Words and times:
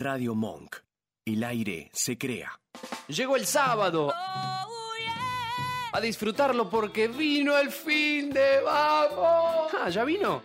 Radio 0.00 0.34
Monk. 0.34 0.76
El 1.26 1.44
aire 1.44 1.90
se 1.92 2.16
crea. 2.16 2.58
Llegó 3.08 3.36
el 3.36 3.44
sábado. 3.44 4.10
A 5.92 6.00
disfrutarlo 6.00 6.70
porque 6.70 7.08
vino 7.08 7.58
el 7.58 7.70
fin 7.70 8.30
de 8.30 8.62
vamos. 8.62 9.70
Ah, 9.78 9.90
¿ya 9.90 10.02
vino? 10.04 10.42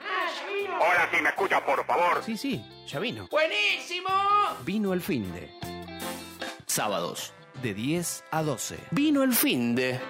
Ahora 0.74 1.10
sí 1.10 1.22
me 1.22 1.30
escucha, 1.30 1.66
por 1.66 1.86
favor. 1.86 2.22
Sí, 2.26 2.36
sí, 2.36 2.62
ya 2.86 3.00
vino. 3.00 3.30
¡Buenísimo! 3.32 4.10
Vino 4.66 4.92
el 4.92 5.00
fin 5.02 5.34
de. 5.34 5.50
Sábados, 6.66 7.32
de 7.64 7.74
10 7.74 8.26
a 8.32 8.44
12. 8.44 8.78
Vino 8.92 9.24
el 9.24 9.34
fin 9.34 9.74
de. 9.74 10.02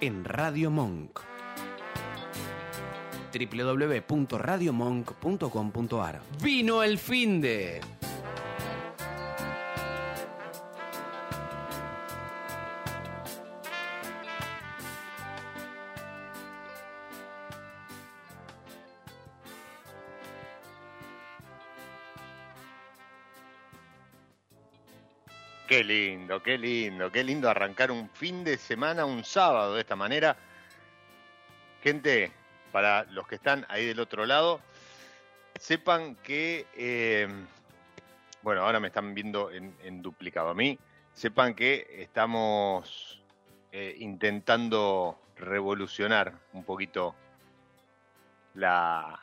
En 0.00 0.24
Radio 0.24 0.70
Monk. 0.70 1.20
www.radiomonk.com.ar 3.32 6.22
Vino 6.40 6.82
el 6.82 6.98
fin 6.98 7.42
de. 7.42 7.82
Lindo, 26.28 26.42
qué 26.42 26.58
lindo, 26.58 27.10
qué 27.10 27.24
lindo 27.24 27.48
arrancar 27.48 27.90
un 27.90 28.10
fin 28.10 28.44
de 28.44 28.58
semana, 28.58 29.06
un 29.06 29.24
sábado 29.24 29.74
de 29.74 29.80
esta 29.80 29.96
manera. 29.96 30.36
Gente, 31.82 32.30
para 32.70 33.04
los 33.04 33.26
que 33.26 33.36
están 33.36 33.64
ahí 33.70 33.86
del 33.86 33.98
otro 33.98 34.26
lado, 34.26 34.60
sepan 35.58 36.16
que, 36.16 36.66
eh, 36.76 37.28
bueno, 38.42 38.60
ahora 38.60 38.78
me 38.78 38.88
están 38.88 39.14
viendo 39.14 39.50
en, 39.50 40.02
duplicado 40.02 40.50
a 40.50 40.54
mí, 40.54 40.78
sepan 41.14 41.54
que 41.54 41.86
estamos 41.98 43.22
eh, 43.72 43.96
intentando 43.98 45.18
revolucionar 45.36 46.34
un 46.52 46.62
poquito 46.62 47.14
la, 48.52 49.18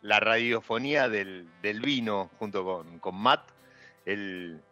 la 0.00 0.20
radiofonía 0.20 1.10
del, 1.10 1.46
del 1.60 1.80
vino 1.82 2.30
junto 2.38 2.64
con, 2.64 2.98
con 2.98 3.14
Matt. 3.14 3.50
El, 4.06 4.62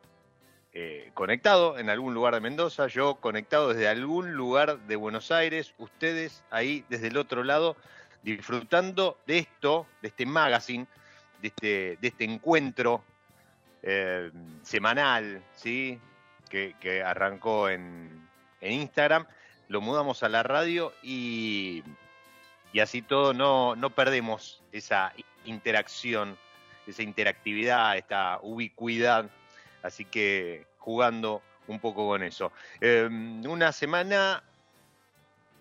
eh, 0.74 1.10
conectado 1.12 1.78
en 1.78 1.90
algún 1.90 2.14
lugar 2.14 2.32
de 2.32 2.40
Mendoza, 2.40 2.86
yo 2.86 3.16
conectado 3.16 3.74
desde 3.74 3.88
algún 3.88 4.32
lugar 4.32 4.78
de 4.78 4.96
Buenos 4.96 5.30
Aires, 5.30 5.74
ustedes 5.76 6.42
ahí 6.50 6.82
desde 6.88 7.08
el 7.08 7.18
otro 7.18 7.44
lado 7.44 7.76
disfrutando 8.22 9.18
de 9.26 9.38
esto, 9.38 9.86
de 10.00 10.08
este 10.08 10.24
magazine, 10.24 10.86
de 11.42 11.48
este, 11.48 11.98
este 12.00 12.24
encuentro 12.24 13.04
eh, 13.82 14.30
semanal, 14.62 15.42
¿sí? 15.54 16.00
Que, 16.48 17.02
arrancó 17.04 17.68
en, 17.68 18.26
Instagram, 18.62 19.26
lo 19.68 19.80
mudamos 19.80 20.22
a 20.22 20.30
la 20.30 20.42
radio 20.42 20.94
y, 21.02 21.82
así 22.80 23.02
todo 23.02 23.34
no 23.34 23.90
perdemos 23.90 24.62
esa 24.72 25.12
interacción, 25.44 26.38
esa 26.86 27.02
interactividad, 27.02 27.98
esta 27.98 28.38
ubicuidad 28.42 29.28
Así 29.82 30.04
que 30.04 30.66
jugando 30.78 31.42
un 31.66 31.78
poco 31.80 32.06
con 32.06 32.22
eso. 32.22 32.52
Em, 32.80 33.44
una 33.46 33.72
semana 33.72 34.42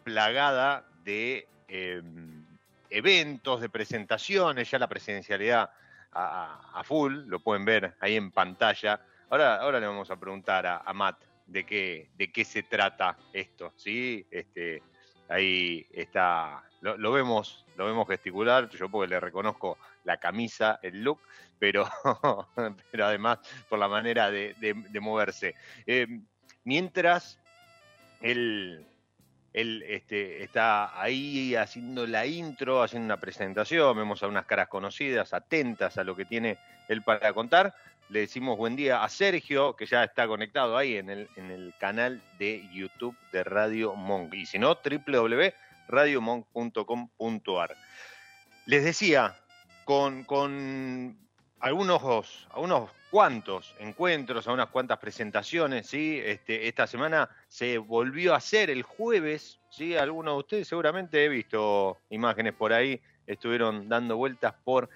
plagada 0.03 0.85
de 1.03 1.47
em, 1.67 2.45
eventos, 2.89 3.61
de 3.61 3.69
presentaciones, 3.69 4.69
ya 4.69 4.79
la 4.79 4.87
presencialidad 4.87 5.69
a, 6.13 6.81
full, 6.83 7.23
lo 7.27 7.39
pueden 7.39 7.63
ver 7.63 7.95
ahí 7.99 8.15
en 8.15 8.31
pantalla. 8.31 8.99
Ahora, 9.29 9.55
ahora 9.55 9.79
le 9.79 9.87
vamos 9.87 10.11
a 10.11 10.17
preguntar 10.17 10.65
a, 10.67 10.93
Matt 10.93 11.23
de 11.45 11.65
qué, 11.65 12.09
de 12.17 12.31
qué 12.31 12.43
se 12.43 12.63
trata 12.63 13.17
esto, 13.31 13.71
¿sí? 13.77 14.25
Este, 14.29 14.83
ahí 15.29 15.87
está, 15.93 16.63
lo, 16.81 17.11
vemos, 17.11 17.65
lo 17.77 17.85
vemos 17.85 18.07
gesticular, 18.07 18.69
yo 18.69 18.89
porque 18.89 19.09
le 19.09 19.19
reconozco 19.19 19.77
la 20.03 20.17
camisa, 20.17 20.79
el 20.81 21.03
look, 21.03 21.19
pero, 21.59 21.87
pero 22.91 23.05
además 23.05 23.39
por 23.69 23.79
la 23.79 23.87
manera 23.87 24.31
de, 24.31 24.55
moverse. 24.99 25.55
Eh, 25.85 26.07
mientras 26.63 27.39
él, 28.21 28.85
él 29.53 29.83
este, 29.87 30.43
está 30.43 30.99
ahí 31.01 31.55
haciendo 31.55 32.05
la 32.07 32.25
intro, 32.25 32.83
haciendo 32.83 33.05
una 33.05 33.19
presentación, 33.19 33.97
vemos 33.97 34.23
a 34.23 34.27
unas 34.27 34.45
caras 34.45 34.69
conocidas, 34.69 35.33
atentas 35.33 35.97
a 35.97 36.03
lo 36.03 36.15
que 36.15 36.25
tiene 36.25 36.57
él 36.87 37.03
para 37.03 37.33
contar. 37.33 37.75
Le 38.09 38.21
decimos 38.21 38.57
buen 38.57 38.75
día 38.75 39.03
a 39.03 39.09
Sergio, 39.09 39.75
que 39.75 39.85
ya 39.85 40.03
está 40.03 40.27
conectado 40.27 40.75
ahí 40.77 40.97
en 40.97 41.09
el, 41.09 41.29
en 41.37 41.49
el 41.49 41.73
canal 41.79 42.21
de 42.39 42.67
YouTube 42.73 43.15
de 43.31 43.43
Radio 43.43 43.95
Monk. 43.95 44.33
Y 44.33 44.45
si 44.45 44.59
no, 44.59 44.75
www.radiomonk.com.ar. 44.75 47.75
Les 48.65 48.83
decía, 48.83 49.40
con, 50.25 51.17
algunos, 51.59 52.47
algunos 52.51 52.89
cuantos 53.09 53.75
encuentros, 53.77 54.47
a 54.47 54.53
unas 54.53 54.69
cuantas 54.69 54.99
presentaciones, 54.99 55.87
¿sí? 55.87 56.21
Este, 56.23 56.69
esta 56.69 56.87
semana 56.87 57.29
se 57.49 57.77
volvió 57.77 58.33
a 58.33 58.37
hacer 58.37 58.69
el 58.69 58.83
jueves, 58.83 59.59
¿sí? 59.69 59.97
Algunos 59.97 60.35
de 60.35 60.39
ustedes 60.39 60.67
seguramente 60.69 61.25
he 61.25 61.27
visto 61.27 61.97
imágenes 62.09 62.53
por 62.53 62.71
ahí, 62.71 63.01
estuvieron 63.27 63.89
dando 63.89 64.15
vueltas 64.15 64.53
por 64.63 64.89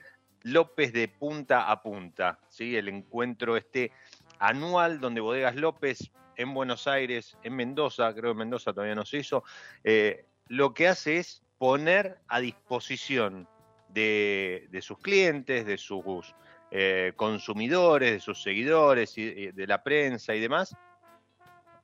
López 0.44 0.94
de 0.94 1.10
punta 1.10 1.70
a 1.70 1.82
punta, 1.82 2.40
¿sí? 2.48 2.78
El 2.78 2.88
encuentro 2.88 3.58
este 3.58 3.92
anual 4.40 5.02
donde 5.02 5.20
Bodegas 5.20 5.58
López 5.58 6.10
en 6.38 6.54
Buenos 6.54 6.88
Aires, 6.88 7.38
en 7.44 7.54
Mendoza, 7.58 8.14
creo 8.14 8.32
que 8.32 8.40
Mendoza 8.40 8.72
todavía 8.72 8.96
no 8.96 9.06
se 9.06 9.18
hizo, 9.18 9.44
eh, 9.84 10.26
lo 10.48 10.74
que 10.74 10.88
hace 10.88 11.18
es 11.18 11.44
poner 11.58 12.18
a 12.30 12.40
disposición 12.40 13.48
de, 13.96 14.80
sus 14.82 15.00
clientes, 15.00 15.66
de 15.66 15.78
sus 15.78 16.36
eh, 16.70 17.14
consumidores, 17.16 18.12
de 18.12 18.20
sus 18.20 18.42
seguidores, 18.44 19.18
y, 19.18 19.52
de 19.52 19.68
la 19.68 19.82
prensa 19.82 20.36
y 20.36 20.40
demás, 20.40 20.76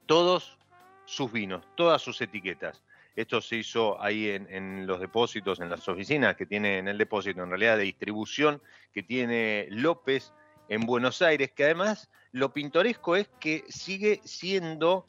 todos 0.05 0.57
sus 1.05 1.31
vinos, 1.31 1.65
todas 1.75 2.01
sus 2.01 2.21
etiquetas. 2.21 2.83
Esto 3.15 3.41
se 3.41 3.57
hizo 3.57 4.01
ahí 4.01 4.29
en, 4.29 4.87
los 4.87 4.99
depósitos, 4.99 5.59
en 5.59 5.69
las 5.69 5.87
oficinas 5.89 6.35
que 6.35 6.45
tiene 6.45 6.77
en 6.77 6.87
el 6.87 6.97
depósito, 6.97 7.43
en 7.43 7.49
realidad 7.49 7.77
de 7.77 7.83
distribución 7.83 8.61
que 8.93 9.03
tiene 9.03 9.67
López 9.69 10.33
en 10.69 10.81
Buenos 10.81 11.21
Aires, 11.21 11.51
que 11.51 11.65
además 11.65 12.09
lo 12.31 12.53
pintoresco 12.53 13.17
es 13.17 13.29
que 13.39 13.65
sigue 13.67 14.21
siendo, 14.23 15.05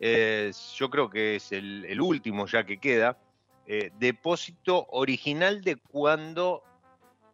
eh, 0.00 0.50
yo 0.76 0.88
creo 0.88 1.10
que 1.10 1.36
es 1.36 1.52
el, 1.52 2.00
último 2.00 2.46
ya 2.46 2.64
que 2.64 2.78
queda, 2.78 3.18
eh, 3.66 3.90
depósito 3.98 4.86
original 4.90 5.62
de 5.62 5.76
cuando 5.76 6.62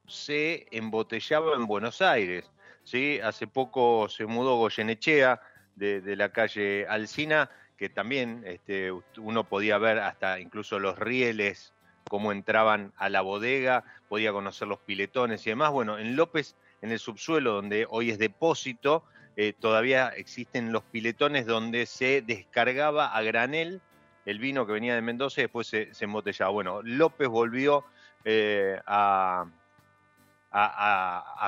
se 0.07 0.67
embotellaba 0.71 1.55
en 1.55 1.67
Buenos 1.67 2.03
Aires. 2.03 2.51
¿sí? 2.85 3.21
Hace 3.23 3.47
poco 3.47 4.09
se 4.09 4.27
mudó 4.27 4.57
Goyenechea 4.57 5.41
de, 5.77 6.01
de 6.01 6.17
la 6.17 6.33
calle 6.33 6.87
Alcina 6.89 7.51
que 7.81 7.89
también 7.89 8.43
este, 8.45 8.93
uno 9.17 9.45
podía 9.45 9.79
ver 9.79 10.01
hasta 10.01 10.39
incluso 10.39 10.79
los 10.79 10.99
rieles, 10.99 11.73
cómo 12.11 12.31
entraban 12.31 12.93
a 12.99 13.09
la 13.09 13.23
bodega, 13.23 13.85
podía 14.11 14.33
conocer 14.33 14.69
los 14.69 14.81
piletones 14.81 15.47
y 15.47 15.51
demás. 15.51 15.71
Bueno, 15.71 15.99
en 15.99 16.15
López, 16.15 16.57
en 16.83 16.93
el 16.93 16.99
subsuelo, 16.99 17.55
donde 17.55 17.87
hoy 17.89 18.11
es 18.11 18.19
depósito, 18.19 19.03
eh, 19.39 19.55
todavía 19.59 20.09
existen 20.09 20.73
los 20.73 20.83
piletones 20.83 21.47
donde 21.47 21.87
se 21.87 22.21
descargaba 22.21 23.17
a 23.17 23.23
granel 23.23 23.81
el 24.27 24.39
vino 24.39 24.67
que 24.67 24.73
venía 24.73 24.95
de 24.95 25.03
Mendoza 25.03 25.41
y 25.41 25.45
después 25.45 25.67
se, 25.67 25.91
embotellaba. 26.01 26.51
Bueno, 26.51 26.81
López 26.83 27.29
volvió 27.29 27.85
eh, 28.25 28.81
a, 28.87 29.47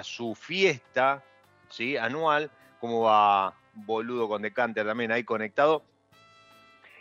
su 0.03 0.35
fiesta 0.35 1.23
¿sí? 1.69 1.97
anual, 1.97 2.51
como 2.81 3.03
va 3.03 3.55
Boludo 3.75 4.29
con 4.29 4.43
Decanter 4.43 4.87
también 4.87 5.13
ahí 5.13 5.25
conectado, 5.25 5.83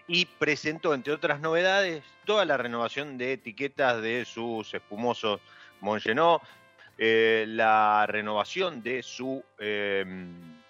y 0.07 0.25
presentó, 0.25 0.93
entre 0.93 1.13
otras 1.13 1.39
novedades, 1.39 2.03
toda 2.25 2.45
la 2.45 2.57
renovación 2.57 3.17
de 3.17 3.33
etiquetas 3.33 4.01
de 4.01 4.25
sus 4.25 4.73
espumosos 4.73 5.39
Mongenot, 5.79 6.41
eh, 6.97 7.45
la 7.47 8.05
renovación 8.07 8.83
de 8.83 9.01
su 9.01 9.43
em, 9.57 10.61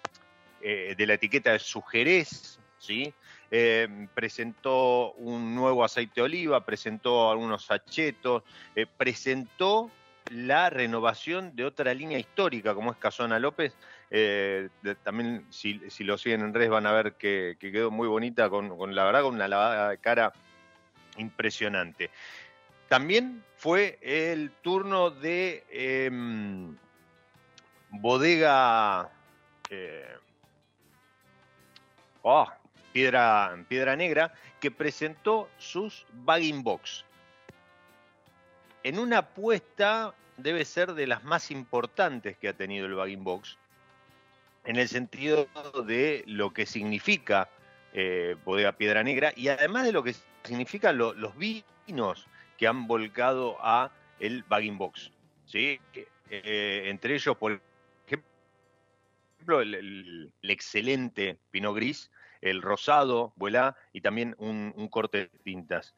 eh, 0.60 0.94
de 0.96 1.06
la 1.06 1.14
etiqueta 1.14 1.52
de 1.52 1.58
su 1.58 1.82
Jerez, 1.82 2.58
¿sí? 2.78 3.12
Em, 3.54 4.08
presentó 4.08 5.12
un 5.12 5.54
nuevo 5.54 5.84
aceite 5.84 6.14
de 6.16 6.22
oliva, 6.22 6.64
presentó 6.64 7.30
algunos 7.30 7.66
sachetos, 7.66 8.44
eh, 8.74 8.86
presentó 8.86 9.90
la 10.30 10.70
renovación 10.70 11.54
de 11.54 11.66
otra 11.66 11.92
línea 11.92 12.18
histórica 12.18 12.74
como 12.74 12.92
es 12.92 12.96
Casona 12.96 13.38
López, 13.38 13.74
eh, 14.10 14.70
también 15.02 15.44
si, 15.50 15.74
lo 15.98 16.16
siguen 16.16 16.40
en 16.40 16.54
redes 16.54 16.70
van 16.70 16.86
a 16.86 16.92
ver 16.92 17.12
que, 17.16 17.58
quedó 17.60 17.90
muy 17.90 18.08
bonita, 18.08 18.48
con, 18.48 18.94
la 18.94 19.04
verdad 19.04 19.20
con 19.20 19.34
una 19.34 19.48
lavada 19.48 19.90
de 19.90 19.98
cara 19.98 20.32
impresionante. 21.18 22.08
También 22.88 23.44
fue 23.58 23.98
el 24.00 24.50
turno 24.62 25.10
de 25.10 25.62
em, 25.70 26.74
bodega 27.90 29.10
eh, 29.68 30.16
oh, 32.22 32.48
Piedra, 32.92 33.56
Piedra 33.68 33.96
Negra, 33.96 34.34
que 34.60 34.70
presentó 34.70 35.48
sus 35.58 36.06
bagging 36.12 36.62
box. 36.62 37.04
En 38.82 38.98
una 38.98 39.18
apuesta 39.18 40.14
debe 40.36 40.64
ser 40.64 40.94
de 40.94 41.06
las 41.06 41.24
más 41.24 41.50
importantes 41.50 42.36
que 42.36 42.48
ha 42.48 42.52
tenido 42.52 42.86
el 42.86 42.94
bagging 42.94 43.24
box, 43.24 43.58
en 44.64 44.76
el 44.76 44.88
sentido 44.88 45.48
de 45.86 46.24
lo 46.26 46.52
que 46.52 46.66
significa 46.66 47.48
eh, 47.92 48.36
Bodega 48.44 48.72
Piedra 48.72 49.02
Negra 49.02 49.32
y 49.36 49.48
además 49.48 49.84
de 49.84 49.92
lo 49.92 50.02
que 50.02 50.14
significan 50.44 50.96
los 50.98 51.36
vinos 51.36 52.26
que 52.56 52.66
han 52.66 52.86
volcado 52.86 53.56
a 53.60 53.90
el 54.20 54.44
bagging 54.44 54.78
box. 54.78 55.10
¿sí? 55.46 55.80
Eh, 56.30 56.84
entre 56.86 57.14
ellos, 57.14 57.36
por 57.36 57.60
ejemplo, 58.06 59.60
el, 59.60 60.32
excelente 60.42 61.36
Pinot 61.50 61.74
Gris, 61.74 62.10
el 62.42 62.60
rosado, 62.60 63.32
vuela, 63.36 63.76
y 63.92 64.00
también 64.00 64.34
un, 64.38 64.88
corte 64.88 65.18
de 65.18 65.26
tintas. 65.44 65.94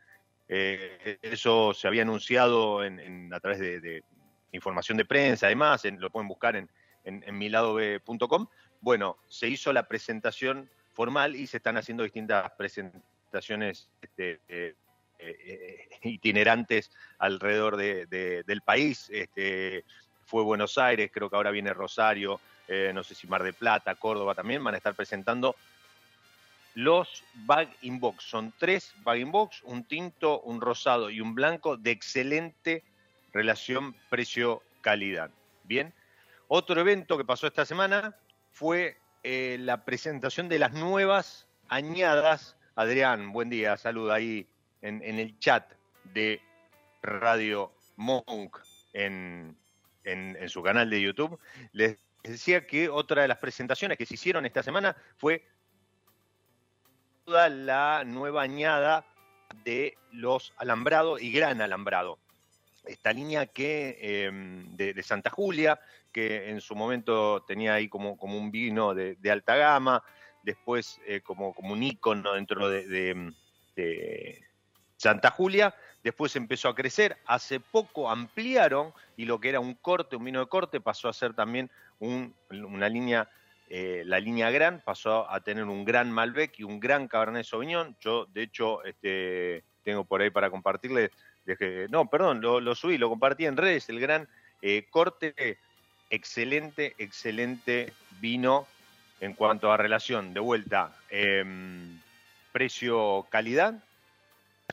Eh, 0.46 1.18
eso 1.22 1.72
se 1.72 1.88
había 1.88 2.02
anunciado 2.02 2.80
a 2.80 3.40
través 3.40 3.58
de, 3.58 4.04
información 4.52 4.96
de 4.96 5.04
prensa, 5.04 5.46
además, 5.46 5.82
lo 5.84 6.10
pueden 6.10 6.28
buscar 6.28 6.54
en, 6.54 6.68
en, 7.02 7.36
miladob.com. 7.36 8.46
Bueno, 8.80 9.16
se 9.26 9.48
hizo 9.48 9.72
la 9.72 9.88
presentación 9.88 10.70
formal 10.92 11.34
y 11.34 11.48
se 11.48 11.56
están 11.56 11.76
haciendo 11.76 12.04
distintas 12.04 12.52
presentaciones 12.52 13.88
este, 14.00 14.40
eh, 14.46 14.74
eh, 15.18 15.88
itinerantes 16.02 16.92
alrededor 17.18 17.76
del 17.76 18.62
país. 18.64 19.08
Este, 19.10 19.84
fue 20.24 20.44
Buenos 20.44 20.78
Aires, 20.78 21.10
creo 21.12 21.28
que 21.28 21.36
ahora 21.36 21.50
viene 21.50 21.72
Rosario, 21.72 22.38
no 22.94 23.02
sé 23.02 23.14
si 23.14 23.26
Mar 23.26 23.42
de 23.42 23.52
Plata, 23.52 23.94
Córdoba 23.94 24.34
también, 24.34 24.62
van 24.62 24.74
a 24.74 24.78
estar 24.78 24.94
presentando 24.94 25.54
los 26.74 27.24
bag 27.46 27.74
in 27.82 28.00
box. 28.00 28.24
Son 28.24 28.52
tres 28.58 28.94
bag 29.04 29.20
in 29.20 29.30
box, 29.30 29.62
un 29.64 29.84
tinto, 29.84 30.40
un 30.40 30.60
rosado 30.60 31.10
y 31.10 31.20
un 31.20 31.34
blanco 31.34 31.76
de 31.76 31.90
excelente 31.90 32.84
relación 33.32 33.94
precio-calidad. 34.10 35.30
Bien. 35.64 35.92
Otro 36.48 36.80
evento 36.80 37.16
que 37.16 37.24
pasó 37.24 37.46
esta 37.46 37.64
semana 37.64 38.16
fue 38.52 38.96
eh, 39.22 39.56
la 39.60 39.84
presentación 39.84 40.48
de 40.48 40.58
las 40.58 40.72
nuevas 40.72 41.46
añadas. 41.68 42.56
Adrián, 42.76 43.32
buen 43.32 43.50
día, 43.50 43.76
saluda 43.76 44.14
ahí 44.14 44.46
en, 44.82 45.02
el 45.02 45.38
chat 45.38 45.72
de 46.12 46.40
Radio 47.02 47.72
Monk 47.96 48.58
en, 48.92 49.56
en, 50.04 50.48
su 50.48 50.62
canal 50.62 50.90
de 50.90 51.00
YouTube. 51.00 51.38
Les 51.72 51.98
decía 52.22 52.66
que 52.66 52.88
otra 52.88 53.22
de 53.22 53.28
las 53.28 53.38
presentaciones 53.38 53.96
que 53.96 54.06
se 54.06 54.14
hicieron 54.14 54.44
esta 54.44 54.62
semana 54.62 54.96
fue 55.16 55.46
toda 57.24 57.48
la 57.48 58.04
nueva 58.04 58.42
añada 58.42 59.04
de 59.64 59.96
los 60.12 60.52
alambrado 60.56 61.18
y 61.18 61.32
gran 61.32 61.60
alambrado. 61.60 62.18
Esta 62.84 63.12
línea 63.12 63.46
que 63.46 63.98
em, 64.00 64.76
de, 64.76 65.02
Santa 65.02 65.30
Julia, 65.30 65.80
que 66.12 66.50
en 66.50 66.60
su 66.60 66.74
momento 66.74 67.42
tenía 67.42 67.74
ahí 67.74 67.88
como, 67.88 68.16
como 68.18 68.36
un 68.36 68.50
vino 68.50 68.94
de, 68.94 69.16
alta 69.30 69.56
gama, 69.56 70.02
después 70.42 71.00
eh, 71.06 71.22
como, 71.22 71.54
como 71.54 71.72
un 71.72 71.82
ícono 71.82 72.34
dentro 72.34 72.68
de, 72.68 73.32
Santa 74.96 75.30
Julia, 75.30 75.74
después 76.02 76.36
empezó 76.36 76.68
a 76.68 76.74
crecer, 76.74 77.16
hace 77.26 77.58
poco 77.58 78.08
ampliaron 78.08 78.92
y 79.16 79.24
lo 79.24 79.40
que 79.40 79.48
era 79.48 79.60
un 79.60 79.74
corte, 79.74 80.16
un 80.16 80.24
vino 80.24 80.40
de 80.40 80.46
corte, 80.46 80.80
pasó 80.80 81.08
a 81.08 81.12
ser 81.12 81.34
también 81.34 81.70
una 81.98 82.88
línea, 82.88 83.28
eh, 83.68 84.02
la 84.06 84.20
línea 84.20 84.50
gran, 84.50 84.80
pasó 84.84 85.30
a 85.30 85.40
tener 85.40 85.64
un 85.64 85.84
gran 85.84 86.10
Malbec 86.10 86.58
y 86.58 86.64
un 86.64 86.80
gran 86.80 87.08
Cabernet 87.08 87.44
Sauvignon. 87.44 87.96
Yo, 88.00 88.26
de 88.26 88.42
hecho, 88.42 88.84
este, 88.84 89.64
tengo 89.82 90.04
por 90.04 90.20
ahí 90.22 90.30
para 90.30 90.50
compartirles, 90.50 91.10
no, 91.90 92.08
perdón, 92.08 92.40
lo, 92.40 92.74
subí, 92.74 92.98
lo 92.98 93.08
compartí 93.08 93.46
en 93.46 93.56
redes, 93.56 93.88
el 93.88 94.00
gran 94.00 94.28
eh, 94.62 94.86
corte, 94.90 95.58
excelente, 96.10 96.94
excelente 96.98 97.92
vino 98.20 98.66
en 99.20 99.34
cuanto 99.34 99.72
a 99.72 99.76
relación, 99.76 100.34
de 100.34 100.40
vuelta, 100.40 100.94
em, 101.10 101.98
precio-calidad, 102.52 103.82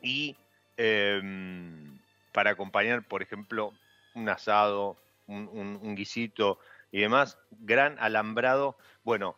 y 0.01 0.35
em, 0.77 1.97
para 2.31 2.51
acompañar, 2.51 3.03
por 3.03 3.21
ejemplo, 3.21 3.73
un 4.13 4.29
asado, 4.29 4.97
un, 5.27 5.95
guisito 5.95 6.59
y 6.91 7.01
demás, 7.01 7.37
gran 7.51 7.97
alambrado. 7.99 8.77
Bueno, 9.03 9.35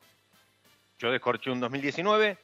yo 0.97 1.11
descorché 1.11 1.51
un 1.51 1.59
2019, 1.59 2.37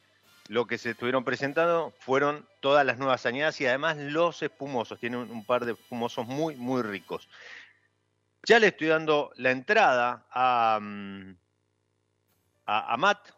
lo 0.48 0.66
que 0.66 0.78
se 0.78 0.90
estuvieron 0.90 1.24
presentando 1.24 1.92
fueron 1.98 2.46
todas 2.60 2.84
las 2.84 2.98
nuevas 2.98 3.26
añadas 3.26 3.60
y 3.60 3.66
además 3.66 3.96
los 3.96 4.42
espumosos, 4.42 4.98
tienen 4.98 5.20
un 5.20 5.44
par 5.44 5.64
de 5.64 5.72
espumosos 5.72 6.26
muy, 6.26 6.56
muy 6.56 6.82
ricos. 6.82 7.28
Ya 8.44 8.58
le 8.58 8.68
estoy 8.68 8.88
dando 8.88 9.32
la 9.36 9.50
entrada 9.50 10.26
a, 10.30 10.78
mm, 10.80 11.36
a, 12.66 12.94
a 12.94 12.96
Matt, 12.96 13.28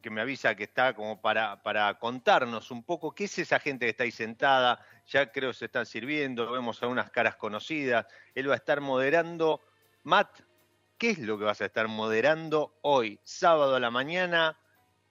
que, 0.00 0.10
me 0.10 0.20
avisa 0.22 0.54
que 0.54 0.64
está 0.64 0.94
como 0.94 1.20
para, 1.20 1.62
para 1.62 1.98
contarnos 1.98 2.70
un 2.70 2.82
poco 2.82 3.14
qué 3.14 3.24
es 3.24 3.38
esa 3.38 3.60
gente 3.60 3.84
que 3.84 3.90
está 3.90 4.04
ahí 4.04 4.10
sentada. 4.10 4.82
Ya 5.08 5.30
creo 5.30 5.50
que 5.50 5.58
se 5.58 5.66
están 5.66 5.84
sirviendo, 5.84 6.50
vemos 6.50 6.82
algunas 6.82 7.10
caras 7.10 7.36
conocidas. 7.36 8.06
Él 8.34 8.48
va 8.48 8.54
a 8.54 8.56
estar 8.56 8.80
moderando. 8.80 9.60
Matt, 10.04 10.40
¿qué 10.98 11.10
es 11.10 11.18
lo 11.18 11.38
que 11.38 11.44
vas 11.44 11.60
a 11.60 11.66
estar 11.66 11.88
moderando 11.88 12.72
hoy, 12.82 13.18
sábado 13.24 13.76
a 13.76 13.80
la 13.80 13.90
mañana? 13.90 14.56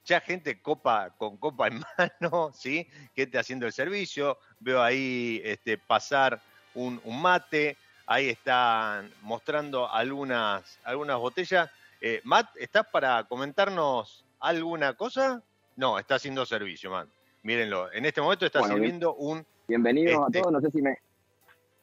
Ya 0.06 0.20
gente 0.20 0.62
copa 0.62 1.12
con 1.18 1.38
copa 1.38 1.68
en 1.68 1.80
mano, 2.22 2.52
¿sí? 2.54 2.88
Gente 3.16 3.38
haciendo 3.38 3.66
el 3.66 3.74
servicio. 3.74 4.38
Veo 4.60 4.82
ahí 4.82 5.42
este, 5.44 5.78
pasar 5.78 6.40
un, 6.74 7.02
mate. 7.06 7.78
Ahí 8.06 8.30
están 8.30 9.12
mostrando 9.22 9.90
algunas, 9.92 10.78
algunas 10.84 11.18
botellas. 11.18 11.70
Eh, 12.02 12.22
Matt, 12.24 12.50
¿estás 12.58 12.86
para 12.88 13.24
comentarnos 13.24 14.24
alguna 14.40 14.94
cosa? 14.94 15.42
No, 15.76 15.98
está 15.98 16.16
haciendo 16.16 16.46
servicio, 16.46 16.92
man. 16.92 17.10
Mírenlo, 17.42 17.92
en 17.92 18.06
este 18.06 18.22
momento 18.22 18.46
está 18.46 18.62
sirviendo 18.64 19.16
un... 19.16 19.46
Bienvenidos 19.68 20.20
a 20.20 20.26
este 20.28 20.40
todos, 20.40 20.52
no 20.52 20.62
sé 20.62 20.70
si 20.70 20.82
me... 20.82 21.00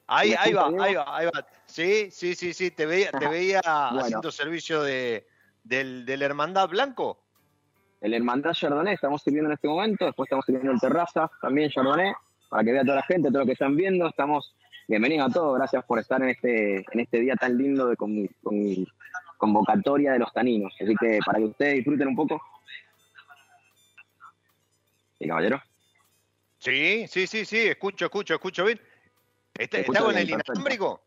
Ahí, 0.07 0.35
ahí 0.39 0.53
va, 0.53 0.67
ahí 0.67 0.95
va, 0.95 1.17
ahí 1.17 1.27
va. 1.27 1.47
Sí, 1.67 2.11
sí, 2.11 2.35
sí, 2.35 2.53
sí, 2.53 2.71
te 2.71 2.87
veía, 2.87 3.11
te 3.13 3.29
veía 3.29 3.61
haciendo 3.61 4.31
servicio 4.31 4.83
de, 4.83 5.27
del, 5.65 6.05
del 6.05 6.23
Hermandad 6.23 6.69
Blanco. 6.69 7.19
El 8.01 8.15
Hermandad 8.15 8.53
Chardonnay 8.53 8.95
estamos 8.95 9.23
sirviendo 9.23 9.49
en 9.49 9.55
este 9.55 9.69
momento, 9.69 10.07
después 10.07 10.27
estamos 10.27 10.45
sirviendo 10.45 10.73
en 10.73 10.79
terraza, 10.79 11.31
también 11.41 11.71
Chardonnay, 11.71 12.13
para 12.49 12.65
que 12.65 12.73
vea 12.73 12.83
toda 12.83 12.97
la 12.97 13.03
gente, 13.03 13.29
todo 13.29 13.41
lo 13.41 13.47
que 13.47 13.53
están 13.53 13.77
viendo, 13.77 14.09
estamos 14.09 14.55
bienvenidos 14.89 15.31
a 15.31 15.33
todos, 15.33 15.57
gracias 15.57 15.85
por 15.85 16.01
estar 16.01 16.21
en 16.21 16.31
este, 16.31 16.79
en 16.79 17.01
este 17.01 17.21
día 17.21 17.37
tan 17.37 17.57
lindo 17.57 17.87
de 17.87 17.97
con, 17.97 18.27
con 18.43 18.87
convocatoria 19.39 20.13
de 20.13 20.21
los 20.21 20.33
taninos. 20.33 20.73
Así 20.81 20.95
que 21.01 21.19
para 21.25 21.39
que 21.39 21.45
ustedes 21.47 21.75
disfruten 21.75 22.09
un 22.09 22.17
poco. 22.17 22.41
¿Sí, 25.19 25.27
caballero? 25.27 25.61
Sí, 26.59 27.07
sí, 27.09 27.27
sí, 27.27 27.45
sí, 27.45 27.59
escucho, 27.59 28.05
escucho, 28.05 28.35
escucho 28.35 28.65
bien. 28.65 28.81
¿Está, 29.55 29.79
¿está 29.79 30.01
con 30.01 30.17
el 30.17 30.29
inalámbrico? 30.29 31.03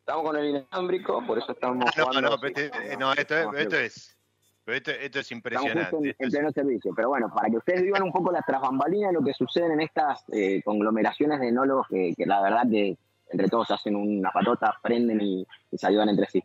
Estamos 0.00 0.24
con 0.24 0.36
el 0.36 0.46
inalámbrico, 0.46 1.26
por 1.26 1.38
eso 1.38 1.52
estamos. 1.52 1.84
Ah, 1.96 2.10
no, 2.12 2.20
no, 2.20 2.34
este, 2.42 2.96
no, 2.98 3.12
esto, 3.12 3.36
es, 3.36 3.46
esto 3.56 3.76
es. 3.76 4.18
esto, 4.66 4.90
esto, 4.90 5.20
es 5.20 5.32
impresionante. 5.32 5.82
Estamos 5.82 6.06
en, 6.18 6.30
pleno 6.30 6.52
servicio. 6.52 6.92
Pero 6.94 7.08
bueno, 7.08 7.32
para 7.34 7.48
que 7.48 7.56
ustedes 7.56 7.82
vivan 7.82 8.02
un 8.02 8.12
poco 8.12 8.32
las 8.32 8.44
trasbambalinas 8.44 9.10
de 9.10 9.14
lo 9.14 9.24
que 9.24 9.34
sucede 9.34 9.72
en 9.72 9.80
estas 9.80 10.24
eh, 10.32 10.62
conglomeraciones 10.62 11.40
de 11.40 11.48
enólogos 11.48 11.86
que, 11.88 12.14
que, 12.16 12.26
la 12.26 12.42
verdad 12.42 12.62
que 12.70 12.96
entre 13.30 13.48
todos 13.48 13.70
hacen 13.70 13.96
una 13.96 14.30
patota, 14.30 14.78
prenden 14.82 15.20
y 15.20 15.46
se 15.72 15.86
ayudan 15.86 16.10
entre 16.10 16.26
sí. 16.26 16.44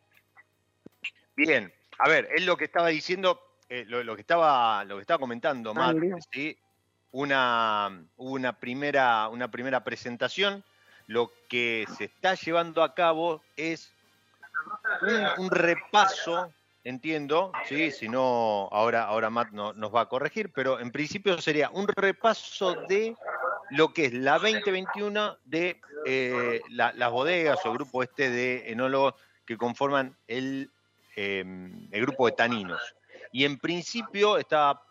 Bien, 1.36 1.72
a 2.00 2.10
ver, 2.10 2.28
él 2.36 2.46
lo 2.46 2.58
que 2.58 2.66
estaba 2.66 2.90
diciendo, 2.90 3.40
eh, 3.70 3.86
lo, 3.88 4.16
que 4.16 4.22
estaba, 4.22 4.84
lo 4.86 4.96
que 4.96 5.02
estaba 5.02 5.20
comentando, 5.20 5.74
Matt, 5.74 5.98
¿sí? 6.32 6.58
una, 7.12 8.06
una, 8.18 8.60
primera, 8.60 9.30
una 9.30 9.50
primera 9.50 9.84
presentación. 9.84 10.64
Lo 11.10 11.32
que 11.50 11.86
se 11.98 12.06
está 12.06 12.36
llevando 12.36 12.84
a 12.84 12.94
cabo 12.94 13.42
es 13.58 13.92
un, 15.38 15.50
repaso, 15.50 16.54
entiendo, 16.84 17.52
¿sí? 17.68 17.92
si 17.92 18.08
no, 18.08 18.70
ahora, 18.72 19.04
ahora 19.04 19.30
Matt 19.30 19.52
no, 19.52 19.74
nos 19.74 19.94
va 19.94 20.02
a 20.02 20.10
corregir, 20.10 20.52
pero 20.54 20.80
en 20.80 20.92
principio 20.92 21.42
sería 21.42 21.70
un 21.72 21.88
repaso 21.88 22.76
de 22.88 23.16
lo 23.72 23.94
que 23.94 24.06
es 24.06 24.14
la 24.14 24.40
2021 24.40 25.38
de 25.46 25.82
eh, 26.06 26.62
las 26.70 27.12
bodegas 27.12 27.60
o 27.66 27.74
grupo 27.74 28.04
este 28.04 28.30
de 28.30 28.72
enólogos 28.72 29.16
que 29.46 29.58
conforman 29.58 30.16
el 30.28 30.72
Em, 31.22 31.90
el 31.92 32.02
grupo 32.04 32.28
de 32.28 32.32
taninos. 32.32 32.96
Y 33.34 33.44
en 33.44 33.60
principio 33.60 34.38
estaba 34.38 34.82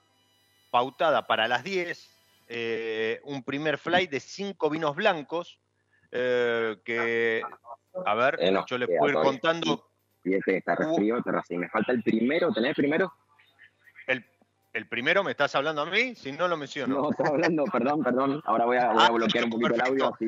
pautada 0.70 1.26
para 1.26 1.48
las 1.48 1.64
10 1.64 2.10
eh, 2.48 3.20
un 3.25 3.42
primer 3.42 3.78
flight 3.78 4.10
de 4.10 4.20
cinco 4.20 4.68
vinos 4.68 4.94
blancos, 4.94 5.58
eh, 6.10 6.76
que, 6.84 7.42
a 8.04 8.14
ver, 8.14 8.38
yo 8.66 8.78
les 8.78 8.88
puedo 8.98 9.08
ir 9.08 9.14
contando 9.14 9.88
y 10.24 10.34
este 10.34 10.58
está 10.58 10.74
resfrío, 10.74 11.22
me 11.50 11.68
falta 11.68 11.92
el 11.92 12.02
primero, 12.02 12.52
¿tenés 12.52 12.74
primero? 12.74 13.12
El, 14.06 14.24
el 14.72 14.88
primero, 14.88 15.22
¿me 15.24 15.30
estás 15.30 15.54
hablando 15.54 15.82
a 15.82 15.86
mí? 15.86 16.14
Si 16.14 16.32
no 16.32 16.48
lo 16.48 16.56
menciono. 16.56 16.96
No, 16.96 17.10
estás 17.10 17.30
hablando, 17.30 17.64
perdón, 17.64 18.02
perdón. 18.02 18.42
Ahora 18.44 18.64
voy 18.64 18.76
a, 18.76 18.92
voy 18.92 19.02
a 19.02 19.06
Ah, 19.06 19.10
bloquear 19.10 19.44
un 19.44 19.50
poquito 19.50 19.74
el 19.74 19.80
audio. 19.80 20.14
Así. 20.14 20.26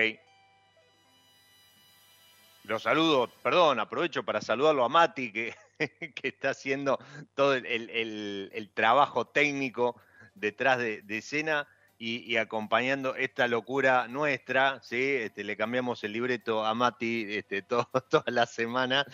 Lo 2.64 2.78
saludo, 2.78 3.28
perdón, 3.42 3.80
aprovecho 3.80 4.22
para 4.22 4.40
saludarlo 4.40 4.84
a 4.84 4.88
Mati, 4.88 5.32
que, 5.32 5.54
que 6.14 6.28
está 6.28 6.50
haciendo 6.50 6.98
todo 7.34 7.54
el, 7.54 7.66
el- 7.66 7.90
el- 7.90 8.50
el 8.52 8.70
trabajo 8.70 9.26
técnico 9.26 10.00
detrás 10.34 10.78
de, 10.78 11.02
de 11.02 11.18
escena 11.18 11.66
y, 11.98 12.18
y 12.32 12.36
acompañando 12.36 13.16
esta 13.16 13.48
locura 13.48 14.06
nuestra, 14.08 14.80
¿sí? 14.82 15.00
Este, 15.16 15.44
le 15.44 15.56
cambiamos 15.56 16.02
el 16.04 16.12
libreto 16.12 16.64
a 16.64 16.74
Mati 16.74 17.26
este, 17.36 17.62
todo- 17.62 17.88
toda 18.08 18.24
la 18.28 18.46
semana. 18.46 19.04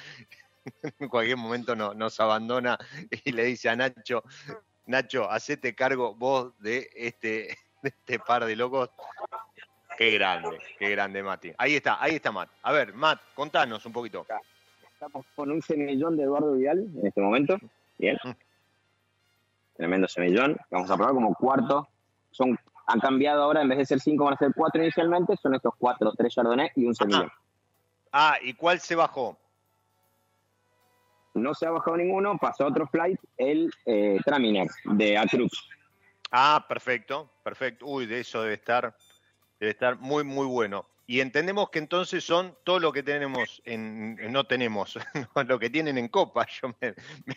En 0.98 1.08
cualquier 1.08 1.38
momento 1.38 1.74
no- 1.74 1.94
nos 1.94 2.20
abandona 2.20 2.76
y 3.24 3.32
le 3.32 3.44
dice 3.44 3.70
a 3.70 3.76
Nacho, 3.76 4.22
Nacho, 4.88 5.30
hacete 5.30 5.74
cargo 5.74 6.14
vos 6.14 6.58
de 6.60 6.88
este, 6.94 7.58
de 7.82 7.90
este 7.90 8.18
par 8.18 8.46
de 8.46 8.56
locos. 8.56 8.90
Qué 9.98 10.12
grande, 10.12 10.58
qué 10.78 10.90
grande, 10.90 11.22
Mati. 11.22 11.52
Ahí 11.58 11.74
está, 11.74 12.02
ahí 12.02 12.14
está 12.14 12.32
Matt. 12.32 12.48
A 12.62 12.72
ver, 12.72 12.94
Matt, 12.94 13.20
contanos 13.34 13.84
un 13.84 13.92
poquito. 13.92 14.26
Estamos 14.92 15.26
con 15.36 15.50
un 15.50 15.60
semillón 15.60 16.16
de 16.16 16.22
Eduardo 16.22 16.54
Vidal 16.54 16.78
en 16.78 17.06
este 17.06 17.20
momento. 17.20 17.58
Bien. 17.98 18.16
Tremendo 19.76 20.08
semillón. 20.08 20.56
Vamos 20.70 20.90
a 20.90 20.96
probar 20.96 21.14
como 21.14 21.34
cuarto. 21.34 21.86
Son, 22.30 22.58
han 22.86 23.00
cambiado 23.00 23.42
ahora, 23.42 23.60
en 23.60 23.68
vez 23.68 23.78
de 23.78 23.86
ser 23.86 24.00
cinco, 24.00 24.24
van 24.24 24.34
a 24.34 24.38
ser 24.38 24.52
cuatro 24.56 24.82
inicialmente. 24.82 25.36
Son 25.36 25.54
estos 25.54 25.74
cuatro, 25.76 26.12
tres 26.16 26.32
Chardonnay 26.32 26.70
y 26.76 26.86
un 26.86 26.94
semillón. 26.94 27.30
Ah, 28.10 28.38
¿y 28.40 28.54
cuál 28.54 28.80
se 28.80 28.94
bajó? 28.94 29.36
No 31.38 31.54
se 31.54 31.66
ha 31.66 31.70
bajado 31.70 31.96
ninguno, 31.96 32.36
pasó 32.38 32.64
a 32.64 32.68
otro 32.68 32.86
flight, 32.86 33.18
el 33.36 33.70
eh, 33.86 34.18
Traminer 34.24 34.68
de 34.84 35.16
Acrux. 35.16 35.68
Ah, 36.30 36.64
perfecto, 36.68 37.30
perfecto. 37.42 37.86
Uy, 37.86 38.06
de 38.06 38.20
eso 38.20 38.42
debe 38.42 38.54
estar, 38.54 38.94
debe 39.58 39.72
estar 39.72 39.96
muy, 39.98 40.24
muy 40.24 40.46
bueno. 40.46 40.86
Y 41.06 41.20
entendemos 41.20 41.70
que 41.70 41.78
entonces 41.78 42.22
son 42.22 42.54
todo 42.64 42.80
lo 42.80 42.92
que 42.92 43.02
tenemos 43.02 43.62
en, 43.64 44.30
no 44.30 44.44
tenemos, 44.44 44.98
lo 45.46 45.58
que 45.58 45.70
tienen 45.70 45.96
en 45.96 46.08
copa. 46.08 46.46
Yo 46.62 46.74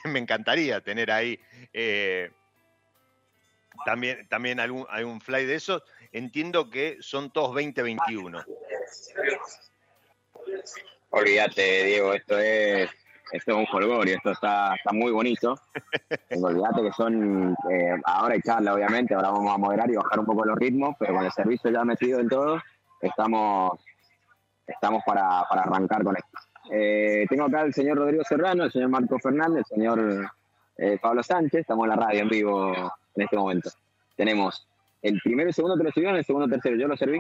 me 0.10 0.20
encantaría 0.20 0.82
tener 0.82 1.10
ahí 1.10 1.40
eh, 1.72 2.32
también, 3.86 4.28
también 4.28 4.60
algún, 4.60 4.86
algún 4.90 5.22
fly 5.22 5.46
de 5.46 5.56
esos. 5.56 5.84
Entiendo 6.12 6.70
que 6.70 6.98
son 7.00 7.32
todos 7.32 7.50
2021. 7.50 8.44
Olvídate, 11.12 11.84
Diego, 11.86 12.14
esto 12.14 12.40
es, 12.40 12.90
esto 13.32 13.52
es 13.52 13.58
un 13.58 13.66
jolgorio, 13.66 14.16
esto 14.16 14.32
está, 14.32 14.76
está 14.76 14.92
muy 14.92 15.12
bonito. 15.12 15.56
Olvídate 16.42 16.82
que 16.82 16.92
son, 16.92 17.56
eh, 17.70 17.96
ahora 18.06 18.34
hay 18.34 18.42
charla, 18.42 18.74
obviamente, 18.74 19.14
ahora 19.14 19.32
vamos 19.32 19.54
a 19.54 19.58
moderar 19.58 19.90
y 19.90 19.96
bajar 19.96 20.20
un 20.20 20.26
poco 20.26 20.46
los 20.46 20.58
ritmos, 20.58 20.96
pero 21.00 21.14
con 21.14 21.26
el 21.26 21.32
servicio 21.32 21.72
ya 21.72 21.84
metido 21.84 22.20
en 22.20 22.30
todo, 22.30 22.62
estamos, 23.02 23.80
estamos 24.68 25.02
para, 25.06 25.44
para 25.50 25.64
arrancar 25.64 26.04
con 26.04 26.16
esto. 26.16 26.30
Eh, 26.72 27.26
tengo 27.30 27.46
acá 27.46 27.62
al 27.62 27.74
señor 27.74 27.98
Rodrigo 27.98 28.24
Serrano, 28.24 28.66
el 28.66 28.72
señor 28.72 28.90
Marco 28.90 29.18
Fernández, 29.20 29.66
el 29.70 29.76
señor 29.78 30.32
eh, 30.78 30.98
Pablo 31.02 31.24
Sánchez, 31.24 31.62
estamos 31.62 31.86
en 31.86 31.90
la 31.90 31.96
radio 31.96 32.22
en 32.22 32.30
vivo 32.30 32.74
en 33.16 33.24
este 33.24 33.38
momento. 33.38 33.70
Tenemos 34.16 34.68
el 35.02 35.20
primero 35.22 35.50
y 35.50 35.54
segundo 35.54 35.78
que 35.78 35.84
lo 35.84 35.92
sirvieron, 35.92 36.18
el 36.18 36.26
segundo 36.26 36.48
y 36.48 36.52
tercero 36.52 36.78
yo 36.78 36.88
lo 36.88 36.98
serví. 36.98 37.20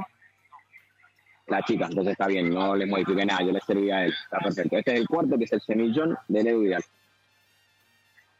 La 1.51 1.61
chica, 1.63 1.85
entonces 1.85 2.13
está 2.13 2.27
bien, 2.27 2.49
no 2.49 2.77
le 2.77 2.85
modifiqué 2.85 3.25
nada, 3.25 3.43
yo 3.43 3.51
le 3.51 3.59
serví 3.59 3.91
a 3.91 4.05
él, 4.05 4.13
está 4.23 4.39
perfecto. 4.39 4.77
Este 4.77 4.93
es 4.93 4.99
el 5.01 5.07
cuarto, 5.07 5.37
que 5.37 5.43
es 5.43 5.51
el 5.51 5.59
semillón 5.59 6.17
de 6.29 6.43
Leo 6.43 6.61
Vidal. 6.61 6.81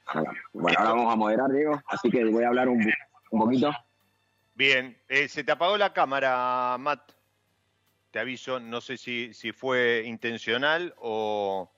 Acá. 0.05 0.31
Bueno, 0.53 0.79
ahora 0.79 0.91
vamos 0.91 1.13
a 1.13 1.15
moderar, 1.17 1.51
Diego, 1.51 1.81
así 1.87 2.09
que 2.09 2.23
voy 2.23 2.45
a 2.45 2.47
hablar 2.47 2.69
un, 2.69 2.81
un 3.31 3.39
poquito. 3.41 3.69
Bien, 4.55 4.97
eh, 5.09 5.27
se 5.27 5.43
te 5.43 5.51
apagó 5.51 5.75
la 5.77 5.91
cámara, 5.91 6.77
Matt. 6.79 7.11
Te 8.11 8.19
aviso, 8.19 8.61
no 8.61 8.79
sé 8.79 8.95
si, 8.95 9.33
si 9.33 9.51
fue 9.51 10.03
intencional 10.05 10.95
o... 10.97 11.69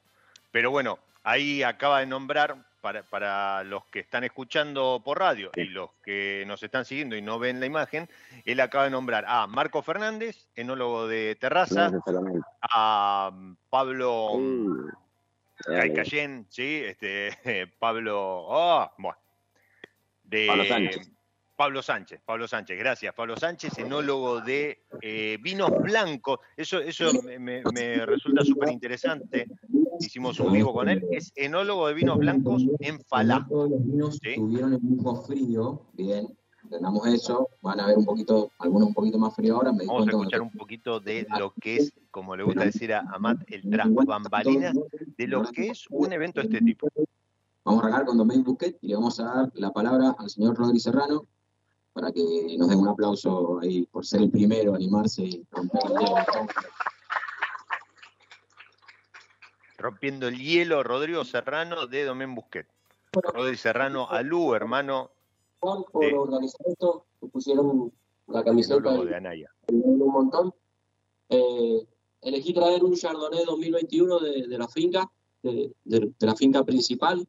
Pero 0.52 0.70
bueno, 0.70 1.00
ahí 1.24 1.64
acaba 1.64 2.02
de 2.02 2.06
nombrar 2.06 2.64
para, 2.84 3.02
para 3.04 3.64
los 3.64 3.86
que 3.86 4.02
están 4.02 4.26
escuchando 4.26 5.02
por 5.06 5.18
radio 5.18 5.52
y 5.56 5.64
los 5.64 5.92
que 6.04 6.44
nos 6.46 6.62
están 6.64 6.84
siguiendo 6.84 7.16
y 7.16 7.22
no 7.22 7.40
ven 7.40 7.62
la 7.62 7.66
imagen, 7.66 8.10
él 8.44 8.60
acaba 8.60 8.84
de 8.84 8.90
nombrar 8.90 9.24
a 9.26 9.48
Marco 9.48 9.82
Fernández, 9.82 10.50
enólogo 10.54 11.08
de 11.08 11.38
Terraza, 11.40 11.90
a 12.62 13.32
Pablo. 13.70 14.32
Cayén, 15.96 16.46
sí, 16.50 16.82
este, 16.86 17.30
Pablo, 17.80 18.20
oh, 18.50 18.92
bueno, 18.98 19.18
de 20.26 20.48
Pablo 20.48 20.66
Sánchez. 20.66 21.10
Pablo 21.56 21.82
Sánchez, 21.84 22.22
Pablo 22.26 22.48
Sánchez, 22.48 22.78
gracias. 22.80 23.14
Pablo 23.14 23.38
Sánchez, 23.38 23.78
enólogo 23.78 24.42
de 24.42 24.84
eh, 25.02 25.38
vinos 25.40 25.70
blancos. 25.82 26.40
Eso, 26.58 26.80
eso 26.80 27.14
me, 27.24 27.40
me- 27.40 27.62
me 27.74 28.06
resulta 28.06 28.44
súper 28.44 28.70
interesante. 28.72 29.48
Hicimos 30.00 30.40
un 30.40 30.52
vivo 30.52 30.74
con 30.74 30.90
él. 30.90 31.06
Es 31.12 31.32
enólogo 31.36 31.88
de 31.88 31.94
vinos 31.94 32.18
blancos 32.18 32.66
en 32.80 33.00
Falá. 33.02 33.46
Todos 33.50 33.70
los 33.70 33.86
vinos 33.86 34.20
Sí. 34.22 34.36
tuvieron 34.36 34.74
el 34.74 34.82
mismo 34.82 35.24
frío, 35.24 35.82
bien, 35.94 36.28
entendamos 36.64 37.08
eso, 37.08 37.50
van 37.62 37.80
a 37.80 37.88
ver 37.88 37.98
un 37.98 38.06
poquito, 38.06 38.52
algunos 38.60 38.90
un 38.90 38.94
poquito 38.94 39.18
más 39.18 39.36
frío 39.36 39.56
ahora, 39.56 39.72
me 39.72 39.86
Vamos 39.86 40.08
a 40.08 40.12
escuchar 40.12 40.42
un 40.42 40.52
poquito 40.52 41.00
de 41.00 41.28
lo 41.38 41.54
que 41.62 41.78
es, 41.78 41.94
como 42.12 42.36
le 42.36 42.44
gusta 42.44 42.66
decir 42.66 42.94
a, 42.94 43.04
Matt, 43.20 43.44
el 43.48 43.70
tras 43.70 43.94
bambalinas 43.94 44.76
de 45.18 45.28
lo 45.28 45.44
que 45.44 45.68
es 45.68 45.86
un 45.90 46.14
evento 46.14 46.42
de 46.42 46.48
este 46.48 46.62
tipo. 46.62 46.88
Vamos 47.66 47.84
a 47.84 47.88
arrancar 47.88 48.06
con 48.06 48.18
Domain 48.18 48.44
Busquet 48.44 48.78
y 48.82 48.88
le 48.90 48.96
vamos 48.96 49.20
a 49.20 49.24
dar 49.24 49.52
la 49.56 49.72
palabra 49.72 50.16
al 50.18 50.30
señor 50.30 50.58
Rodri 50.58 50.80
Serrano 50.80 51.26
para 51.94 52.12
que 52.12 52.22
nos 52.58 52.68
den 52.70 52.80
un 52.80 52.88
aplauso 52.88 53.60
ahí 53.62 53.86
por 53.86 54.06
ser 54.06 54.22
el 54.22 54.32
primero 54.32 54.74
a 54.74 54.76
animarse 54.76 55.24
y 55.24 55.46
romper 55.52 55.82
el 55.86 55.98
hielo. 56.00 56.16
Rompiendo 59.78 60.28
el 60.28 60.38
hielo, 60.38 60.84
Rodrigo 60.84 61.24
Serrano 61.26 61.88
de 61.88 62.06
Domén 62.06 62.36
Busquet. 62.36 62.68
Rodrigo 63.12 63.58
Serrano 63.58 64.10
Alú, 64.10 64.56
hermano. 64.56 65.12
Juan, 65.60 65.84
por 65.92 66.06
organizar 66.06 66.62
esto, 66.68 67.06
pusieron 67.32 67.92
la 68.28 68.44
camiseta 68.44 68.92
de 68.92 69.16
Anaya. 69.16 69.50
Un 69.68 70.12
montón. 70.12 70.54
Eh, 71.30 71.88
elegí 72.22 72.54
traer 72.54 72.84
un 72.84 72.96
Chardonnay 72.96 73.46
2021 73.46 74.20
de, 74.20 74.48
de 74.48 74.58
la 74.58 74.68
finca, 74.68 75.10
de, 75.42 75.74
de, 75.84 76.12
la 76.20 76.36
finca 76.36 76.64
principal. 76.64 77.28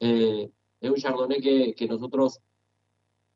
Eh, 0.00 0.50
es 0.80 0.90
un 0.90 0.96
Chardonnay 0.96 1.40
que, 1.40 1.74
que 1.74 1.86
nosotros 1.86 2.40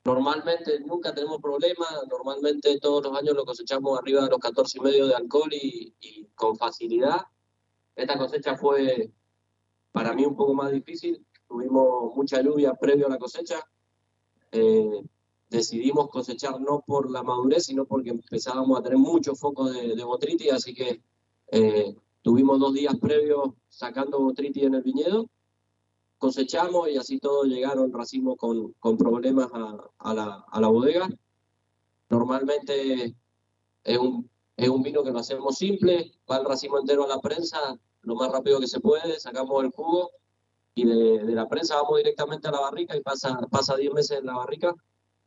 Normalmente 0.05 0.81
nunca 0.81 1.15
tenemos 1.15 1.41
problemas, 1.41 1.89
normalmente 2.11 2.79
todos 2.79 3.05
los 3.05 3.19
años 3.19 3.35
lo 3.35 3.47
cosechamos 3.47 3.99
arriba 3.99 4.23
de 4.23 4.29
los 4.29 4.39
14 4.39 4.77
y 4.77 4.81
medio 4.83 5.07
de 5.07 5.15
alcohol 5.15 5.49
y, 5.51 6.29
con 6.35 6.57
facilidad. 6.57 7.23
Esta 7.97 8.19
cosecha 8.19 8.57
fue 8.57 9.11
para 9.93 10.13
mí 10.13 10.25
un 10.25 10.37
poco 10.37 10.55
más 10.55 10.73
difícil, 10.73 11.25
tuvimos 11.47 12.15
mucha 12.17 12.43
lluvia 12.43 12.75
previo 12.75 13.07
a 13.07 13.11
la 13.11 13.19
cosecha. 13.19 13.61
Eh, 14.51 15.03
decidimos 15.49 16.09
cosechar 16.09 16.61
no 16.61 16.83
por 16.87 17.11
la 17.11 17.23
madurez, 17.23 17.67
sino 17.67 17.85
porque 17.85 18.11
empezábamos 18.11 18.79
a 18.79 18.83
tener 18.83 18.99
muchos 18.99 19.39
focos 19.39 19.73
de, 19.73 19.95
de 19.95 20.05
botritis, 20.05 20.53
así 20.53 20.75
que 20.75 21.01
eh, 21.53 21.95
tuvimos 22.23 22.59
dos 22.59 22.75
días 22.75 22.97
previos 22.99 23.51
sacando 23.69 24.19
botritis 24.21 24.65
en 24.65 24.75
el 24.75 24.83
viñedo 24.83 25.29
cosechamos 26.25 26.89
y 26.89 26.97
así 26.97 27.19
todos 27.19 27.47
llegaron 27.47 27.93
racimos 27.93 28.37
con, 28.39 28.73
con 28.81 28.97
problemas 28.97 29.51
a, 29.53 29.77
a, 29.99 30.15
la, 30.15 30.45
a, 30.51 30.61
la, 30.61 30.69
bodega. 30.69 31.07
Normalmente 32.09 33.15
es 33.85 33.99
un, 33.99 34.31
es 34.57 34.69
un 34.69 34.83
vino 34.83 35.03
que 35.03 35.11
lo 35.11 35.19
hacemos 35.19 35.57
simple, 35.57 36.13
va 36.31 36.37
el 36.39 36.45
racimo 36.45 36.79
entero 36.79 37.05
a 37.05 37.09
la 37.09 37.21
prensa 37.21 37.79
lo 38.05 38.15
más 38.15 38.31
rápido 38.31 38.61
que 38.61 38.67
se 38.67 38.81
puede, 38.81 39.19
sacamos 39.19 39.65
el 39.65 39.71
jugo 39.71 40.11
y 40.75 40.85
de, 40.85 41.23
la 41.35 41.49
prensa 41.49 41.77
vamos 41.77 41.99
directamente 41.99 42.49
a 42.49 42.53
la 42.53 42.61
barrica 42.61 42.97
y 42.97 43.01
pasa, 43.01 43.39
pasa 43.51 43.77
10 43.77 43.93
meses 43.93 44.19
en 44.19 44.27
la 44.27 44.35
barrica. 44.35 44.75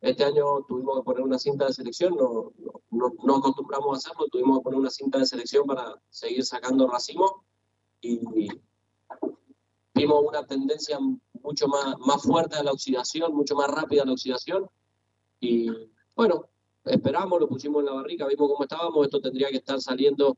Este 0.00 0.24
año 0.24 0.44
tuvimos 0.68 0.98
que 0.98 1.02
poner 1.02 1.22
una 1.22 1.38
cinta 1.38 1.66
de 1.66 1.72
selección, 1.72 2.16
no, 2.16 2.52
no, 2.90 3.14
no, 3.24 3.36
acostumbramos 3.36 3.94
a 3.94 3.96
hacerlo, 3.98 4.28
tuvimos 4.30 4.58
que 4.58 4.64
poner 4.64 4.78
una 4.78 4.90
cinta 4.90 5.18
de 5.18 5.26
selección 5.26 5.66
para 5.66 6.00
seguir 6.08 6.44
sacando 6.44 6.86
racimo 6.86 7.44
y, 8.00 8.20
vimos 9.94 10.24
una 10.24 10.46
tendencia 10.46 10.96
mucho 11.42 11.66
más, 11.66 11.98
más 11.98 12.22
fuerte 12.22 12.54
a 12.54 12.62
la 12.62 12.70
oxidación, 12.70 13.34
mucho 13.34 13.56
más 13.56 13.68
rápida 13.68 14.02
a 14.02 14.06
la 14.06 14.12
oxidación. 14.12 14.70
Y 15.40 15.68
bueno, 16.14 16.48
esperamos, 16.90 17.40
lo 17.40 17.48
pusimos 17.48 17.80
en 17.80 17.86
la 17.86 17.92
barrica, 17.92 18.26
vimos 18.26 18.48
cómo 18.50 18.62
estábamos, 18.62 19.04
esto 19.04 19.20
tendría 19.20 19.48
que 19.48 19.56
estar 19.58 19.80
saliendo 19.80 20.36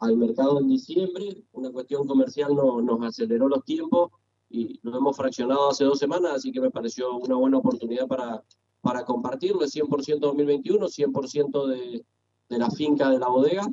al 0.00 0.16
mercado 0.16 0.58
en 0.60 0.68
diciembre, 0.68 1.44
una 1.52 1.70
cuestión 1.70 2.06
comercial 2.06 2.54
no, 2.54 2.80
nos 2.80 3.02
aceleró 3.02 3.48
los 3.48 3.64
tiempos 3.64 4.10
y 4.50 4.78
lo 4.82 4.96
hemos 4.96 5.16
fraccionado 5.16 5.70
hace 5.70 5.84
dos 5.84 5.98
semanas, 5.98 6.32
así 6.34 6.52
que 6.52 6.60
me 6.60 6.70
pareció 6.70 7.16
una 7.16 7.36
buena 7.36 7.58
oportunidad 7.58 8.06
para, 8.06 8.42
para 8.80 9.04
compartirlo, 9.04 9.64
es 9.64 9.74
100% 9.74 10.18
2021, 10.18 10.86
100% 10.86 11.66
de, 11.66 12.04
de 12.48 12.58
la 12.58 12.70
finca 12.70 13.10
de 13.10 13.18
la 13.18 13.28
bodega 13.28 13.66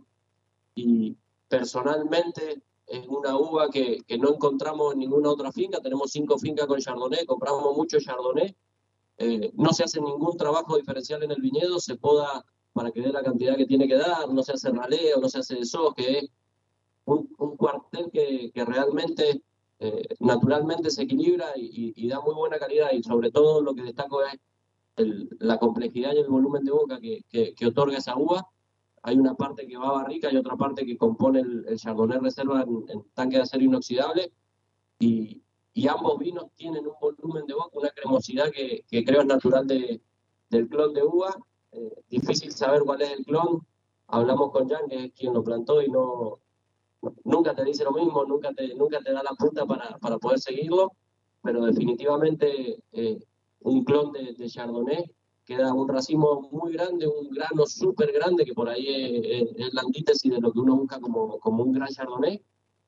y 0.75 1.15
personalmente 1.47 2.61
es 2.87 3.07
una 3.07 3.37
uva 3.37 3.69
que, 3.69 3.99
que, 4.07 4.17
no 4.17 4.33
encontramos 4.33 4.93
en 4.93 4.99
ninguna 4.99 5.29
otra 5.29 5.51
finca. 5.51 5.79
Tenemos 5.79 6.11
cinco 6.11 6.37
fincas 6.37 6.67
con 6.67 6.79
Chardonnay, 6.79 7.25
compramos 7.25 7.75
mucho 7.75 7.99
Chardonnay. 7.99 8.55
Eh, 9.23 9.51
no 9.53 9.71
se 9.71 9.83
hace 9.83 10.01
ningún 10.01 10.35
trabajo 10.35 10.77
diferencial 10.77 11.21
en 11.21 11.29
el 11.29 11.39
viñedo, 11.39 11.79
se 11.79 11.95
poda 11.95 12.43
para 12.73 12.89
que 12.89 13.01
dé 13.01 13.11
la 13.11 13.21
cantidad 13.21 13.55
que 13.55 13.67
tiene 13.67 13.87
que 13.87 13.95
dar, 13.95 14.27
no 14.29 14.41
se 14.41 14.53
hace 14.53 14.71
raleo, 14.71 15.19
no 15.21 15.29
se 15.29 15.39
hace 15.39 15.59
eso, 15.59 15.93
que 15.93 16.17
es 16.17 16.29
un, 17.05 17.29
un 17.37 17.55
cuartel 17.55 18.09
que, 18.11 18.51
que 18.51 18.65
realmente 18.65 19.43
eh, 19.83 20.07
naturalmente 20.19 20.91
se 20.91 21.01
equilibra 21.01 21.53
y, 21.55 22.07
da 22.07 22.19
muy 22.21 22.33
buena 22.33 22.57
calidad. 22.57 22.91
Y 22.93 23.03
sobre 23.03 23.31
todo 23.31 23.61
lo 23.61 23.75
que 23.75 23.83
destaco 23.83 24.23
es 24.23 24.39
la 25.39 25.57
complejidad 25.57 26.13
y 26.13 26.19
el 26.19 26.27
volumen 26.27 26.63
de 26.63 26.71
boca 26.71 26.99
que, 26.99 27.23
que, 27.29 27.65
otorga 27.67 27.97
esa 27.97 28.15
uva. 28.15 28.47
Hay 29.03 29.17
una 29.17 29.35
parte 29.35 29.67
que 29.67 29.77
va 29.77 29.89
a 29.89 30.03
barrica 30.03 30.31
y 30.31 30.37
otra 30.37 30.55
parte 30.55 30.85
que 30.85 30.97
compone 30.97 31.41
el, 31.41 31.65
el 31.67 31.77
Chardonnay 31.77 32.19
Reserva 32.19 32.61
en, 32.61 33.03
tanque 33.13 33.37
de 33.37 33.43
acero 33.43 33.63
inoxidable. 33.63 34.31
Y, 34.99 35.41
y, 35.73 35.87
ambos 35.87 36.19
vinos 36.19 36.45
tienen 36.55 36.85
un 36.85 36.93
volumen 36.99 37.45
de 37.45 37.53
boca, 37.53 37.69
una 37.73 37.89
cremosidad 37.89 38.51
que, 38.51 38.83
que 38.89 39.03
creo 39.03 39.21
es 39.21 39.27
natural 39.27 39.67
de, 39.67 40.01
del 40.49 40.67
clon 40.67 40.93
de 40.93 41.03
uva. 41.03 41.35
Eh, 41.71 42.03
difícil 42.09 42.51
saber 42.51 42.81
cuál 42.83 43.01
es 43.01 43.11
el 43.11 43.25
clon. 43.25 43.65
Hablamos 44.07 44.51
con 44.51 44.67
Jan, 44.67 44.89
que 44.89 45.05
es 45.05 45.13
quien 45.13 45.33
lo 45.33 45.43
plantó 45.43 45.81
y 45.81 45.89
no 45.89 46.39
nunca 47.23 47.55
te 47.55 47.63
dice 47.63 47.83
lo 47.83 47.91
mismo, 47.91 48.23
nunca 48.25 48.53
te, 48.53 48.75
nunca 48.75 48.99
te 48.99 49.11
da 49.11 49.23
la 49.23 49.31
punta 49.31 49.65
para, 49.65 49.97
para 49.97 50.19
poder 50.19 50.39
seguirlo, 50.39 50.91
pero 51.41 51.65
definitivamente 51.65 52.83
eh, 52.91 53.19
un 53.61 53.83
clon 53.83 54.11
de, 54.11 54.33
de 54.33 54.47
Chardonnay 54.47 55.11
queda 55.45 55.73
un 55.73 55.87
racimo 55.87 56.49
muy 56.51 56.73
grande, 56.73 57.07
un 57.07 57.29
grano 57.29 57.65
súper 57.65 58.11
grande, 58.13 58.45
que 58.45 58.53
por 58.53 58.69
ahí 58.69 58.87
es, 58.87 59.73
la 59.73 59.81
antítesis 59.81 60.31
de 60.31 60.39
lo 60.39 60.51
que 60.51 60.59
uno 60.59 60.75
busca 60.75 60.99
como, 60.99 61.39
como 61.39 61.63
un 61.63 61.73
gran 61.73 61.89
chardonnay. 61.89 62.41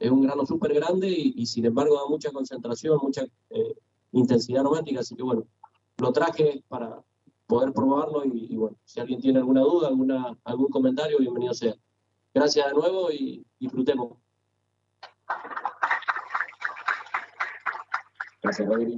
Es 0.03 0.11
un 0.11 0.21
grano 0.21 0.45
súper 0.45 0.73
grande 0.73 1.07
y, 1.09 1.45
sin 1.45 1.65
embargo 1.65 1.95
da 1.95 2.09
mucha 2.09 2.29
concentración, 2.29 2.99
mucha 3.01 3.23
eh, 3.49 3.73
intensidad 4.11 4.59
aromática. 4.59 4.99
Así 4.99 5.15
que 5.15 5.23
bueno, 5.23 5.47
lo 5.97 6.11
traje 6.11 6.61
para 6.67 7.01
poder 7.47 7.71
probarlo 7.71 8.25
y, 8.25 8.53
bueno, 8.57 8.75
si 8.83 8.99
alguien 8.99 9.21
tiene 9.21 9.39
alguna 9.39 9.61
duda, 9.61 9.87
alguna, 9.87 10.37
algún 10.43 10.67
comentario, 10.67 11.19
bienvenido 11.19 11.53
sea. 11.53 11.73
Gracias 12.33 12.67
de 12.67 12.73
nuevo 12.73 13.11
y 13.13 13.45
disfrutemos. 13.57 14.17
Gracias, 18.41 18.67
Rodri. 18.67 18.97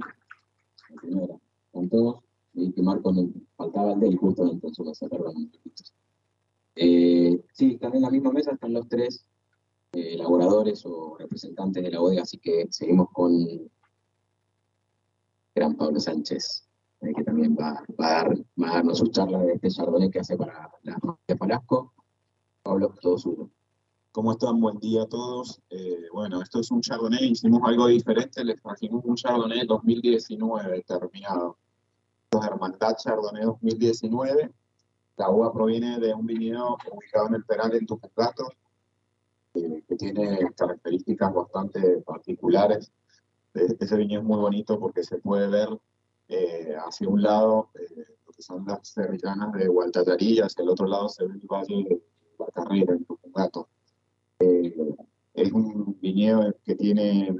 Con 1.70 1.88
todos 1.88 2.16
y 2.54 2.72
que 2.72 2.82
Marco 2.82 3.14
faltaba 3.56 3.92
el 3.92 4.00
del 4.00 4.16
justo 4.16 4.50
entonces 4.50 4.98
se 4.98 5.08
perdón. 5.08 5.52
Eh, 6.74 7.44
sí, 7.52 7.74
están 7.74 7.94
en 7.94 8.02
la 8.02 8.10
misma 8.10 8.32
mesa, 8.32 8.50
están 8.50 8.72
los 8.72 8.88
tres 8.88 9.24
elaboradores 9.96 10.84
o 10.86 11.16
representantes 11.18 11.82
de 11.82 11.90
la 11.90 12.00
bodega, 12.00 12.22
así 12.22 12.38
que 12.38 12.66
seguimos 12.70 13.08
con 13.12 13.32
gran 15.54 15.76
Pablo 15.76 15.98
Sánchez, 16.00 16.68
eh, 17.00 17.12
que 17.14 17.24
también 17.24 17.56
va, 17.58 17.82
va, 18.00 18.06
a 18.06 18.12
dar, 18.12 18.36
va, 18.62 18.70
a 18.70 18.74
darnos 18.74 18.98
su 18.98 19.06
charla 19.08 19.38
de 19.40 19.54
este 19.54 19.70
chardonnay 19.70 20.10
que 20.10 20.20
hace 20.20 20.36
para 20.36 20.70
la 20.82 20.98
de 21.26 21.36
Palasco. 21.36 21.94
Pablo, 22.62 22.94
todo 23.00 23.16
suyo. 23.16 23.48
¿Cómo 24.16 24.32
están? 24.32 24.60
Buen 24.60 24.78
día 24.78 25.02
a 25.02 25.06
todos. 25.06 25.60
Eh, 25.68 26.08
bueno, 26.10 26.40
esto 26.40 26.60
es 26.60 26.70
un 26.70 26.80
Chardonnay, 26.80 27.32
hicimos 27.32 27.60
algo 27.64 27.86
diferente, 27.86 28.42
les 28.42 28.60
trajimos 28.62 29.04
un 29.04 29.14
Chardonnay 29.14 29.66
2019 29.66 30.82
terminado. 30.84 31.58
Hermandad 32.32 32.96
Chardonnay 32.96 33.44
2019. 33.44 34.50
La 35.18 35.28
uva 35.30 35.52
proviene 35.52 36.00
de 36.00 36.14
un 36.14 36.24
viñedo 36.24 36.78
ubicado 36.90 37.28
en 37.28 37.34
el 37.34 37.44
Peral 37.44 37.74
en 37.74 37.86
Tupungato, 37.86 38.48
eh, 39.56 39.82
que 39.88 39.96
tiene 39.96 40.38
características 40.56 41.32
bastante 41.32 42.02
particulares. 42.02 42.92
Ese 43.54 43.96
viñedo 43.96 44.20
es 44.20 44.26
muy 44.26 44.38
bonito 44.38 44.78
porque 44.78 45.02
se 45.02 45.18
puede 45.18 45.48
ver 45.48 45.68
eh, 46.28 46.76
hacia 46.86 47.08
un 47.08 47.22
lado 47.22 47.70
eh, 47.74 48.04
lo 48.26 48.32
que 48.32 48.42
son 48.42 48.66
las 48.66 48.88
serranas 48.88 49.52
de 49.54 49.68
Gualtatarí 49.68 50.34
y 50.34 50.40
hacia 50.40 50.62
el 50.62 50.68
otro 50.68 50.86
lado 50.86 51.08
se 51.08 51.26
ve 51.26 51.34
el 51.34 51.46
valle 51.46 51.84
de 51.84 52.02
la 52.38 52.46
carrera 52.46 52.92
en 52.92 53.04
Tupungato. 53.04 53.68
es 54.38 55.52
un 55.52 55.98
viñedo 56.00 56.54
que 56.64 56.74
tiene 56.74 57.34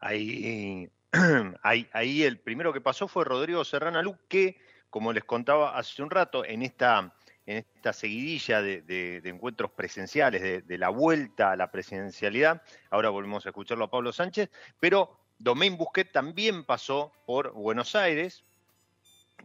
Ahí 0.00 0.90
ahí, 1.62 1.88
ahí, 1.92 2.22
el 2.22 2.38
primero 2.38 2.72
que 2.72 2.80
pasó 2.80 3.08
fue 3.08 3.24
Rodrigo 3.24 3.64
Serrano 3.64 4.02
Lu, 4.02 4.16
que, 4.28 4.56
como 4.90 5.12
les 5.12 5.24
contaba 5.24 5.76
hace 5.76 6.02
un 6.02 6.10
rato, 6.10 6.44
en 6.44 6.62
esta, 6.62 7.14
en 7.46 7.58
esta 7.58 7.92
seguidilla 7.92 8.60
de, 8.60 9.22
encuentros 9.24 9.70
presenciales, 9.70 10.42
de, 10.42 10.62
de, 10.62 10.78
la 10.78 10.88
vuelta 10.88 11.52
a 11.52 11.56
la 11.56 11.70
presidencialidad, 11.70 12.62
ahora 12.90 13.10
volvemos 13.10 13.46
a 13.46 13.50
escucharlo 13.50 13.84
a 13.84 13.90
Pablo 13.90 14.12
Sánchez, 14.12 14.50
pero 14.80 15.18
Domain 15.38 15.76
Busquet 15.76 16.10
también 16.12 16.64
pasó 16.64 17.12
por 17.26 17.52
Buenos 17.52 17.94
Aires 17.94 18.44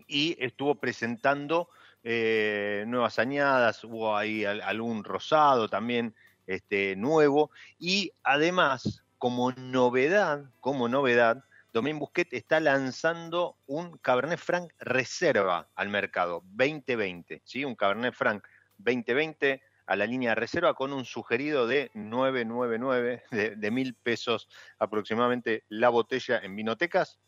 y 0.07 0.35
estuvo 0.43 0.75
presentando 0.75 1.69
eh, 2.03 2.83
nuevas 2.87 3.19
añadas, 3.19 3.83
hubo 3.83 4.17
ahí 4.17 4.43
algún 4.45 5.03
rosado 5.03 5.69
también 5.69 6.15
este, 6.47 6.95
nuevo, 6.95 7.51
y 7.77 8.11
además, 8.23 9.03
como 9.17 9.51
novedad, 9.51 10.45
como 10.59 10.89
novedad, 10.89 11.43
Domín 11.73 11.99
Busquet 11.99 12.33
está 12.33 12.59
lanzando 12.59 13.57
un 13.65 13.97
Cabernet 13.97 14.39
Franc 14.39 14.73
reserva 14.79 15.69
al 15.75 15.87
mercado 15.87 16.43
2020, 16.51 17.41
¿sí? 17.45 17.63
Un 17.63 17.75
Cabernet 17.75 18.13
Franc 18.13 18.45
2020 18.77 19.61
a 19.85 19.95
la 19.95 20.05
línea 20.05 20.31
de 20.31 20.35
reserva 20.35 20.73
con 20.73 20.91
un 20.91 21.05
sugerido 21.05 21.67
de 21.67 21.91
999 21.93 23.23
de, 23.57 23.71
mil 23.71 23.95
pesos 23.95 24.49
aproximadamente 24.79 25.63
la 25.69 25.89
botella 25.89 26.39
en 26.39 26.55
vinotecas 26.55 27.19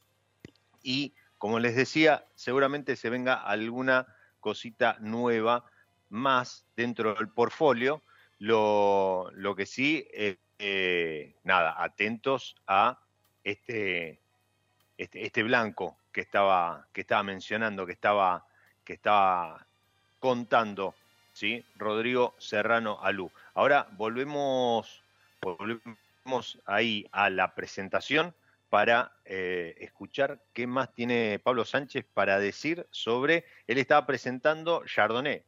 y 0.82 1.13
como 1.38 1.60
les 1.60 1.75
decía 1.75 2.25
seguramente 2.36 2.95
se 2.95 3.10
venga 3.10 3.36
alguna 3.36 4.08
cosita 4.39 4.97
nueva 4.99 5.65
más 6.10 6.65
dentro 6.75 7.15
del 7.15 7.29
portfolio 7.29 8.01
Lo, 8.39 9.29
lo 9.34 9.56
que 9.56 9.65
sí, 9.65 10.08
eh, 10.13 10.38
eh, 10.60 11.36
nada, 11.43 11.82
atentos 11.82 12.56
a 12.67 12.99
este, 13.43 14.22
este, 14.97 15.25
este 15.25 15.43
blanco 15.43 15.97
que 16.12 16.21
estaba, 16.21 16.88
que 16.93 17.01
estaba 17.01 17.23
mencionando, 17.23 17.86
que 17.86 17.93
estaba, 17.93 18.45
que 18.84 18.93
estaba 18.93 19.65
contando, 20.19 20.95
¿sí? 21.34 21.63
Rodrigo 21.75 22.36
Serrano 22.38 22.99
Alú. 23.01 23.32
Ahora 23.56 23.88
volvemos, 23.91 25.03
volvemos 25.41 26.60
ahí 26.65 27.06
a 27.12 27.29
la 27.29 27.53
presentación 27.56 28.34
para 28.69 29.12
eh, 29.25 29.75
escuchar 29.79 30.41
qué 30.53 30.65
más 30.65 30.93
tiene 30.93 31.39
Pablo 31.43 31.65
Sánchez 31.65 32.06
para 32.13 32.39
decir 32.39 32.88
sobre, 32.89 33.45
él 33.67 33.77
estaba 33.77 34.06
presentando 34.08 34.84
Chardonnay 34.86 35.43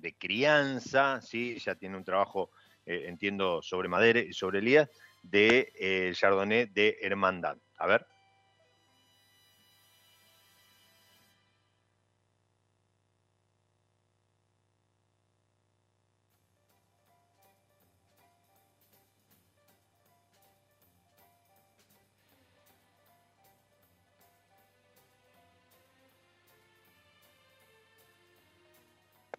de 0.00 0.14
crianza, 0.14 1.20
¿sí? 1.22 1.58
ya 1.58 1.74
tiene 1.74 1.96
un 1.96 2.04
trabajo, 2.04 2.50
eh, 2.84 3.04
entiendo, 3.06 3.62
sobre 3.62 3.88
madera 3.88 4.20
y 4.20 4.32
sobre 4.32 4.58
Elías, 4.58 4.90
de 5.22 5.72
eh, 5.78 6.12
Chardonnay 6.14 6.66
de 6.66 6.98
Hermandad. 7.00 7.56
A 7.78 7.86
ver. 7.86 8.06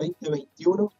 2021. 0.02 0.92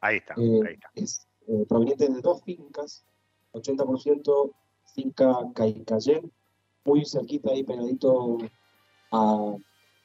Ahí 0.00 0.16
está, 0.16 0.34
eh, 0.34 0.60
ahí 0.66 0.74
está. 0.74 0.90
Es 0.94 1.26
eh, 1.46 1.64
proveniente 1.68 2.08
de 2.08 2.20
dos 2.20 2.42
fincas, 2.42 3.04
80% 3.52 4.52
finca 4.94 5.36
Caicayén, 5.54 6.32
muy 6.84 7.04
cerquita 7.04 7.50
ahí 7.50 7.62
pegadito 7.62 8.38
a 9.12 9.56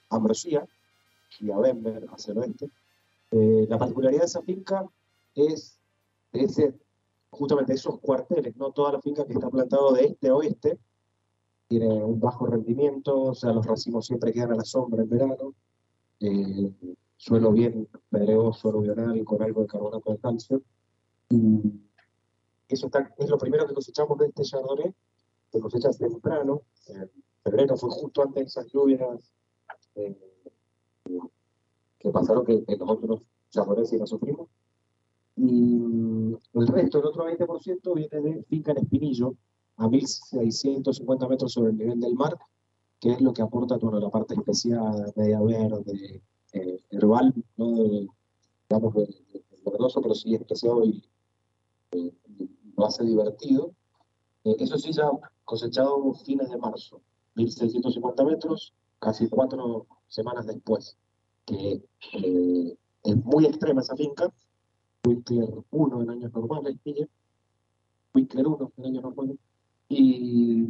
Ambrosía 0.09 0.67
y 1.39 1.51
a 1.51 1.57
Bember, 1.57 2.07
hacia 2.11 2.31
el 2.33 2.39
oeste. 2.39 2.69
Eh, 3.31 3.65
la 3.69 3.77
particularidad 3.77 4.21
de 4.21 4.25
esa 4.27 4.41
finca 4.41 4.85
es, 5.33 5.79
justamente 7.29 7.73
esos 7.73 7.99
cuarteles, 7.99 8.55
no 8.55 8.71
toda 8.71 8.93
la 8.93 9.01
finca 9.01 9.25
que 9.25 9.33
está 9.33 9.49
plantado 9.49 9.93
de 9.93 10.05
este 10.05 10.29
a 10.29 10.35
oeste, 10.35 10.79
tiene 11.67 12.03
un 12.03 12.19
bajo 12.19 12.45
rendimiento, 12.45 13.19
o 13.21 13.35
sea, 13.35 13.51
los 13.51 13.65
racimos 13.65 14.05
siempre 14.05 14.31
quedan 14.31 14.53
a 14.53 14.55
la 14.55 14.63
sombra 14.63 15.03
en 15.03 15.09
verano, 15.09 15.53
eh, 16.19 16.71
suelo 17.17 17.51
bien 17.51 17.87
pedregoso, 18.15 18.59
suelo 18.59 18.79
bional 18.81 19.23
con 19.25 19.41
algo 19.41 19.61
de 19.61 19.67
carbonato 19.67 20.11
de 20.11 20.19
calcio. 20.19 20.61
Y 21.29 21.81
eso 22.69 22.85
está, 22.87 23.13
es 23.17 23.29
lo 23.29 23.37
primero 23.37 23.67
que 23.67 23.73
cosechamos 23.73 24.17
de 24.17 24.27
este 24.27 24.43
Chardonnay, 24.43 24.93
se 25.51 25.59
cosecha 25.59 25.89
temprano, 25.91 26.61
en 26.87 27.09
febrero 27.43 27.75
fue 27.77 27.89
justo 27.89 28.23
antes 28.23 28.35
de 28.35 28.47
esas 28.47 28.71
lluvias 28.71 29.33
eh, 29.95 30.17
que 31.99 32.09
pasaron 32.09 32.45
que 32.45 32.63
en 32.67 32.79
los 32.79 32.89
otros 32.89 33.21
Chardonnay 33.49 33.85
sí 33.85 33.97
la 33.97 34.07
sufrimos. 34.07 34.47
Y 35.37 36.37
el 36.53 36.67
resto, 36.67 36.99
el 36.99 37.05
otro 37.05 37.25
20%, 37.25 37.93
viene 37.93 38.35
de 38.35 38.43
finca 38.43 38.71
en 38.71 38.77
Espinillo, 38.77 39.35
a 39.77 39.89
1650 39.89 41.27
metros 41.27 41.51
sobre 41.51 41.71
el 41.71 41.77
nivel 41.77 41.99
del 41.99 42.15
mar, 42.15 42.37
que 43.01 43.11
es 43.11 43.19
lo 43.19 43.33
que 43.33 43.41
aporta 43.41 43.75
bueno, 43.75 43.99
la 43.99 44.09
parte 44.09 44.35
especial, 44.35 45.11
media 45.17 45.41
verde, 45.41 46.21
eh, 46.55 46.79
herbal, 46.91 47.33
no 47.57 47.71
de, 47.71 48.07
digamos, 48.69 48.93
de, 48.95 49.01
de- 49.33 49.43
de 49.65 50.01
pero 50.01 50.15
sí 50.15 50.35
especiado 50.35 50.83
y 50.85 51.03
eh, 51.91 52.13
lo 52.77 52.85
hace 52.85 53.03
divertido. 53.03 53.71
Eh, 54.43 54.55
eso 54.59 54.77
sí, 54.77 54.91
ya 54.93 55.09
cosechado 55.43 56.13
fines 56.13 56.49
de 56.49 56.57
marzo, 56.57 57.01
1650 57.35 58.23
metros, 58.23 58.73
casi 58.99 59.27
cuatro 59.27 59.85
semanas 60.07 60.45
después, 60.47 60.97
que 61.45 61.81
eh, 62.13 62.77
es 63.03 63.15
muy 63.25 63.45
extrema 63.45 63.81
esa 63.81 63.95
finca, 63.95 64.31
Winkler 65.05 65.49
1 65.71 66.01
en 66.01 66.09
años 66.09 66.33
normales, 66.33 66.75
Winkler 68.13 68.47
1 68.47 68.71
en 68.77 68.85
años 68.85 69.03
normales, 69.03 69.37
y 69.89 70.65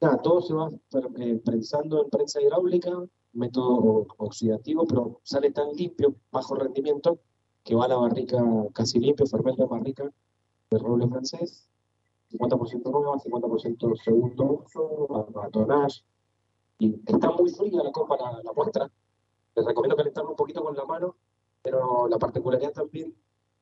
nada, 0.00 0.20
todo 0.22 0.40
se 0.42 0.54
va 0.54 0.70
eh, 1.18 1.40
prensando 1.44 2.02
en 2.04 2.10
prensa 2.10 2.40
hidráulica, 2.42 2.90
método 3.32 4.06
oxidativo, 4.18 4.86
pero 4.86 5.20
sale 5.22 5.50
tan 5.50 5.72
limpio, 5.72 6.14
bajo 6.30 6.54
rendimiento, 6.54 7.18
que 7.62 7.74
va 7.74 7.84
a 7.84 7.88
la 7.88 7.96
barrica 7.96 8.38
casi 8.72 8.98
limpio, 8.98 9.26
fermenta 9.26 9.64
en 9.64 9.68
barrica 9.68 10.10
de 10.70 10.78
roble 10.78 11.08
francés, 11.08 11.68
50% 12.32 12.90
nueva, 12.90 13.18
50% 13.18 13.96
segundo 14.02 14.62
uso, 14.64 15.26
tonnage, 15.52 16.02
y 16.78 16.94
está 17.06 17.30
muy 17.30 17.50
fría 17.50 17.82
la 17.82 17.92
copa, 17.92 18.16
la, 18.16 18.40
la 18.42 18.52
muestra, 18.52 18.90
les 19.54 19.66
recomiendo 19.66 19.96
calentarlo 19.96 20.30
un 20.30 20.36
poquito 20.36 20.62
con 20.62 20.76
la 20.76 20.84
mano, 20.84 21.16
pero 21.62 22.08
la 22.08 22.18
particularidad 22.18 22.72
también 22.72 23.14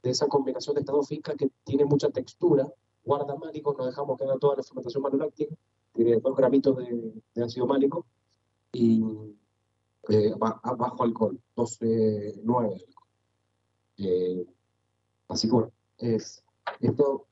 de 0.03 0.11
esa 0.11 0.29
combinación 0.29 0.75
de 0.75 0.81
estas 0.81 0.95
dos 0.95 1.09
fincas 1.09 1.35
que 1.37 1.51
tiene 1.65 1.85
mucha 1.85 2.11
textura, 2.11 2.71
guarda 3.05 3.35
málico, 3.37 3.75
no 3.77 3.87
dejamos 3.87 4.17
que 4.17 4.25
haga 4.25 4.39
toda 4.39 4.57
la 4.57 4.63
fermentación 4.63 5.03
maloláctica, 5.03 5.55
tiene 5.93 6.17
dos 6.19 6.37
gramitos 6.37 6.77
de, 6.77 7.13
de 7.35 7.43
ácido 7.43 7.67
málico 7.67 8.07
y 8.73 9.03
eh, 10.09 10.33
bajo 10.39 11.03
alcohol, 11.03 11.41
12,9 11.57 12.71
de 12.71 12.79
alcohol. 12.79 12.85
Eh, 13.99 14.47
así 15.29 15.49
que 15.49 15.53
bueno, 15.55 15.73
es, 15.99 16.43
esto 16.81 17.27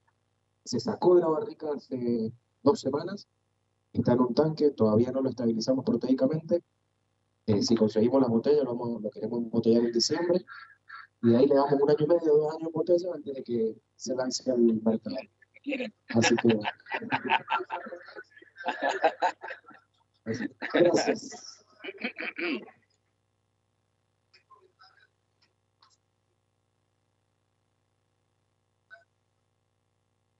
se 0.64 0.80
sacó 0.80 1.14
de 1.14 1.20
la 1.22 1.28
barrica 1.28 1.68
hace 1.74 2.32
dos 2.62 2.80
semanas, 2.80 3.28
está 3.92 4.12
en 4.12 4.20
un 4.20 4.34
tanque, 4.34 4.70
todavía 4.72 5.12
no 5.12 5.20
lo 5.22 5.30
estabilizamos 5.30 5.84
proteicamente. 5.84 6.62
Eh, 7.46 7.62
si 7.62 7.76
conseguimos 7.76 8.20
las 8.20 8.28
botellas, 8.30 8.64
lo, 8.64 8.74
vamos- 8.76 9.00
lo 9.02 9.10
queremos 9.10 9.38
embotellar 9.40 9.84
en 9.84 9.92
diciembre, 9.92 10.44
y 11.22 11.30
de 11.30 11.36
ahí 11.36 11.46
le 11.46 11.54
damos 11.54 11.72
un 11.80 11.88
año 11.90 11.98
y 12.00 12.06
medio, 12.08 12.36
dos 12.36 12.52
años 12.54 12.66
en 12.66 12.72
botella 12.72 13.08
antes 13.14 13.34
de 13.34 13.42
que 13.44 13.76
se 13.94 14.14
lance 14.16 14.50
al 14.50 14.58
mercado. 14.82 15.16
Así 16.08 16.34
que. 16.36 16.58
Gracias. 20.74 21.55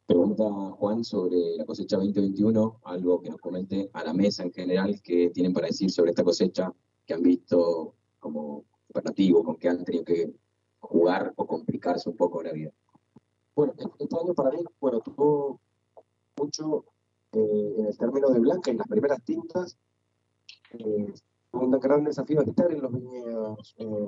Pregunta 0.07 0.45
Juan 0.79 1.05
sobre 1.05 1.57
la 1.57 1.65
cosecha 1.65 1.97
2021, 1.97 2.81
algo 2.85 3.21
que 3.21 3.31
nos 3.31 3.41
comente 3.41 3.91
a 3.93 4.05
la 4.05 4.15
mesa 4.15 4.45
en 4.45 4.53
general, 4.53 5.01
que 5.03 5.31
tienen 5.31 5.53
para 5.53 5.67
decir 5.67 5.91
sobre 5.91 6.11
esta 6.11 6.23
cosecha, 6.23 6.73
que 7.05 7.15
han 7.15 7.23
visto 7.23 7.95
como 8.21 8.65
operativo, 8.89 9.43
con 9.43 9.57
que 9.57 9.69
han 9.69 9.85
tenido 9.85 10.05
que 10.05 10.33
jugar 10.79 11.33
o 11.37 11.47
complicarse 11.47 12.09
un 12.09 12.17
poco 12.17 12.43
la 12.43 12.53
vida. 12.53 12.73
Bueno, 13.55 13.75
este 13.99 14.17
año 14.17 14.35
para 14.35 14.51
mí, 14.51 14.59
bueno, 14.81 15.01
tuvo 15.01 15.61
mucho 16.37 16.85
eh, 17.33 17.75
en 17.79 17.87
el 17.87 17.99
término 17.99 18.29
de 18.29 18.39
blanca, 18.39 18.71
en 18.71 18.79
las 18.79 18.87
primeras 18.87 19.23
tintas, 19.25 19.77
eh, 20.79 21.13
un 21.63 21.71
gran 21.73 22.05
desafío 22.05 22.43
estar 22.43 22.71
en 22.73 22.83
los 22.83 22.93
viñedos. 22.93 23.75
eh, 23.79 24.07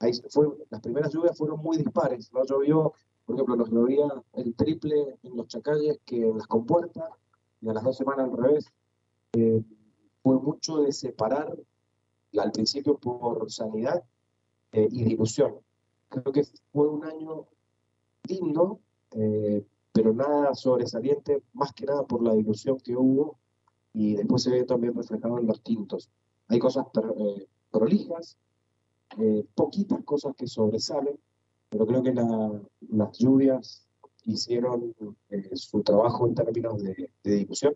ahí 0.00 0.12
fue, 0.30 0.48
las 0.70 0.80
primeras 0.80 1.12
lluvias 1.12 1.36
fueron 1.36 1.60
muy 1.60 1.76
dispares, 1.76 2.32
¿no? 2.32 2.44
Llovió, 2.44 2.92
por 3.26 3.34
ejemplo, 3.34 3.56
nos 3.56 3.70
llovía 3.70 4.06
el 4.34 4.54
triple 4.54 5.18
en 5.22 5.36
los 5.36 5.48
chacalles 5.48 5.98
que 6.04 6.28
en 6.28 6.38
las 6.38 6.46
compuertas, 6.46 7.10
y 7.60 7.68
a 7.68 7.72
las 7.72 7.82
dos 7.82 7.96
semanas 7.96 8.30
al 8.30 8.36
revés. 8.36 8.72
Eh, 9.32 9.62
fue 10.22 10.38
mucho 10.38 10.78
de 10.78 10.92
separar 10.92 11.56
al 12.36 12.52
principio 12.52 12.98
por 12.98 13.50
sanidad 13.50 14.02
eh, 14.72 14.88
y 14.90 15.04
dilución. 15.04 15.56
Creo 16.08 16.32
que 16.32 16.44
fue 16.72 16.88
un 16.88 17.04
año 17.04 17.46
lindo, 18.24 18.80
eh, 19.12 19.64
pero 19.92 20.12
nada 20.12 20.54
sobresaliente, 20.54 21.42
más 21.52 21.72
que 21.72 21.86
nada 21.86 22.04
por 22.04 22.22
la 22.22 22.34
dilución 22.34 22.78
que 22.78 22.96
hubo 22.96 23.38
y 23.92 24.16
después 24.16 24.42
se 24.42 24.50
ve 24.50 24.64
también 24.64 24.94
reflejado 24.94 25.38
en 25.38 25.46
los 25.46 25.62
tintos. 25.62 26.10
Hay 26.48 26.58
cosas 26.58 26.86
per- 26.92 27.14
eh, 27.16 27.46
prolijas, 27.70 28.36
eh, 29.18 29.44
poquitas 29.54 30.02
cosas 30.04 30.34
que 30.36 30.46
sobresalen, 30.46 31.18
pero 31.68 31.86
creo 31.86 32.02
que 32.02 32.12
la- 32.14 32.62
las 32.90 33.18
lluvias 33.18 33.86
hicieron 34.24 34.94
eh, 35.30 35.56
su 35.56 35.82
trabajo 35.82 36.26
en 36.26 36.34
términos 36.34 36.82
de, 36.82 37.10
de 37.22 37.34
dilución 37.34 37.74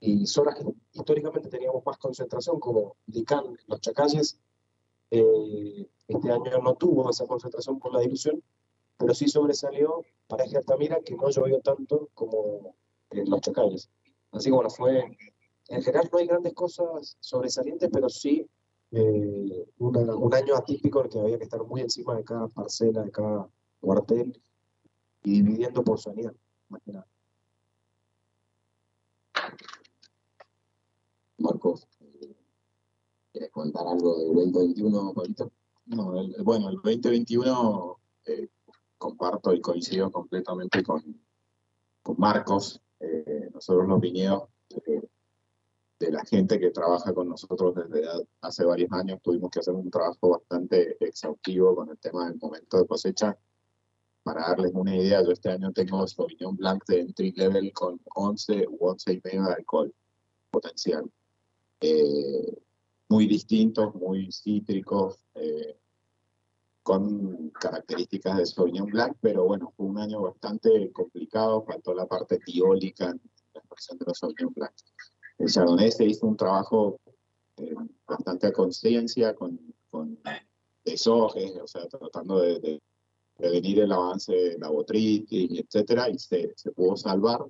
y 0.00 0.26
zonas 0.26 0.54
que 0.56 0.64
históricamente 0.92 1.48
teníamos 1.48 1.84
más 1.84 1.98
concentración, 1.98 2.60
como 2.60 2.96
Licán, 3.06 3.44
los 3.66 3.80
Chacalles, 3.80 4.38
eh, 5.10 5.88
este 6.06 6.30
año 6.30 6.58
no 6.62 6.74
tuvo 6.74 7.10
esa 7.10 7.26
concentración 7.26 7.78
por 7.78 7.92
la 7.92 8.00
dilución, 8.00 8.42
pero 8.96 9.14
sí 9.14 9.28
sobresalió 9.28 10.04
Paraje 10.26 10.56
Altamira, 10.56 11.00
que 11.00 11.16
no 11.16 11.30
llovió 11.30 11.60
tanto 11.60 12.10
como 12.14 12.74
en 13.10 13.28
los 13.30 13.40
Chacalles. 13.40 13.90
Así 14.32 14.50
que 14.50 14.54
bueno, 14.54 14.70
fue, 14.70 15.16
en 15.68 15.82
general 15.82 16.08
no 16.12 16.18
hay 16.18 16.26
grandes 16.26 16.54
cosas 16.54 17.16
sobresalientes, 17.20 17.88
pero 17.92 18.08
sí 18.08 18.46
eh, 18.90 19.66
una- 19.78 20.16
un 20.16 20.34
año 20.34 20.56
atípico 20.56 21.00
en 21.00 21.04
el 21.06 21.12
que 21.12 21.20
había 21.20 21.38
que 21.38 21.44
estar 21.44 21.62
muy 21.64 21.82
encima 21.82 22.16
de 22.16 22.24
cada 22.24 22.48
parcela, 22.48 23.02
de 23.02 23.10
cada 23.10 23.46
cuartel, 23.80 24.40
y 25.24 25.42
dividiendo 25.42 25.84
por 25.84 25.98
su 25.98 26.08
año, 26.10 26.32
más 26.70 26.80
que 26.82 26.92
nada. 26.92 27.06
Marcos, 31.38 31.86
¿quieres 33.32 33.50
contar 33.50 33.86
algo 33.86 34.18
del 34.18 34.52
2021, 34.52 35.12
Pablito? 35.14 35.52
No, 35.86 36.18
el- 36.20 36.34
bueno, 36.42 36.68
el 36.70 36.76
2021 36.76 37.98
eh, 38.26 38.48
comparto 38.98 39.52
y 39.54 39.60
coincido 39.60 40.10
completamente 40.10 40.82
con, 40.82 41.02
con 42.02 42.16
Marcos. 42.18 42.80
Eh, 43.00 43.48
nosotros 43.54 43.86
los 43.86 44.00
viñedos 44.00 44.44
eh, 44.86 45.02
de 45.98 46.12
la 46.12 46.24
gente 46.24 46.60
que 46.60 46.70
trabaja 46.70 47.12
con 47.12 47.28
nosotros 47.28 47.74
desde 47.74 48.06
hace 48.40 48.64
varios 48.64 48.92
años 48.92 49.20
tuvimos 49.22 49.50
que 49.50 49.60
hacer 49.60 49.74
un 49.74 49.90
trabajo 49.90 50.30
bastante 50.30 50.96
exhaustivo 51.04 51.74
con 51.74 51.90
el 51.90 51.98
tema 51.98 52.28
del 52.28 52.38
momento 52.38 52.78
de 52.78 52.86
cosecha. 52.86 53.36
Para 54.22 54.42
darles 54.42 54.72
una 54.74 54.94
idea, 54.94 55.22
yo 55.22 55.32
este 55.32 55.50
año 55.50 55.72
tengo 55.72 56.06
Sauvignon 56.06 56.56
Blanc 56.56 56.84
de 56.86 57.00
entry 57.00 57.32
level 57.32 57.72
con 57.72 58.00
11 58.14 58.66
u 58.68 58.86
11 58.86 59.12
y 59.12 59.20
medio 59.24 59.44
de 59.44 59.54
alcohol 59.54 59.94
potencial. 60.50 61.10
Eh, 61.80 62.62
muy 63.08 63.26
distintos, 63.26 63.94
muy 63.94 64.30
cítricos, 64.30 65.24
eh, 65.34 65.78
con 66.82 67.50
características 67.50 68.36
de 68.38 68.46
Sauvignon 68.46 68.86
Blanc, 68.86 69.16
pero 69.20 69.44
bueno, 69.44 69.72
fue 69.76 69.86
un 69.86 69.98
año 69.98 70.22
bastante 70.22 70.92
complicado, 70.92 71.64
faltó 71.64 71.94
la 71.94 72.06
parte 72.06 72.38
tiólica 72.38 73.10
en 73.10 73.20
la 73.54 73.60
expresión 73.60 73.98
de 73.98 74.04
los 74.06 74.18
Sauvignon 74.18 74.52
Blanc. 74.54 74.72
El 75.38 75.48
Chardonnay 75.48 75.90
se 75.90 76.04
hizo 76.04 76.26
un 76.26 76.36
trabajo 76.36 76.98
eh, 77.56 77.74
bastante 78.06 78.48
a 78.48 78.52
conciencia, 78.52 79.34
con, 79.34 79.58
desojes, 80.84 81.56
o 81.62 81.66
sea, 81.66 81.86
tratando 81.86 82.40
de, 82.40 82.80
prevenir 83.36 83.80
el 83.80 83.92
avance 83.92 84.32
de 84.32 84.58
la 84.58 84.68
botritis, 84.68 85.60
etcétera, 85.60 86.08
y 86.08 86.18
se, 86.18 86.52
pudo 86.74 86.96
salvar. 86.96 87.44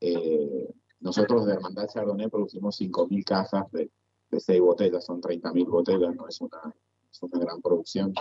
Eh, 0.00 0.72
nosotros 1.00 1.46
de 1.46 1.52
Hermandad 1.52 1.88
Chardonnay 1.88 2.28
producimos 2.28 2.80
5.000 2.80 3.24
cajas 3.24 3.70
de, 3.72 3.90
de 4.30 4.40
6 4.40 4.60
botellas, 4.60 5.04
son 5.04 5.20
30.000 5.20 5.68
botellas, 5.68 6.14
no 6.14 6.26
es 6.26 6.40
una, 6.40 6.74
es 7.10 7.22
una 7.22 7.38
gran 7.38 7.60
producción. 7.60 8.14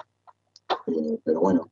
Eh, 0.88 1.20
pero 1.24 1.40
bueno, 1.40 1.72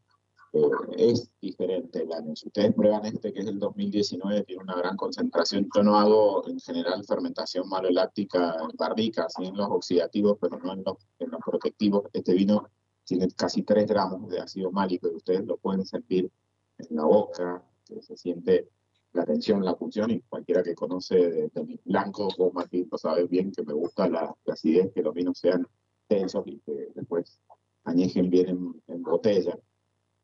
eh, 0.54 0.70
es 0.98 1.30
diferente 1.42 2.04
el 2.04 2.12
año. 2.14 2.36
Si 2.36 2.48
ustedes 2.48 2.74
prueban 2.74 3.06
este, 3.06 3.32
que 3.32 3.40
es 3.40 3.48
el 3.48 3.60
2019, 3.60 4.44
tiene 4.44 4.64
una 4.64 4.76
gran 4.76 4.98
concentración. 4.98 5.70
Yo 5.76 5.84
no 5.84 5.98
hago 5.98 6.48
en 6.48 6.60
general 6.60 7.04
fermentación 7.06 7.68
maloláctica 7.70 8.56
en 8.60 8.76
barricas, 8.78 9.34
sí 9.38 9.46
en 9.46 9.58
los 9.58 9.70
oxidativos, 9.70 10.38
pero 10.40 10.60
no 10.60 10.74
en 10.74 10.84
los, 10.84 10.98
en 11.20 11.32
los 11.32 11.40
protectivos. 11.46 12.04
Este 12.14 12.34
vino 12.34 12.70
tiene 13.04 13.28
casi 13.32 13.64
3 13.64 13.88
gramos 13.88 14.30
de 14.30 14.40
ácido 14.40 14.72
málico 14.72 15.10
y 15.10 15.16
ustedes 15.16 15.46
lo 15.46 15.58
pueden 15.58 15.86
sentir 15.86 16.32
en 16.78 16.96
la 16.96 17.04
boca, 17.04 17.64
se 18.00 18.16
siente 18.18 18.70
la 19.14 19.26
tensión, 19.26 19.64
la 19.64 19.76
función, 19.76 20.12
y 20.12 20.22
cualquiera 20.22 20.64
que 20.64 20.76
conoce 20.76 21.16
de, 21.16 21.50
de 21.50 21.80
blancos 21.86 22.36
o 22.38 22.52
Martín 22.52 22.90
sabe 22.96 23.26
bien 23.26 23.52
que 23.52 23.64
me 23.64 23.74
gusta 23.74 24.08
la, 24.08 24.34
la 24.46 24.54
acidez, 24.54 24.92
que 24.94 25.02
los 25.02 25.14
vinos 25.14 25.38
sean 25.38 25.68
tensos 26.08 26.46
y 26.48 26.60
que 26.60 26.90
después 26.96 27.40
añejen 27.84 28.30
bien 28.30 28.50
en, 28.50 28.84
en 28.88 29.02
botella. 29.04 29.58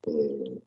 Eh, 0.07 0.61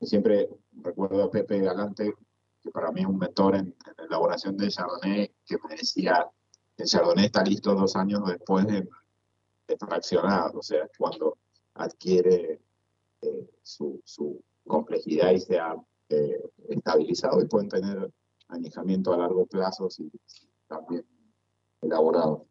siempre 0.00 0.48
recuerdo 0.82 1.24
a 1.24 1.30
Pepe 1.30 1.60
Galante, 1.60 2.14
que 2.62 2.70
para 2.70 2.90
mí 2.92 3.00
es 3.00 3.06
un 3.06 3.18
mentor 3.18 3.56
en, 3.56 3.66
en 3.66 3.94
la 3.96 4.04
elaboración 4.04 4.56
de 4.56 4.68
Chardonnay, 4.68 5.34
que 5.46 5.56
me 5.68 5.76
decía, 5.76 6.28
el 6.76 6.86
Chardonnay 6.86 7.26
está 7.26 7.42
listo 7.42 7.74
dos 7.74 7.96
años 7.96 8.22
después 8.26 8.66
de, 8.66 8.82
de 9.68 9.76
o 10.54 10.62
sea, 10.62 10.88
cuando 10.96 11.38
adquiere 11.74 12.60
eh, 13.20 13.50
su, 13.62 14.00
su 14.04 14.42
complejidad 14.66 15.32
y 15.32 15.40
se 15.40 15.58
ha 15.58 15.74
eh, 16.08 16.42
estabilizado 16.68 17.40
y 17.40 17.46
pueden 17.46 17.68
tener 17.68 18.10
añejamiento 18.48 19.12
a 19.12 19.18
largo 19.18 19.46
plazo 19.46 19.90
si, 19.90 20.10
si 20.26 20.48
también 20.66 21.04
elaborado. 21.82 22.46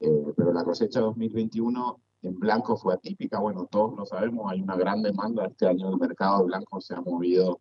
Eh, 0.00 0.32
pero 0.36 0.52
la 0.52 0.64
cosecha 0.64 1.00
2021 1.00 2.00
en 2.22 2.38
blanco 2.38 2.76
fue 2.76 2.94
atípica, 2.94 3.38
bueno, 3.38 3.66
todos 3.70 3.96
lo 3.96 4.04
sabemos, 4.06 4.50
hay 4.50 4.60
una 4.60 4.76
gran 4.76 5.02
demanda, 5.02 5.46
este 5.46 5.66
año 5.68 5.88
el 5.90 5.98
mercado 5.98 6.40
de 6.40 6.44
blanco 6.46 6.80
se 6.80 6.94
ha 6.94 7.00
movido 7.00 7.60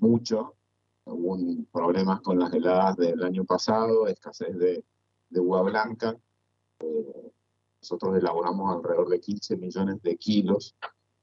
mucho, 0.00 0.54
hubo 1.04 1.36
problemas 1.72 2.20
con 2.20 2.38
las 2.38 2.52
heladas 2.52 2.96
del 2.96 3.22
año 3.22 3.44
pasado, 3.44 4.06
escasez 4.08 4.56
de, 4.58 4.84
de 5.30 5.40
uva 5.40 5.62
blanca, 5.62 6.16
Eh, 6.80 7.32
nosotros 7.80 8.16
elaboramos 8.16 8.76
alrededor 8.76 9.08
de 9.08 9.20
15 9.20 9.56
millones 9.56 10.02
de 10.02 10.16
kilos 10.16 10.74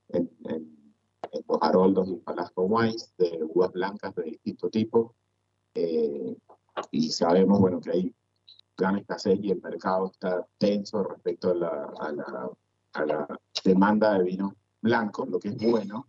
en, 0.10 0.30
en- 0.46 0.94
en 1.32 1.44
los 1.48 1.58
Haroldos 1.62 2.08
y 2.10 2.15
Palasco 2.15 2.63
Wines 2.63 3.13
de 3.18 3.39
uvas 3.44 3.72
blancas 3.74 4.15
de 4.15 4.24
distinto 4.24 4.70
tipo, 4.70 5.15
Eh, 5.76 6.36
y 6.92 7.10
sabemos, 7.12 7.60
bueno, 7.60 7.80
que 7.82 7.92
hay 7.92 8.15
gran 8.78 8.98
escasez 8.98 9.38
y 9.42 9.52
el 9.52 9.62
mercado 9.62 10.12
está 10.12 10.48
tenso 10.58 11.04
respecto 11.04 11.52
a 11.52 11.56
la, 11.56 11.94
a 12.00 12.12
la, 12.13 12.50
a 12.93 13.06
la 13.06 13.39
demanda 13.63 14.17
de 14.17 14.23
vinos 14.23 14.54
blancos, 14.82 15.30
lo 15.30 15.39
que 15.39 15.49
es 15.49 15.58
bueno. 15.58 16.08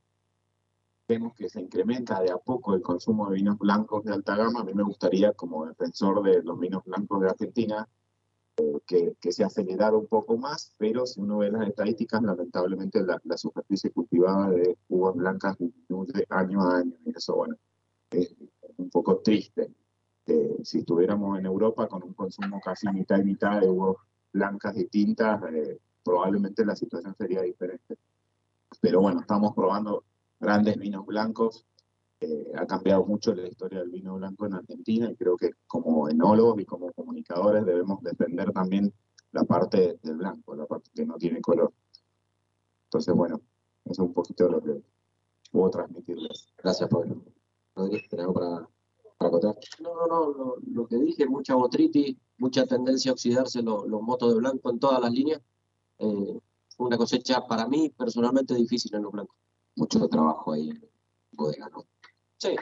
Vemos 1.08 1.34
que 1.34 1.48
se 1.48 1.60
incrementa 1.60 2.20
de 2.20 2.30
a 2.30 2.38
poco 2.38 2.74
el 2.74 2.82
consumo 2.82 3.28
de 3.28 3.36
vinos 3.36 3.58
blancos 3.58 4.04
de 4.04 4.12
alta 4.12 4.36
gama. 4.36 4.60
A 4.60 4.64
mí 4.64 4.72
me 4.74 4.84
gustaría, 4.84 5.32
como 5.32 5.66
defensor 5.66 6.22
de 6.22 6.42
los 6.42 6.58
vinos 6.58 6.84
blancos 6.84 7.20
de 7.20 7.28
Argentina, 7.28 7.88
eh, 8.56 8.78
que, 8.86 9.14
que 9.20 9.32
se 9.32 9.42
acelerara 9.42 9.96
un 9.96 10.06
poco 10.06 10.36
más, 10.36 10.72
pero 10.78 11.06
si 11.06 11.20
uno 11.20 11.38
ve 11.38 11.50
las 11.50 11.66
estadísticas, 11.66 12.22
lamentablemente 12.22 13.02
la, 13.02 13.20
la 13.24 13.36
superficie 13.36 13.90
cultivada 13.90 14.50
de 14.50 14.78
uvas 14.88 15.16
blancas 15.16 15.56
disminuye 15.58 16.24
año 16.28 16.62
a 16.62 16.78
año. 16.78 16.94
Y 17.04 17.16
eso, 17.16 17.34
bueno, 17.34 17.56
es 18.10 18.34
un 18.76 18.90
poco 18.90 19.18
triste. 19.18 19.72
Eh, 20.26 20.60
si 20.62 20.78
estuviéramos 20.78 21.38
en 21.38 21.46
Europa 21.46 21.88
con 21.88 22.04
un 22.04 22.14
consumo 22.14 22.60
casi 22.60 22.86
mitad 22.88 23.18
y 23.18 23.24
mitad 23.24 23.60
de 23.60 23.68
uvas 23.68 23.96
blancas 24.32 24.76
y 24.76 24.84
tintas, 24.86 25.42
eh, 25.52 25.80
probablemente 26.04 26.64
la 26.64 26.76
situación 26.76 27.14
sería 27.16 27.42
diferente. 27.42 27.96
Pero 28.80 29.00
bueno, 29.00 29.20
estamos 29.20 29.54
probando 29.54 30.04
grandes 30.38 30.76
vinos 30.76 31.04
blancos. 31.06 31.64
Eh, 32.20 32.52
ha 32.56 32.66
cambiado 32.66 33.04
mucho 33.06 33.34
la 33.34 33.48
historia 33.48 33.80
del 33.80 33.88
vino 33.90 34.14
blanco 34.16 34.44
en 34.46 34.54
Argentina 34.54 35.10
y 35.10 35.16
creo 35.16 35.36
que 35.36 35.52
como 35.66 36.08
enólogos 36.08 36.60
y 36.60 36.66
como 36.66 36.92
comunicadores 36.92 37.64
debemos 37.64 38.02
defender 38.02 38.52
también 38.52 38.92
la 39.32 39.44
parte 39.44 39.98
del 40.02 40.16
blanco, 40.16 40.54
la 40.54 40.66
parte 40.66 40.90
que 40.94 41.06
no 41.06 41.16
tiene 41.16 41.40
color. 41.40 41.72
Entonces, 42.84 43.14
bueno, 43.14 43.40
eso 43.84 44.02
es 44.02 44.08
un 44.08 44.12
poquito 44.12 44.48
lo 44.48 44.60
que 44.60 44.82
puedo 45.50 45.70
transmitirles. 45.70 46.48
Gracias, 46.58 46.88
Pablo. 46.90 47.22
Rodríguez, 47.74 48.08
¿tenés 48.08 48.26
algo 48.26 48.34
para, 48.34 48.68
para 49.16 49.28
acotar? 49.28 49.56
No, 49.80 49.94
no, 49.94 50.06
no, 50.06 50.32
lo, 50.32 50.56
lo 50.72 50.86
que 50.86 50.96
dije, 50.96 51.26
mucha 51.26 51.54
botritis, 51.54 52.16
mucha 52.38 52.66
tendencia 52.66 53.12
a 53.12 53.14
oxidarse 53.14 53.62
lo- 53.62 53.86
los 53.86 54.02
motos 54.02 54.32
de 54.34 54.40
blanco 54.40 54.70
en 54.70 54.78
todas 54.78 55.00
las 55.00 55.12
líneas. 55.12 55.40
Eh, 56.00 56.40
una 56.78 56.96
cosecha 56.96 57.46
para 57.46 57.66
mí 57.68 57.90
personalmente 57.90 58.54
difícil 58.54 58.94
en 58.94 59.02
los 59.02 59.12
blancos. 59.12 59.36
Mucho 59.76 60.08
trabajo 60.08 60.52
ahí 60.52 60.70
en 60.70 60.90
bodega, 61.32 61.68
¿no? 61.68 61.86
Sí, 62.38 62.56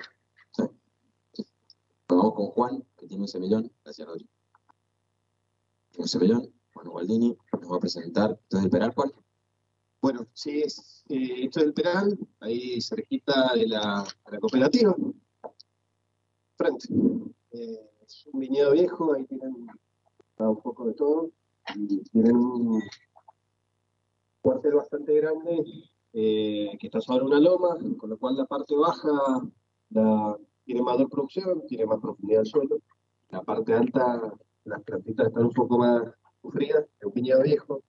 Vamos 2.09 2.35
con 2.35 2.46
Juan, 2.46 2.85
que 2.96 3.07
tiene 3.07 3.22
un 3.22 3.29
semillón. 3.29 3.70
Gracias, 3.85 4.09
Rodri. 4.09 4.27
Tiene 5.90 6.05
un 6.05 6.09
semillón. 6.09 6.55
Juan 6.72 6.88
Gualdini 6.88 7.37
nos 7.61 7.72
va 7.72 7.77
a 7.77 7.81
presentar. 7.81 8.31
Entonces, 8.31 8.64
el 8.64 8.70
Peral, 8.70 8.94
Juan. 8.94 9.12
Bueno, 10.01 10.27
sí, 10.33 10.61
es, 10.61 11.05
eh, 11.11 11.44
esto 11.44 11.61
es 11.61 11.66
el 11.66 11.74
Peral, 11.74 12.18
ahí 12.40 12.81
cerquita 12.81 13.53
de 13.55 13.68
la, 13.68 14.05
de 14.24 14.33
la 14.33 14.40
cooperativa. 14.40 14.96
Frente. 16.57 16.88
Eh, 17.51 17.90
es 18.01 18.27
un 18.33 18.40
viñedo 18.40 18.72
viejo, 18.72 19.12
ahí 19.12 19.27
tienen 19.27 19.68
un 20.38 20.62
poco 20.62 20.87
de 20.87 20.94
todo. 20.94 21.31
Y 21.74 22.01
tienen 22.05 22.37
un 22.37 22.83
cuartel 24.40 24.74
bastante 24.74 25.12
grande 25.14 25.64
eh, 26.12 26.77
que 26.79 26.87
está 26.87 27.01
sobre 27.01 27.24
una 27.24 27.38
loma, 27.40 27.77
con 27.98 28.11
lo 28.11 28.18
cual 28.18 28.37
la 28.37 28.46
parte 28.46 28.74
baja 28.74 29.09
la- 29.90 30.37
tiene 30.64 30.83
mayor 30.83 31.09
producción, 31.09 31.66
tiene 31.66 31.87
más 31.87 31.98
profundidad 32.01 32.40
del 32.40 32.46
suelo. 32.46 32.79
La 33.31 33.42
parte 33.42 33.72
alta, 33.74 34.33
las 34.64 34.83
plantitas 34.83 35.29
están 35.29 35.44
un 35.44 35.53
poco 35.53 35.79
más 35.79 36.03
sufridas, 36.42 36.85
es 37.01 37.07
un 37.07 37.12
viñedo 37.14 37.42
viejo, 37.42 37.83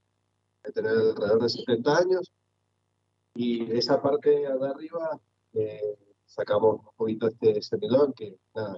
de 0.63 0.71
tener 0.71 0.91
alrededor 0.91 1.41
de 1.43 1.49
70 1.49 1.97
años. 1.97 2.31
Y 3.35 3.71
esa 3.71 4.01
parte 4.01 4.29
de 4.29 4.47
arriba 4.47 5.19
eh, 5.53 5.97
sacamos 6.25 6.75
un 6.81 6.91
poquito 6.95 7.27
este 7.27 7.61
semillón, 7.61 8.13
que 8.13 8.37
nada, 8.55 8.77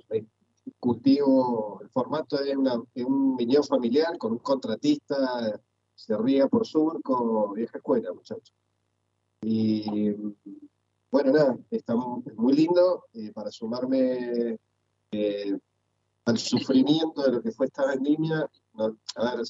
cultivo, 0.79 1.79
el 1.81 1.89
formato 1.89 2.39
es, 2.39 2.55
una- 2.55 2.81
es 2.93 3.05
un 3.05 3.35
viñedo 3.35 3.63
familiar 3.63 4.17
con 4.17 4.33
un 4.33 4.39
contratista, 4.39 5.59
se 6.05 6.17
riega 6.17 6.47
por 6.47 6.65
surco, 6.65 7.53
vieja 7.53 7.77
escuela, 7.77 8.11
muchachos. 8.13 8.53
Y 9.41 10.11
bueno, 11.11 11.31
nada, 11.31 11.57
está 11.69 11.95
mu- 11.95 12.23
muy 12.35 12.53
lindo 12.53 13.05
eh, 13.13 13.31
para 13.33 13.51
sumarme 13.51 14.57
eh, 15.11 15.57
al 16.25 16.37
sufrimiento 16.37 17.21
de 17.23 17.31
lo 17.33 17.41
que 17.41 17.51
fue 17.51 17.67
esta 17.67 17.85
vendimia. 17.85 18.49
A 19.15 19.35
ver, 19.35 19.45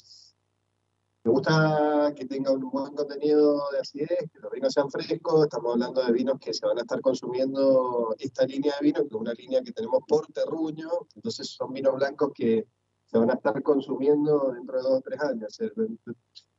Me 1.24 1.32
gusta 1.32 2.14
que 2.16 2.26
tenga 2.26 2.52
un 2.52 2.70
buen 2.72 2.96
contenido 2.96 3.62
de 3.72 3.80
acidez, 3.80 4.30
que 4.34 4.40
los 4.40 4.52
vinos 4.52 4.74
sean 4.74 4.90
frescos. 4.90 5.44
Estamos 5.44 5.74
hablando 5.74 6.04
de 6.04 6.12
vinos 6.12 6.40
que 6.40 6.52
se 6.54 6.66
van 6.66 6.80
a 6.80 6.82
estar 6.82 7.00
consumiendo 7.00 8.16
esta 8.18 8.46
línea 8.46 8.74
de 8.80 8.86
vino, 8.88 9.02
que 9.02 9.08
es 9.08 9.14
una 9.14 9.34
línea 9.34 9.62
que 9.62 9.72
tenemos 9.72 10.02
por 10.08 10.26
terruño. 10.28 10.90
Entonces 11.16 11.48
son 11.48 11.74
vinos 11.74 11.96
blancos 11.96 12.32
que 12.34 12.66
se 13.12 13.18
van 13.18 13.30
a 13.30 13.34
estar 13.34 13.62
consumiendo 13.62 14.54
dentro 14.54 14.78
de 14.78 14.84
dos 14.84 15.00
o 15.00 15.02
tres 15.02 15.20
años. 15.20 15.60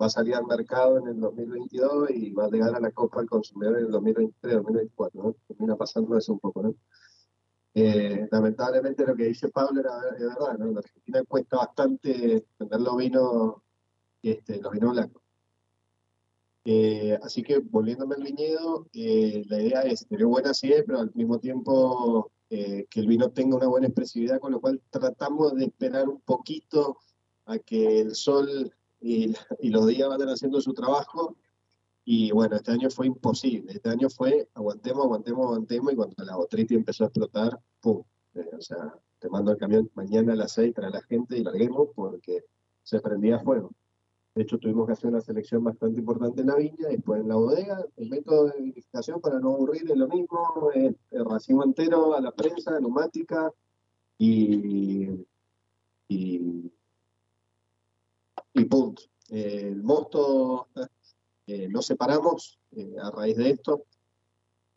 Va 0.01 0.07
a 0.07 0.11
salir 0.11 0.35
al 0.35 0.47
mercado 0.47 0.99
en 0.99 1.09
el 1.09 1.19
2022 1.19 2.11
y 2.11 2.31
va 2.33 2.45
a 2.45 2.51
llegar 2.51 2.75
a 2.75 2.81
la 2.81 2.91
copa 2.91 3.21
al 3.21 3.29
consumidor 3.29 3.79
en 3.79 3.87
el 3.87 3.91
2023, 3.91 4.57
2024. 4.57 5.23
¿no? 5.23 5.37
Termina 5.49 5.77
pasando 5.77 6.19
eso 6.19 6.35
un 6.35 6.41
poco, 6.41 6.63
¿no? 6.63 6.75
Eh, 7.75 8.29
lamentablemente 8.31 9.07
lo 9.07 9.17
que 9.17 9.25
dice 9.25 9.49
Pablo 9.49 9.81
era, 9.81 9.93
es 10.15 10.21
verdad, 10.21 10.59
¿no? 10.59 10.69
En 10.69 10.77
Argentina 10.77 11.23
cuesta 11.27 11.57
bastante 11.57 12.45
vender 12.59 12.81
los 12.83 12.97
vinos, 12.99 13.55
este, 14.23 14.61
los 14.61 14.73
vinos 14.73 14.93
blancos. 14.93 15.23
Eh, 16.67 17.19
así 17.23 17.43
que 17.43 17.61
volviéndome 17.61 18.17
al 18.17 18.25
viñedo, 18.25 18.89
eh, 18.93 19.43
la 19.49 19.63
idea 19.63 19.81
es 19.83 20.07
tener 20.07 20.27
buena 20.27 20.51
acidez, 20.51 20.85
pero 20.87 21.01
al 21.01 21.13
mismo 21.15 21.39
tiempo 21.39 22.31
que 22.53 23.01
el 23.01 23.07
vino 23.07 23.31
tenga 23.31 23.57
una 23.57 23.67
buena 23.67 23.87
expresividad, 23.87 24.39
con 24.39 24.53
lo 24.53 24.61
cual 24.61 24.83
tratamos 24.91 25.55
de 25.55 25.65
esperar 25.65 26.09
un 26.09 26.21
poquito 26.21 26.99
a 27.47 27.59
que 27.59 28.01
el 28.01 28.15
sol 28.15 28.75
y, 29.01 29.35
los 29.63 29.87
días 29.87 30.09
vayan 30.09 30.29
haciendo 30.29 30.61
su 30.61 30.75
trabajo 30.75 31.37
y 32.05 32.31
bueno, 32.31 32.57
este 32.57 32.73
año 32.73 32.91
fue 32.91 33.07
imposible. 33.07 33.73
Este 33.73 33.89
año 33.89 34.11
fue 34.11 34.49
aguantemos, 34.55 35.05
aguantemos, 35.05 35.47
aguantemos. 35.47 35.93
Y 35.93 35.97
cuando 35.97 36.25
la 36.25 36.37
botriti 36.37 36.75
empezó 36.75 37.05
a 37.05 37.07
explotar, 37.07 37.59
¡pum! 37.81 38.03
Eh, 38.35 38.51
o 38.59 38.61
sea, 38.61 38.99
te 39.19 39.29
mando 39.31 39.53
el 39.53 39.57
camión 39.57 39.91
mañana 39.95 40.33
a 40.33 40.37
las 40.37 40.53
6 40.53 40.75
para 40.75 40.91
la 40.91 41.01
gente 41.03 41.39
y 41.39 41.45
larguemos 41.45 41.89
porque 41.95 42.45
se 42.83 43.01
prendía 43.01 43.39
fuego. 43.39 43.71
De 44.35 44.43
hecho, 44.43 44.59
tuvimos 44.59 44.87
que 44.87 44.93
hacer 44.93 45.11
una 45.11 45.21
selección 45.21 45.63
bastante 45.63 46.01
importante 46.01 46.41
en 46.41 46.47
la 46.47 46.57
viña, 46.57 46.89
después 46.89 47.21
en 47.21 47.29
la 47.29 47.35
bodega. 47.35 47.85
El 47.97 48.09
método 48.09 48.47
de 48.47 48.63
vinificación, 48.63 49.21
para 49.21 49.39
no 49.39 49.51
aburrir, 49.55 49.91
es 49.91 49.97
lo 49.97 50.09
mismo: 50.09 50.71
es 50.75 50.95
el 51.11 51.25
racimo 51.25 51.65
entero 51.65 52.15
a 52.15 52.21
la 52.21 52.33
prensa, 52.33 52.79
neumática 52.81 53.53
y. 54.19 55.09
y. 56.09 56.61
punto. 58.71 59.03
el 59.29 59.83
mosto 59.83 60.69
eh, 61.47 61.69
nos 61.69 61.85
separamos 61.87 62.59
eh, 62.71 62.97
a 63.03 63.11
raíz 63.11 63.37
de 63.37 63.51
esto. 63.51 63.85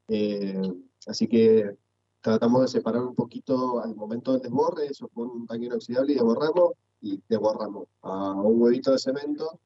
Eh, 0.09 0.73
así 1.07 1.27
que 1.27 1.77
tratamos 2.19 2.61
de 2.63 2.67
separar 2.67 3.03
un 3.03 3.15
poquito 3.15 3.79
al 3.79 3.95
momento 3.95 4.33
del 4.33 4.41
desborre, 4.41 4.87
eso 4.87 5.07
con 5.09 5.29
un 5.29 5.47
tanque 5.47 5.67
inoxidable 5.67 6.11
y 6.11 6.15
desborramos 6.15 6.73
y 7.05 7.21
desborramos 7.29 7.87
a 8.01 8.31
un 8.33 8.61
huevito 8.61 8.91
de 8.91 8.97
cemento 8.97 9.59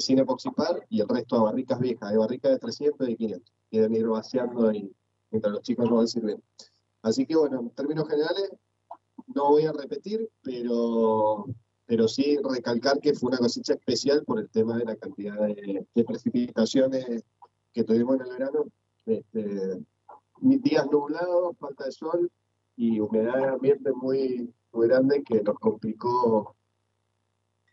sin 0.00 0.18
epoxipar 0.18 0.84
y 0.90 1.00
el 1.00 1.08
resto 1.08 1.36
a 1.36 1.44
barricas 1.44 1.78
viejas, 1.78 2.10
de 2.10 2.18
barricas 2.18 2.50
de 2.50 2.58
300 2.58 3.06
y 3.06 3.10
de 3.12 3.16
500. 3.16 3.52
Quieren 3.70 3.94
ir 3.94 4.08
vaciando 4.08 4.68
ahí 4.68 4.92
mientras 5.30 5.52
los 5.52 5.62
chicos 5.62 5.88
nos 5.88 5.98
van 5.98 6.08
sirviendo. 6.08 6.42
Así 7.02 7.24
que 7.24 7.36
bueno, 7.36 7.60
en 7.60 7.70
términos 7.70 8.08
generales, 8.08 8.50
no 9.28 9.50
voy 9.50 9.66
a 9.66 9.72
repetir, 9.72 10.28
pero 10.42 11.46
pero 11.88 12.06
sí 12.06 12.36
recalcar 12.44 13.00
que 13.00 13.14
fue 13.14 13.28
una 13.28 13.38
cosecha 13.38 13.72
especial 13.72 14.22
por 14.26 14.38
el 14.38 14.50
tema 14.50 14.76
de 14.76 14.84
la 14.84 14.96
cantidad 14.96 15.38
de, 15.40 15.86
precipitaciones 16.04 17.24
que 17.72 17.82
tuvimos 17.82 18.16
en 18.16 18.26
el 18.26 18.28
verano. 18.28 18.66
Este, 19.06 19.80
días 20.42 20.86
nublados, 20.92 21.56
falta 21.56 21.86
de 21.86 21.92
sol 21.92 22.30
y 22.76 23.00
humedad 23.00 23.38
de 23.38 23.46
ambiente 23.46 23.90
muy, 23.92 24.52
muy 24.72 24.88
grande 24.88 25.22
que 25.22 25.42
nos 25.42 25.58
complicó 25.58 26.56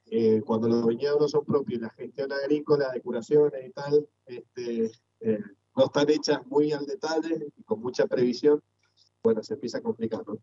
eh, 0.07 0.41
cuando 0.45 0.67
los 0.67 0.85
viñedos 0.85 1.19
no 1.19 1.27
son 1.27 1.45
propios, 1.45 1.81
la 1.81 1.89
gestión 1.89 2.31
agrícola, 2.31 2.91
de 2.91 3.01
curaciones 3.01 3.67
y 3.67 3.71
tal, 3.71 4.07
este, 4.25 4.91
eh, 5.21 5.39
no 5.75 5.85
están 5.85 6.09
hechas 6.09 6.45
muy 6.47 6.71
al 6.71 6.85
detalle 6.85 7.47
y 7.57 7.63
con 7.63 7.81
mucha 7.81 8.05
previsión, 8.05 8.61
bueno, 9.23 9.41
se 9.43 9.55
empieza 9.55 9.79
a 9.79 9.81
complicar, 9.81 10.23
¿no? 10.27 10.39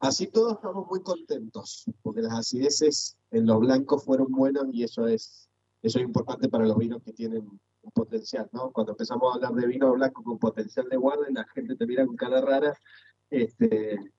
así 0.00 0.26
todos 0.26 0.54
estamos 0.54 0.86
muy 0.88 1.02
contentos, 1.02 1.84
porque 2.02 2.22
las 2.22 2.32
acideces 2.32 3.16
en 3.30 3.46
los 3.46 3.60
blancos 3.60 4.04
fueron 4.04 4.30
buenas 4.32 4.64
y 4.72 4.82
eso 4.82 5.06
es, 5.06 5.48
eso 5.82 5.98
es 5.98 6.04
importante 6.04 6.48
para 6.48 6.66
los 6.66 6.76
vinos 6.76 7.02
que 7.04 7.12
tienen 7.12 7.48
un 7.82 7.90
potencial, 7.92 8.48
¿no? 8.52 8.72
Cuando 8.72 8.92
empezamos 8.92 9.30
a 9.30 9.36
hablar 9.36 9.52
de 9.52 9.66
vino 9.68 9.92
blanco 9.92 10.24
con 10.24 10.38
potencial 10.38 10.88
de 10.88 10.96
guarda 10.96 11.30
y 11.30 11.34
la 11.34 11.46
gente 11.54 11.76
te 11.76 11.86
mira 11.86 12.04
con 12.04 12.16
cara 12.16 12.40
rara, 12.40 12.76
este, 13.30 14.12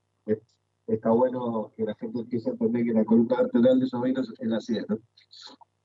está 0.88 1.10
bueno 1.12 1.72
que 1.76 1.84
la 1.84 1.96
gente 1.96 2.20
empiece 2.20 2.50
a 2.50 2.54
entender 2.54 2.86
que 2.86 2.94
la 2.94 3.06
columna 3.06 3.38
vertebral 3.38 3.80
de 3.80 3.86
esos 3.86 4.02
vinos 4.02 4.34
es 4.38 4.52
acidez, 4.52 4.86
¿no? 4.90 5.00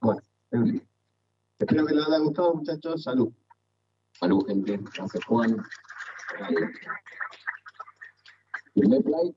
Bueno, 0.00 0.20
en 0.50 0.66
fin. 0.66 0.88
Espero 1.58 1.86
que 1.86 1.94
les 1.94 2.06
haya 2.06 2.18
gustado, 2.18 2.54
muchachos. 2.54 3.02
Salud. 3.02 3.32
Salud, 4.12 4.46
gente. 4.46 4.80
Gracias, 4.94 5.24
Juan. 5.24 5.56
Primer 8.74 9.02
play, 9.02 9.34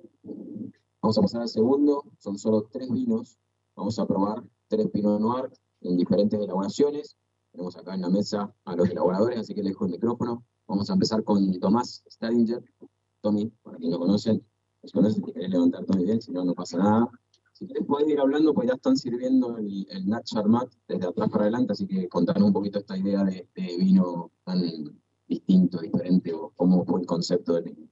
vamos 1.02 1.18
a 1.18 1.22
pasar 1.22 1.42
al 1.42 1.50
segundo, 1.50 2.04
son 2.20 2.38
solo 2.38 2.70
tres 2.72 2.92
vinos, 2.92 3.40
vamos 3.76 3.98
a 3.98 4.06
probar 4.06 4.44
tres 4.68 4.88
Pinot 4.92 5.20
Noir 5.20 5.52
en 5.82 5.98
diferentes 5.98 6.40
elaboraciones. 6.40 7.18
Tenemos 7.52 7.76
acá 7.76 7.96
en 7.96 8.02
la 8.02 8.10
mesa 8.10 8.54
a 8.66 8.76
los 8.76 8.88
elaboradores, 8.88 9.40
así 9.40 9.56
que 9.56 9.64
le 9.64 9.70
dejo 9.70 9.86
el 9.86 9.92
micrófono. 9.92 10.46
Vamos 10.68 10.90
a 10.90 10.94
empezar 10.94 11.24
con 11.24 11.60
Tomás 11.60 12.04
Stadinger. 12.08 12.64
Tommy, 13.22 13.52
para 13.64 13.78
quien 13.78 13.92
lo 13.92 14.00
conocen, 14.00 14.46
si 14.84 15.22
querés 15.22 15.50
levantar 15.50 15.86
Tommy 15.86 16.06
bien, 16.06 16.22
si 16.22 16.32
no, 16.32 16.44
no 16.44 16.54
pasa 16.54 16.78
nada. 16.78 17.10
Si 17.54 17.68
querés 17.68 17.86
puedes 17.86 18.10
ir 18.10 18.20
hablando, 18.20 18.54
pues 18.54 18.68
ya 18.68 18.74
están 18.74 18.98
sirviendo 18.98 19.58
el, 19.58 19.86
el 19.90 20.08
Nat 20.08 20.24
Charmat 20.24 20.72
desde 20.88 21.08
atrás 21.08 21.30
para 21.30 21.44
adelante, 21.44 21.74
así 21.74 21.86
que 21.88 22.10
contanos 22.10 22.44
un 22.44 22.54
poquito 22.54 22.80
esta 22.80 22.98
idea 22.98 23.24
de, 23.24 23.48
de 23.54 23.78
vino 23.78 24.32
tan 24.44 24.62
distinto, 25.28 25.80
diferente, 25.80 26.34
o 26.34 26.52
cómo 26.56 26.84
fue 26.86 27.02
el 27.02 27.06
concepto 27.06 27.54
del 27.54 27.64
vino. 27.66 27.88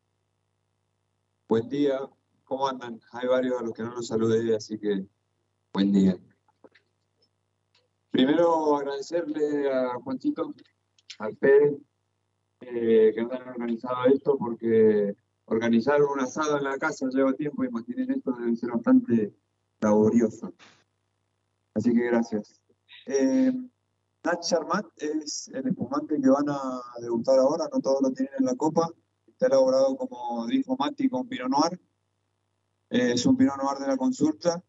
Buen 1.48 1.70
día, 1.70 2.00
¿cómo 2.44 2.68
andan? 2.68 3.00
Hay 3.12 3.28
varios 3.28 3.60
a 3.60 3.64
los 3.64 3.74
que 3.74 3.84
no 3.84 3.94
los 3.94 4.08
saludé, 4.08 4.56
así 4.56 4.78
que 4.80 5.06
buen 5.74 5.92
día. 5.92 6.18
Primero 8.12 8.76
agradecerle 8.76 9.72
a 9.72 9.94
Juancito, 10.04 10.54
al 11.20 11.36
Pedro, 11.38 11.78
eh, 12.62 13.12
que 13.14 13.22
han 13.22 13.48
organizado 13.48 14.06
esto, 14.06 14.36
porque 14.38 15.16
organizar 15.50 16.02
un 16.04 16.20
asado 16.20 16.58
en 16.58 16.64
la 16.64 16.78
casa 16.78 17.08
lleva 17.10 17.34
tiempo, 17.34 17.64
imaginen 17.64 18.12
esto 18.12 18.32
debe 18.34 18.56
ser 18.56 18.72
bastante 18.72 19.34
laborioso. 19.80 20.54
Así 21.74 21.94
que 21.94 22.06
gracias. 22.06 22.62
Eh, 23.06 23.52
Nat 24.24 24.42
Charmat 24.42 24.86
es 24.98 25.50
el 25.54 25.68
espumante 25.68 26.20
que 26.22 26.30
van 26.30 26.50
a 26.50 26.82
degustar 27.02 27.40
ahora, 27.40 27.66
no 27.72 27.80
todos 27.80 28.02
lo 28.02 28.12
tienen 28.12 28.34
en 28.40 28.46
la 28.46 28.56
copa. 28.56 28.90
Está 29.28 29.48
elaborado, 29.48 29.96
como 29.96 30.46
dijo 30.48 30.76
Mati, 30.78 31.10
con 31.10 31.28
Pinot 31.28 31.50
Noir. 31.50 31.80
Eh, 32.90 33.14
es 33.14 33.26
un 33.26 33.38
Pinot 33.38 33.58
Noir 33.58 33.78
de 33.80 33.88
la 33.88 33.98
consulta. 33.98 34.64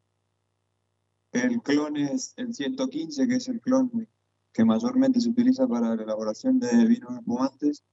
El 1.32 1.60
clon 1.62 1.96
es 1.96 2.32
el 2.36 2.54
115, 2.54 3.28
que 3.28 3.34
es 3.36 3.48
el 3.48 3.60
clon 3.60 4.08
que 4.52 4.64
mayormente 4.64 5.20
se 5.20 5.28
utiliza 5.28 5.66
para 5.66 5.94
la 5.94 6.02
elaboración 6.02 6.58
de 6.58 6.86
vinos 6.86 7.18
espumantes. 7.18 7.84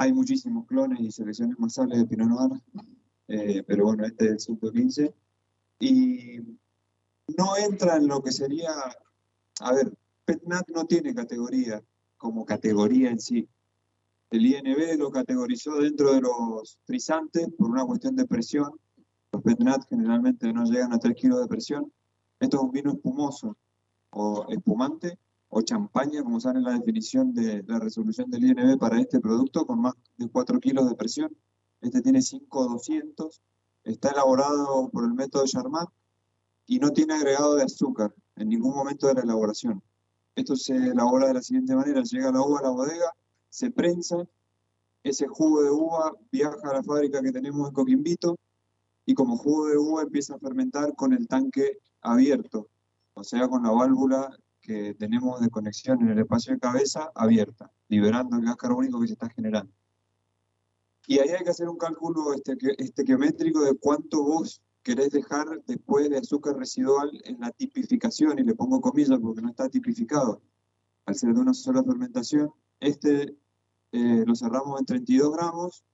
Hay 0.00 0.14
muchísimos 0.14 0.64
clones 0.64 0.98
y 0.98 1.12
selecciones 1.12 1.58
más 1.58 1.74
sales 1.74 1.98
de 1.98 2.06
Pinot 2.06 2.26
Noir, 2.26 2.62
eh, 3.28 3.62
pero 3.66 3.84
bueno, 3.84 4.06
este 4.06 4.24
es 4.24 4.30
el 4.30 4.40
115. 4.40 5.14
Y 5.78 6.38
no 7.36 7.54
entra 7.58 7.96
en 7.96 8.06
lo 8.06 8.22
que 8.22 8.32
sería, 8.32 8.70
a 9.60 9.74
ver, 9.74 9.92
PetNat 10.24 10.70
no 10.70 10.86
tiene 10.86 11.14
categoría 11.14 11.84
como 12.16 12.46
categoría 12.46 13.10
en 13.10 13.20
sí. 13.20 13.46
El 14.30 14.46
INB 14.46 14.98
lo 14.98 15.10
categorizó 15.10 15.76
dentro 15.76 16.14
de 16.14 16.22
los 16.22 16.78
frisantes 16.86 17.48
por 17.58 17.68
una 17.68 17.84
cuestión 17.84 18.16
de 18.16 18.24
presión. 18.24 18.70
Los 19.32 19.42
petnat 19.42 19.86
generalmente 19.86 20.50
no 20.50 20.64
llegan 20.64 20.94
a 20.94 20.98
3 20.98 21.14
kilos 21.14 21.42
de 21.42 21.46
presión. 21.46 21.92
Esto 22.40 22.56
es 22.56 22.62
un 22.62 22.70
vino 22.70 22.92
espumoso 22.92 23.54
o 24.08 24.46
espumante 24.48 25.18
o 25.50 25.62
champaña, 25.62 26.22
como 26.22 26.40
sale 26.40 26.58
en 26.58 26.64
la 26.64 26.78
definición 26.78 27.34
de 27.34 27.64
la 27.66 27.78
resolución 27.80 28.30
del 28.30 28.44
INB 28.44 28.78
para 28.78 29.00
este 29.00 29.20
producto, 29.20 29.66
con 29.66 29.80
más 29.80 29.94
de 30.16 30.28
4 30.28 30.60
kilos 30.60 30.88
de 30.88 30.94
presión. 30.94 31.36
Este 31.80 32.00
tiene 32.00 32.22
5,200. 32.22 33.42
Está 33.84 34.10
elaborado 34.10 34.88
por 34.90 35.04
el 35.04 35.12
método 35.12 35.44
Charmat 35.46 35.88
y 36.66 36.78
no 36.78 36.90
tiene 36.90 37.14
agregado 37.14 37.56
de 37.56 37.64
azúcar 37.64 38.14
en 38.36 38.48
ningún 38.48 38.74
momento 38.74 39.08
de 39.08 39.14
la 39.14 39.22
elaboración. 39.22 39.82
Esto 40.36 40.54
se 40.54 40.76
elabora 40.76 41.26
de 41.26 41.34
la 41.34 41.42
siguiente 41.42 41.74
manera. 41.74 42.02
Llega 42.02 42.30
la 42.30 42.42
uva 42.42 42.60
a 42.60 42.62
la 42.62 42.70
bodega, 42.70 43.12
se 43.48 43.72
prensa, 43.72 44.16
ese 45.02 45.26
jugo 45.26 45.62
de 45.62 45.70
uva 45.70 46.12
viaja 46.30 46.58
a 46.62 46.74
la 46.74 46.82
fábrica 46.82 47.22
que 47.22 47.32
tenemos 47.32 47.68
en 47.68 47.74
Coquimbito 47.74 48.38
y 49.04 49.14
como 49.14 49.36
jugo 49.36 49.66
de 49.66 49.78
uva 49.78 50.02
empieza 50.02 50.34
a 50.34 50.38
fermentar 50.38 50.94
con 50.94 51.12
el 51.12 51.26
tanque 51.26 51.78
abierto, 52.02 52.68
o 53.14 53.24
sea, 53.24 53.48
con 53.48 53.62
la 53.62 53.70
válvula 53.70 54.30
tenemos 54.98 55.40
de 55.40 55.50
conexión 55.50 56.00
en 56.02 56.10
el 56.10 56.18
espacio 56.18 56.54
de 56.54 56.60
cabeza 56.60 57.10
abierta, 57.14 57.70
liberando 57.88 58.36
el 58.36 58.44
gas 58.44 58.56
carbónico 58.56 59.00
que 59.00 59.08
se 59.08 59.12
está 59.14 59.28
generando. 59.28 59.72
Y 61.06 61.18
ahí 61.18 61.30
hay 61.30 61.44
que 61.44 61.50
hacer 61.50 61.68
un 61.68 61.76
cálculo 61.76 62.34
estequiométrico 62.34 63.62
de 63.62 63.74
cuánto 63.74 64.22
vos 64.22 64.62
querés 64.82 65.10
dejar 65.10 65.46
después 65.66 66.08
de 66.08 66.18
azúcar 66.18 66.56
residual 66.56 67.10
en 67.24 67.40
la 67.40 67.50
tipificación, 67.50 68.38
y 68.38 68.44
le 68.44 68.54
pongo 68.54 68.80
comillas 68.80 69.18
porque 69.20 69.42
no 69.42 69.50
está 69.50 69.68
tipificado, 69.68 70.40
al 71.06 71.14
ser 71.14 71.34
de 71.34 71.40
una 71.40 71.54
sola 71.54 71.82
fermentación, 71.82 72.50
este 72.78 73.36
eh, 73.92 74.24
lo 74.24 74.34
cerramos 74.36 74.78
en 74.78 74.86
32 74.86 75.32
gramos, 75.32 75.84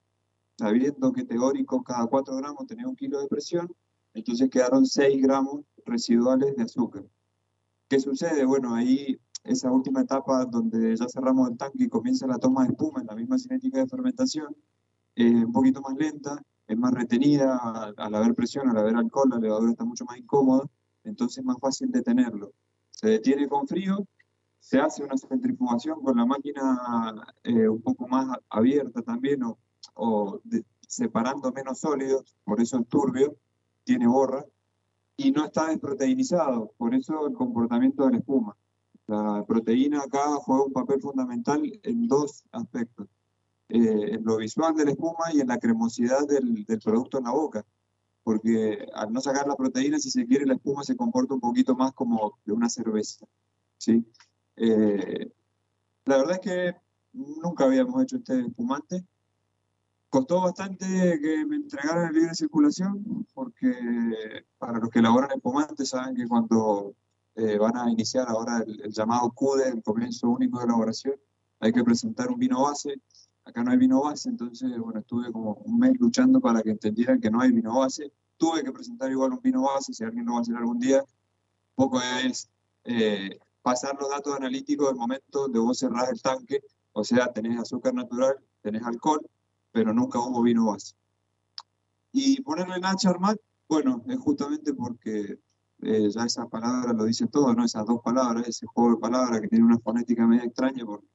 sabiendo 0.59 1.13
que 1.13 1.25
teórico 1.25 1.83
cada 1.83 2.07
4 2.07 2.37
gramos 2.37 2.67
tenía 2.67 2.87
un 2.87 2.97
kilo 2.97 3.21
de 3.21 3.29
presión, 3.29 3.75
entonces 4.13 4.51
quedaron 4.51 4.85
6 4.87 5.23
gramos 5.23 5.65
residuales 5.85 6.55
de 6.57 6.63
azúcar. 6.63 7.05
¿Qué 7.89 8.01
sucede? 8.01 8.45
Bueno, 8.45 8.75
ahí 8.75 9.17
esa 9.45 9.71
última 9.71 10.01
etapa 10.01 10.45
donde 10.45 10.97
ya 10.97 11.07
cerramos 11.09 11.51
el 11.51 11.57
tanque 11.57 11.85
y 11.85 11.89
comienza 11.89 12.27
la 12.27 12.39
toma 12.39 12.65
de 12.65 12.71
espuma 12.71 13.01
en 13.01 13.07
la 13.07 13.15
misma 13.15 13.39
cinética 13.39 13.79
de 13.79 13.87
fermentación, 13.87 14.57
es 15.15 15.33
un 15.33 15.53
poquito 15.53 15.81
más 15.81 15.95
lenta, 15.97 16.43
es 16.67 16.77
más 16.77 16.93
retenida, 16.93 17.93
al, 17.97 18.15
haber 18.15 18.35
presión, 18.35 18.69
al 18.69 18.79
haber 18.79 18.97
alcohol, 18.97 19.31
la 19.31 19.39
levadura 19.39 19.71
está 19.71 19.85
mucho 19.85 20.05
más 20.05 20.19
incómoda, 20.19 20.67
entonces 21.05 21.39
es 21.39 21.45
más 21.45 21.59
fácil 21.61 21.93
detenerlo. 21.93 22.53
Se 22.91 23.09
detiene 23.09 23.49
con 23.49 23.69
frío, 23.69 24.05
se 24.59 24.81
hace 24.81 25.05
una 25.05 25.17
centrifugación 25.17 26.03
con 26.03 26.17
la 26.17 26.27
máquina 26.27 27.15
eh, 27.45 27.69
un 27.69 27.83
poco 27.83 28.09
más 28.09 28.37
abierta 28.51 29.01
también 29.03 29.45
o, 29.45 29.59
o 29.95 30.41
separando 30.89 31.53
menos 31.53 31.79
sólidos, 31.79 32.35
por 32.45 32.61
eso 32.61 32.81
es 32.81 32.89
turbio, 32.89 33.37
tiene 33.85 34.09
borra, 34.09 34.45
y 35.17 35.31
no 35.31 35.45
está 35.47 35.69
desproteinizado, 35.69 36.73
por 36.77 36.95
eso 36.95 37.27
el 37.27 37.35
comportamiento 37.35 38.05
de 38.05 38.13
la 38.13 38.19
espuma. 38.19 38.57
La 39.07 39.45
proteína 39.47 40.01
acá 40.01 40.27
juega 40.37 40.65
un 40.65 40.73
papel 40.73 41.01
fundamental 41.01 41.63
en 41.83 42.09
dos 42.09 42.45
aspectos, 42.53 43.07
eh, 43.69 44.15
en 44.15 44.25
lo 44.25 44.37
visual 44.37 44.75
de 44.75 44.85
la 44.85 44.91
espuma 44.91 45.33
y 45.33 45.41
en 45.41 45.49
la 45.49 45.59
cremosidad 45.59 46.27
del, 46.27 46.67
producto 46.83 47.19
en 47.19 47.25
la 47.25 47.31
boca, 47.31 47.65
porque 48.25 48.87
al 48.95 49.13
no 49.13 49.21
sacar 49.21 49.47
la 49.47 49.57
proteína, 49.57 49.99
si 49.99 50.11
se 50.11 50.27
quiere, 50.27 50.45
la 50.45 50.55
espuma 50.55 50.83
se 50.83 50.97
comporta 50.97 51.35
un 51.35 51.41
poquito 51.41 51.75
más 51.77 51.93
como 51.93 52.39
de 52.45 52.53
una 52.53 52.69
cerveza. 52.69 53.27
¿sí? 53.79 54.05
Eh, 54.57 55.31
la 56.05 56.19
verdad 56.19 56.35
es 56.35 56.41
que 56.41 56.77
nunca 57.13 57.65
habíamos 57.65 58.03
hecho 58.03 58.17
este 58.17 58.41
espumante, 58.41 59.05
Costó 60.17 60.41
bastante 60.41 60.87
que 61.21 61.45
me 61.45 61.57
entregaran 61.57 62.09
el 62.09 62.15
libre 62.15 62.35
circulación, 62.35 63.27
porque 63.35 63.71
para 64.57 64.79
los 64.79 64.89
que 64.89 65.01
elaboran 65.01 65.31
espumantes 65.31 65.91
saben 65.91 66.17
que 66.17 66.27
cuando 66.27 66.95
eh, 67.35 67.59
van 67.59 67.77
a 67.77 67.91
iniciar 67.91 68.27
ahora 68.27 68.65
el, 68.67 68.91
llamado 68.91 69.31
CUDE, 69.33 69.69
el 69.69 69.83
comienzo 69.83 70.31
único 70.31 70.59
de 70.59 70.65
elaboración, 70.65 71.17
hay 71.61 71.71
que 71.71 71.85
presentar 71.85 72.29
un 72.29 72.39
vino 72.39 72.63
base. 72.63 72.99
Acá 73.45 73.63
no 73.63 73.73
hay 73.73 73.77
vino 73.77 74.05
base, 74.05 74.31
entonces, 74.31 74.71
bueno, 74.79 75.01
estuve 75.01 75.31
como 75.31 75.53
un 75.53 75.79
mes 75.79 75.93
luchando 76.01 76.41
para 76.41 76.63
que 76.63 76.71
entendieran 76.71 77.21
que 77.21 77.31
no 77.31 77.43
hay 77.43 77.53
vino 77.53 77.79
base. 77.79 78.11
Tuve 78.39 78.65
que 78.65 78.73
presentar 78.73 79.11
igual 79.11 79.35
un 79.35 79.43
vino 79.43 79.65
base, 79.65 79.93
si 79.93 80.03
alguien 80.03 80.25
lo 80.25 80.33
va 80.33 80.39
a 80.39 80.41
hacer 80.41 80.57
algún 80.57 80.79
día. 80.79 81.05
Poco 81.75 82.01
es 82.25 82.49
eh, 82.85 83.39
pasar 83.61 83.95
los 84.01 84.09
datos 84.09 84.35
analíticos 84.35 84.89
del 84.89 84.97
momento 84.97 85.43
donde 85.43 85.59
vos 85.59 85.79
cerrás 85.79 86.09
el 86.09 86.23
tanque, 86.23 86.63
o 86.95 87.05
sea, 87.05 87.31
tenés 87.35 87.61
azúcar 87.61 87.93
natural, 87.93 88.37
tenés 88.63 88.83
alcohol, 88.83 89.21
pero 89.77 89.93
nunca 89.93 90.19
hubo 90.19 90.41
vino 90.41 90.65
base. 90.65 90.95
Y 92.11 92.41
ponerle 92.41 92.81
Nacha 92.81 93.11
Armat, 93.11 93.37
bueno, 93.69 94.03
es 94.09 94.19
justamente 94.19 94.73
porque 94.73 95.39
eh, 95.83 96.09
ya 96.09 96.25
esa 96.25 96.49
palabra 96.49 96.95
lo 96.95 97.05
dice 97.05 97.27
todo, 97.27 97.53
¿no? 97.53 97.63
Esas 97.63 97.85
dos 97.85 98.01
palabras, 98.01 98.49
ese 98.49 98.65
juego 98.65 98.93
de 98.93 98.97
palabras 98.97 99.39
que 99.43 99.49
tiene 99.49 99.67
una 99.67 99.79
fonética 99.79 100.27
media 100.27 100.45
extraña 100.45 100.87
porque 100.87 101.07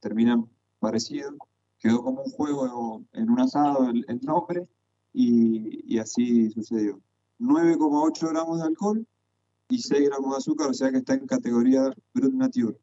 terminan 0.00 0.50
parecidos. 0.80 1.32
Quedó 1.78 2.02
como 2.02 2.24
un 2.24 2.30
juego 2.32 3.04
en 3.12 3.30
un 3.30 3.38
asado 3.38 3.88
el, 3.88 4.20
nombre 4.22 4.66
y, 5.12 5.94
y, 5.94 6.00
así 6.00 6.50
sucedió. 6.50 7.00
9,8 7.38 8.30
gramos 8.30 8.58
de 8.58 8.66
alcohol 8.66 9.06
y 9.68 9.78
6 9.78 10.08
gramos 10.08 10.30
de 10.32 10.36
azúcar, 10.38 10.70
o 10.70 10.74
sea 10.74 10.90
que 10.90 10.96
está 10.96 11.14
en 11.14 11.24
categoría 11.24 11.88
Brut 12.12 12.34
Nature. 12.34 12.76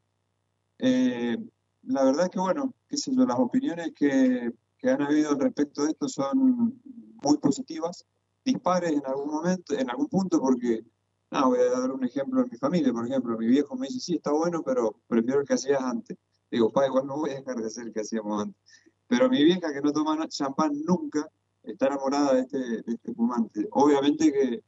Eh, 0.80 1.38
la 1.84 2.06
verdad 2.06 2.24
es 2.24 2.30
que, 2.30 2.40
bueno, 2.40 2.74
qué 2.88 2.96
sé 2.96 3.14
yo, 3.14 3.26
las 3.26 3.38
opiniones 3.38 3.92
que 3.94 4.54
que 4.86 4.92
han 4.92 5.02
habido 5.02 5.34
respecto 5.34 5.84
de 5.84 5.90
esto 5.90 6.08
son 6.08 6.80
muy 7.24 7.38
positivas, 7.40 8.06
dispares 8.46 8.92
en 8.92 9.04
algún 9.08 9.32
momento, 9.32 9.74
en 9.74 9.90
algún 9.90 10.08
punto, 10.08 10.40
porque, 10.40 10.86
no, 11.32 11.48
voy 11.50 11.58
a 11.58 11.80
dar 11.80 11.92
un 11.92 12.04
ejemplo 12.04 12.42
en 12.44 12.50
mi 12.52 12.58
familia, 12.60 12.94
por 12.94 13.08
ejemplo, 13.08 13.36
mi 13.36 13.48
viejo 13.48 13.76
me 13.76 13.88
dice, 13.88 14.00
sí, 14.00 14.16
está 14.18 14.32
bueno, 14.32 14.62
pero 14.64 15.02
prefiero 15.08 15.40
el 15.42 15.48
que 15.48 15.56
hacías 15.56 15.82
antes. 15.82 16.16
Digo, 16.52 16.72
pa, 16.72 16.86
igual 16.86 17.08
no 17.08 17.18
voy 17.18 17.32
a 17.32 17.40
dejar 17.40 17.56
de 17.56 17.66
hacer 17.66 17.88
el 17.88 17.94
que 17.94 18.02
hacíamos 18.02 18.44
antes. 18.44 18.62
Pero 19.08 19.28
mi 19.28 19.44
vieja, 19.44 19.74
que 19.74 19.82
no 19.82 19.92
toma 19.92 20.28
champán 20.28 20.72
nunca, 20.86 21.28
está 21.64 21.88
enamorada 21.88 22.36
de 22.36 22.42
este, 22.42 22.60
de 22.60 22.84
este 22.86 23.12
fumante. 23.16 23.68
Obviamente 23.72 24.32
que 24.32 24.64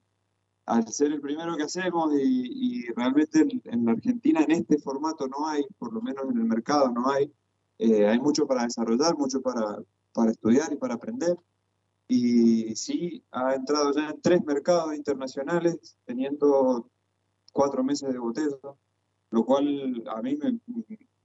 al 0.65 0.87
ser 0.87 1.11
el 1.11 1.21
primero 1.21 1.55
que 1.55 1.63
hacemos 1.63 2.11
y, 2.15 2.79
y 2.79 2.85
realmente 2.95 3.41
en, 3.41 3.61
en, 3.65 3.85
la 3.85 3.91
Argentina 3.91 4.41
en 4.41 4.51
este 4.51 4.79
formato 4.79 5.27
no 5.27 5.47
hay, 5.47 5.63
por 5.77 5.93
lo 5.93 6.01
menos 6.01 6.25
en 6.31 6.39
el 6.39 6.45
mercado 6.45 6.89
no 6.89 7.11
hay, 7.11 7.31
eh, 7.77 8.07
hay 8.07 8.19
mucho 8.19 8.47
para 8.47 8.63
desarrollar, 8.63 9.15
mucho 9.15 9.41
para, 9.41 9.77
para 10.17 10.31
estudiar 10.31 10.73
y 10.73 10.77
para 10.77 10.95
aprender. 10.95 11.37
Y 12.07 12.75
sí, 12.75 13.23
ha 13.29 13.53
entrado 13.53 13.93
ya 13.93 14.09
en 14.09 14.19
tres 14.19 14.43
mercados 14.43 14.95
internacionales, 14.95 15.95
teniendo 16.05 16.89
cuatro 17.53 17.83
meses 17.83 18.11
de 18.11 18.17
botella, 18.17 18.57
lo 19.29 19.45
cual 19.45 20.03
a 20.07 20.19
mí 20.23 20.35
me, 20.35 20.59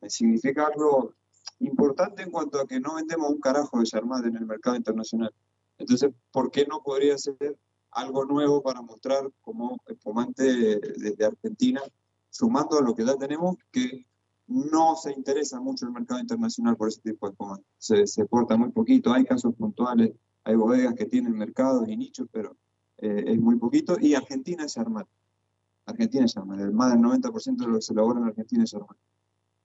me 0.03 0.11
significa 0.11 0.67
algo 0.67 1.15
importante 1.61 2.23
en 2.23 2.31
cuanto 2.31 2.61
a 2.61 2.67
que 2.67 2.81
no 2.81 2.97
vendemos 2.97 3.31
un 3.31 3.41
carajo 3.41 3.79
de 3.79 3.87
Charmat 3.87 4.27
en 4.27 4.37
el 4.37 4.45
mercado 4.45 4.77
internacional. 4.77 5.33
Entonces, 5.79 6.11
¿por 6.31 6.51
qué 6.51 6.67
no 6.67 6.83
podría 6.83 7.17
ser 7.17 7.57
algo 7.93 8.27
nuevo 8.27 8.63
para 8.63 8.83
mostrar 8.83 9.23
como 9.41 9.79
espumante 9.87 10.79
desde 10.99 11.25
Argentina, 11.25 11.81
sumando 12.29 12.79
a 12.79 12.83
lo 12.83 12.95
que 12.95 13.07
ya 13.07 13.17
tenemos, 13.17 13.57
que 13.71 14.05
no 14.47 14.97
se 14.97 15.13
interesa 15.13 15.61
mucho 15.61 15.87
el 15.87 15.93
mercado 15.93 16.21
internacional 16.21 16.77
por 16.77 16.89
ese 16.89 17.01
tipo 17.01 17.29
de 17.29 17.37
comandos. 17.37 17.67
Se, 17.79 18.07
se 18.07 18.25
porta 18.27 18.57
muy 18.57 18.71
poquito, 18.71 19.13
hay 19.13 19.25
casos 19.25 19.55
puntuales, 19.55 20.13
hay 20.45 20.57
bodegas 20.57 20.95
que 20.95 21.07
tienen 21.07 21.37
mercados 21.37 21.89
y 21.89 21.97
nichos, 21.97 22.29
pero 22.33 22.57
eh, 22.99 23.25
es 23.27 23.41
muy 23.41 23.57
poquito. 23.57 23.97
Y 24.01 24.15
Argentina 24.15 24.65
es 24.65 24.79
armar. 24.79 25.07
Argentina 25.87 26.25
es 26.25 26.37
armar. 26.37 26.61
El 26.61 26.73
más 26.73 26.93
del 26.93 27.01
90% 27.01 27.57
de 27.57 27.67
lo 27.67 27.75
que 27.77 27.83
se 27.83 27.93
elabora 27.93 28.21
en 28.21 28.27
Argentina 28.27 28.65
es 28.65 28.75
armar. 28.75 28.97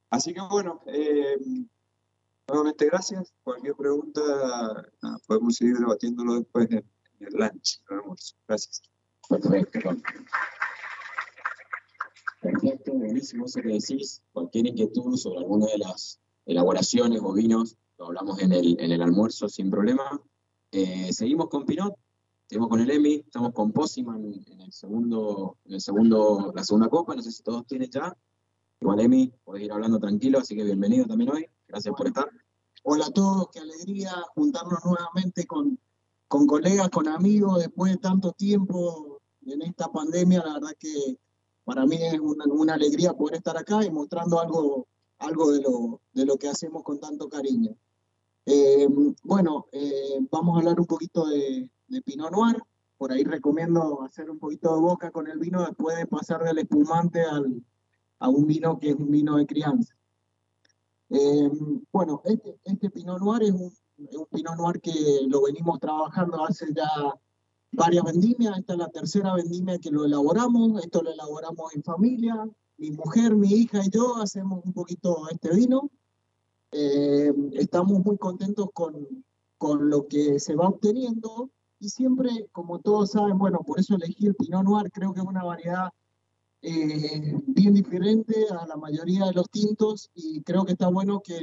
Así 0.10 0.34
que 0.34 0.42
bueno, 0.50 0.82
eh, 0.88 1.38
nuevamente 2.48 2.86
gracias. 2.86 3.34
Cualquier 3.44 3.76
pregunta 3.76 4.22
podemos 5.28 5.56
seguir 5.56 5.78
debatiéndolo 5.78 6.36
después 6.36 6.70
en, 6.72 6.86
el 7.20 7.34
lunch, 7.34 7.82
el 7.90 7.98
almuerzo. 7.98 8.36
Gracias. 8.48 8.82
Buenísimo 12.94 13.46
eso 13.46 13.62
que 13.62 13.70
decís. 13.70 14.22
Cualquier 14.32 14.68
inquietud 14.68 15.16
sobre 15.18 15.40
alguna 15.40 15.68
de 15.68 15.80
las 15.80 16.20
elaboraciones 16.46 17.22
o 17.24 17.34
vinos, 17.34 17.78
lo 17.98 18.08
hablamos 18.08 18.40
en 18.42 18.54
el, 18.54 18.80
en 18.80 18.92
el 18.92 19.02
almuerzo 19.02 19.50
sin 19.50 19.70
problema. 19.70 20.22
Eh, 20.72 21.12
seguimos 21.14 21.48
con 21.50 21.66
Pinot, 21.66 21.96
seguimos 22.48 22.70
con 22.70 22.80
el 22.80 22.90
Emi, 22.92 23.16
estamos 23.16 23.54
con 23.54 23.72
Pósiman 23.72 24.24
en 24.24 24.62
el 24.62 24.72
segundo, 24.72 25.58
en 25.66 25.76
el 25.76 25.82
segundo, 25.82 26.52
la 26.56 26.64
segunda 26.64 26.90
copa, 26.90 27.16
no 27.16 27.22
sé 27.22 27.32
si 27.32 27.44
todos 27.44 27.66
tienen 27.66 27.90
ya. 27.90 28.16
Igual 28.80 29.00
Emi, 29.00 29.34
podés 29.44 29.64
ir 29.64 29.72
hablando 29.72 30.00
tranquilo, 30.00 30.40
así 30.40 30.56
que 30.56 30.64
bienvenido 30.64 31.06
también 31.06 31.32
hoy. 31.32 31.46
Gracias 31.68 31.94
por 31.96 32.08
estar. 32.08 32.30
Hola 32.84 33.08
a 33.08 33.12
todos, 33.12 33.48
qué 33.52 33.60
alegría 33.60 34.14
juntarnos 34.36 34.80
nuevamente 34.86 35.46
con, 35.46 35.80
con 36.28 36.46
colegas, 36.46 36.90
con 36.90 37.08
amigos, 37.08 37.60
después 37.60 37.92
de 37.94 37.98
tanto 37.98 38.32
tiempo 38.34 39.20
en 39.46 39.62
esta 39.62 39.92
pandemia, 39.92 40.44
la 40.46 40.54
verdad 40.54 40.76
que 40.78 41.18
para 41.68 41.86
mí 41.86 41.98
es 41.98 42.18
una, 42.18 42.76
alegría 42.76 43.12
poder 43.12 43.36
estar 43.36 43.58
acá 43.58 43.84
y 43.84 43.92
mostrando 43.92 44.40
algo, 44.40 44.88
algo 45.20 45.52
de, 45.52 45.62
lo, 45.62 46.00
de 46.14 46.26
lo 46.26 46.38
que 46.38 46.48
hacemos 46.48 46.82
con 46.82 46.98
tanto 46.98 47.28
cariño. 47.28 47.76
Eh, 48.46 48.88
bueno, 49.24 49.66
eh, 49.74 50.18
vamos 50.32 50.56
a 50.56 50.60
hablar 50.60 50.80
un 50.80 50.86
poquito 50.86 51.28
de, 51.28 51.70
Pinot 52.06 52.32
Noir. 52.32 52.56
Por 52.98 53.12
ahí 53.12 53.26
recomiendo 53.26 54.02
hacer 54.02 54.30
un 54.30 54.40
poquito 54.40 54.76
de 54.76 54.80
boca 54.80 55.12
con 55.12 55.28
el 55.28 55.40
vino 55.40 55.62
después 55.62 55.98
de 55.98 56.08
pasar 56.08 56.42
del 56.42 56.60
espumante 56.60 57.24
al, 57.24 57.62
a 58.20 58.30
un 58.30 58.48
vino 58.48 58.80
que 58.80 58.92
es 58.92 58.96
un 58.96 59.12
vino 59.12 59.36
de 59.36 59.46
crianza. 59.46 59.94
Eh, 61.10 61.52
bueno, 61.92 62.22
este, 62.24 62.62
este 62.64 62.90
Pinot 62.90 63.20
Noir 63.20 63.44
es 63.44 63.52
un 63.52 64.26
Pinot 64.32 64.56
Noir 64.56 64.80
que 64.80 64.94
lo 65.28 65.42
venimos 65.42 65.82
trabajando 65.82 66.46
hace 66.46 66.68
ya 66.74 66.88
varias 67.72 68.04
vendimias, 68.04 68.58
esta 68.58 68.74
es 68.74 68.80
la 68.80 68.90
tercera 68.90 69.34
vendimia 69.34 69.80
que 69.80 69.92
lo 69.92 70.06
elaboramos, 70.06 70.84
esto 70.84 71.02
lo 71.02 71.12
elaboramos 71.12 71.74
en 71.76 71.84
familia, 71.84 72.48
mi 72.78 72.92
mujer, 72.92 73.36
mi 73.36 73.50
hija 73.50 73.82
y 73.84 73.90
yo 73.90 74.18
hacemos 74.18 74.64
un 74.64 74.74
poquito 74.74 75.28
este 75.30 75.54
vino. 75.56 75.90
Eh, 76.72 77.32
estamos 77.54 78.04
muy 78.04 78.18
contentos 78.18 78.70
con, 78.74 79.08
con 79.58 79.90
lo 79.90 80.08
que 80.08 80.40
se 80.40 80.56
va 80.56 80.68
obteniendo 80.68 81.50
y 81.80 81.90
siempre, 81.90 82.30
como 82.52 82.80
todos 82.80 83.12
saben, 83.12 83.38
bueno, 83.38 83.60
por 83.66 83.80
eso 83.80 83.96
elegí 83.96 84.28
el 84.28 84.36
Pinot 84.36 84.64
Noir, 84.64 84.92
creo 84.92 85.14
que 85.14 85.22
es 85.22 85.26
una 85.26 85.44
variedad 85.44 85.90
eh, 86.62 87.40
bien 87.48 87.74
diferente 87.74 88.34
a 88.50 88.66
la 88.66 88.76
mayoría 88.78 89.26
de 89.26 89.34
los 89.34 89.50
tintos 89.50 90.10
y 90.16 90.42
creo 90.42 90.66
que 90.66 90.74
está 90.74 90.88
bueno 90.90 91.22
que 91.22 91.40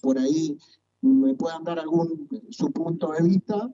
por 0.00 0.18
ahí 0.18 0.56
me 1.00 1.34
puedan 1.34 1.64
dar 1.64 1.78
algún 1.78 2.28
su 2.50 2.70
punto 2.70 3.12
de 3.12 3.22
vista 3.22 3.72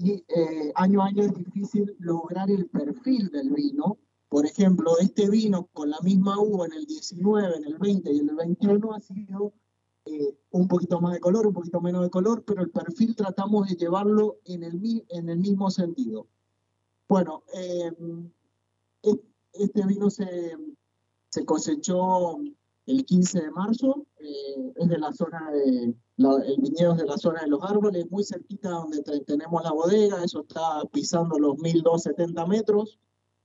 y 0.00 0.24
eh, 0.28 0.72
año 0.76 1.02
a 1.02 1.06
año 1.06 1.24
es 1.24 1.34
difícil 1.34 1.94
lograr 1.98 2.50
el 2.50 2.66
perfil 2.66 3.28
del 3.28 3.50
vino. 3.50 3.98
Por 4.28 4.46
ejemplo, 4.46 4.96
este 4.98 5.28
vino 5.28 5.68
con 5.72 5.90
la 5.90 5.98
misma 6.02 6.38
uva 6.38 6.66
en 6.66 6.72
el 6.72 6.86
19, 6.86 7.56
en 7.56 7.64
el 7.64 7.78
20 7.78 8.12
y 8.12 8.18
en 8.20 8.30
el 8.30 8.36
21 8.36 8.94
ha 8.94 9.00
sido 9.00 9.52
eh, 10.06 10.38
un 10.52 10.68
poquito 10.68 11.00
más 11.00 11.14
de 11.14 11.20
color, 11.20 11.46
un 11.46 11.52
poquito 11.52 11.80
menos 11.80 12.02
de 12.02 12.10
color, 12.10 12.44
pero 12.44 12.62
el 12.62 12.70
perfil 12.70 13.14
tratamos 13.14 13.68
de 13.68 13.76
llevarlo 13.76 14.38
en 14.46 14.62
el, 14.62 15.04
en 15.08 15.28
el 15.28 15.38
mismo 15.38 15.70
sentido. 15.70 16.26
Bueno, 17.08 17.42
eh, 17.54 17.92
este 19.52 19.86
vino 19.86 20.08
se, 20.08 20.56
se 21.28 21.44
cosechó 21.44 22.38
el 22.86 23.04
15 23.04 23.40
de 23.42 23.50
marzo, 23.50 24.06
es 24.16 24.88
de 24.88 24.98
la 24.98 25.12
zona 25.12 25.50
de, 25.50 25.94
el 26.20 26.60
viñedo 26.60 26.94
de 26.94 27.06
la 27.06 27.16
zona 27.16 27.40
de 27.40 27.48
los 27.48 27.62
árboles, 27.62 28.10
muy 28.10 28.24
cerquita 28.24 28.70
donde 28.70 29.02
tenemos 29.26 29.62
la 29.62 29.72
bodega, 29.72 30.22
eso 30.22 30.40
está 30.40 30.82
pisando 30.92 31.38
los 31.38 31.58
1270 31.58 32.46
metros, 32.46 32.98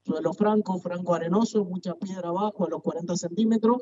suelo 0.04 0.34
franco, 0.34 0.78
franco 0.80 1.14
arenoso, 1.14 1.64
mucha 1.64 1.96
piedra 1.96 2.30
abajo 2.30 2.66
a 2.66 2.70
los 2.70 2.82
40 2.82 3.16
centímetros. 3.16 3.82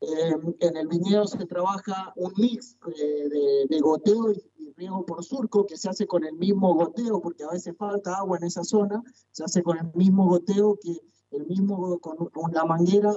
Eh, 0.00 0.34
en 0.60 0.76
el 0.76 0.88
viñedo 0.88 1.26
se 1.26 1.44
trabaja 1.46 2.12
un 2.16 2.32
mix 2.36 2.76
eh, 2.96 3.28
de, 3.28 3.66
de, 3.68 3.80
goteo 3.80 4.32
y, 4.32 4.72
riego 4.74 5.04
por 5.04 5.22
surco 5.22 5.66
que 5.66 5.76
se 5.76 5.88
hace 5.88 6.06
con 6.06 6.24
el 6.24 6.34
mismo 6.34 6.74
goteo, 6.74 7.20
porque 7.20 7.44
a 7.44 7.50
veces 7.50 7.76
falta 7.76 8.16
agua 8.16 8.38
en 8.38 8.44
esa 8.44 8.64
zona, 8.64 9.02
se 9.30 9.44
hace 9.44 9.62
con 9.62 9.78
el 9.78 9.92
mismo 9.94 10.26
goteo 10.26 10.78
que 10.80 10.96
el 11.30 11.46
mismo 11.46 11.98
con, 11.98 12.16
con 12.28 12.52
la 12.52 12.64
manguera 12.64 13.16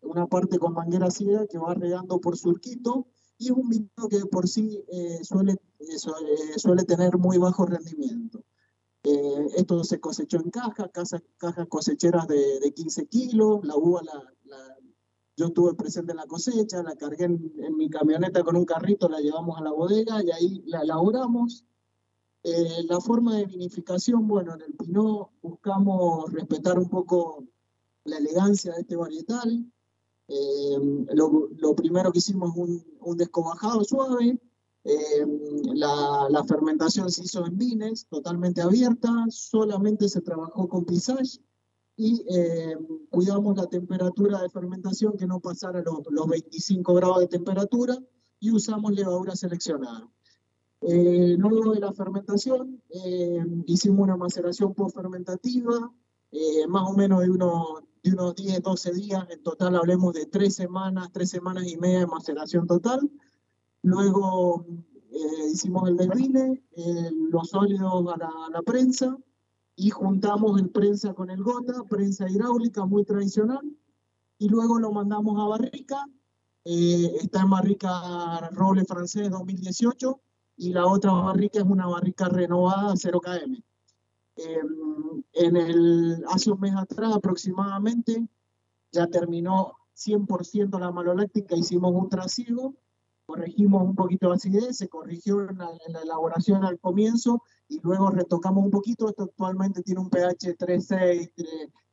una 0.00 0.26
parte 0.26 0.58
con 0.58 0.74
manguera 0.74 1.10
ciega 1.10 1.46
que 1.46 1.58
va 1.58 1.74
regando 1.74 2.20
por 2.20 2.36
surquito 2.36 3.06
y 3.38 3.46
es 3.46 3.50
un 3.50 3.68
vino 3.68 4.08
que 4.08 4.20
por 4.26 4.48
sí 4.48 4.84
eh, 4.88 5.20
suele, 5.22 5.52
eh, 5.52 5.86
eh, 5.88 6.58
suele 6.58 6.84
tener 6.84 7.18
muy 7.18 7.38
bajo 7.38 7.66
rendimiento. 7.66 8.44
esto 9.02 9.84
se 9.84 10.00
cosechó 10.00 10.38
en 10.38 10.50
caja, 10.50 10.88
cajas 10.88 11.22
caja 11.36 11.66
cosecheras 11.66 12.26
de, 12.26 12.60
de, 12.60 12.72
15 12.72 13.06
kilos, 13.06 13.64
la 13.64 13.76
uva 13.76 14.02
la, 14.02 14.78
yo 15.36 15.46
estuve 15.46 15.74
presente 15.74 16.12
en 16.12 16.18
la 16.18 16.26
cosecha, 16.26 16.82
la 16.82 16.94
cargué 16.96 17.24
en, 17.24 17.52
en, 17.58 17.76
mi 17.76 17.90
camioneta 17.90 18.42
con 18.44 18.56
un 18.56 18.64
carrito, 18.64 19.08
la 19.08 19.20
llevamos 19.20 19.58
a 19.58 19.62
la 19.62 19.72
bodega 19.72 20.22
y 20.22 20.30
ahí 20.30 20.62
la 20.66 20.82
elaboramos. 20.82 21.64
la 22.88 23.00
forma 23.00 23.36
de 23.36 23.46
vinificación, 23.46 24.28
bueno, 24.28 24.54
en 24.54 24.62
el 24.62 24.74
Pinot 24.74 25.30
buscamos 25.42 26.32
respetar 26.32 26.78
un 26.78 26.88
poco 26.88 27.44
la 28.04 28.18
elegancia 28.18 28.72
de 28.74 28.82
este 28.82 28.96
varietal, 28.96 29.66
eh, 30.28 30.78
lo, 31.14 31.48
lo, 31.56 31.74
primero 31.74 32.12
que 32.12 32.18
hicimos 32.18 32.50
es 32.50 32.56
un, 32.56 32.84
un 33.00 33.16
descobajado 33.16 33.84
suave. 33.84 34.38
Eh, 34.84 35.26
la, 35.74 36.26
la, 36.28 36.44
fermentación 36.44 37.10
se 37.10 37.24
hizo 37.24 37.46
en 37.46 37.56
vines, 37.56 38.06
totalmente 38.08 38.60
abierta, 38.60 39.10
solamente 39.30 40.08
se 40.08 40.20
trabajó 40.20 40.68
con 40.68 40.84
pisage 40.84 41.40
y 41.96 42.24
eh, 42.28 42.76
cuidamos 43.08 43.56
la 43.56 43.66
temperatura 43.66 44.42
de 44.42 44.50
fermentación 44.50 45.16
que 45.16 45.26
no 45.26 45.40
pasara 45.40 45.82
los, 45.82 46.00
los 46.10 46.26
25 46.26 46.94
grados 46.94 47.20
de 47.20 47.28
temperatura 47.28 47.96
y 48.40 48.50
usamos 48.50 48.92
levadura 48.92 49.34
seleccionada. 49.34 50.06
Eh, 50.86 51.36
luego 51.38 51.72
de 51.72 51.80
la 51.80 51.92
fermentación, 51.94 52.82
eh, 52.90 53.42
hicimos 53.66 54.00
una 54.00 54.18
maceración 54.18 54.74
post-fermentativa, 54.74 55.90
eh, 56.30 56.66
más 56.68 56.90
o 56.90 56.92
menos 56.92 57.22
de 57.22 57.30
unos 57.30 57.84
de 58.04 58.12
unos 58.12 58.34
10, 58.36 58.62
12 58.62 58.92
días, 58.92 59.26
en 59.30 59.42
total 59.42 59.76
hablemos 59.76 60.12
de 60.12 60.26
tres 60.26 60.54
semanas, 60.54 61.10
tres 61.10 61.30
semanas 61.30 61.66
y 61.66 61.76
media 61.78 62.00
de 62.00 62.06
maceración 62.06 62.66
total. 62.66 63.10
Luego 63.82 64.66
eh, 65.10 65.50
hicimos 65.52 65.88
el 65.88 65.96
desvine, 65.96 66.62
eh, 66.76 67.10
los 67.30 67.48
sólidos 67.48 68.14
a 68.14 68.18
la, 68.18 68.26
a 68.26 68.50
la, 68.50 68.62
prensa 68.62 69.16
y 69.74 69.90
juntamos 69.90 70.60
el 70.60 70.68
prensa 70.68 71.14
con 71.14 71.30
el 71.30 71.42
gota, 71.42 71.82
prensa 71.88 72.28
hidráulica 72.28 72.84
muy 72.84 73.04
tradicional, 73.04 73.62
y 74.38 74.48
luego 74.48 74.78
lo 74.78 74.92
mandamos 74.92 75.40
a 75.40 75.48
barrica, 75.48 76.04
eh, 76.64 77.16
está 77.22 77.42
en 77.42 77.50
barrica 77.50 78.50
roble 78.52 78.84
francés 78.84 79.30
2018 79.30 80.20
y 80.56 80.72
la 80.72 80.86
otra 80.86 81.12
barrica 81.12 81.58
es 81.60 81.64
una 81.64 81.86
barrica 81.86 82.28
renovada 82.28 82.94
0 82.96 83.20
km. 83.20 83.62
Eh, 84.36 84.60
en 85.34 85.56
el, 85.56 86.24
hace 86.28 86.50
un 86.50 86.60
mes 86.60 86.74
atrás 86.74 87.14
aproximadamente 87.14 88.26
ya 88.90 89.06
terminó 89.06 89.74
100% 89.94 90.78
la 90.78 90.90
maloláctica, 90.90 91.56
hicimos 91.56 91.92
un 91.94 92.08
trasiego, 92.08 92.74
corregimos 93.26 93.82
un 93.82 93.94
poquito 93.94 94.28
de 94.28 94.34
acidez, 94.34 94.76
se 94.76 94.88
corrigió 94.88 95.48
en 95.48 95.58
la, 95.58 95.70
la, 95.88 96.00
elaboración 96.02 96.64
al 96.64 96.78
comienzo 96.78 97.42
y 97.68 97.80
luego 97.80 98.10
retocamos 98.10 98.64
un 98.64 98.70
poquito, 98.70 99.08
esto 99.08 99.24
actualmente 99.24 99.82
tiene 99.82 100.00
un 100.00 100.10
pH 100.10 100.56
3,6, 100.58 101.30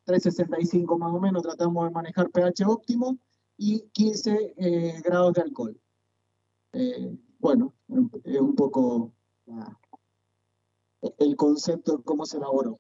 3,65 0.06 0.98
más 0.98 1.14
o 1.14 1.20
menos, 1.20 1.44
tratamos 1.44 1.86
de 1.86 1.92
manejar 1.92 2.30
pH 2.32 2.66
óptimo 2.66 3.18
y 3.58 3.82
15 3.92 4.56
eh, 4.58 5.02
grados 5.04 5.34
de 5.34 5.42
alcohol. 5.42 5.80
Eh, 6.74 7.16
bueno, 7.40 7.74
es 8.24 8.40
un 8.40 8.56
poco 8.56 9.12
el 11.02 11.36
concepto 11.36 11.98
de 11.98 12.04
cómo 12.04 12.26
se 12.26 12.38
elaboró. 12.38 12.80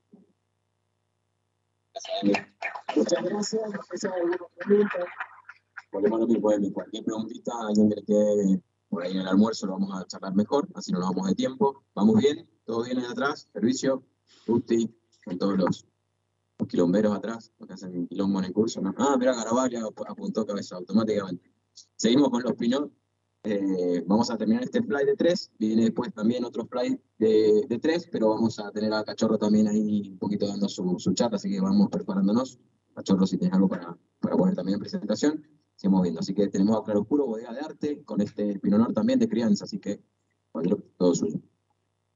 Muchas 2.95 3.24
gracias. 3.24 3.61
No 4.03 4.13
alguna 4.13 4.38
pregunta. 4.57 5.05
Volvemos 5.91 6.17
a 6.17 6.22
lo 6.22 6.28
mismo, 6.28 6.74
cualquier 6.74 7.03
preguntita, 7.03 7.51
alguien 7.67 7.89
que 7.89 8.03
quede 8.03 8.61
por 8.88 9.03
ahí 9.03 9.11
en 9.11 9.19
el 9.19 9.28
almuerzo, 9.28 9.67
lo 9.67 9.74
vamos 9.74 9.93
a 9.93 10.05
charlar 10.05 10.34
mejor, 10.36 10.67
así 10.76 10.91
no 10.91 10.99
nos 10.99 11.09
vamos 11.09 11.30
de 11.30 11.36
tiempo. 11.36 11.84
¿Vamos 11.95 12.17
bien? 12.17 12.47
¿Todo 12.65 12.84
bien 12.84 12.99
ahí 12.99 13.05
atrás? 13.05 13.49
¿Servicio? 13.53 14.03
¿Justi? 14.45 14.93
Con 15.26 15.38
todos 15.38 15.57
los, 15.57 15.88
los 16.59 16.67
quilomberos 16.67 17.15
atrás, 17.15 17.51
los 17.59 17.67
que 17.67 17.74
hacen 17.74 18.07
quilombo 18.07 18.39
en 18.39 18.45
el 18.45 18.53
curso. 18.53 18.82
¿no? 18.82 18.93
Ah, 18.97 19.15
mira, 19.17 19.34
Garabaglia 19.36 19.84
apuntó 20.07 20.45
cabeza 20.45 20.76
automáticamente. 20.76 21.51
Seguimos 21.95 22.30
con 22.30 22.43
los 22.43 22.53
Pinot. 22.53 22.91
Eh, 23.43 24.03
vamos 24.05 24.29
a 24.29 24.37
terminar 24.37 24.63
este 24.63 24.83
fly 24.83 25.03
de 25.03 25.15
3, 25.15 25.51
viene 25.57 25.83
después 25.85 26.13
también 26.13 26.45
otro 26.45 26.67
fly 26.67 26.99
de, 27.17 27.65
de 27.67 27.79
3, 27.79 28.09
pero 28.11 28.29
vamos 28.29 28.59
a 28.59 28.69
tener 28.71 28.93
a 28.93 29.03
Cachorro 29.03 29.39
también 29.39 29.67
ahí 29.67 30.09
un 30.11 30.19
poquito 30.19 30.47
dando 30.47 30.69
su, 30.69 30.99
su 30.99 31.15
así 31.31 31.49
que 31.49 31.59
vamos 31.59 31.89
preparándonos. 31.89 32.59
Cachorro, 32.93 33.25
si 33.25 33.37
tienes 33.37 33.55
algo 33.55 33.67
para, 33.67 33.97
poner 34.19 34.53
también 34.53 34.75
en 34.75 34.81
presentación, 34.81 35.43
seguimos 35.75 36.03
viendo. 36.03 36.19
Así 36.19 36.35
que 36.35 36.49
tenemos 36.49 36.77
a 36.77 36.83
Claroscuro, 36.83 37.25
Bodega 37.25 37.51
de 37.51 37.61
Arte, 37.61 38.03
con 38.03 38.21
este 38.21 38.59
Pinonor 38.59 38.93
también 38.93 39.17
de 39.17 39.27
crianza, 39.27 39.65
así 39.65 39.79
que 39.79 39.99
todo 40.97 41.15
suyo. 41.15 41.39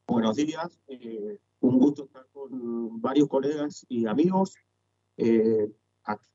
Buenos 0.05 0.36
días, 0.36 0.80
eh, 0.88 1.39
un 1.61 1.80
gusto 1.80 2.03
estar 2.03 2.28
con 2.34 3.01
varios 3.01 3.28
colegas 3.28 3.84
y 3.89 4.05
amigos. 4.05 4.53
Eh, 5.17 5.71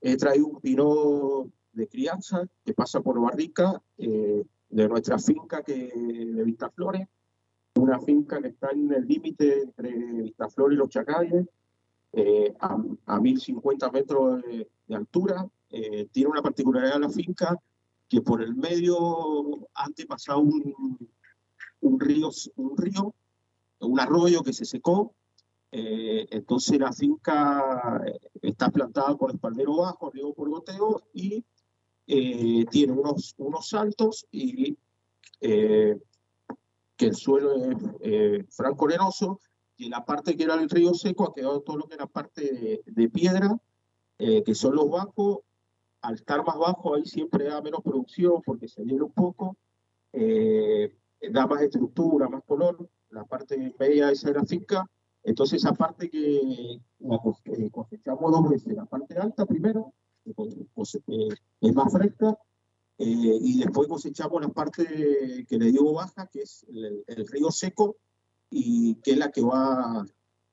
he 0.01 0.17
traído 0.17 0.49
un 0.49 0.61
Pinot 0.61 1.49
de 1.73 1.87
crianza 1.87 2.49
que 2.65 2.75
pasa 2.75 3.01
por 3.01 3.21
Barrica, 3.21 3.81
de 4.71 4.89
nuestra 4.89 5.19
finca 5.19 5.63
que, 5.63 5.75
de 5.75 6.45
Vistaflores, 6.45 7.07
una 7.75 8.01
finca 8.01 8.41
que 8.41 8.49
está 8.49 8.71
en 8.71 8.93
el 8.93 9.07
límite 9.07 9.63
entre 9.63 9.93
Vistaflores 10.23 10.77
y 10.77 10.79
los 10.79 10.89
Chacayes, 10.89 11.47
eh, 12.13 12.55
a, 12.59 12.77
a 13.07 13.21
1050 13.21 13.91
metros 13.91 14.43
de, 14.43 14.69
de 14.87 14.95
altura. 14.97 15.47
Eh, 15.71 16.09
tiene 16.11 16.31
una 16.31 16.43
particularidad 16.43 17.01
la 17.01 17.09
finca 17.09 17.57
que 18.09 18.21
por 18.23 18.43
el 18.43 18.57
medio 18.57 19.69
antes 19.75 20.07
pasaba 20.07 20.41
un, 20.41 20.99
un, 21.81 22.01
río, 22.01 22.31
un 22.57 22.77
río, 22.77 23.15
un 23.81 24.01
arroyo 24.01 24.43
que 24.43 24.53
se 24.53 24.65
secó. 24.65 25.15
Eh, 25.71 26.27
entonces 26.31 26.81
la 26.81 26.93
finca 26.93 28.03
está 28.43 28.71
plantada 28.71 29.17
con 29.17 29.31
espaldero 29.31 29.77
bajo, 29.77 30.11
río 30.11 30.33
por 30.33 30.51
goteo 30.51 31.03
y 31.15 31.45
eh, 32.13 32.65
tiene 32.71 32.93
unos, 32.93 33.35
unos 33.39 33.69
saltos 33.69 34.27
y 34.33 34.77
eh, 35.41 35.97
que 36.97 37.07
el 37.07 37.15
suelo 37.15 37.55
es 37.55 37.77
eh, 38.01 38.45
franco 38.51 38.87
arenoso 38.87 39.41
y 39.77 39.89
la 39.89 40.05
parte 40.05 40.37
que 40.37 40.43
era 40.43 40.55
el 40.55 40.69
río 40.69 40.93
seco 40.93 41.25
ha 41.25 41.33
quedado 41.33 41.61
todo 41.61 41.79
lo 41.79 41.85
que 41.85 41.95
era 41.95 42.07
parte 42.07 42.43
de, 42.43 42.83
de 42.85 43.09
piedra, 43.09 43.57
eh, 44.19 44.43
que 44.43 44.55
son 44.55 44.75
los 44.75 44.91
bancos. 44.91 45.39
Al 46.03 46.15
estar 46.15 46.45
más 46.45 46.59
bajo 46.59 46.95
ahí 46.95 47.05
siempre 47.07 47.45
da 47.45 47.63
menos 47.63 47.81
producción 47.83 48.43
porque 48.45 48.69
se 48.69 48.83
hiela 48.85 49.05
un 49.05 49.13
poco, 49.13 49.57
eh, 50.13 50.95
da 51.31 51.47
más 51.47 51.63
estructura, 51.63 52.29
más 52.29 52.43
color. 52.45 52.89
La 53.11 53.25
parte 53.25 53.75
media 53.79 54.11
esa 54.11 54.29
de 54.29 54.35
la 54.39 54.45
finca, 54.45 54.87
entonces 55.23 55.63
esa 55.63 55.73
parte 55.73 56.11
que 56.11 56.81
la 56.99 57.19
cosechamos 57.71 58.31
dos 58.31 58.51
veces, 58.51 58.75
la 58.75 58.85
parte 58.85 59.17
alta 59.17 59.47
primero 59.47 59.93
eh, 59.93 60.10
es 60.25 61.75
más 61.75 61.93
fresca, 61.93 62.39
eh, 62.99 63.39
y 63.41 63.59
después 63.59 63.89
cosechamos 63.89 64.43
la 64.43 64.49
parte 64.49 65.47
que 65.49 65.59
le 65.59 65.73
digo 65.73 65.95
baja, 65.95 66.27
que 66.27 66.43
es 66.43 66.65
el, 66.69 67.03
el, 67.07 67.27
río 67.27 67.51
seco, 67.51 67.97
y 68.51 68.97
que 68.97 69.13
es 69.13 69.19
la 69.19 69.31
que 69.31 69.43
va 69.43 70.05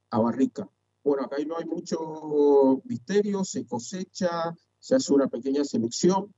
a 0.09 0.19
barrica. 0.19 0.69
Bueno, 1.03 1.23
acá 1.23 1.37
no 1.45 1.57
hay 1.57 1.65
mucho 1.65 2.81
misterio, 2.85 3.43
se 3.43 3.65
cosecha, 3.65 4.55
se 4.79 4.95
hace 4.95 5.13
una 5.13 5.27
pequeña 5.27 5.63
selección. 5.63 6.33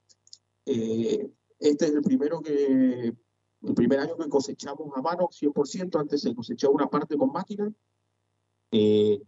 Eh, 0.66 1.30
este 1.60 1.86
es 1.86 1.92
el 1.92 2.02
primero 2.02 2.42
que, 2.42 3.14
el 3.62 3.74
primer 3.74 4.00
año 4.00 4.16
que 4.16 4.30
cosechamos 4.30 4.90
a 4.96 5.02
mano, 5.02 5.30
100%, 5.32 6.00
antes 6.00 6.22
se 6.22 6.34
cosechaba 6.36 6.74
una 6.74 6.88
parte 6.88 7.18
con 7.18 7.32
máquina, 7.32 7.72
Eh, 8.72 9.20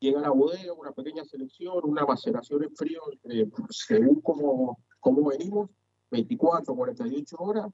llega 0.00 0.26
a 0.26 0.30
bodega, 0.30 0.72
una 0.72 0.92
pequeña 0.92 1.24
selección, 1.24 1.80
una 1.84 2.04
maceración 2.04 2.64
en 2.64 2.74
frío, 2.74 3.00
eh, 3.24 3.48
según 3.70 4.20
cómo, 4.22 4.78
cómo 4.98 5.28
venimos, 5.28 5.70
24, 6.10 6.74
48 6.74 7.36
horas, 7.38 7.66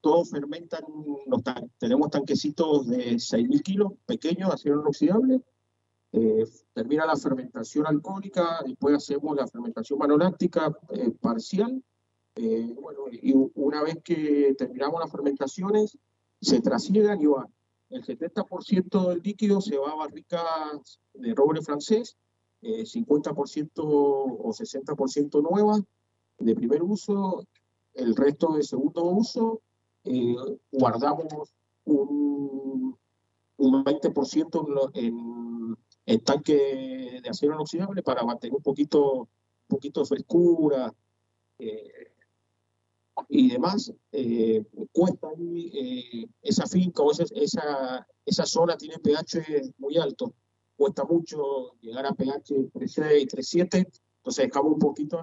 todos 0.00 0.30
fermentan, 0.30 0.82
los 1.26 1.42
tan- 1.42 1.70
tenemos 1.78 2.10
tanquecitos 2.10 2.86
de 2.88 3.18
6.000 3.18 3.62
kilos, 3.62 3.92
pequeños, 4.06 4.50
acero 4.52 4.80
inoxidable, 4.80 5.40
eh, 6.12 6.44
termina 6.72 7.04
la 7.06 7.16
fermentación 7.16 7.86
alcohólica, 7.86 8.60
después 8.64 8.96
hacemos 8.96 9.36
la 9.36 9.46
fermentación 9.46 9.98
manoláctica 9.98 10.76
eh, 10.90 11.10
parcial, 11.20 11.82
eh, 12.36 12.74
bueno, 12.80 13.00
y 13.10 13.34
una 13.54 13.82
vez 13.82 13.98
que 14.02 14.54
terminamos 14.56 15.00
las 15.00 15.10
fermentaciones, 15.10 15.98
se 16.40 16.60
trasiegan 16.60 17.20
y 17.20 17.26
van. 17.26 17.46
El 17.90 18.04
70% 18.04 19.08
del 19.08 19.22
líquido 19.22 19.60
se 19.60 19.76
va 19.78 19.90
a 19.90 19.96
barricas 19.96 20.98
de 21.14 21.34
roble 21.34 21.62
francés, 21.62 22.16
eh, 22.62 22.84
50% 22.84 23.70
o 23.76 24.52
60% 24.52 25.42
nuevas 25.42 25.82
de 26.38 26.54
primer 26.54 26.82
uso, 26.82 27.44
el 27.94 28.14
resto 28.14 28.52
de 28.54 28.62
segundo 28.62 29.04
uso, 29.04 29.62
eh, 30.04 30.34
guardamos 30.72 31.54
un, 31.84 32.96
un 33.56 33.84
20% 33.84 34.90
en, 34.94 35.06
en, 35.06 35.76
en 36.06 36.20
tanque 36.24 37.20
de 37.22 37.28
acero 37.28 37.54
inoxidable 37.54 38.02
para 38.02 38.24
mantener 38.24 38.56
un 38.56 38.62
poquito, 38.62 39.12
un 39.20 39.28
poquito 39.68 40.00
de 40.00 40.06
frescura 40.06 40.92
eh, 41.58 42.15
y 43.28 43.50
demás. 43.50 43.92
Eh, 44.12 44.64
cuesta 44.92 45.28
eh, 45.38 46.26
esa 46.42 46.66
finca 46.66 47.02
o 47.02 47.12
esa, 47.12 47.24
esa, 47.34 48.06
esa 48.24 48.46
zona 48.46 48.76
tiene 48.76 48.98
pH 48.98 49.72
muy 49.78 49.96
alto, 49.96 50.34
cuesta 50.76 51.04
mucho 51.04 51.74
llegar 51.80 52.06
a 52.06 52.12
pH 52.12 52.72
3.6, 52.72 53.28
3.7, 53.28 53.86
entonces 54.18 54.46
dejamos 54.46 54.72
un 54.72 54.78
poquito 54.78 55.20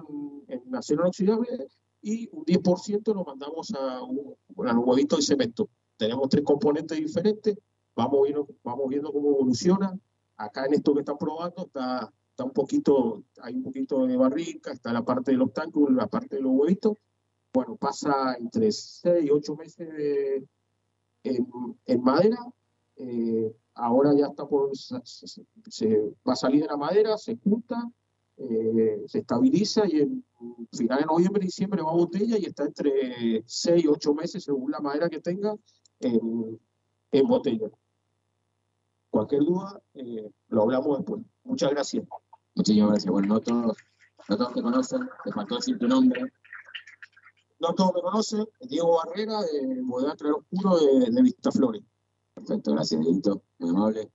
en, 0.48 0.60
en 0.66 0.74
acero 0.74 1.02
inoxidable 1.02 1.68
y 2.02 2.28
un 2.32 2.44
10% 2.44 3.14
lo 3.14 3.24
mandamos 3.24 3.72
a 3.72 4.02
un, 4.02 4.36
a 4.66 4.78
un 4.78 4.88
huevito 4.88 5.16
de 5.16 5.22
cemento. 5.22 5.68
Tenemos 5.96 6.28
tres 6.28 6.44
componentes 6.44 6.98
diferentes, 6.98 7.56
vamos 7.94 8.22
viendo, 8.24 8.48
vamos 8.62 8.88
viendo 8.88 9.12
cómo 9.12 9.30
evoluciona. 9.30 9.98
Acá 10.36 10.66
en 10.66 10.74
esto 10.74 10.92
que 10.92 11.00
están 11.00 11.16
probando 11.16 11.66
está, 11.66 12.12
está 12.30 12.44
un 12.44 12.50
poquito, 12.50 13.22
hay 13.40 13.54
un 13.54 13.62
poquito 13.62 14.06
de 14.06 14.16
barrica, 14.16 14.72
está 14.72 14.92
la 14.92 15.04
parte 15.04 15.30
del 15.30 15.42
obstáculo, 15.42 15.94
la 15.94 16.08
parte 16.08 16.36
de 16.36 16.42
los 16.42 16.52
huevitos. 16.52 16.94
Bueno, 17.54 17.76
pasa 17.76 18.34
entre 18.40 18.72
6 18.72 19.24
y 19.24 19.30
8 19.30 19.54
meses 19.54 20.42
en, 21.22 22.02
madera. 22.02 22.38
eh, 22.96 23.54
ahora 23.74 24.12
ya 24.12 24.26
está 24.26 24.44
por, 24.44 24.70
se, 24.76 26.12
va 26.26 26.32
a 26.32 26.36
salir 26.36 26.62
de 26.62 26.68
la 26.68 26.76
madera, 26.76 27.16
se 27.16 27.36
junta, 27.36 27.80
eh, 28.38 29.04
se 29.06 29.18
estabiliza 29.20 29.86
y 29.86 30.00
en 30.00 30.24
final 30.72 30.98
de 30.98 31.06
noviembre, 31.06 31.44
diciembre 31.44 31.80
va 31.80 31.92
a 31.92 31.94
botella 31.94 32.36
y 32.38 32.46
está 32.46 32.64
entre 32.64 33.44
6 33.46 33.84
y 33.84 33.86
8 33.86 34.14
meses 34.14 34.42
según 34.42 34.72
la 34.72 34.80
madera 34.80 35.08
que 35.08 35.20
tenga 35.20 35.54
en, 36.00 36.58
botella. 37.28 37.70
Cualquier 39.10 39.42
duda, 39.42 39.80
eh, 39.94 40.28
lo 40.48 40.62
hablamos 40.62 40.98
después. 40.98 41.22
Muchas 41.44 41.70
gracias. 41.70 42.04
Muchísimas 42.56 42.90
gracias. 42.90 43.12
Bueno, 43.12 43.28
no 43.28 43.40
todos, 43.40 43.76
no 44.28 44.36
todos 44.36 44.54
te 44.54 44.62
conocen, 44.62 45.08
te 45.22 45.30
faltó 45.30 45.54
decir 45.54 45.78
tu 45.78 45.86
nombre. 45.86 46.32
No 47.66 47.74
todos 47.74 47.94
me 47.94 48.02
conocen, 48.02 48.46
Diego 48.68 48.96
Barrera, 48.96 49.40
de 49.40 49.82
Claro 50.18 50.44
Oscuro 50.52 50.76
de, 50.76 51.10
de 51.10 51.22
Vistaflores. 51.22 51.82
Perfecto, 52.34 52.72
gracias, 52.72 53.00
Dieguito, 53.00 53.42
muy 53.58 53.70
amable. 53.70 54.12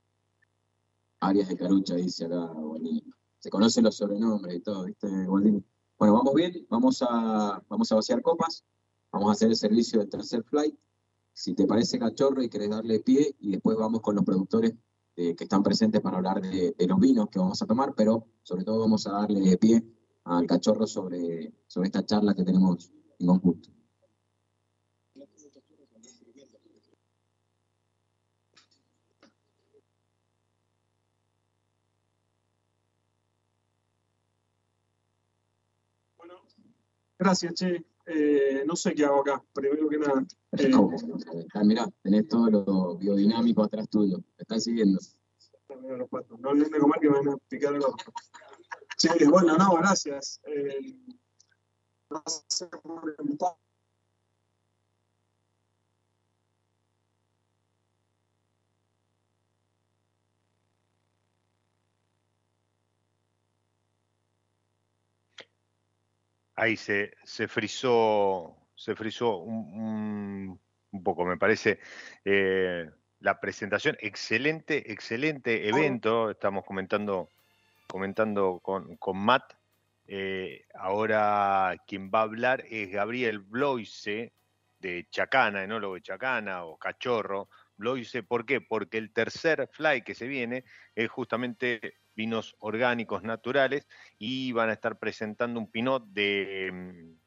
Arias 1.22 1.50
de 1.50 1.58
Carucha, 1.58 1.96
dice 1.96 2.26
acá 2.26 2.46
Gualdini. 2.46 3.04
Se 3.40 3.50
conocen 3.50 3.86
los 3.86 3.96
sobrenombres 3.96 4.56
y 4.56 4.60
todo, 4.60 4.84
¿viste, 4.84 5.08
Gualdini? 5.26 5.64
Bueno, 5.98 6.14
vamos 6.14 6.36
bien, 6.36 6.68
vamos 6.70 7.02
a, 7.02 7.60
vamos 7.68 7.92
a 7.92 7.96
vaciar 7.96 8.22
copas, 8.22 8.64
vamos 9.12 9.30
a 9.30 9.32
hacer 9.32 9.50
el 9.50 9.56
servicio 9.56 9.98
del 9.98 10.10
tercer 10.10 10.44
flight. 10.44 10.78
Si 11.34 11.56
te 11.56 11.66
parece 11.66 11.98
cachorro 11.98 12.44
y 12.44 12.50
querés 12.50 12.70
darle 12.70 13.00
pie, 13.00 13.36
y 13.40 13.50
después 13.50 13.76
vamos 13.78 14.02
con 14.02 14.14
los 14.14 14.24
productores 14.24 14.76
eh, 15.16 15.36
que 15.36 15.46
están 15.46 15.64
presentes 15.64 16.02
para 16.02 16.18
hablar 16.18 16.40
de, 16.40 16.76
de 16.78 16.88
los 16.88 17.00
vinos 17.00 17.30
que 17.32 17.40
vamos 17.40 17.60
a 17.64 17.66
tomar, 17.66 17.96
pero 17.96 18.28
sobre 18.44 18.64
todo 18.64 18.80
vamos 18.80 19.08
a 19.08 19.14
darle 19.14 19.58
pie 19.58 19.84
al 20.26 20.46
cachorro 20.46 20.86
sobre, 20.86 21.52
sobre 21.66 21.88
esta 21.88 22.06
charla 22.06 22.36
que 22.36 22.44
tenemos 22.44 22.92
en 23.20 23.28
conjunto. 23.28 23.70
Gracias, 37.18 37.54
Che. 37.54 37.86
Eh, 38.12 38.64
no 38.66 38.76
sé 38.76 38.96
qué 38.96 39.06
hago 39.06 39.20
acá, 39.20 39.44
primero 39.54 39.88
que 39.88 39.98
nada. 40.00 40.26
Eh, 40.54 40.72
¿Cómo? 40.72 40.96
Ah, 41.54 41.64
mirá, 41.64 41.88
tenés 42.02 42.28
todo 42.28 42.50
lo 42.50 42.98
biodinámico 42.98 43.62
atrás 43.62 43.88
tuyo. 43.90 44.18
Te 44.36 44.44
están 44.44 44.62
siguiendo. 44.62 45.00
No 46.40 46.50
hablé 46.50 46.70
de 46.70 46.80
comer 46.80 47.00
que 47.00 47.10
me 47.10 47.18
van 47.20 47.30
a 47.30 47.38
picar 47.50 47.78
ojo. 47.78 47.96
Sí, 48.98 49.10
bueno, 49.30 49.58
no, 49.58 49.76
gracias. 49.76 50.42
Eh, 50.46 50.96
Ahí 66.56 66.76
se, 66.76 67.14
se 67.24 67.48
frizó, 67.48 68.58
se 68.76 68.96
frizó 68.96 69.38
un, 69.38 69.56
un- 69.80 70.62
un 70.92 71.04
poco, 71.04 71.24
me 71.26 71.38
parece. 71.38 71.80
eh, 72.26 72.90
la 73.22 73.40
presentación, 73.42 73.98
excelente, 74.00 74.92
excelente 74.94 75.68
evento. 75.68 76.30
Estamos 76.32 76.64
comentando, 76.66 77.30
comentando 77.88 78.60
con, 78.64 78.96
con 78.98 79.18
Matt. 79.18 79.59
Eh, 80.12 80.66
ahora 80.74 81.76
quien 81.86 82.10
va 82.10 82.22
a 82.22 82.24
hablar 82.24 82.64
es 82.68 82.90
Gabriel 82.90 83.38
Bloise 83.38 84.34
de 84.80 85.08
Chacana, 85.12 85.64
enólogo 85.64 85.94
de 85.94 86.02
Chacana 86.02 86.66
o 86.66 86.80
Cachorro. 86.80 87.48
Bloise, 87.78 88.24
¿por 88.24 88.44
qué? 88.44 88.60
Porque 88.60 88.98
el 88.98 89.14
tercer 89.14 89.70
fly 89.72 90.02
que 90.02 90.16
se 90.16 90.26
viene 90.26 90.64
es 90.96 91.12
justamente 91.12 92.00
vinos 92.16 92.56
orgánicos 92.58 93.22
naturales 93.22 93.88
y 94.18 94.52
van 94.52 94.72
a 94.72 94.74
estar 94.74 94.98
presentando 94.98 95.60
un 95.60 95.70
pinot 95.70 96.04
de 96.08 96.72
mm, 96.74 97.20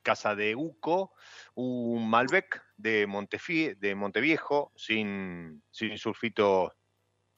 Casa 0.00 0.34
de 0.34 0.56
Uco, 0.56 1.12
un 1.54 2.08
Malbec 2.08 2.62
de, 2.78 3.06
Montefie- 3.06 3.76
de 3.76 3.94
Monteviejo 3.94 4.72
sin, 4.74 5.62
sin 5.70 5.98
sulfitos 5.98 6.72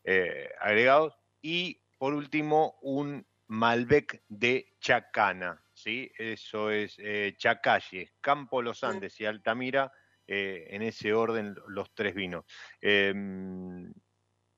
eh, 0.04 0.50
agregados 0.60 1.18
y 1.42 1.80
por 1.98 2.14
último 2.14 2.78
un 2.80 3.26
Malbec 3.48 4.22
de 4.28 4.74
Chacana, 4.80 5.62
¿sí? 5.74 6.10
Eso 6.16 6.70
es 6.70 6.96
eh, 6.98 7.34
Chacalle, 7.36 8.12
Campo 8.20 8.62
Los 8.62 8.84
Andes 8.84 9.20
y 9.20 9.26
Altamira, 9.26 9.92
eh, 10.26 10.66
en 10.70 10.82
ese 10.82 11.14
orden 11.14 11.56
los 11.68 11.94
tres 11.94 12.14
vinos. 12.14 12.44
Em, 12.80 13.92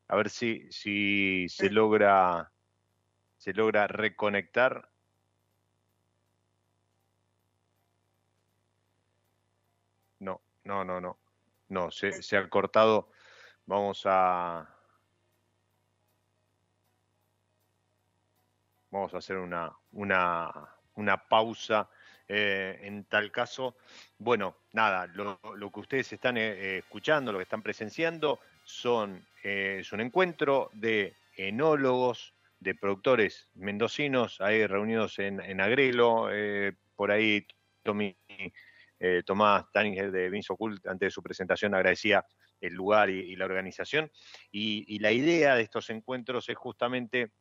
a 0.08 0.16
ver 0.16 0.28
si, 0.30 0.70
si 0.70 1.46
se 1.48 1.70
logra 1.70 2.50
se 3.40 3.54
logra 3.54 3.86
reconectar. 3.86 4.90
No, 10.18 10.42
no, 10.64 10.84
no, 10.84 11.00
no. 11.00 11.18
No, 11.68 11.90
se, 11.90 12.22
se 12.22 12.36
ha 12.36 12.48
cortado. 12.50 13.08
Vamos 13.64 14.02
a. 14.04 14.68
Vamos 18.90 19.14
a 19.14 19.18
hacer 19.18 19.36
una, 19.36 19.72
una, 19.92 20.50
una 20.96 21.16
pausa. 21.16 21.88
eh, 22.32 22.78
en 22.82 23.04
tal 23.06 23.32
caso, 23.32 23.76
bueno, 24.18 24.58
nada, 24.72 25.08
lo, 25.08 25.40
lo 25.56 25.70
que 25.72 25.80
ustedes 25.80 26.12
están 26.12 26.36
eh, 26.36 26.78
escuchando, 26.78 27.32
lo 27.32 27.38
que 27.38 27.42
están 27.42 27.62
presenciando, 27.62 28.38
son, 28.62 29.26
eh, 29.42 29.78
es 29.80 29.92
un 29.92 30.00
encuentro 30.00 30.70
de 30.72 31.16
enólogos, 31.36 32.34
de 32.60 32.76
productores 32.76 33.48
mendocinos, 33.54 34.40
ahí 34.40 34.64
reunidos 34.66 35.18
en, 35.18 35.40
en 35.40 35.60
Agrelo, 35.60 36.28
por 36.94 37.10
ahí 37.10 37.46
Tomás 39.24 39.64
Taninger 39.72 40.12
de 40.12 40.28
Vinso 40.28 40.56
Cult, 40.56 40.86
antes 40.86 41.06
de 41.06 41.10
su 41.10 41.22
presentación, 41.22 41.74
agradecía 41.74 42.24
el 42.60 42.74
lugar 42.74 43.08
y, 43.08 43.34
la 43.34 43.46
organización. 43.46 44.12
Y 44.52 44.98
la 44.98 45.10
idea 45.10 45.56
de 45.56 45.62
estos 45.62 45.88
encuentros 45.88 46.50
es 46.50 46.56
justamente 46.56 47.32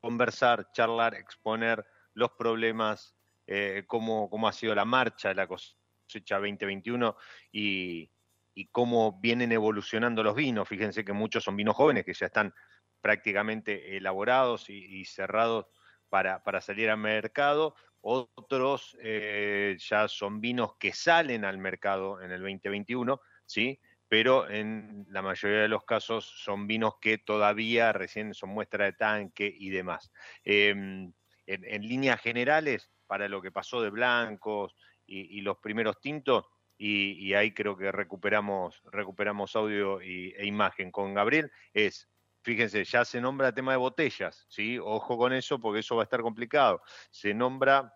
conversar, 0.00 0.70
charlar, 0.72 1.14
exponer 1.14 1.84
los 2.14 2.32
problemas, 2.32 3.16
eh, 3.46 3.84
cómo, 3.86 4.28
cómo 4.30 4.48
ha 4.48 4.52
sido 4.52 4.74
la 4.74 4.84
marcha 4.84 5.28
de 5.28 5.34
la 5.34 5.46
cosecha 5.46 6.38
2021 6.38 7.16
y, 7.52 8.10
y 8.54 8.66
cómo 8.66 9.18
vienen 9.20 9.52
evolucionando 9.52 10.22
los 10.22 10.34
vinos. 10.34 10.68
Fíjense 10.68 11.04
que 11.04 11.12
muchos 11.12 11.44
son 11.44 11.56
vinos 11.56 11.76
jóvenes 11.76 12.04
que 12.04 12.14
ya 12.14 12.26
están 12.26 12.54
prácticamente 13.00 13.96
elaborados 13.96 14.70
y, 14.70 15.04
cerrados 15.04 15.66
para, 16.08 16.42
para, 16.42 16.60
salir 16.60 16.88
al 16.88 16.98
mercado. 16.98 17.74
Otros 18.00 18.96
eh, 19.00 19.76
ya 19.78 20.08
son 20.08 20.40
vinos 20.40 20.76
que 20.78 20.92
salen 20.92 21.44
al 21.44 21.58
mercado 21.58 22.22
en 22.22 22.30
el 22.30 22.40
2021, 22.40 23.20
¿sí? 23.44 23.78
Pero 24.14 24.48
en 24.48 25.08
la 25.10 25.22
mayoría 25.22 25.62
de 25.62 25.66
los 25.66 25.82
casos 25.82 26.24
son 26.24 26.68
vinos 26.68 27.00
que 27.00 27.18
todavía 27.18 27.92
recién 27.92 28.32
son 28.32 28.50
muestra 28.50 28.84
de 28.84 28.92
tanque 28.92 29.52
y 29.58 29.70
demás. 29.70 30.12
Em, 30.44 31.12
en, 31.48 31.82
líneas 31.82 32.20
generales, 32.20 32.92
para 33.08 33.28
lo 33.28 33.42
que 33.42 33.50
pasó 33.50 33.82
de 33.82 33.90
blancos 33.90 34.76
y, 35.04 35.40
los 35.40 35.58
primeros 35.58 36.00
tintos, 36.00 36.46
y, 36.78 37.34
ahí 37.34 37.52
creo 37.52 37.76
que 37.76 37.90
recuperamos, 37.90 38.80
recuperamos 38.92 39.56
audio 39.56 40.00
e 40.00 40.46
imagen 40.46 40.92
con 40.92 41.12
Gabriel, 41.12 41.50
es 41.72 42.08
fíjense, 42.42 42.84
ya 42.84 43.04
se 43.04 43.20
nombra 43.20 43.52
tema 43.52 43.72
de 43.72 43.78
botellas, 43.78 44.46
¿sí? 44.48 44.78
Ojo 44.78 45.18
con 45.18 45.32
eso 45.32 45.58
porque 45.58 45.80
eso 45.80 45.96
va 45.96 46.02
a 46.02 46.04
estar 46.04 46.20
complicado. 46.20 46.82
Se 47.10 47.34
nombra 47.34 47.92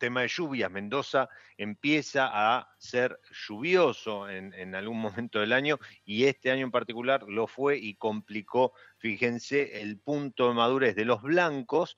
tema 0.00 0.22
de 0.22 0.28
lluvias. 0.28 0.68
Mendoza 0.68 1.28
empieza 1.56 2.28
a 2.32 2.74
ser 2.78 3.20
lluvioso 3.46 4.28
en, 4.28 4.74
algún 4.74 4.98
momento 5.00 5.38
del 5.38 5.52
año 5.52 5.78
y 6.04 6.24
este 6.24 6.50
año 6.50 6.64
en 6.64 6.72
particular 6.72 7.22
lo 7.28 7.46
fue 7.46 7.78
y 7.78 7.94
complicó, 7.94 8.72
fíjense, 8.98 9.80
el 9.80 9.98
punto 9.98 10.48
de 10.48 10.54
madurez 10.54 10.96
de 10.96 11.04
los 11.04 11.22
blancos 11.22 11.96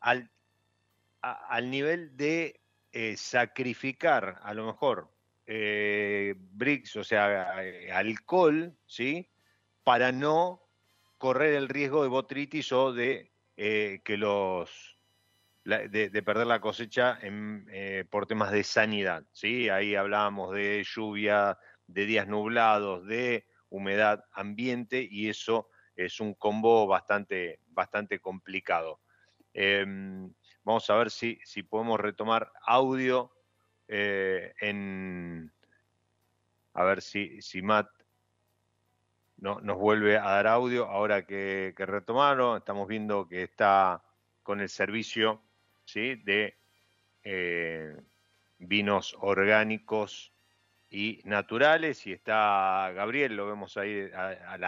al, 0.00 0.30
al 1.20 1.70
nivel 1.70 2.16
de 2.16 2.62
eh, 2.92 3.18
sacrificar 3.18 4.38
a 4.42 4.54
lo 4.54 4.64
mejor 4.64 5.10
eh, 5.46 6.34
bricks, 6.38 6.96
o 6.96 7.04
sea, 7.04 7.62
eh, 7.62 7.92
alcohol, 7.92 8.74
¿sí? 8.86 9.28
Para 9.82 10.10
no 10.10 10.62
correr 11.18 11.54
el 11.54 11.68
riesgo 11.68 12.02
de 12.02 12.08
botritis 12.08 12.72
o 12.72 12.92
de 12.92 13.32
eh, 13.56 14.00
que 14.04 14.16
los 14.16 14.93
de, 15.64 16.22
perder 16.22 16.46
la 16.46 16.60
cosecha 16.60 17.18
eh, 17.22 18.04
por 18.10 18.26
temas 18.26 18.52
de 18.52 18.64
sanidad. 18.64 19.24
¿sí? 19.32 19.68
Ahí 19.68 19.94
hablábamos 19.94 20.54
de 20.54 20.84
lluvia, 20.84 21.58
de 21.86 22.06
días 22.06 22.28
nublados, 22.28 23.06
de 23.06 23.46
humedad 23.70 24.24
ambiente 24.32 25.06
y 25.10 25.28
eso 25.28 25.68
es 25.96 26.20
un 26.20 26.34
combo 26.34 26.86
bastante, 26.86 27.60
bastante 27.68 28.20
complicado. 28.20 29.00
Em, 29.52 30.32
vamos 30.64 30.88
a 30.90 30.96
ver 30.96 31.10
si, 31.10 31.38
si 31.44 31.62
podemos 31.62 32.00
retomar 32.00 32.52
audio 32.66 33.32
eh, 33.88 34.54
en... 34.60 35.52
A 36.76 36.82
ver 36.82 37.02
si, 37.02 37.40
si 37.40 37.62
Matt 37.62 37.88
no, 39.36 39.60
nos 39.60 39.78
vuelve 39.78 40.16
a 40.16 40.22
dar 40.22 40.46
audio 40.46 40.86
ahora 40.86 41.24
que, 41.26 41.74
retomaron. 41.76 42.56
Estamos 42.58 42.88
viendo 42.88 43.28
que 43.28 43.42
está 43.42 44.02
con 44.42 44.60
el 44.60 44.68
servicio 44.68 45.42
¿sí? 45.84 46.16
de 46.16 46.56
eh, 47.22 47.96
vinos 48.58 49.16
orgánicos 49.20 50.32
y 50.90 51.20
naturales. 51.24 52.06
Y 52.06 52.12
está 52.12 52.92
Gabriel, 52.94 53.36
lo 53.36 53.46
vemos 53.46 53.76
ahí 53.76 54.10
a, 54.12 54.58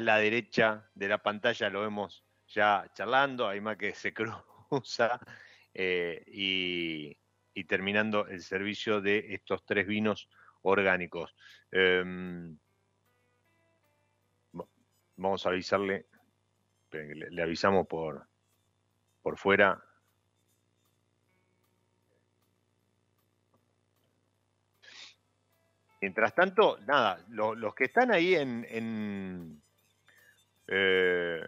la, 0.00 0.18
derecha 0.18 0.88
de 0.94 1.08
la 1.08 1.18
pantalla, 1.18 1.70
lo 1.70 1.82
vemos 1.82 2.24
ya 2.48 2.90
charlando. 2.94 3.48
Hay 3.48 3.60
más 3.60 3.76
que 3.76 3.94
se 3.94 4.14
cruza 4.14 5.20
eh, 5.74 6.24
y, 6.26 7.16
terminando 7.68 8.26
el 8.26 8.42
servicio 8.42 9.02
de 9.02 9.34
estos 9.34 9.66
tres 9.66 9.86
vinos 9.86 10.30
orgánicos. 10.62 11.36
Em, 11.70 12.56
vamos 15.16 15.44
a 15.44 15.50
avisarle, 15.50 16.06
le, 16.90 17.42
avisamos 17.42 17.86
por, 17.86 18.29
por 19.22 19.36
fuera. 19.38 19.82
Mientras 26.00 26.34
tanto, 26.34 26.78
nada, 26.86 27.22
los 27.28 27.74
que 27.74 27.84
están 27.84 28.10
ahí 28.10 28.34
en, 28.34 28.66
en, 28.70 29.62
eh, 30.68 31.44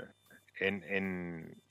en, 0.60 1.62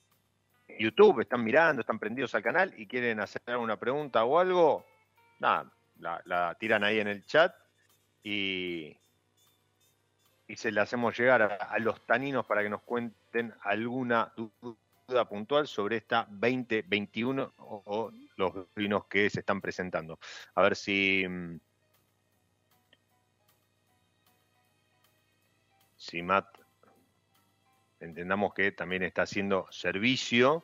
YouTube, 0.79 1.21
están 1.21 1.43
mirando, 1.43 1.81
están 1.81 1.99
prendidos 1.99 2.33
al 2.33 2.41
canal 2.41 2.73
y 2.75 2.87
quieren 2.87 3.19
hacer 3.19 3.55
una 3.55 3.77
pregunta 3.77 4.23
o 4.23 4.39
algo, 4.39 4.85
nada, 5.39 5.71
la 5.99 6.55
tiran 6.59 6.83
ahí 6.83 6.99
en 6.99 7.07
el 7.07 7.23
chat 7.25 7.53
y, 8.23 8.97
y 10.51 10.57
se 10.57 10.69
le 10.69 10.81
hacemos 10.81 11.17
llegar 11.17 11.41
a, 11.41 11.79
los 11.79 12.05
taninos 12.05 12.45
para 12.45 12.61
que 12.61 12.69
nos 12.69 12.81
cuenten 12.81 13.53
alguna 13.61 14.33
duda 14.35 14.75
puntual 15.27 15.67
sobre 15.67 15.97
esta 15.97 16.27
2021 16.29 17.53
o, 17.57 18.11
los 18.37 18.73
vinos 18.75 19.05
que 19.05 19.29
se 19.29 19.41
están 19.41 19.61
presentando. 19.61 20.19
A 20.55 20.61
ver 20.61 20.75
si... 20.75 21.25
Mm, 21.27 21.59
si 25.97 26.23
Matt 26.23 26.57
entendamos 27.99 28.55
que 28.55 28.71
también 28.71 29.03
está 29.03 29.21
haciendo 29.21 29.67
servicio 29.69 30.63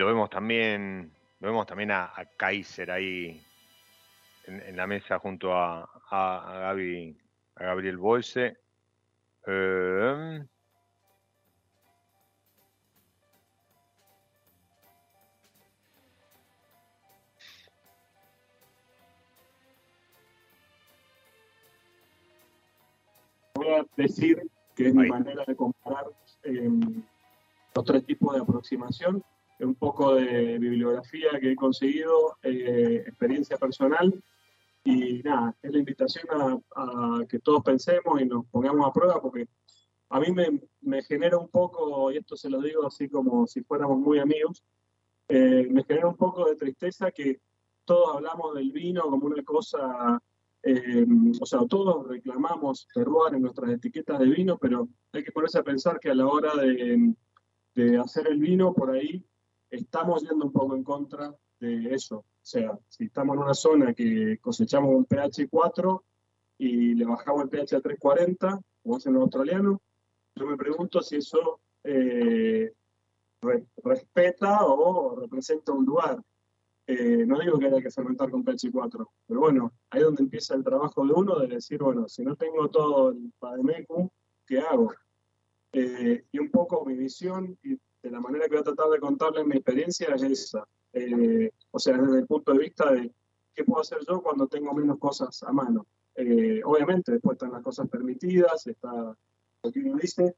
lo 0.00 0.06
vemos 0.06 0.30
también, 0.30 1.12
lo 1.40 1.48
vemos 1.48 1.66
también 1.66 1.90
a, 1.90 2.10
Kaiser 2.38 2.90
ahí 2.90 3.38
en, 4.46 4.74
la 4.74 4.86
mesa 4.86 5.18
junto 5.18 5.54
a, 5.54 5.86
a, 6.10 6.58
Gaby, 6.58 7.18
a 7.56 7.64
Gabriel 7.64 7.98
Bolse. 7.98 8.56
Eh, 9.46 10.42
voy 23.52 23.68
a 23.68 23.86
decir 23.96 24.40
que 24.74 24.88
es 24.88 24.94
mi 24.94 25.08
manera 25.10 25.44
de 25.46 25.54
comparar 25.54 26.06
eh, 26.44 26.70
los 27.74 27.84
tres 27.84 28.06
tipos 28.06 28.34
de 28.34 28.40
aproximación 28.40 29.22
un 29.60 29.74
poco 29.74 30.14
de 30.14 30.58
bibliografía 30.58 31.38
que 31.40 31.52
he 31.52 31.56
conseguido, 31.56 32.36
eh, 32.42 33.04
experiencia 33.06 33.56
personal. 33.56 34.22
Y 34.84 35.22
nada, 35.22 35.54
es 35.62 35.72
la 35.72 35.78
invitación 35.78 36.26
a, 36.74 37.24
que 37.28 37.38
todos 37.38 37.62
pensemos 37.62 38.20
y 38.20 38.24
nos 38.24 38.46
pongamos 38.46 38.86
a 38.86 38.92
prueba 38.92 39.20
porque 39.20 39.46
a 40.08 40.18
mí 40.20 40.32
me, 40.32 40.60
me, 40.80 41.02
genera 41.02 41.36
un 41.36 41.48
poco, 41.48 42.10
y 42.10 42.16
esto 42.16 42.36
se 42.36 42.48
lo 42.48 42.60
digo 42.60 42.86
así 42.86 43.08
como 43.08 43.46
si 43.46 43.62
fuéramos 43.62 43.98
muy 43.98 44.18
amigos, 44.18 44.64
eh, 45.28 45.68
me 45.70 45.84
genera 45.84 46.08
un 46.08 46.16
poco 46.16 46.46
de 46.48 46.56
tristeza 46.56 47.10
que 47.10 47.40
todos 47.84 48.16
hablamos 48.16 48.54
del 48.54 48.72
vino 48.72 49.02
como 49.02 49.26
una 49.26 49.42
cosa, 49.44 50.20
eh, 50.62 51.06
o 51.40 51.46
sea, 51.46 51.60
todos 51.68 52.08
reclamamos 52.08 52.88
terroir 52.92 53.34
en 53.34 53.42
nuestras 53.42 53.70
etiquetas 53.70 54.18
de 54.18 54.26
vino, 54.26 54.58
pero 54.58 54.88
hay 55.12 55.22
que 55.22 55.32
ponerse 55.32 55.58
a 55.58 55.62
pensar 55.62 56.00
que 56.00 56.10
a 56.10 56.14
la 56.14 56.26
hora 56.26 56.56
de, 56.56 57.14
de 57.74 57.98
hacer 57.98 58.26
el 58.28 58.38
vino 58.38 58.72
por 58.72 58.90
ahí 58.90 59.24
estamos 59.70 60.22
yendo 60.22 60.46
un 60.46 60.52
poco 60.52 60.74
en 60.74 60.84
contra 60.84 61.34
de 61.60 61.94
eso. 61.94 62.18
O 62.18 62.24
sea, 62.42 62.78
si 62.88 63.04
estamos 63.04 63.36
en 63.36 63.42
una 63.42 63.54
zona 63.54 63.94
que 63.94 64.38
cosechamos 64.40 64.94
un 64.94 65.04
pH 65.04 65.48
4 65.48 66.04
y 66.58 66.94
le 66.94 67.04
bajamos 67.04 67.42
el 67.44 67.48
pH 67.48 67.76
a 67.76 67.80
340, 67.80 68.60
como 68.82 68.96
hacen 68.96 69.12
los 69.12 69.22
australianos, 69.22 69.78
yo 70.34 70.46
me 70.46 70.56
pregunto 70.56 71.02
si 71.02 71.16
eso 71.16 71.60
eh, 71.84 72.72
respeta 73.82 74.64
o 74.64 75.16
representa 75.16 75.72
un 75.72 75.84
lugar. 75.84 76.20
Eh, 76.86 77.24
no 77.24 77.38
digo 77.38 77.58
que 77.58 77.66
haya 77.66 77.80
que 77.80 77.90
fermentar 77.90 78.30
con 78.30 78.42
pH 78.42 78.70
4, 78.72 79.10
pero 79.26 79.40
bueno, 79.40 79.72
ahí 79.90 80.00
es 80.00 80.06
donde 80.06 80.22
empieza 80.22 80.54
el 80.54 80.64
trabajo 80.64 81.06
de 81.06 81.12
uno 81.12 81.38
de 81.38 81.46
decir, 81.46 81.80
bueno, 81.80 82.08
si 82.08 82.24
no 82.24 82.34
tengo 82.34 82.68
todo 82.68 83.10
el 83.10 83.32
Pademecu, 83.38 84.10
¿qué 84.46 84.58
hago? 84.58 84.92
Eh, 85.72 86.24
y 86.32 86.38
un 86.40 86.50
poco 86.50 86.84
mi 86.84 86.96
visión 86.96 87.56
y 87.62 87.78
de 88.02 88.10
la 88.10 88.20
manera 88.20 88.44
que 88.44 88.52
voy 88.52 88.60
a 88.60 88.64
tratar 88.64 88.88
de 88.88 89.00
contarles 89.00 89.46
mi 89.46 89.56
experiencia 89.56 90.14
es 90.14 90.22
esa. 90.22 90.66
Eh, 90.92 91.50
o 91.70 91.78
sea, 91.78 91.96
desde 91.96 92.20
el 92.20 92.26
punto 92.26 92.52
de 92.52 92.58
vista 92.58 92.90
de 92.92 93.12
qué 93.54 93.64
puedo 93.64 93.82
hacer 93.82 93.98
yo 94.08 94.22
cuando 94.22 94.46
tengo 94.46 94.72
menos 94.74 94.98
cosas 94.98 95.42
a 95.42 95.52
mano. 95.52 95.86
Eh, 96.14 96.60
obviamente, 96.64 97.12
después 97.12 97.34
están 97.34 97.52
las 97.52 97.62
cosas 97.62 97.88
permitidas, 97.88 98.66
está 98.66 99.16
lo 99.62 99.72
que 99.72 99.80
uno 99.80 99.98
dice. 99.98 100.34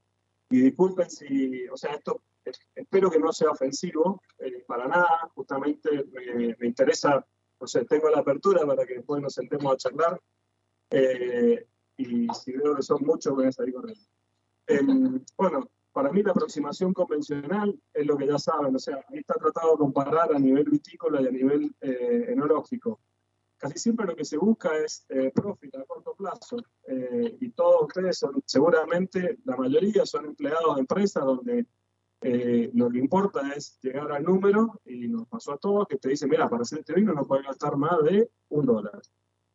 Y 0.49 0.61
disculpen 0.61 1.09
si, 1.09 1.67
o 1.67 1.77
sea, 1.77 1.93
esto 1.93 2.21
espero 2.75 3.09
que 3.09 3.19
no 3.19 3.31
sea 3.31 3.51
ofensivo 3.51 4.21
eh, 4.39 4.63
para 4.67 4.87
nada, 4.87 5.31
justamente 5.33 6.05
me, 6.11 6.55
me 6.59 6.67
interesa, 6.67 7.25
o 7.57 7.67
sea, 7.67 7.83
tengo 7.85 8.09
la 8.09 8.19
apertura 8.19 8.65
para 8.65 8.85
que 8.85 8.95
después 8.95 9.21
nos 9.21 9.33
sentemos 9.33 9.73
a 9.73 9.77
charlar. 9.77 10.21
Eh, 10.89 11.65
y 11.97 12.27
si 12.29 12.51
veo 12.51 12.75
que 12.75 12.83
son 12.83 13.03
muchos, 13.03 13.33
voy 13.33 13.47
a 13.47 13.51
salir 13.51 13.73
corriendo. 13.73 14.03
Em, 14.67 15.23
bueno, 15.37 15.69
para 15.93 16.11
mí 16.11 16.23
la 16.23 16.31
aproximación 16.31 16.91
convencional 16.93 17.79
es 17.93 18.05
lo 18.05 18.17
que 18.17 18.27
ya 18.27 18.39
saben, 18.39 18.75
o 18.75 18.79
sea, 18.79 18.97
ahí 19.09 19.19
está 19.19 19.35
tratado 19.35 19.71
de 19.71 19.77
comparar 19.77 20.33
a 20.35 20.39
nivel 20.39 20.65
vitícola 20.65 21.21
y 21.21 21.27
a 21.27 21.31
nivel 21.31 21.75
eh, 21.81 22.25
enológico. 22.29 22.99
Casi 23.57 23.79
siempre 23.79 24.05
lo 24.07 24.15
que 24.15 24.25
se 24.25 24.37
busca 24.37 24.75
es 24.77 25.05
eh, 25.07 25.31
profit 25.33 25.73
a 25.75 25.85
corto 25.85 26.13
plazo. 26.15 26.57
Eh, 26.85 27.37
y 27.39 27.49
todos 27.51 27.83
ustedes 27.83 28.17
son, 28.17 28.43
seguramente, 28.45 29.37
la 29.45 29.55
mayoría 29.55 30.05
son 30.05 30.25
empleados 30.25 30.75
de 30.75 30.81
empresas 30.81 31.23
donde 31.23 31.65
eh, 32.25 32.71
lo 32.73 32.89
que 32.89 32.99
importa 32.99 33.53
es 33.53 33.77
llegar 33.81 34.11
al 34.11 34.23
número, 34.23 34.79
y 34.85 35.07
nos 35.07 35.27
pasó 35.27 35.53
a 35.53 35.57
todos, 35.57 35.87
que 35.87 35.97
te 35.97 36.09
dicen, 36.09 36.29
mira, 36.29 36.49
para 36.49 36.63
hacer 36.63 36.79
este 36.79 36.93
vino 36.93 37.13
no 37.13 37.25
puedes 37.25 37.45
gastar 37.45 37.75
más 37.77 38.01
de 38.03 38.29
un 38.49 38.65
dólar. 38.65 39.01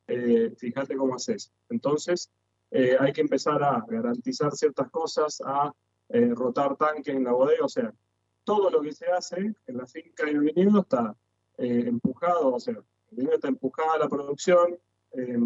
Eh, 0.06 0.54
fíjate 0.56 0.96
cómo 0.96 1.14
haces. 1.14 1.52
Entonces, 1.68 2.30
eh, 2.70 2.96
hay 3.00 3.12
que 3.12 3.22
empezar 3.22 3.62
a 3.62 3.82
garantizar 3.88 4.52
ciertas 4.52 4.90
cosas, 4.90 5.42
a 5.44 5.72
eh, 6.10 6.32
rotar 6.34 6.76
tanques 6.76 7.14
en 7.14 7.24
la 7.24 7.32
bodega, 7.32 7.64
o 7.64 7.68
sea, 7.68 7.92
todo 8.48 8.70
lo 8.70 8.80
que 8.80 8.92
se 8.92 9.06
hace 9.06 9.36
en 9.66 9.76
la 9.76 9.86
finca 9.86 10.26
y 10.26 10.30
el 10.30 10.40
viñedo 10.40 10.80
está 10.80 11.14
eh, 11.58 11.84
empujado, 11.86 12.54
o 12.54 12.58
sea, 12.58 12.72
el 12.72 12.84
viñedo 13.10 13.34
está 13.34 13.48
empujada 13.48 13.92
a 13.92 13.98
la 13.98 14.08
producción, 14.08 14.78
eh, 15.12 15.36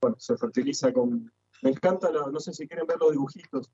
bueno, 0.00 0.16
se 0.18 0.38
fertiliza 0.38 0.90
con... 0.90 1.30
Me 1.60 1.68
encanta, 1.68 2.10
no 2.10 2.40
sé 2.40 2.54
si 2.54 2.66
quieren 2.66 2.86
ver 2.86 2.96
los 2.98 3.12
dibujitos, 3.12 3.70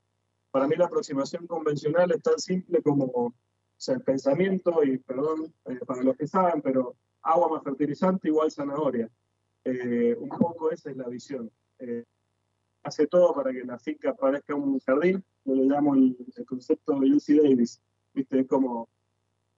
para 0.51 0.67
mí 0.67 0.75
la 0.75 0.87
aproximación 0.87 1.47
convencional 1.47 2.11
es 2.11 2.21
tan 2.21 2.37
simple 2.39 2.81
como, 2.81 3.05
o 3.05 3.33
sea, 3.77 3.95
el 3.95 4.01
pensamiento, 4.01 4.83
y 4.83 4.97
perdón 4.97 5.53
eh, 5.65 5.79
para 5.85 6.03
los 6.03 6.17
que 6.17 6.27
saben, 6.27 6.61
pero 6.61 6.97
agua 7.21 7.47
más 7.47 7.63
fertilizante 7.63 8.27
igual 8.27 8.51
zanahoria. 8.51 9.09
Un 9.63 10.29
poco 10.29 10.71
esa 10.71 10.91
es 10.91 10.97
la 10.97 11.07
visión. 11.07 11.51
Eh, 12.87 12.89
hace 12.89 13.07
todo 13.07 13.33
para 13.33 13.51
que 13.51 13.63
la 13.63 13.77
finca 13.77 14.13
parezca 14.13 14.55
un 14.55 14.79
jardín, 14.79 15.23
yo 15.43 15.55
le 15.55 15.65
llamo 15.65 15.95
el, 15.95 16.15
concepto 16.45 16.99
de 16.99 17.13
UC 17.13 17.43
Davis, 17.43 17.81
¿viste? 18.13 18.39
Es 18.39 18.47
como, 18.47 18.89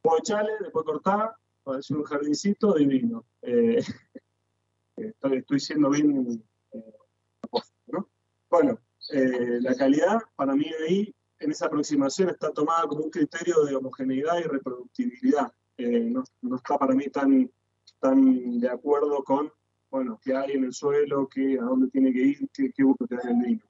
vos 0.03 0.19
echale, 0.19 0.51
después 0.59 0.85
cortá, 0.85 1.37
parece 1.63 1.93
un 1.93 2.03
jardincito 2.03 2.73
divino. 2.73 3.25
Eh, 3.41 3.83
estoy, 4.97 5.37
estoy 5.37 5.59
siendo 5.59 5.89
bien 5.89 6.43
eh. 6.71 6.93
Bueno, 8.49 8.79
eh, 9.11 9.59
la 9.61 9.75
calidad 9.75 10.19
para 10.35 10.55
mí 10.55 10.65
ahí, 10.87 11.13
en 11.39 11.51
esa 11.51 11.67
aproximación, 11.67 12.29
está 12.29 12.51
tomada 12.51 12.87
como 12.87 13.03
un 13.03 13.11
criterio 13.11 13.63
de 13.63 13.75
homogeneidad 13.75 14.39
y 14.39 14.43
reproductibilidad. 14.43 15.53
Eh, 15.77 16.09
no, 16.09 16.23
no 16.41 16.55
está 16.55 16.77
para 16.79 16.95
mí 16.95 17.09
tan, 17.09 17.51
tan 17.99 18.59
de 18.59 18.69
acuerdo 18.69 19.23
con, 19.23 19.51
bueno, 19.89 20.19
qué 20.23 20.35
hay 20.35 20.51
en 20.51 20.65
el 20.65 20.73
suelo, 20.73 21.27
qué, 21.27 21.57
a 21.59 21.63
dónde 21.63 21.89
tiene 21.89 22.11
que 22.13 22.19
ir, 22.19 22.49
qué, 22.53 22.71
qué 22.71 22.83
busca 22.83 23.07
tener 23.07 23.27
el 23.27 23.35
vino. 23.37 23.63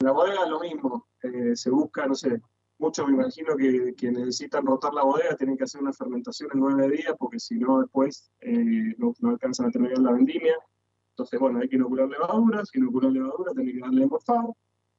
En 0.00 0.06
la 0.06 0.12
bodega 0.12 0.46
lo 0.46 0.60
mismo, 0.60 1.06
eh, 1.22 1.56
se 1.56 1.70
busca, 1.70 2.06
no 2.06 2.14
sé, 2.14 2.40
muchos 2.78 3.06
me 3.06 3.14
imagino 3.14 3.56
que, 3.56 3.94
que 3.96 4.10
necesitan 4.10 4.66
rotar 4.66 4.92
la 4.92 5.04
bodega, 5.04 5.36
tienen 5.36 5.56
que 5.56 5.64
hacer 5.64 5.80
una 5.80 5.92
fermentación 5.92 6.50
en 6.52 6.60
nueve 6.60 6.96
días, 6.96 7.14
porque 7.18 7.38
si 7.38 7.56
no 7.56 7.80
después 7.80 8.30
eh, 8.40 8.94
no, 8.98 9.14
no 9.20 9.30
alcanzan 9.30 9.66
a 9.66 9.70
terminar 9.70 9.98
la 9.98 10.12
vendimia. 10.12 10.56
Entonces, 11.10 11.38
bueno, 11.38 11.60
hay 11.60 11.68
que 11.68 11.76
inocular 11.76 12.08
levadura, 12.08 12.64
si 12.64 12.78
inocular 12.78 13.12
levadura, 13.12 13.52
tiene 13.52 13.72
que 13.72 13.78
darle 13.78 14.04
a 14.04 14.06
morfar, 14.08 14.46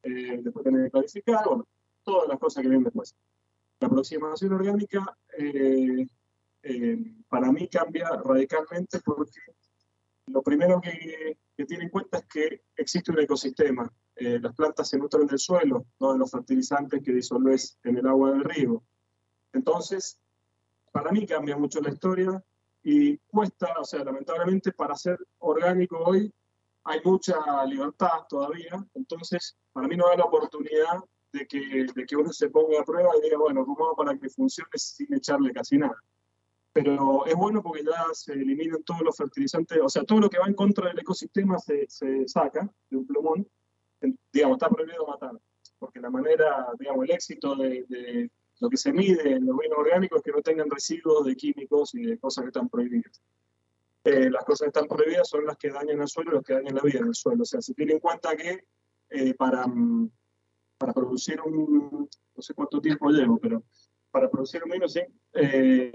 eh, 0.03 0.39
después 0.41 0.63
tiene 0.63 0.85
que 0.85 0.91
clarificar, 0.91 1.45
bueno, 1.45 1.67
todas 2.03 2.29
las 2.29 2.39
cosas 2.39 2.61
que 2.61 2.69
vienen 2.69 2.85
después. 2.85 3.13
La 3.81 3.87
aproximación 3.87 4.53
orgánica 4.53 5.17
eh, 5.37 6.07
eh, 6.63 6.97
para 7.27 7.51
mí 7.51 7.67
cambia 7.67 8.09
radicalmente 8.23 8.99
porque 9.03 9.41
lo 10.27 10.41
primero 10.41 10.81
que, 10.81 11.37
tiene 11.65 11.85
en 11.85 11.89
cuenta 11.89 12.17
es 12.17 12.25
que 12.25 12.61
existe 12.75 13.11
un 13.11 13.19
ecosistema. 13.19 13.91
Eh, 14.15 14.39
las 14.39 14.53
plantas 14.55 14.89
se 14.89 14.97
nutren 14.97 15.27
del 15.27 15.39
suelo, 15.39 15.85
no 15.99 16.13
de 16.13 16.19
los 16.19 16.31
fertilizantes 16.31 17.01
que 17.03 17.13
disolves 17.13 17.77
en 17.83 17.97
el 17.97 18.07
agua 18.07 18.31
del 18.31 18.43
río. 18.43 18.83
Entonces, 19.53 20.19
para 20.91 21.11
mí 21.11 21.25
cambia 21.25 21.57
mucho 21.57 21.81
la 21.81 21.89
historia 21.89 22.43
y 22.83 23.17
cuesta, 23.17 23.73
o 23.79 23.83
sea, 23.83 24.03
lamentablemente 24.03 24.71
para 24.71 24.95
ser 24.95 25.17
orgánico 25.39 25.97
hoy 25.97 26.31
hay 26.83 27.01
mucha 27.03 27.65
libertad 27.65 28.25
todavía, 28.29 28.85
entonces 28.93 29.57
para 29.73 29.87
mí 29.87 29.97
no 29.97 30.07
da 30.07 30.17
la 30.17 30.25
oportunidad 30.25 31.03
de 31.33 31.47
que, 31.47 31.87
de 31.93 32.05
que 32.05 32.15
uno 32.15 32.31
se 32.31 32.49
ponga 32.49 32.79
a 32.79 32.85
prueba 32.85 33.09
y 33.17 33.21
diga, 33.21 33.37
bueno, 33.37 33.65
¿cómo 33.65 33.95
para 33.95 34.15
que 34.17 34.29
funcione 34.29 34.69
sin 34.75 35.13
echarle 35.13 35.51
casi 35.51 35.77
nada? 35.77 35.99
Pero 36.75 37.25
es 37.25 37.35
bueno 37.35 37.63
porque 37.63 37.85
ya 37.85 38.03
se 38.11 38.33
eliminan 38.33 38.83
todos 38.83 38.99
los 39.01 39.15
fertilizantes, 39.15 39.79
o 39.81 39.87
sea, 39.87 40.03
todo 40.03 40.19
lo 40.19 40.29
que 40.29 40.39
va 40.39 40.45
en 40.45 40.53
contra 40.53 40.89
del 40.89 40.99
ecosistema 40.99 41.57
se, 41.57 41.85
se 41.87 42.27
saca 42.27 42.69
de 42.89 42.97
un 42.97 43.07
plumón, 43.07 43.47
digamos, 44.33 44.57
está 44.57 44.67
prohibido 44.67 45.07
matar, 45.07 45.39
porque 45.79 46.01
la 46.01 46.09
manera, 46.09 46.67
digamos, 46.77 47.05
el 47.05 47.11
éxito 47.11 47.55
de, 47.55 47.85
de 47.87 48.29
lo 48.59 48.69
que 48.69 48.75
se 48.75 48.91
mide 48.91 49.35
en 49.35 49.45
los 49.45 49.57
vinos 49.57 49.77
orgánicos 49.77 50.17
es 50.17 50.23
que 50.23 50.33
no 50.33 50.41
tengan 50.41 50.69
residuos 50.69 51.25
de 51.25 51.37
químicos 51.37 51.95
y 51.95 52.07
de 52.07 52.19
cosas 52.19 52.43
que 52.43 52.49
están 52.49 52.67
prohibidas. 52.67 53.21
Eh, 54.03 54.29
las 54.29 54.43
cosas 54.43 54.65
que 54.65 54.77
están 54.77 54.87
prohibidas 54.89 55.29
son 55.29 55.45
las 55.45 55.55
que 55.55 55.69
dañan 55.69 56.01
al 56.01 56.09
suelo 56.09 56.33
las 56.33 56.43
que 56.43 56.55
dañan 56.55 56.75
la 56.75 56.81
vida 56.81 56.99
en 56.99 57.07
el 57.07 57.15
suelo. 57.15 57.43
O 57.43 57.45
sea, 57.45 57.61
se 57.61 57.73
tiene 57.73 57.93
en 57.93 57.99
cuenta 57.99 58.35
que 58.35 58.65
eh, 59.11 59.33
para, 59.35 59.65
mm, 59.65 60.11
para 60.77 60.91
producir 60.91 61.39
un, 61.39 62.09
no 62.35 62.41
sé 62.41 62.53
cuánto 62.53 62.81
tiempo 62.81 63.09
llevo, 63.11 63.37
pero 63.37 63.63
para 64.15 64.29
producir 64.29 64.63
vino, 64.63 64.87
sí, 64.87 65.01
eh, 65.33 65.91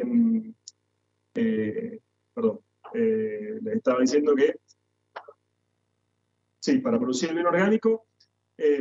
eh, 1.35 2.01
perdón, 2.35 2.61
eh, 2.93 3.59
les 3.63 3.77
estaba 3.77 4.01
diciendo 4.01 4.35
que, 4.35 4.57
sí, 6.59 6.81
para 6.81 6.99
producir 6.99 7.31
el 7.31 7.37
vino 7.37 7.49
orgánico, 7.49 8.09
eh, 8.59 8.79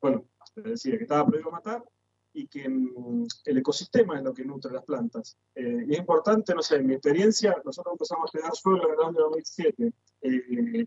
bueno, 0.00 0.24
les 0.54 0.64
decía 0.64 0.96
que 0.96 1.02
estaba 1.02 1.26
prohibido 1.26 1.50
matar 1.50 1.84
y 2.32 2.46
que 2.48 2.66
mm, 2.66 3.26
el 3.44 3.58
ecosistema 3.58 4.16
es 4.16 4.24
lo 4.24 4.32
que 4.32 4.46
nutre 4.46 4.72
las 4.72 4.84
plantas. 4.86 5.36
Eh, 5.54 5.84
y 5.86 5.92
es 5.92 5.98
importante, 5.98 6.54
no 6.54 6.62
sé, 6.62 6.76
en 6.76 6.86
mi 6.86 6.94
experiencia, 6.94 7.54
nosotros 7.62 7.92
empezamos 7.92 8.24
a 8.24 8.28
estudiar 8.28 8.56
suelo 8.56 8.88
en 8.88 8.94
el 8.94 9.06
año 9.08 9.20
2007. 9.24 9.92
eh, 10.22 10.86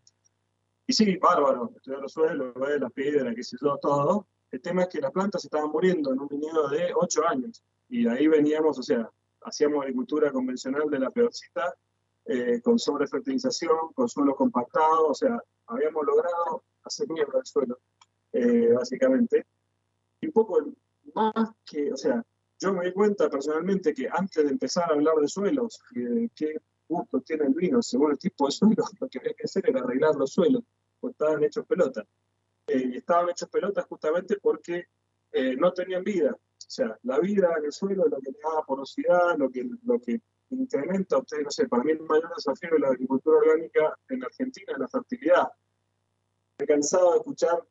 y 0.88 0.94
sí, 0.94 1.16
bárbaro, 1.18 1.74
estudiar 1.76 2.02
los 2.02 2.12
suelos, 2.12 2.56
ver 2.56 2.82
las 2.82 2.92
piedras, 2.92 3.36
qué 3.36 3.44
sé 3.44 3.56
yo, 3.62 3.78
todo. 3.78 4.28
El 4.52 4.62
tema 4.62 4.84
es 4.84 4.90
que 4.90 5.00
las 5.00 5.12
plantas 5.12 5.44
estaban 5.46 5.72
muriendo 5.72 6.12
en 6.12 6.20
un 6.20 6.28
viñedo 6.28 6.68
de 6.70 6.92
8 6.94 7.28
años. 7.28 7.64
Y 7.88 8.08
ahí 8.08 8.28
veníamos, 8.28 8.78
o 8.78 8.84
sea, 8.84 9.10
hacíamos 9.44 9.82
agricultura 9.82 10.32
convencional 10.32 10.90
de 10.90 11.00
la 11.00 11.10
peorcita, 11.10 11.74
eh, 12.26 12.62
con 12.62 12.78
sobrefertilización, 12.78 13.94
con 13.94 14.08
suelo 14.08 14.36
compactado, 14.36 15.08
o 15.08 15.14
sea, 15.14 15.42
habíamos 15.68 16.06
logrado 16.06 16.64
hacer 16.84 17.10
mierda 17.10 17.40
el 17.40 17.46
suelo, 17.46 17.80
eh, 18.34 18.72
básicamente. 18.74 19.46
Y 20.20 20.28
un 20.28 20.34
poco 20.34 20.60
más 21.16 21.34
que, 21.66 21.92
o 21.92 21.98
sea, 21.98 22.24
yo 22.60 22.74
me 22.74 22.86
di 22.86 22.94
cuenta 22.94 23.30
personalmente 23.30 23.94
que 23.94 24.08
antes 24.12 24.44
de 24.44 24.52
empezar 24.52 24.92
a 24.92 24.94
hablar 24.94 25.16
de 25.16 25.28
suelos, 25.28 25.82
qué 26.36 26.62
gusto 26.88 27.22
tiene 27.22 27.46
el 27.46 27.54
vino 27.54 27.82
según 27.82 28.12
el 28.12 28.20
tipo 28.20 28.46
de 28.46 28.52
suelo, 28.52 28.76
lo 29.00 29.08
que 29.08 29.20
había 29.20 29.34
que 29.34 29.46
hacer 29.46 29.68
era 29.68 29.82
arreglar 29.82 30.16
los 30.16 30.32
suelos, 30.34 30.64
porque 31.00 31.14
estaban 31.14 31.44
hechos 31.44 31.66
pelota. 31.66 32.06
Eh, 32.74 32.92
estaban 32.96 33.30
hechos 33.30 33.50
pelotas 33.50 33.86
justamente 33.86 34.38
porque 34.42 34.86
eh, 35.34 35.56
no 35.58 35.74
tenían 35.74 36.04
vida. 36.04 36.32
O 36.32 36.74
sea, 36.74 36.98
la 37.04 37.20
vida 37.20 37.54
en 37.58 37.66
el 37.66 37.72
suelo 37.74 38.06
es 38.06 38.12
lo 38.12 38.20
que 38.20 38.32
le 38.32 38.40
da 38.40 38.66
porosidad, 38.66 39.38
lo 39.38 39.50
que, 39.50 39.70
lo 39.84 40.00
que 40.00 40.22
incrementa, 40.52 41.18
ustedes, 41.18 41.44
no 41.44 41.52
sé, 41.52 41.68
para 41.68 41.84
mí 41.84 41.92
el 41.92 42.02
mayor 42.02 42.34
desafío 42.34 42.70
de 42.72 42.80
la 42.80 42.88
agricultura 42.88 43.40
orgánica 43.40 43.98
en 44.08 44.24
Argentina 44.24 44.72
es 44.72 44.80
la 44.80 44.88
fertilidad. 44.88 45.50
He 46.60 46.66
cansado 46.66 47.12
de 47.12 47.18
escuchar 47.18 47.68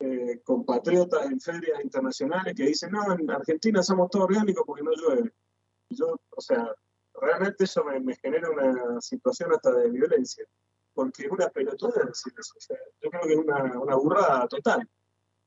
eh, 0.00 0.40
compatriotas 0.44 1.26
en 1.26 1.40
ferias 1.40 1.84
internacionales 1.84 2.54
que 2.54 2.64
dicen, 2.64 2.90
no, 2.92 3.12
en 3.12 3.30
Argentina 3.30 3.82
somos 3.82 4.08
todos 4.10 4.26
orgánicos 4.26 4.64
porque 4.66 4.82
no 4.82 4.92
llueve. 4.92 5.30
Yo, 5.90 6.18
o 6.30 6.40
sea, 6.40 6.74
realmente 7.20 7.64
eso 7.64 7.84
me, 7.84 8.00
me 8.00 8.16
genera 8.16 8.48
una 8.50 8.98
situación 9.02 9.52
hasta 9.52 9.72
de 9.72 9.90
violencia, 9.90 10.46
porque 10.98 11.26
es 11.26 11.30
una 11.30 11.48
pelotuda 11.48 12.04
decir 12.06 12.32
eso. 12.36 12.54
O 12.56 12.60
sea, 12.60 12.76
yo 13.00 13.08
creo 13.08 13.22
que 13.22 13.32
es 13.34 13.38
una, 13.38 13.78
una 13.78 13.94
burrada 13.94 14.48
total. 14.48 14.84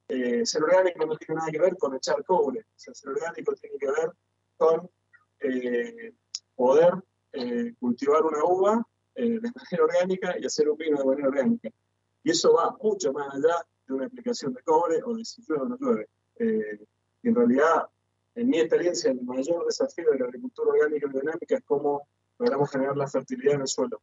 Eh, 0.08 0.46
ser 0.46 0.64
orgánico 0.64 1.06
no 1.06 1.18
tiene 1.18 1.40
nada 1.40 1.52
que 1.52 1.60
ver 1.60 1.76
con 1.78 1.94
echar 1.94 2.24
cobre. 2.24 2.62
O 2.62 2.80
sea, 2.80 2.94
ser 2.94 3.10
orgánico 3.10 3.54
tiene 3.56 3.78
que 3.78 3.88
ver 3.88 4.14
con 4.56 4.90
eh, 5.42 6.14
poder 6.56 6.94
eh, 7.34 7.74
cultivar 7.82 8.24
una 8.24 8.46
uva 8.46 8.88
eh, 9.16 9.42
de 9.42 9.52
manera 9.54 9.84
orgánica 9.84 10.36
y 10.40 10.46
hacer 10.46 10.70
un 10.70 10.78
vino 10.78 10.98
de 10.98 11.04
manera 11.04 11.28
orgánica. 11.28 11.70
Y 12.24 12.32
eso 12.32 12.54
va 12.54 12.74
mucho 12.82 13.12
más 13.12 13.36
allá 13.36 13.68
de 13.88 13.94
una 13.94 14.06
aplicación 14.06 14.54
de 14.54 14.64
cobre 14.64 15.04
o 15.04 15.16
de 15.16 15.26
si 15.26 15.42
llueve 15.42 15.64
o 15.64 15.68
no 15.68 15.78
llueve. 15.78 16.08
Y 17.24 17.28
en 17.28 17.36
realidad, 17.36 17.90
en 18.36 18.48
mi 18.48 18.58
experiencia, 18.58 19.12
el 19.12 19.22
mayor 19.24 19.66
desafío 19.66 20.12
de 20.12 20.20
la 20.20 20.28
agricultura 20.28 20.72
orgánica 20.72 21.08
y 21.08 21.10
biodinámica 21.10 21.56
es 21.58 21.64
cómo 21.66 22.08
logramos 22.40 22.72
generar 22.72 22.96
la 22.96 23.10
fertilidad 23.10 23.56
en 23.56 23.62
el 23.62 23.68
suelo. 23.68 24.02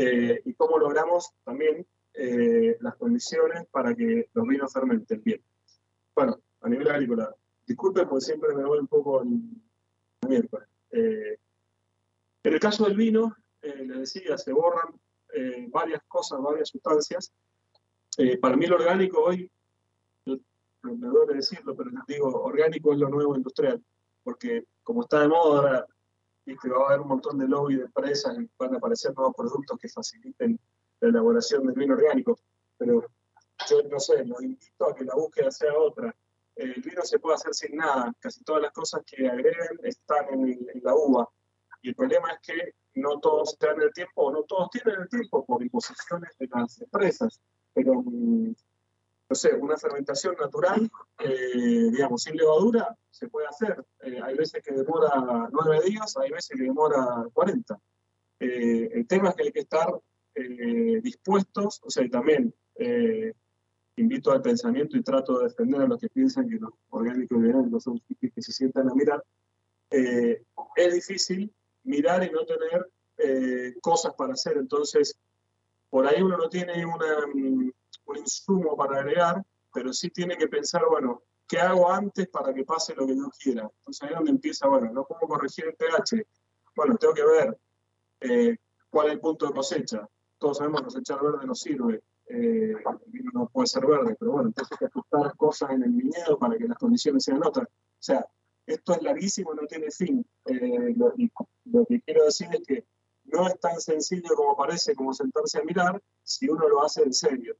Eh, 0.00 0.42
y 0.44 0.54
cómo 0.54 0.78
logramos 0.78 1.32
también 1.44 1.84
eh, 2.14 2.76
las 2.80 2.94
condiciones 2.96 3.66
para 3.70 3.94
que 3.94 4.28
los 4.32 4.46
vinos 4.46 4.72
fermenten 4.72 5.20
bien. 5.24 5.42
Bueno, 6.14 6.38
a 6.60 6.68
nivel 6.68 6.88
agrícola, 6.88 7.34
disculpen 7.66 8.08
porque 8.08 8.24
siempre 8.24 8.54
me 8.54 8.64
voy 8.64 8.78
un 8.78 8.86
poco 8.86 9.22
en, 9.22 9.60
miércoles. 10.28 10.68
Eh, 10.92 11.38
en 12.44 12.54
el 12.54 12.60
caso 12.60 12.84
del 12.84 12.96
vino, 12.96 13.36
eh, 13.62 13.84
les 13.84 13.98
decía, 13.98 14.38
se 14.38 14.52
borran 14.52 14.94
eh, 15.34 15.66
varias 15.68 16.02
cosas, 16.06 16.40
varias 16.40 16.68
sustancias. 16.68 17.32
Eh, 18.16 18.38
para 18.38 18.56
mí 18.56 18.66
lo 18.66 18.76
orgánico 18.76 19.22
hoy, 19.22 19.50
me 20.24 21.08
duele 21.08 21.34
decirlo, 21.34 21.76
pero 21.76 21.90
les 21.90 22.06
digo, 22.06 22.28
orgánico 22.42 22.92
es 22.92 22.98
lo 22.98 23.08
nuevo 23.08 23.36
industrial, 23.36 23.82
porque 24.22 24.64
como 24.82 25.02
está 25.02 25.20
de 25.20 25.28
moda 25.28 25.58
ahora, 25.58 25.86
viste, 26.48 26.68
va 26.68 26.82
a 26.82 26.86
haber 26.88 27.00
un 27.00 27.08
montón 27.08 27.38
de 27.38 27.46
lobby 27.48 27.76
de 27.76 27.84
empresas 27.84 28.36
y 28.38 28.48
van 28.58 28.74
a 28.74 28.78
aparecer 28.78 29.14
nuevos 29.14 29.34
productos 29.36 29.78
que 29.78 29.88
faciliten 29.88 30.58
la 31.00 31.08
elaboración 31.08 31.66
del 31.66 31.74
vino 31.76 31.94
orgánico, 31.94 32.38
pero 32.76 33.04
yo 33.68 33.82
no 33.90 33.98
sé, 34.00 34.24
los 34.24 34.42
invito 34.42 34.86
a 34.88 34.94
que 34.94 35.04
la 35.04 35.14
búsqueda 35.14 35.50
sea 35.50 35.76
otra. 35.76 36.08
Eh, 36.56 36.72
El 36.76 36.82
vino 36.82 37.02
se 37.02 37.18
puede 37.18 37.36
hacer 37.36 37.54
sin 37.54 37.76
nada, 37.76 38.12
casi 38.20 38.42
todas 38.44 38.62
las 38.62 38.72
cosas 38.72 39.02
que 39.06 39.28
agregan 39.28 39.78
están 39.82 40.26
en, 40.32 40.42
el- 40.48 40.70
en 40.74 40.80
la 40.82 40.94
uva. 40.94 41.28
Y 41.82 41.90
el 41.90 41.94
problema 41.94 42.32
es 42.32 42.38
que 42.42 42.74
no 42.94 43.20
todos 43.20 43.56
se 43.58 43.66
dan 43.66 43.80
el 43.80 43.92
tiempo, 43.92 44.22
o 44.26 44.32
no 44.32 44.42
todos 44.44 44.70
tienen 44.70 45.02
el 45.02 45.08
tiempo 45.08 45.44
por 45.44 45.62
imposiciones 45.62 46.30
de 46.38 46.48
las 46.52 46.80
empresas. 46.80 47.40
Pero, 47.74 48.02
mm, 48.04 48.54
no 49.28 49.36
sé, 49.36 49.54
una 49.54 49.76
fermentación 49.76 50.34
natural, 50.40 50.90
eh, 51.18 51.90
digamos, 51.90 52.22
sin 52.22 52.36
levadura, 52.36 52.96
se 53.10 53.28
puede 53.28 53.46
hacer. 53.46 53.84
Eh, 54.00 54.20
hay 54.22 54.36
veces 54.36 54.62
que 54.62 54.72
demora 54.72 55.48
nueve 55.52 55.80
días, 55.84 56.16
hay 56.16 56.30
veces 56.30 56.56
que 56.56 56.62
demora 56.62 57.26
40. 57.32 57.78
Eh, 58.40 58.90
el 58.92 59.06
tema 59.06 59.30
es 59.30 59.34
que 59.34 59.42
hay 59.42 59.52
que 59.52 59.60
estar 59.60 59.92
eh, 60.34 61.00
dispuestos, 61.02 61.80
o 61.84 61.90
sea, 61.90 62.04
y 62.04 62.10
también 62.10 62.54
invito 63.96 64.30
al 64.30 64.40
pensamiento 64.40 64.96
y 64.96 65.02
trato 65.02 65.38
de 65.38 65.48
defender 65.48 65.80
a 65.80 65.88
los 65.88 65.98
que 65.98 66.08
piensan 66.08 66.48
que 66.48 66.54
los 66.54 66.70
orgánicos 66.90 67.36
y 67.36 67.40
biológicos 67.40 67.82
son 67.82 68.00
hippies 68.06 68.32
que 68.32 68.42
se 68.42 68.52
sientan 68.52 68.88
a 68.88 68.94
mirar. 68.94 69.24
Es 69.90 70.94
difícil 70.94 71.52
mirar 71.82 72.22
y 72.22 72.30
no 72.30 72.44
tener 72.46 72.88
cosas 73.80 74.14
para 74.14 74.34
hacer, 74.34 74.58
entonces 74.58 75.18
por 75.90 76.06
ahí 76.06 76.22
uno 76.22 76.36
no 76.36 76.48
tiene 76.48 76.86
una, 76.86 77.26
mm, 77.34 77.72
un 78.08 78.18
insumo 78.18 78.76
para 78.76 79.00
agregar, 79.00 79.44
pero 79.72 79.92
sí 79.92 80.10
tiene 80.10 80.36
que 80.36 80.48
pensar, 80.48 80.82
bueno, 80.88 81.22
¿qué 81.46 81.58
hago 81.58 81.90
antes 81.90 82.28
para 82.28 82.52
que 82.52 82.64
pase 82.64 82.94
lo 82.94 83.06
que 83.06 83.16
yo 83.16 83.30
quiera? 83.42 83.70
Entonces 83.78 84.02
ahí 84.02 84.10
es 84.10 84.16
donde 84.16 84.30
empieza, 84.30 84.68
bueno, 84.68 84.92
no 84.92 85.04
puedo 85.04 85.20
corregir 85.28 85.66
el 85.66 85.74
pH, 85.74 86.26
bueno, 86.74 86.96
tengo 86.96 87.14
que 87.14 87.24
ver 87.24 87.58
eh, 88.20 88.56
cuál 88.90 89.08
es 89.08 89.12
el 89.14 89.20
punto 89.20 89.46
de 89.46 89.52
cosecha. 89.52 90.08
Todos 90.38 90.58
sabemos 90.58 90.80
que 90.80 90.84
cosechar 90.86 91.20
verde 91.20 91.46
no 91.46 91.54
sirve, 91.54 92.02
eh, 92.26 92.72
el 92.72 93.12
vino 93.12 93.30
no 93.34 93.48
puede 93.48 93.66
ser 93.66 93.86
verde, 93.86 94.16
pero 94.18 94.32
bueno, 94.32 94.48
entonces 94.48 94.72
hay 94.72 94.78
que 94.78 94.86
ajustar 94.86 95.36
cosas 95.36 95.70
en 95.70 95.82
el 95.82 95.90
viñedo 95.90 96.38
para 96.38 96.56
que 96.56 96.68
las 96.68 96.78
condiciones 96.78 97.24
sean 97.24 97.44
otras. 97.44 97.66
O 97.66 98.00
sea, 98.00 98.26
esto 98.66 98.92
es 98.92 99.02
larguísimo, 99.02 99.54
no 99.54 99.66
tiene 99.66 99.90
fin. 99.90 100.24
Eh, 100.44 100.94
lo, 100.96 101.14
lo 101.64 101.86
que 101.86 102.00
quiero 102.02 102.24
decir 102.24 102.48
es 102.52 102.66
que 102.66 102.84
no 103.24 103.46
es 103.46 103.58
tan 103.60 103.80
sencillo 103.80 104.34
como 104.36 104.56
parece, 104.56 104.94
como 104.94 105.12
sentarse 105.12 105.58
a 105.58 105.64
mirar, 105.64 106.02
si 106.22 106.48
uno 106.48 106.68
lo 106.68 106.82
hace 106.82 107.02
en 107.02 107.12
serio. 107.12 107.56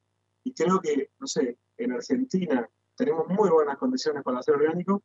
Y 0.49 0.55
creo 0.55 0.81
que, 0.81 1.11
no 1.19 1.27
sé, 1.27 1.59
en 1.77 1.93
Argentina 1.93 2.67
tenemos 2.97 3.29
muy 3.29 3.51
buenas 3.51 3.77
condiciones 3.77 4.23
para 4.23 4.39
hacer 4.39 4.55
orgánico 4.55 5.03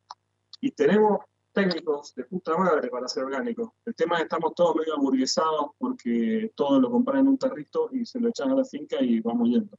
y 0.62 0.72
tenemos 0.72 1.20
técnicos 1.52 2.16
de 2.16 2.24
puta 2.24 2.56
madre 2.58 2.88
para 2.90 3.08
hacer 3.08 3.26
orgánico. 3.26 3.76
El 3.86 3.94
tema 3.94 4.16
es 4.16 4.20
que 4.22 4.24
estamos 4.24 4.56
todos 4.56 4.74
medio 4.78 4.96
hamburguesados 4.96 5.72
porque 5.78 6.50
todo 6.56 6.80
lo 6.80 6.90
compran 6.90 7.20
en 7.20 7.28
un 7.28 7.38
tarrito 7.38 7.90
y 7.92 8.06
se 8.06 8.22
lo 8.22 8.30
echan 8.30 8.52
a 8.52 8.56
la 8.56 8.64
finca 8.64 9.02
y 9.02 9.20
vamos 9.20 9.50
yendo. 9.50 9.78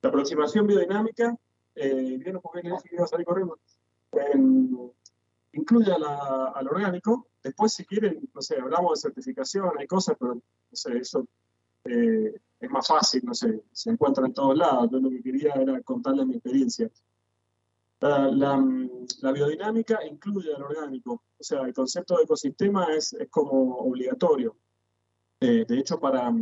La 0.00 0.08
aproximación 0.08 0.66
biodinámica, 0.66 1.36
eh, 1.74 2.16
¿vieron 2.18 2.40
por 2.40 2.52
qué 2.52 2.62
le 2.66 2.70
dije 2.74 2.88
que 2.88 2.94
iba 2.96 3.04
a 3.04 3.08
salir 3.08 3.26
corriendo? 3.26 3.58
Em, 4.12 4.78
incluye 5.52 5.92
a 5.92 5.98
la- 5.98 6.52
al 6.54 6.66
orgánico. 6.68 7.26
Después, 7.42 7.70
si 7.74 7.84
quieren, 7.84 8.18
no 8.32 8.40
sé, 8.40 8.58
hablamos 8.58 8.92
de 8.94 9.08
certificación, 9.08 9.72
hay 9.78 9.86
cosas, 9.86 10.16
pero 10.18 10.36
no 10.36 10.42
sé, 10.72 10.96
eso 10.96 11.26
eh, 11.84 12.34
es 12.64 12.70
más 12.70 12.86
fácil, 12.86 13.22
no 13.24 13.34
sé, 13.34 13.64
se 13.72 13.90
encuentra 13.90 14.26
en 14.26 14.34
todos 14.34 14.56
lados. 14.56 14.88
Yo 14.90 14.98
lo 14.98 15.10
que 15.10 15.22
quería 15.22 15.54
era 15.54 15.80
contarles 15.82 16.26
mi 16.26 16.34
experiencia. 16.34 16.90
La, 18.00 18.28
la, 18.30 18.62
la 19.22 19.32
biodinámica 19.32 20.04
incluye 20.04 20.54
al 20.54 20.62
orgánico, 20.62 21.22
o 21.38 21.42
sea, 21.42 21.62
el 21.62 21.72
concepto 21.72 22.16
de 22.16 22.24
ecosistema 22.24 22.94
es, 22.94 23.14
es 23.14 23.28
como 23.30 23.78
obligatorio. 23.78 24.56
Eh, 25.40 25.64
de 25.66 25.78
hecho, 25.78 25.98
para, 25.98 26.32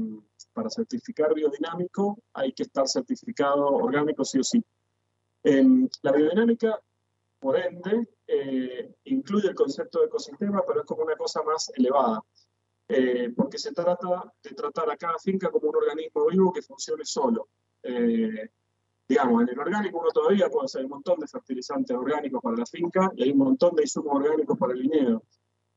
para 0.52 0.70
certificar 0.70 1.34
biodinámico 1.34 2.18
hay 2.32 2.52
que 2.52 2.64
estar 2.64 2.86
certificado 2.88 3.66
orgánico 3.66 4.24
sí 4.24 4.38
o 4.38 4.44
sí. 4.44 4.64
Em, 5.44 5.88
la 6.02 6.12
biodinámica, 6.12 6.80
por 7.40 7.56
ende, 7.56 8.08
eh, 8.26 8.94
incluye 9.04 9.48
el 9.48 9.54
concepto 9.54 10.00
de 10.00 10.06
ecosistema, 10.06 10.62
pero 10.66 10.80
es 10.80 10.86
como 10.86 11.02
una 11.02 11.16
cosa 11.16 11.42
más 11.42 11.70
elevada, 11.74 12.22
eh, 12.94 13.32
porque 13.34 13.58
se 13.58 13.72
trata 13.72 14.32
de 14.42 14.50
tratar 14.50 14.90
a 14.90 14.96
cada 14.96 15.18
finca 15.18 15.50
como 15.50 15.70
un 15.70 15.76
organismo 15.76 16.26
vivo 16.26 16.52
que 16.52 16.62
funcione 16.62 17.04
solo. 17.04 17.48
Eh, 17.82 18.50
digamos, 19.08 19.42
en 19.42 19.48
el 19.48 19.58
orgánico 19.58 19.98
uno 19.98 20.10
todavía 20.10 20.48
puede 20.48 20.66
hacer 20.66 20.84
un 20.84 20.90
montón 20.90 21.18
de 21.20 21.26
fertilizantes 21.26 21.96
orgánicos 21.96 22.42
para 22.42 22.56
la 22.56 22.66
finca 22.66 23.10
y 23.16 23.24
hay 23.24 23.30
un 23.30 23.38
montón 23.38 23.74
de 23.74 23.82
insumos 23.82 24.14
orgánicos 24.16 24.58
para 24.58 24.74
el 24.74 24.80
viñedo. 24.80 25.22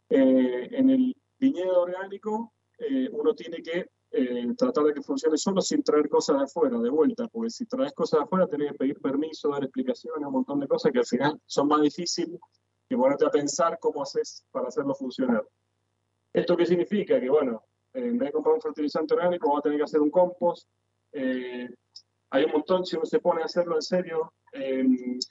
Eh, 0.10 0.70
en 0.72 0.90
el 0.90 1.16
viñedo 1.40 1.82
orgánico 1.82 2.54
eh, 2.80 3.10
uno 3.12 3.34
tiene 3.34 3.62
que 3.62 3.90
eh, 4.12 4.54
tratar 4.58 4.84
de 4.86 4.94
que 4.94 5.02
funcione 5.02 5.38
solo 5.38 5.62
sin 5.62 5.84
traer 5.84 6.08
cosas 6.10 6.38
de 6.38 6.44
afuera, 6.44 6.78
de 6.80 6.90
vuelta, 6.90 7.28
porque 7.28 7.50
si 7.50 7.66
traes 7.66 7.94
cosas 7.94 8.20
de 8.20 8.24
afuera 8.26 8.48
tenés 8.48 8.72
que 8.72 8.78
pedir 8.78 9.00
permiso, 9.02 9.50
dar 9.50 9.64
explicaciones, 9.64 10.26
un 10.26 10.34
montón 10.34 10.60
de 10.60 10.68
cosas 10.68 10.92
que 10.92 11.00
al 11.00 11.06
final 11.06 11.40
son 11.46 11.68
más 11.68 11.82
difíciles 11.82 12.40
que 12.88 12.96
ponerte 12.96 13.26
a 13.26 13.32
pensar 13.32 13.78
cómo 13.80 14.04
haces 14.04 14.46
para 14.52 14.68
hacerlo 14.68 14.94
funcionar. 14.94 15.46
¿Esto 16.36 16.58
qué 16.58 16.66
significa? 16.66 17.18
Que, 17.18 17.30
bueno, 17.30 17.64
eh, 17.94 18.08
en 18.08 18.18
vez 18.18 18.28
de 18.28 18.34
comprar 18.34 18.56
un 18.56 18.62
fertilizante 18.62 19.14
orgánico, 19.14 19.50
vas 19.50 19.60
a 19.60 19.62
tener 19.62 19.78
que 19.78 19.84
hacer 19.86 20.02
un 20.02 20.12
compost. 20.12 20.68
eh, 21.14 21.70
hay 22.32 22.44
un 22.44 22.52
montón, 22.52 22.86
si 22.86 22.98
uno 22.98 23.06
se 23.06 23.20
pone 23.20 23.42
a 23.42 23.46
hacerlo 23.46 23.76
en 23.76 23.82
serio, 23.82 24.34
eh, 24.52 24.84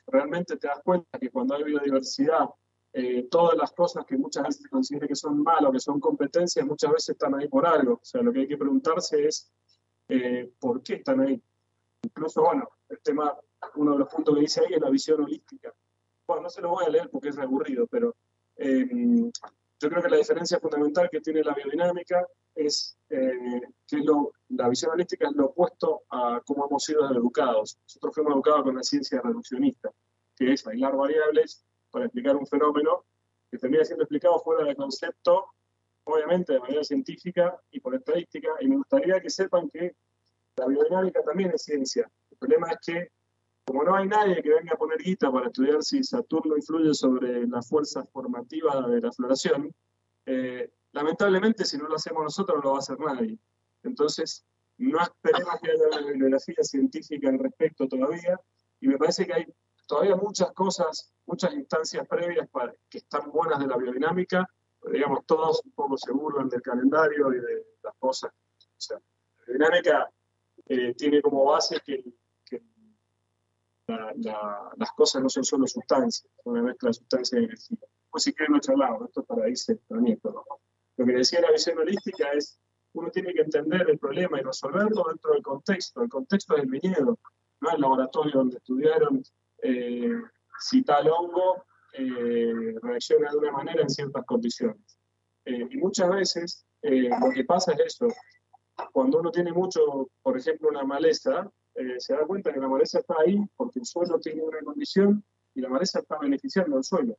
realmente 0.07 0.57
te 0.57 0.67
das 0.67 0.81
cuenta 0.83 1.19
que 1.19 1.29
cuando 1.29 1.55
hay 1.55 1.63
biodiversidad, 1.63 2.49
eh, 2.95 3.29
todas 3.31 3.59
las 3.59 3.73
cosas 3.73 4.07
que 4.07 4.17
muchas 4.17 4.45
veces 4.45 4.63
se 4.63 4.69
considera 4.71 5.07
que 5.07 5.15
son 5.15 5.43
malas 5.43 5.69
o 5.69 5.73
que 5.73 5.81
son 5.81 6.01
competencias, 6.01 6.65
muchas 6.65 6.93
veces 6.93 7.11
están 7.11 7.35
ahí 7.35 7.49
por 7.49 7.67
algo. 7.67 7.95
O 7.95 8.05
sea, 8.05 8.23
lo 8.23 8.33
que 8.33 8.41
hay 8.41 8.49
que 8.49 8.57
preguntarse 8.57 9.27
es 9.27 9.53
por 10.59 10.83
qué 10.83 10.95
están 10.95 11.21
ahí. 11.21 11.39
Incluso, 12.03 12.43
bueno, 12.43 12.67
el 12.89 13.01
tema, 13.01 13.37
uno 13.75 13.93
de 13.93 13.99
los 13.99 14.09
puntos 14.09 14.35
que 14.35 14.41
dice 14.41 14.63
ahí 14.63 14.73
es 14.73 14.81
la 14.81 14.89
visión 14.89 15.23
holística. 15.23 15.75
Bueno, 16.27 16.45
no 16.45 16.49
se 16.49 16.63
lo 16.63 16.71
voy 16.71 16.87
a 16.87 16.89
leer 16.89 17.11
porque 17.11 17.29
es 17.29 17.39
aburrido, 17.39 17.87
pero 17.89 18.15
eh, 18.57 18.89
yo 19.81 19.89
creo 19.91 20.03
que 20.03 20.09
la 20.09 20.17
diferencia 20.17 20.59
fundamental 20.59 21.09
que 21.11 21.21
tiene 21.21 21.43
la 21.43 21.55
biodinámica 21.55 22.27
es 22.55 22.97
eh, 23.11 23.61
que 23.87 23.99
la 24.49 24.69
visión 24.69 24.93
holística 24.93 25.29
es 25.29 25.35
lo 25.35 25.47
opuesto 25.47 26.03
a 26.11 26.41
cómo 26.47 26.67
hemos 26.67 26.85
sido 26.85 27.11
educados. 27.11 27.79
Nosotros 27.83 28.15
fuimos 28.15 28.35
educados 28.35 28.63
con 28.63 28.77
la 28.77 28.83
ciencia 28.83 29.21
reduccionista, 29.21 29.91
que 30.37 30.53
es 30.53 30.67
aislar 30.67 30.97
variables 30.97 31.65
para 31.91 32.07
explicar 32.07 32.37
un 32.37 32.47
fenómeno 32.47 33.05
que 33.51 33.59
termina 33.59 33.85
siendo 33.85 34.05
explicado 34.05 34.39
fuera 34.41 34.65
del 34.65 34.77
concepto, 34.77 35.47
obviamente 36.05 36.53
de 36.53 36.61
manera 36.61 36.85
científica 36.85 37.61
y 37.71 37.81
por 37.81 37.95
estadística, 37.95 38.49
y 38.61 38.69
me 38.69 38.77
gustaría 38.77 39.21
que 39.21 39.31
sepan 39.31 39.69
que 39.71 39.95
la 40.57 40.67
biodinámica 40.67 41.23
también 41.23 41.51
es 41.53 41.63
ciencia. 41.63 42.11
El 42.31 42.39
problema 42.39 42.71
es 42.71 42.79
que, 42.85 43.09
como 43.65 43.83
no 43.83 43.97
hay 43.97 44.07
nadie 44.07 44.43
que 44.43 44.51
venga 44.51 44.75
a 44.75 44.77
poner 44.77 44.99
guita 44.99 45.33
para 45.33 45.47
estudiar 45.47 45.83
si 45.83 46.03
Saturno 46.03 46.57
influye 46.57 46.93
sobre 46.93 47.47
la 47.47 47.63
fuerza 47.63 48.05
formativa 48.05 48.87
de 48.89 49.01
la 49.01 49.11
floración, 49.11 49.75
eh, 50.27 50.71
lamentablemente 50.93 51.65
si 51.65 51.79
no 51.79 51.89
lo 51.89 51.97
hacemos 51.97 52.23
nosotros 52.23 52.59
no 52.59 52.63
lo 52.63 52.71
va 52.73 52.77
a 52.77 52.81
hacer 52.81 53.01
nadie. 53.01 53.39
Entonces, 53.83 54.45
no 54.79 55.01
esperemos 55.01 55.55
que 55.63 55.71
haya 55.71 55.87
una 55.87 56.07
bibliografía 56.07 56.63
científica 56.63 57.29
al 57.29 57.39
respecto 57.39 57.89
todavía, 57.89 58.39
y 58.81 58.89
me 58.89 58.99
parece 58.99 59.27
que 59.27 59.33
hay 59.33 59.47
todavía 59.87 60.17
muchas 60.17 60.53
cosas, 60.53 61.13
muchas 61.27 61.55
instancias 61.55 62.07
previas 62.07 62.49
para, 62.51 62.75
que 62.89 62.99
están 62.99 63.31
buenas 63.31 63.59
de 63.61 63.67
la 63.67 63.77
biodinámica, 63.77 64.49
digamos, 64.93 65.25
todos 65.25 65.63
un 65.65 65.73
poco 65.73 65.97
se 65.97 66.13
burlan 66.13 66.49
del 66.49 66.61
calendario 66.61 67.33
y 67.33 67.41
de 67.41 67.67
las 67.83 67.95
cosas. 67.99 68.31
O 68.61 68.81
sea, 68.81 68.99
la 68.99 69.45
biodinámica 69.47 70.11
eh, 70.67 70.95
tiene 70.95 71.23
como 71.23 71.45
base 71.45 71.81
que 71.85 72.05
la- 73.87 74.13
la- 74.17 74.71
las 74.77 74.93
cosas 74.93 75.23
no 75.23 75.29
son 75.29 75.45
solo 75.45 75.67
sustancias, 75.67 76.27
son 76.43 76.55
una 76.55 76.63
mezcla 76.63 76.89
de 76.89 76.95
sustancias 76.95 77.41
y 77.41 77.45
energía. 77.45 77.79
Pues 78.11 78.25
si 78.25 78.33
quieren 78.33 78.55
lo 78.55 78.61
charlamos, 78.61 79.03
esto 79.09 79.21
es 79.21 79.27
para 79.27 79.49
irse 79.49 79.77
también, 79.89 80.19
pero 80.23 80.45
lo 80.97 81.07
que 81.07 81.13
decía 81.13 81.41
la 81.41 81.51
visión 81.51 81.79
holística 81.79 82.31
es, 82.33 82.59
uno 82.93 83.11
tiene 83.11 83.35
que 83.35 83.41
entender 83.43 83.91
el 83.91 83.99
problema 83.99 84.39
y 84.39 84.43
resolverlo 84.45 85.05
dentro 85.09 85.33
del 85.33 85.43
contexto. 85.43 86.03
El 86.03 86.09
contexto 86.09 86.55
del 86.55 86.67
viñedo, 86.67 87.19
no 87.61 87.71
el 87.71 87.81
laboratorio 87.81 88.33
donde 88.35 88.59
estudiaron 88.59 89.23
eh, 89.63 90.13
si 90.61 90.83
tal 90.83 91.09
hongo 91.09 91.65
eh, 91.95 92.77
reacciona 92.83 93.31
de 93.33 93.37
una 93.39 93.51
manera 93.53 93.83
en 93.83 93.91
ciertas 93.91 94.25
condiciones. 94.25 94.99
Eh, 95.45 95.67
y 95.71 95.77
muchas 95.79 96.09
veces 96.11 96.65
eh, 96.83 97.09
lo 97.09 97.31
que 97.33 97.45
pasa 97.45 97.73
es 97.73 97.81
eso. 97.81 98.07
Cuando 98.93 99.19
uno 99.19 99.31
tiene 99.33 99.53
mucho, 99.53 100.09
por 100.23 100.37
ejemplo, 100.39 100.69
una 100.69 100.85
maleza, 100.85 101.51
eh, 101.75 101.97
se 101.99 102.15
da 102.15 102.27
cuenta 102.27 102.53
que 102.53 102.61
la 102.61 102.69
maleza 102.69 103.01
está 103.01 103.15
ahí 103.25 103.39
porque 103.57 103.81
el 103.81 103.87
suelo 103.87 104.19
tiene 104.19 104.43
una 104.43 104.61
condición 104.61 105.25
y 105.55 105.61
la 105.61 105.69
maleza 105.69 106.01
está 106.01 106.19
beneficiando 106.19 106.77
al 106.77 106.85
suelo. 106.85 107.17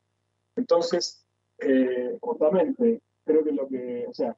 Entonces, 0.55 1.25
eh, 1.59 2.17
justamente, 2.21 3.01
creo 3.25 3.43
que 3.43 3.51
lo 3.51 3.67
que, 3.67 4.05
o 4.07 4.13
sea, 4.13 4.35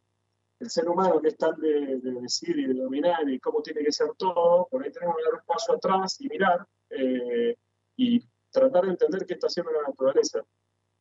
el 0.60 0.70
ser 0.70 0.90
humano 0.90 1.22
que 1.22 1.30
es 1.30 1.38
tan 1.38 1.60
de, 1.60 2.00
de 2.00 2.12
decir 2.22 2.58
y 2.58 2.66
de 2.66 2.74
dominar 2.74 3.30
y 3.30 3.40
cómo 3.40 3.62
tiene 3.62 3.84
que 3.84 3.92
ser 3.92 4.10
todo, 4.18 4.68
por 4.70 4.84
ahí 4.84 4.92
tenemos 4.92 5.16
que 5.18 5.24
dar 5.24 5.34
un 5.36 5.46
paso 5.46 5.74
atrás 5.74 6.20
y 6.20 6.28
mirar 6.30 6.66
eh, 6.90 7.56
y 7.96 8.24
tratar 8.52 8.86
de 8.86 8.92
entender 8.92 9.26
qué 9.26 9.34
está 9.34 9.48
haciendo 9.48 9.72
la 9.72 9.88
naturaleza. 9.88 10.44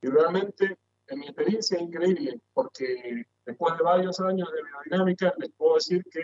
Y 0.02 0.08
realmente, 0.08 0.76
en 1.08 1.18
mi 1.18 1.26
experiencia 1.26 1.76
es 1.76 1.82
increíble, 1.82 2.40
porque 2.52 3.24
después 3.44 3.76
de 3.76 3.82
varios 3.82 4.20
años 4.20 4.50
de 4.52 4.62
biodinámica, 4.62 5.32
les 5.38 5.50
puedo 5.52 5.74
decir 5.76 6.04
que 6.10 6.22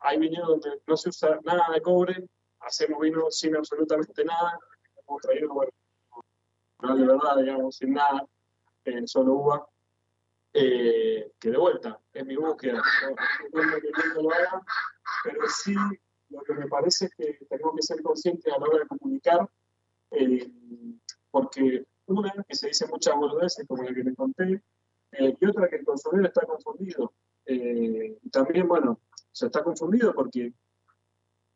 hay 0.00 0.18
viñedos 0.18 0.48
donde 0.48 0.82
no 0.86 0.96
se 0.96 1.08
usa 1.08 1.40
nada 1.44 1.66
de 1.72 1.80
cobre, 1.80 2.26
hacemos 2.60 3.00
vino 3.00 3.30
sin 3.30 3.56
absolutamente 3.56 4.24
nada, 4.24 4.58
hemos 4.96 5.20
traído, 5.22 5.52
bueno, 5.52 5.70
de 6.96 7.06
verdad, 7.06 7.36
digamos, 7.38 7.76
sin 7.76 7.94
nada, 7.94 8.26
eh, 8.84 9.06
solo 9.06 9.34
uva, 9.34 9.68
eh, 10.52 11.32
que 11.38 11.50
de 11.50 11.56
vuelta, 11.56 12.00
es 12.12 12.26
mi 12.26 12.36
búsqueda, 12.36 12.80
no, 13.52 13.62
no, 13.62 13.78
no, 14.14 14.22
lo 14.22 14.30
haga, 14.30 14.62
pero 15.24 15.48
sí 15.48 15.74
lo 16.28 16.42
que 16.42 16.54
me 16.54 16.66
parece 16.68 17.06
es 17.06 17.14
que 17.16 17.46
tenemos 17.46 17.74
que 17.76 17.82
ser 17.82 18.02
conscientes 18.02 18.52
a 18.52 18.58
la 18.58 18.66
hora 18.66 18.78
de 18.78 18.86
comunicar, 18.86 19.48
eh, 20.10 20.48
porque 21.30 21.84
una, 22.06 22.32
que 22.46 22.54
se 22.54 22.68
dice 22.68 22.86
muchas 22.86 23.14
boludeces, 23.16 23.66
como 23.66 23.82
la 23.82 23.94
que 23.94 24.04
les 24.04 24.16
conté, 24.16 24.62
eh, 25.12 25.36
y 25.40 25.46
otra 25.46 25.68
que 25.68 25.76
el 25.76 25.84
consumidor 25.84 26.26
está 26.26 26.46
confundido. 26.46 27.12
Eh, 27.46 28.18
también, 28.30 28.66
bueno, 28.66 29.00
se 29.34 29.46
está 29.46 29.64
confundido 29.64 30.14
porque 30.14 30.52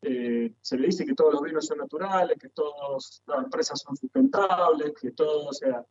eh, 0.03 0.53
se 0.61 0.77
le 0.77 0.87
dice 0.87 1.07
que 1.07 1.15
todos 1.15 1.35
los 1.35 1.43
vinos 1.43 1.65
son 1.65 1.79
naturales, 1.79 2.37
que 2.39 2.49
todas 2.49 3.23
las 3.27 3.45
empresas 3.45 3.81
son 3.81 3.97
sustentables, 3.97 4.93
que 5.01 5.13
todo, 5.13 5.47
o 5.47 5.53
sea, 5.53 5.85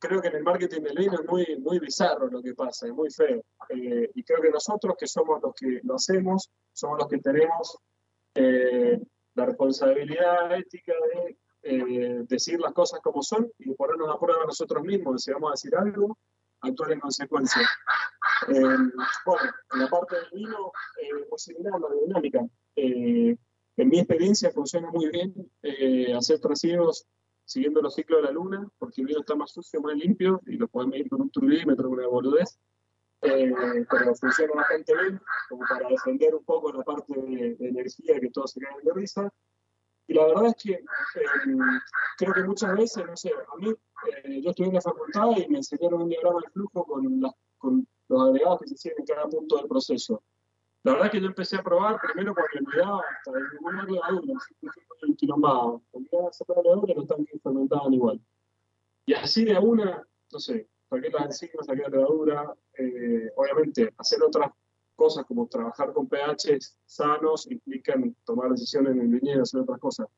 creo 0.00 0.20
que 0.20 0.28
en 0.28 0.36
el 0.36 0.42
marketing 0.42 0.82
del 0.82 0.96
vino 0.96 1.14
es 1.14 1.28
muy, 1.28 1.46
muy 1.60 1.78
bizarro 1.78 2.28
lo 2.28 2.42
que 2.42 2.54
pasa, 2.54 2.88
es 2.88 2.92
muy 2.92 3.08
feo. 3.10 3.40
Eh, 3.68 4.10
y 4.14 4.24
creo 4.24 4.40
que 4.40 4.50
nosotros, 4.50 4.96
que 4.98 5.06
somos 5.06 5.40
los 5.40 5.54
que 5.54 5.80
lo 5.84 5.94
hacemos, 5.94 6.50
somos 6.72 6.98
los 6.98 7.08
que 7.08 7.18
tenemos 7.18 7.78
eh, 8.34 9.00
la 9.34 9.46
responsabilidad 9.46 10.52
ética 10.58 10.92
de 11.14 11.36
decir 12.28 12.58
las 12.60 12.72
cosas 12.72 13.00
como 13.00 13.22
son 13.22 13.50
y 13.58 13.74
ponernos 13.74 14.08
a 14.08 14.18
prueba 14.18 14.44
nosotros 14.44 14.82
mismos. 14.82 15.22
Si 15.22 15.32
vamos 15.32 15.50
a 15.50 15.52
decir 15.52 15.76
algo, 15.76 16.16
actuar 16.60 16.92
en 16.92 17.00
consecuencia. 17.00 17.62
Eh, 18.48 18.60
bueno, 19.26 19.52
en 19.72 19.80
la 19.80 19.88
parte 19.88 20.16
del 20.16 20.30
vino, 20.32 20.72
muy 21.30 21.38
similar 21.38 21.74
a 21.74 21.78
la 21.78 22.00
dinámica. 22.06 22.46
Eh, 22.76 23.36
en 23.76 23.88
mi 23.88 23.98
experiencia 23.98 24.50
funciona 24.50 24.90
muy 24.90 25.08
bien 25.08 25.34
eh, 25.62 26.12
hacer 26.14 26.40
trasiegos 26.40 27.06
siguiendo 27.44 27.80
los 27.80 27.94
ciclos 27.94 28.20
de 28.20 28.26
la 28.26 28.32
luna, 28.32 28.68
porque 28.78 29.00
el 29.00 29.06
vino 29.06 29.20
está 29.20 29.34
más 29.34 29.52
sucio, 29.52 29.80
más 29.80 29.96
limpio, 29.96 30.40
y 30.46 30.56
lo 30.56 30.68
pueden 30.68 30.90
medir 30.90 31.08
con 31.08 31.22
un 31.22 31.30
turbímetro, 31.30 31.88
una 31.88 32.06
boludez. 32.06 32.58
Eh, 33.22 33.52
pero 33.90 34.14
funciona 34.14 34.52
bastante 34.54 34.94
bien, 34.94 35.20
como 35.48 35.64
para 35.66 35.88
defender 35.88 36.34
un 36.34 36.44
poco 36.44 36.72
la 36.72 36.82
parte 36.84 37.14
de, 37.14 37.54
de 37.54 37.68
energía, 37.68 38.20
que 38.20 38.30
todos 38.30 38.52
se 38.52 38.60
caen 38.60 38.84
de 38.84 38.92
risa. 38.92 39.32
Y 40.08 40.14
la 40.14 40.24
verdad 40.26 40.46
es 40.46 40.56
que 40.56 40.72
eh, 40.72 40.82
creo 42.16 42.32
que 42.32 42.42
muchas 42.42 42.74
veces, 42.74 43.04
no 43.06 43.14
sé, 43.14 43.30
a 43.30 43.56
mí, 43.58 43.68
eh, 43.68 44.40
yo 44.40 44.50
estudié 44.50 44.70
en 44.70 44.74
la 44.76 44.80
facultad 44.80 45.28
y 45.36 45.46
me 45.48 45.58
enseñaron 45.58 46.02
un 46.02 46.08
diagrama 46.08 46.40
de 46.42 46.50
flujo 46.50 46.84
con, 46.86 47.86
los 48.08 48.22
agregados 48.22 48.60
que 48.60 48.68
se 48.68 48.74
hacían 48.74 48.94
en 48.98 49.04
cada 49.04 49.28
punto 49.28 49.58
del 49.58 49.68
proceso. 49.68 50.22
La 50.82 50.92
verdad 50.92 51.08
es 51.08 51.12
que 51.12 51.20
yo 51.20 51.26
empecé 51.26 51.56
a 51.56 51.62
probar 51.62 52.00
primero 52.00 52.34
cuando 52.34 52.50
me 52.54 52.66
olvidaba 52.66 53.02
hasta 53.02 53.32
ninguna 53.52 53.84
levadura, 53.84 54.40
el 55.02 55.16
quilombado. 55.16 55.82
Olvidaba 55.90 56.32
sacar 56.32 56.56
la 56.56 56.62
levadura 56.62 56.94
los 56.94 57.06
tanques 57.06 57.42
fermentaban 57.42 57.92
igual. 57.92 58.20
Y 59.04 59.12
así 59.12 59.44
de 59.44 59.58
una, 59.58 60.02
no 60.32 60.38
sé, 60.38 60.70
saqué 60.88 61.10
las 61.10 61.26
enzimas, 61.26 61.66
saqué 61.66 61.82
la 61.82 61.88
levadura, 61.88 62.54
eh, 62.78 63.30
obviamente 63.36 63.92
hacer 63.98 64.22
otras 64.22 64.52
cosas 64.98 65.24
como 65.26 65.46
trabajar 65.46 65.92
con 65.92 66.08
pH 66.08 66.58
sanos 66.84 67.48
implican 67.48 68.16
tomar 68.24 68.50
decisiones 68.50 68.94
en 68.94 69.02
el 69.02 69.08
viñedo, 69.08 69.42
hacer 69.42 69.60
otras 69.60 69.78
cosas. 69.78 70.08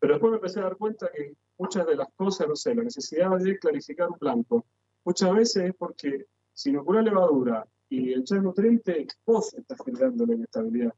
Pero 0.00 0.14
después 0.14 0.32
me 0.32 0.36
empecé 0.38 0.58
a 0.58 0.64
dar 0.64 0.76
cuenta 0.76 1.08
que 1.14 1.36
muchas 1.56 1.86
de 1.86 1.94
las 1.94 2.08
cosas, 2.16 2.48
no 2.48 2.56
sé, 2.56 2.74
la 2.74 2.82
necesidad 2.82 3.30
de 3.38 3.58
clarificar 3.60 4.08
un 4.10 4.18
blanco, 4.18 4.66
muchas 5.04 5.32
veces 5.32 5.68
es 5.68 5.74
porque 5.76 6.26
si 6.52 6.70
inocular 6.70 7.04
levadura 7.04 7.64
y 7.88 8.12
echar 8.12 8.42
nutriente, 8.42 9.06
vos 9.24 9.54
estás 9.54 9.78
generando 9.84 10.26
la 10.26 10.34
inestabilidad. 10.34 10.94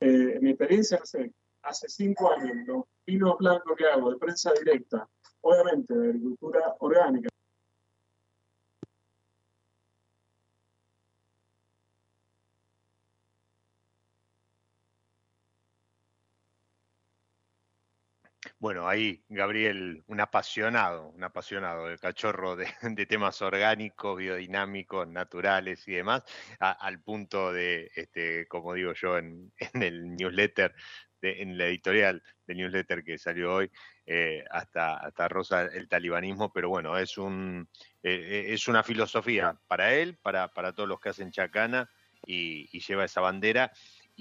Eh, 0.00 0.38
mi 0.42 0.50
experiencia, 0.50 0.98
no 0.98 1.30
hace 1.62 1.88
cinco 1.88 2.30
años, 2.30 2.66
los 2.66 2.84
vinos 3.06 3.38
blancos 3.38 3.74
que 3.76 3.86
hago 3.86 4.10
de 4.10 4.18
prensa 4.18 4.52
directa, 4.52 5.08
obviamente 5.40 5.94
de 5.94 6.08
agricultura 6.10 6.76
orgánica, 6.80 7.30
Bueno, 18.60 18.86
ahí 18.86 19.24
Gabriel, 19.30 20.04
un 20.06 20.20
apasionado, 20.20 21.08
un 21.08 21.24
apasionado 21.24 21.86
del 21.86 21.98
cachorro 21.98 22.56
de, 22.56 22.66
temas 23.08 23.40
orgánicos, 23.40 24.18
biodinámicos, 24.18 25.08
naturales 25.08 25.88
y 25.88 25.92
demás, 25.92 26.24
al 26.58 27.00
punto 27.02 27.54
de, 27.54 27.90
este, 27.94 28.46
como 28.48 28.74
digo 28.74 28.92
yo 28.92 29.16
en, 29.16 29.50
el 29.72 30.14
newsletter, 30.14 30.74
en 31.22 31.56
la 31.56 31.68
editorial 31.68 32.22
del 32.46 32.58
newsletter 32.58 33.02
que 33.02 33.16
salió 33.16 33.54
hoy, 33.54 33.70
eh, 34.04 34.44
hasta, 34.50 34.98
hasta 34.98 35.28
rosa 35.28 35.62
el 35.62 35.88
talibanismo, 35.88 36.52
pero 36.52 36.68
bueno, 36.68 36.98
es, 36.98 37.16
un, 37.16 37.66
eh, 38.02 38.12
eh, 38.12 38.52
es 38.52 38.68
una 38.68 38.82
filosofía 38.82 39.58
para 39.68 39.94
él, 39.94 40.18
para, 40.20 40.48
para 40.48 40.74
todos 40.74 40.88
los 40.88 41.00
que 41.00 41.08
hacen 41.08 41.30
chacana 41.30 41.88
y, 42.26 42.68
y 42.76 42.80
lleva 42.80 43.06
esa 43.06 43.22
bandera. 43.22 43.72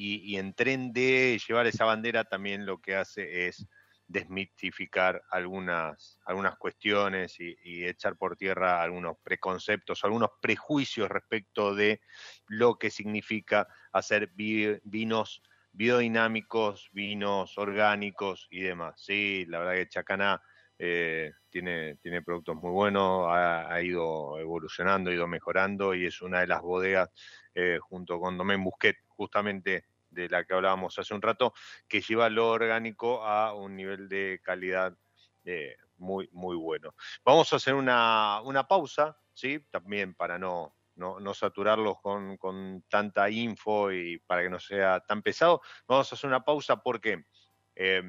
Y 0.02 0.38
en 0.38 0.54
tren 0.54 0.94
de 0.94 1.38
llevar 1.46 1.68
esa 1.68 1.84
bandera 1.84 2.24
también 2.24 2.66
lo 2.66 2.80
que 2.80 2.96
hace 2.96 3.48
es 3.48 3.68
desmitificar 4.10 5.22
algunas, 5.30 6.20
algunas 6.26 6.57
cuestiones 6.57 7.39
y, 7.39 7.86
echar 7.86 8.18
por 8.18 8.36
tierra 8.36 8.82
algunos 8.82 9.18
preconceptos, 9.24 10.03
algunos 10.03 10.32
prejuicios 10.41 11.10
respecto 11.10 11.76
de 11.76 12.01
lo 12.47 12.78
que 12.80 12.89
significa 12.89 13.68
hacer 13.93 14.32
vi- 14.34 14.80
vinos 14.84 15.43
biodinámicos, 15.72 16.89
vinos 16.91 17.57
orgánicos 17.60 18.47
y 18.49 18.62
demás. 18.62 18.95
Sí, 18.97 19.45
la 19.47 19.60
verdad 19.60 19.74
que 19.76 19.88
Chacana 19.89 20.41
eh, 20.80 21.32
tiene, 21.49 21.97
tiene 21.97 22.24
productos 22.24 22.55
muy 22.55 22.72
buenos, 22.72 23.28
ha, 23.28 23.72
ha 23.72 23.82
ido 23.84 24.39
evolucionando, 24.39 25.11
ha 25.11 25.14
ido 25.14 25.27
mejorando 25.27 25.94
y 25.94 26.07
es 26.07 26.22
una 26.23 26.40
de 26.40 26.48
las 26.48 26.61
bodegas 26.61 27.10
eh, 27.53 27.77
junto 27.80 28.19
con 28.19 28.38
Domaine 28.40 28.64
Busquet, 28.64 28.95
justamente 29.07 29.86
de 30.10 30.30
la 30.30 30.44
que 30.44 30.53
hablábamos 30.53 30.98
hace 30.99 31.14
un 31.14 31.22
rato, 31.22 31.53
que 31.88 32.02
lleva 32.02 32.30
lo 32.30 32.49
orgánico 32.49 33.23
a 33.26 33.53
un 33.53 33.76
nivel 33.76 34.10
de 34.10 34.40
calidad 34.44 34.95
eh, 35.45 35.76
muy, 35.98 36.30
muy 36.31 36.56
bueno. 36.56 36.95
Vamos 37.23 37.52
a 37.53 37.57
hacer 37.57 37.73
una, 37.73 38.41
una 38.44 38.68
pausa, 38.68 39.18
¿sí? 39.34 39.60
También 39.72 40.14
para 40.15 40.38
no, 40.40 40.76
no, 40.95 41.19
no 41.19 41.34
saturarlos 41.34 41.99
con, 42.02 42.38
con 42.38 42.84
tanta 42.90 43.30
info 43.30 43.91
y 43.91 44.18
para 44.19 44.44
que 44.44 44.49
no 44.49 44.60
sea 44.60 44.99
tan 45.02 45.22
pesado. 45.22 45.61
Vamos 45.88 46.11
a 46.11 46.15
hacer 46.15 46.27
una 46.27 46.44
pausa 46.44 46.77
porque 46.81 47.26
eh, 47.76 48.02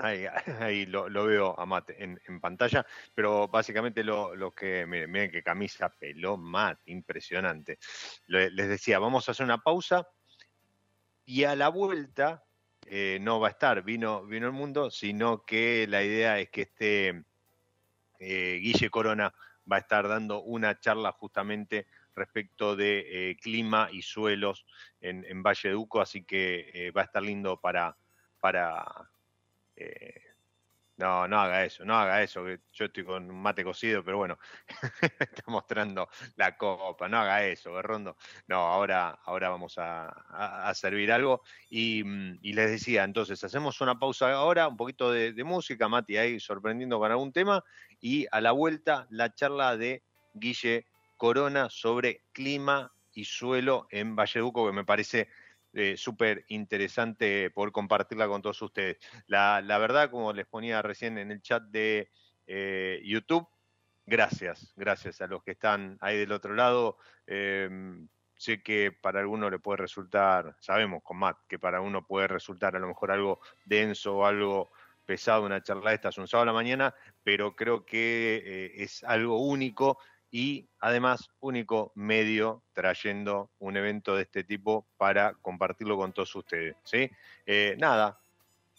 ahí, 0.00 0.24
ahí 0.60 0.86
lo, 0.86 1.08
veo 1.26 1.58
a 1.58 1.66
Matt 1.66 1.90
en, 1.90 2.20
en 2.26 2.40
pantalla, 2.40 2.86
pero 3.14 3.48
básicamente 3.48 4.02
lo, 4.04 4.34
lo 4.34 4.50
que, 4.52 4.86
miren, 4.86 5.10
miren 5.10 5.30
qué 5.30 5.42
camisa 5.42 5.88
peló 5.90 6.36
Matt, 6.36 6.80
impresionante. 6.86 7.78
Le- 8.26 8.50
Les 8.50 8.68
decía, 8.68 8.98
vamos 8.98 9.28
a 9.28 9.32
hacer 9.32 9.44
una 9.44 9.58
pausa 9.62 10.06
y 11.32 11.44
a 11.44 11.56
la 11.56 11.70
vuelta 11.70 12.44
eh, 12.84 13.16
no 13.22 13.40
va 13.40 13.48
a 13.48 13.52
estar 13.52 13.82
vino, 13.82 14.26
vino 14.26 14.46
el 14.46 14.52
mundo, 14.52 14.90
sino 14.90 15.46
que 15.46 15.86
la 15.88 16.02
idea 16.02 16.38
es 16.38 16.50
que 16.50 16.62
este 16.62 17.24
eh, 18.18 18.58
Guille 18.60 18.90
Corona 18.90 19.32
va 19.70 19.76
a 19.76 19.78
estar 19.78 20.06
dando 20.08 20.42
una 20.42 20.78
charla 20.78 21.10
justamente 21.12 21.86
respecto 22.14 22.76
de 22.76 23.30
eh, 23.30 23.36
clima 23.36 23.88
y 23.90 24.02
suelos 24.02 24.66
en, 25.00 25.24
en 25.24 25.42
Valle 25.42 25.70
de 25.70 25.74
Uco, 25.74 26.02
así 26.02 26.22
que 26.22 26.92
va 26.94 27.00
a 27.00 27.04
estar 27.04 27.22
lindo 27.22 27.58
para, 27.58 27.96
para 28.38 28.84
no, 30.96 31.26
no 31.26 31.40
haga 31.40 31.64
eso, 31.64 31.84
no 31.84 31.94
haga 31.94 32.22
eso, 32.22 32.46
yo 32.72 32.84
estoy 32.84 33.04
con 33.04 33.30
un 33.30 33.42
mate 33.42 33.64
cocido, 33.64 34.04
pero 34.04 34.18
bueno, 34.18 34.38
está 35.20 35.42
mostrando 35.46 36.08
la 36.36 36.56
copa, 36.56 37.08
no 37.08 37.18
haga 37.18 37.44
eso, 37.46 37.72
Berrondo. 37.72 38.16
No, 38.46 38.56
ahora, 38.56 39.18
ahora 39.24 39.48
vamos 39.48 39.76
a, 39.78 40.72
servir 40.74 41.10
algo. 41.12 41.42
Y, 41.70 42.04
mm, 42.04 42.38
y 42.42 42.52
les 42.52 42.70
decía, 42.70 43.04
entonces, 43.04 43.42
hacemos 43.42 43.80
una 43.80 43.98
pausa 43.98 44.32
ahora, 44.32 44.68
un 44.68 44.76
poquito 44.76 45.10
de, 45.10 45.32
de 45.32 45.44
música, 45.44 45.88
Mati 45.88 46.16
ahí 46.16 46.40
sorprendiendo 46.40 46.98
con 46.98 47.10
algún 47.10 47.32
tema, 47.32 47.64
y 48.00 48.26
a 48.30 48.40
la 48.40 48.52
vuelta 48.52 49.06
la 49.10 49.34
charla 49.34 49.76
de 49.76 50.02
Guille 50.34 50.86
Corona 51.16 51.68
sobre 51.70 52.24
clima 52.32 52.92
y 53.14 53.24
suelo 53.24 53.86
en 53.90 54.16
Valleduco, 54.16 54.66
que 54.66 54.72
me 54.72 54.84
parece 54.84 55.28
eh, 55.72 55.96
súper 55.96 56.44
interesante 56.48 57.50
poder 57.50 57.72
compartirla 57.72 58.28
con 58.28 58.42
todos 58.42 58.60
ustedes. 58.62 58.98
La, 59.26 59.60
la 59.60 59.78
verdad, 59.78 60.10
como 60.10 60.32
les 60.32 60.46
ponía 60.46 60.82
recién 60.82 61.18
en 61.18 61.30
el 61.30 61.40
chat 61.42 61.62
de 61.64 62.10
eh, 62.46 63.00
YouTube, 63.04 63.48
gracias, 64.06 64.72
gracias 64.76 65.20
a 65.20 65.26
los 65.26 65.42
que 65.42 65.52
están 65.52 65.96
ahí 66.00 66.18
del 66.18 66.32
otro 66.32 66.54
lado. 66.54 66.98
Em, 67.26 68.08
sé 68.36 68.62
que 68.62 68.92
para 68.92 69.20
alguno 69.20 69.48
le 69.48 69.58
puede 69.58 69.78
resultar, 69.78 70.56
sabemos 70.60 71.02
con 71.02 71.18
Matt, 71.18 71.38
que 71.48 71.58
para 71.58 71.80
uno 71.80 72.06
puede 72.06 72.28
resultar 72.28 72.76
a 72.76 72.78
lo 72.78 72.88
mejor 72.88 73.10
algo 73.10 73.40
denso 73.64 74.16
o 74.16 74.26
algo 74.26 74.72
pesado 75.04 75.44
una 75.44 75.62
charla 75.62 75.92
esta 75.92 76.10
es 76.10 76.18
un 76.18 76.28
sábado 76.28 76.50
a 76.50 76.52
la 76.52 76.58
mañana, 76.58 76.94
pero 77.22 77.54
creo 77.56 77.84
que 77.84 78.42
eh, 78.44 78.82
es 78.82 79.04
algo 79.04 79.40
único 79.40 79.98
y 80.34 80.66
además 80.80 81.30
único 81.40 81.92
medio 81.94 82.64
trayendo 82.72 83.50
un 83.58 83.76
evento 83.76 84.16
de 84.16 84.22
este 84.22 84.42
tipo 84.42 84.88
para 84.96 85.34
compartirlo 85.34 85.98
con 85.98 86.14
todos 86.14 86.34
ustedes. 86.34 86.74
¿sí? 86.84 87.10
Eh, 87.44 87.76
nada, 87.78 88.18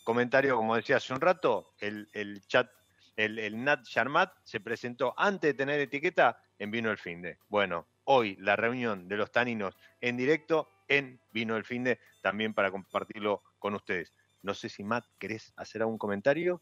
comentario, 0.04 0.58
como 0.58 0.76
decía 0.76 0.98
hace 0.98 1.14
un 1.14 1.22
rato, 1.22 1.76
el, 1.80 2.42
chat, 2.48 2.70
el, 3.16 3.64
Nat 3.64 3.86
Sharmat 3.86 4.34
se 4.44 4.60
presentó 4.62 5.14
antes 5.16 5.52
de 5.52 5.54
tener 5.54 5.80
etiqueta 5.80 6.40
en 6.58 6.72
Vino 6.72 6.90
el 6.90 6.98
Finde. 6.98 7.38
Bueno, 7.48 7.86
hoy 8.06 8.36
la 8.38 8.56
reunión 8.56 9.08
de 9.08 9.18
los 9.18 9.32
taninos 9.32 9.78
en 10.02 10.18
directo 10.18 10.68
en 10.88 11.22
Vino 11.32 11.56
el 11.56 11.66
Finde, 11.66 12.00
también 12.22 12.56
para 12.56 12.72
compartirlo 12.72 13.44
con 13.60 13.76
ustedes. 13.76 14.12
No 14.42 14.56
sé 14.56 14.70
si 14.70 14.84
Matt, 14.84 15.06
¿querés 15.20 15.54
hacer 15.56 15.84
algún 15.84 16.00
comentario? 16.00 16.62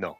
No, 0.00 0.18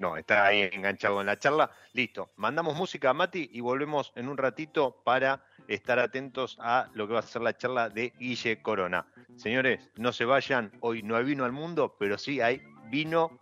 no, 0.00 0.16
está 0.16 0.46
ahí 0.46 0.68
enganchado 0.72 1.20
en 1.20 1.28
la 1.28 1.38
charla. 1.38 1.70
Listo, 1.92 2.32
mandamos 2.34 2.74
música 2.74 3.10
a 3.10 3.14
Mati 3.14 3.48
y 3.52 3.60
volvemos 3.60 4.12
en 4.16 4.28
un 4.28 4.36
ratito 4.36 5.00
para 5.04 5.44
estar 5.68 6.00
atentos 6.00 6.58
a 6.60 6.90
lo 6.94 7.06
que 7.06 7.14
va 7.14 7.20
a 7.20 7.22
ser 7.22 7.42
la 7.42 7.56
charla 7.56 7.88
de 7.88 8.12
Guille 8.18 8.60
Corona. 8.62 9.06
Señores, 9.36 9.88
no 9.94 10.12
se 10.12 10.24
vayan, 10.24 10.72
hoy 10.80 11.04
no 11.04 11.14
hay 11.14 11.22
vino 11.22 11.44
al 11.44 11.52
mundo, 11.52 11.94
pero 12.00 12.18
sí 12.18 12.40
hay 12.40 12.62
vino 12.90 13.38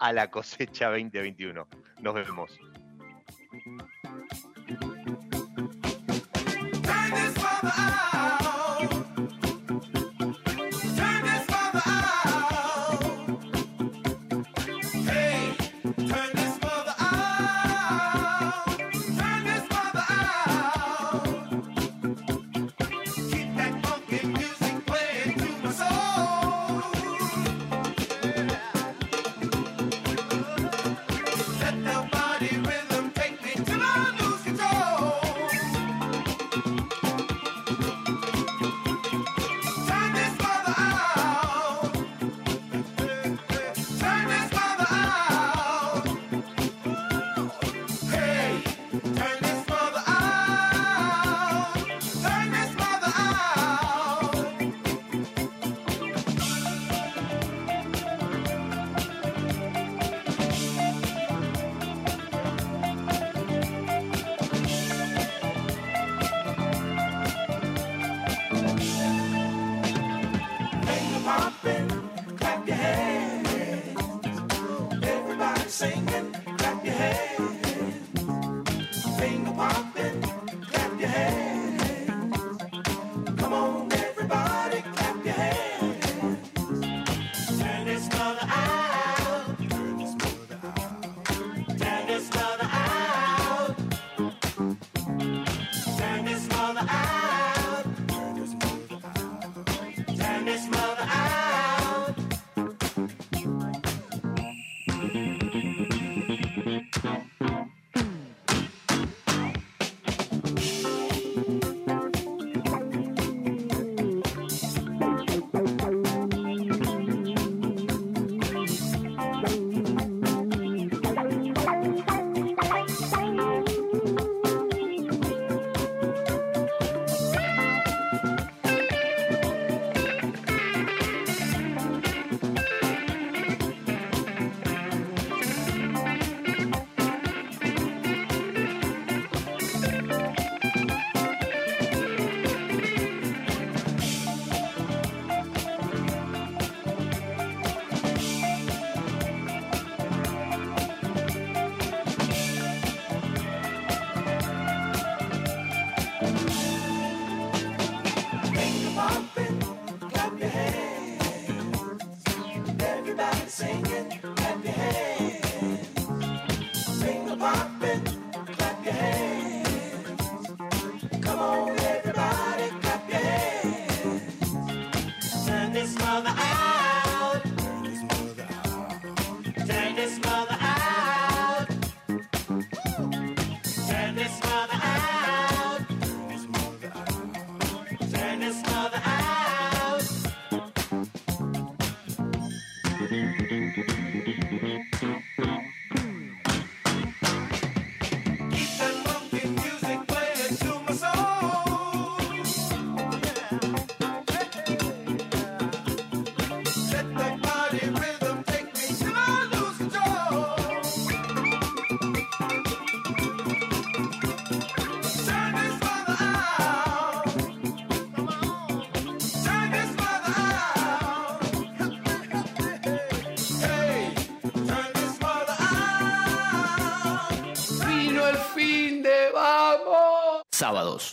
a 0.00 0.12
la 0.12 0.32
cosecha 0.32 0.88
2021. 0.88 1.68
Nos 2.00 2.14
vemos. 2.14 2.58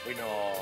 Hoy 0.06 0.14
no, 0.14 0.52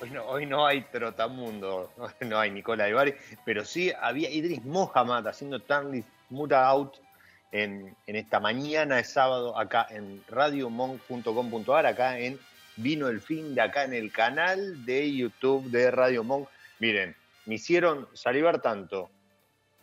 hoy 0.00 0.10
no, 0.10 0.24
hoy 0.26 0.46
no 0.46 0.64
hay 0.64 0.82
Trotamundo, 0.82 1.92
no, 2.20 2.38
hay 2.38 2.52
Nicola 2.52 2.88
Ibarri, 2.88 3.16
pero 3.44 3.64
sí 3.64 3.90
había 4.00 4.30
Idris 4.30 4.64
Mohamed 4.64 5.26
haciendo 5.26 5.58
Turn 5.58 6.04
Muta 6.28 6.68
Out 6.68 6.98
en, 7.52 7.96
esta 8.06 8.40
mañana 8.40 8.96
de 8.96 9.04
sábado 9.04 9.58
acá 9.58 9.86
en 9.90 10.22
radiomonk.com.ar, 10.28 11.86
acá 11.86 12.18
en 12.18 12.38
Vino 12.76 13.08
el 13.08 13.20
Fin 13.20 13.54
de 13.54 13.60
acá 13.60 13.84
en 13.84 13.92
el 13.92 14.12
canal 14.12 14.84
de 14.84 15.14
YouTube 15.14 15.70
de 15.70 15.90
Radio 15.90 16.24
Monk. 16.24 16.48
Miren, 16.78 17.14
me 17.46 17.56
hicieron 17.56 18.08
salivar 18.14 18.62
tanto 18.62 19.10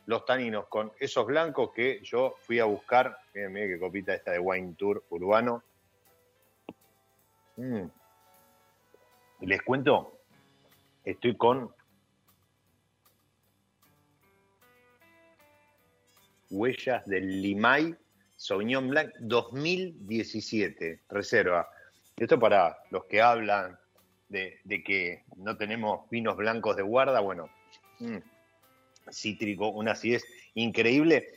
los 0.06 0.26
taninos 0.26 0.68
con 0.68 0.92
esos 1.00 1.26
blancos 1.28 1.72
que 1.74 2.00
yo 2.04 2.36
fui 2.42 2.60
a 2.60 2.66
buscar, 2.66 3.20
miren, 3.34 3.54
miren 3.54 3.70
qué 3.70 3.80
copita 3.80 4.14
esta 4.14 4.32
de 4.32 4.40
Wine 4.40 4.76
Tour 4.78 5.04
urbano. 5.10 5.64
Mm. 7.58 7.84
Les 9.42 9.62
cuento, 9.62 10.18
estoy 11.04 11.36
con 11.36 11.72
Huellas 16.50 17.06
del 17.06 17.42
Limay 17.42 17.96
Sauvignon 18.38 18.90
Blanc 18.90 19.12
2017, 19.20 21.02
reserva. 21.10 21.68
Esto 22.16 22.40
para 22.40 22.78
los 22.92 23.06
que 23.06 23.22
hablan 23.22 23.78
de, 24.30 24.60
que 24.86 25.24
no 25.38 25.58
tenemos 25.58 26.08
vinos 26.10 26.38
blancos 26.38 26.76
de 26.78 26.84
guarda, 26.84 27.20
bueno, 27.20 27.50
mm, 28.00 28.18
cítrico, 29.12 29.70
una 29.70 29.94
acidez 29.94 30.24
increíble. 30.54 31.28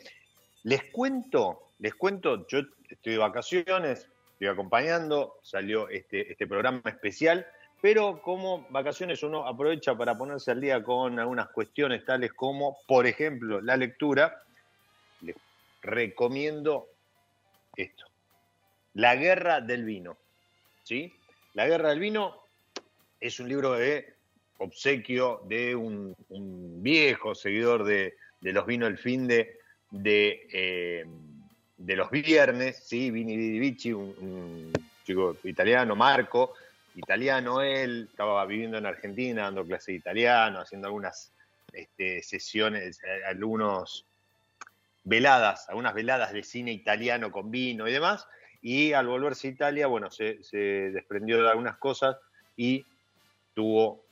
Les 0.63 0.85
cuento, 0.93 1.73
les 1.79 1.95
cuento, 1.95 2.47
yo 2.49 2.61
estoy 2.89 3.13
de 3.13 3.19
vacaciones, 3.19 4.09
estoy 4.33 4.49
acompañando, 4.49 5.39
salió 5.43 5.89
este, 5.89 6.31
este 6.31 6.47
programa 6.47 6.83
especial, 6.85 7.47
pero 7.81 8.21
como 8.21 8.67
vacaciones 8.69 9.23
uno 9.23 9.47
aprovecha 9.47 9.97
para 9.97 10.19
ponerse 10.19 10.51
al 10.51 10.61
día 10.61 10.83
con 10.83 11.19
algunas 11.19 11.49
cuestiones 11.49 12.05
tales 12.05 12.35
como, 12.35 12.77
por 12.87 13.07
ejemplo, 13.07 13.63
la 13.63 13.79
lectura, 13.79 14.43
recomiendo 15.83 16.89
esto, 17.77 18.07
La 18.95 19.17
Guerra 19.17 19.61
del 19.61 19.85
Vino. 19.85 20.17
¿sí? 20.85 21.13
La 21.55 21.67
Guerra 21.67 21.91
del 21.91 22.01
Vino 22.01 22.43
es 23.21 23.41
un 23.41 23.49
libro 23.49 23.73
de 23.75 24.15
obsequio 24.59 25.43
de 25.47 25.75
un, 25.75 26.15
viejo 26.83 27.35
seguidor 27.35 27.85
de, 27.85 28.15
los 28.41 28.67
vinos 28.67 28.89
del 28.89 28.99
fin 28.99 29.27
de, 29.27 29.59
eh, 29.93 31.05
de 31.77 31.97
los 31.97 32.11
viernes, 32.11 32.83
¿sí? 32.85 33.11
Vini 33.11 33.59
Vici, 33.59 33.93
un, 33.93 34.15
un 34.21 34.73
chico 35.05 35.37
italiano, 35.45 35.97
Marco, 35.97 36.55
italiano 36.95 37.63
él, 37.63 38.09
estaba 38.11 38.45
viviendo 38.47 38.79
en 38.79 38.87
Argentina, 38.87 39.43
dando 39.43 39.65
clases 39.65 39.87
de 39.87 39.95
italiano, 39.95 40.61
haciendo 40.61 40.89
algunas 40.89 41.33
este, 41.73 42.23
sesiones, 42.23 43.03
eh, 43.03 43.25
algunos 43.27 44.07
veladas, 45.05 45.69
algunas 45.69 45.95
veladas 45.95 46.33
de 46.33 46.43
cine 46.43 46.73
italiano 46.73 47.31
con 47.31 47.51
vino 47.51 47.89
y 47.89 47.93
demás, 47.93 48.27
y 48.63 48.93
al 48.93 49.07
volverse 49.07 49.49
a 49.49 49.51
Italia, 49.51 49.87
bueno, 49.87 50.11
se, 50.11 50.39
desprendió 50.93 51.43
de 51.43 51.49
algunas 51.49 51.79
cosas 51.79 52.17
y 52.57 52.85
tuvo 53.55 54.05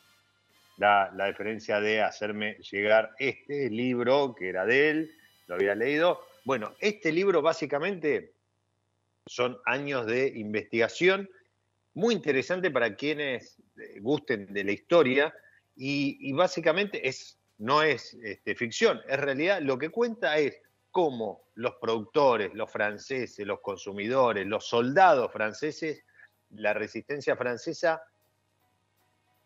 la, 0.79 1.13
la 1.15 1.27
diferencia 1.27 1.81
de 1.81 2.03
hacerme 2.03 2.55
llegar 2.71 3.11
este 3.19 3.69
libro 3.69 4.35
que 4.35 4.49
era 4.49 4.65
de 4.65 4.91
él, 4.91 5.11
lo 5.47 5.57
había 5.57 5.75
leído. 5.75 6.25
Bueno, 6.45 6.75
este 6.81 7.13
libro 7.13 7.43
básicamente 7.43 8.33
son 9.27 9.59
años 9.67 10.07
de 10.07 10.29
investigación, 10.29 11.29
muy 11.95 12.15
interesante 12.15 12.71
para 12.71 12.95
quienes 12.95 13.57
gusten 14.01 14.53
de 14.53 14.65
la 14.65 14.73
historia 14.73 15.35
y, 15.77 16.33
básicamente 16.33 17.07
es, 17.09 17.39
no 17.59 17.83
es 17.83 18.15
este, 18.23 18.55
ficción, 18.55 19.01
es 19.09 19.19
realidad. 19.19 19.61
Lo 19.61 19.79
que 19.79 19.91
cuenta 19.91 20.39
es 20.39 20.61
cómo 20.91 21.45
los 21.55 21.75
productores, 21.77 22.55
los 22.55 22.71
franceses, 22.71 23.47
los 23.47 23.61
consumidores, 23.61 24.47
los 24.47 24.67
soldados 24.67 25.33
franceses, 25.33 26.05
la 26.51 26.73
resistencia 26.73 27.37
francesa 27.37 28.03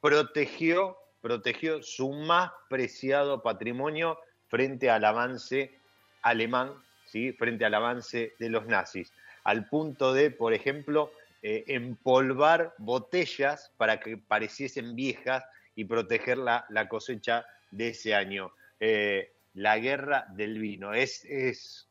protegió, 0.00 0.98
protegió 1.20 1.82
su 1.82 2.12
más 2.12 2.50
preciado 2.68 3.42
patrimonio 3.42 4.18
frente 4.48 4.90
al 4.90 5.04
avance 5.04 5.78
alemán, 6.22 6.74
¿sí? 7.06 7.32
frente 7.32 7.64
al 7.64 7.74
avance 7.74 8.34
de 8.38 8.48
los 8.50 8.66
nazis, 8.66 9.12
al 9.44 9.68
punto 9.68 10.12
de, 10.12 10.30
por 10.30 10.52
ejemplo, 10.52 11.12
eh, 11.42 11.64
empolvar 11.68 12.74
botellas 12.78 13.72
para 13.76 13.98
que 13.98 14.16
pareciesen 14.16 14.94
viejas 14.94 15.44
y 15.74 15.84
proteger 15.84 16.38
la, 16.38 16.88
cosecha 16.88 17.44
de 17.70 17.88
ese 17.88 18.14
año. 18.14 18.52
Eh, 18.78 19.31
la 19.54 19.78
guerra 19.78 20.26
del 20.30 20.58
vino. 20.58 20.94
Es, 20.94 21.24
es, 21.24 21.88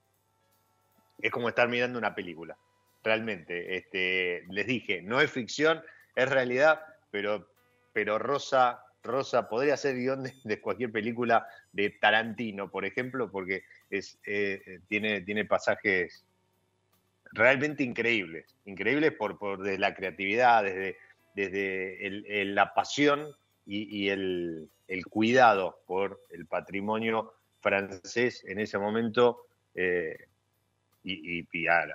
es 1.21 1.31
como 1.31 1.49
estar 1.49 1.67
mirando 1.69 1.97
una 1.99 2.15
película, 2.15 2.57
realmente. 3.03 3.77
Este, 3.77 4.43
les 4.49 4.67
dije, 4.67 5.01
no 5.01 5.21
es 5.21 5.31
ficción, 5.31 5.81
es 6.15 6.29
realidad, 6.29 6.81
pero, 7.11 7.47
pero 7.93 8.19
Rosa, 8.19 8.83
Rosa 9.03 9.49
podría 9.49 9.77
ser 9.77 9.95
guion 9.95 10.23
de, 10.43 10.61
cualquier 10.61 10.91
película 10.91 11.47
de 11.71 11.89
Tarantino, 11.89 12.69
por 12.69 12.85
ejemplo, 12.85 13.31
porque 13.31 13.63
es, 13.89 14.19
eh, 14.25 14.79
tiene, 14.87 15.21
tiene 15.21 15.45
pasajes 15.45 16.25
realmente 17.33 17.83
increíbles, 17.83 18.55
increíbles 18.65 19.13
por, 19.13 19.37
por 19.37 19.61
desde 19.61 19.79
la 19.79 19.95
creatividad, 19.95 20.63
desde, 20.63 20.97
desde 21.35 22.45
la 22.45 22.73
pasión 22.73 23.33
y, 23.65 24.09
el, 24.09 24.69
el, 24.87 25.05
cuidado 25.05 25.79
por 25.85 26.19
el 26.31 26.45
patrimonio 26.45 27.33
francés 27.61 28.43
en 28.47 28.59
ese 28.59 28.77
momento, 28.77 29.45
eh, 29.75 30.27
y, 31.03 31.45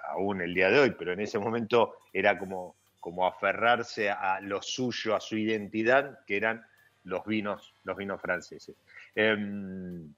aún 0.09 0.40
el 0.40 0.55
día 0.55 0.70
de 0.70 0.80
hoy, 0.80 0.90
pero 0.98 1.12
en 1.12 1.20
ese 1.20 1.38
momento 1.38 1.98
era 2.12 2.38
como, 2.38 2.74
como 2.98 3.26
aferrarse 3.26 4.10
a 4.10 4.40
lo 4.40 4.62
suyo, 4.62 5.14
a 5.14 5.20
su 5.20 5.36
identidad, 5.36 6.24
que 6.26 6.36
eran 6.36 6.66
los 7.05 7.24
vinos, 7.24 7.72
los 7.84 7.97
vinos 7.97 8.20
franceses. 8.20 8.74
Em, 9.14 10.12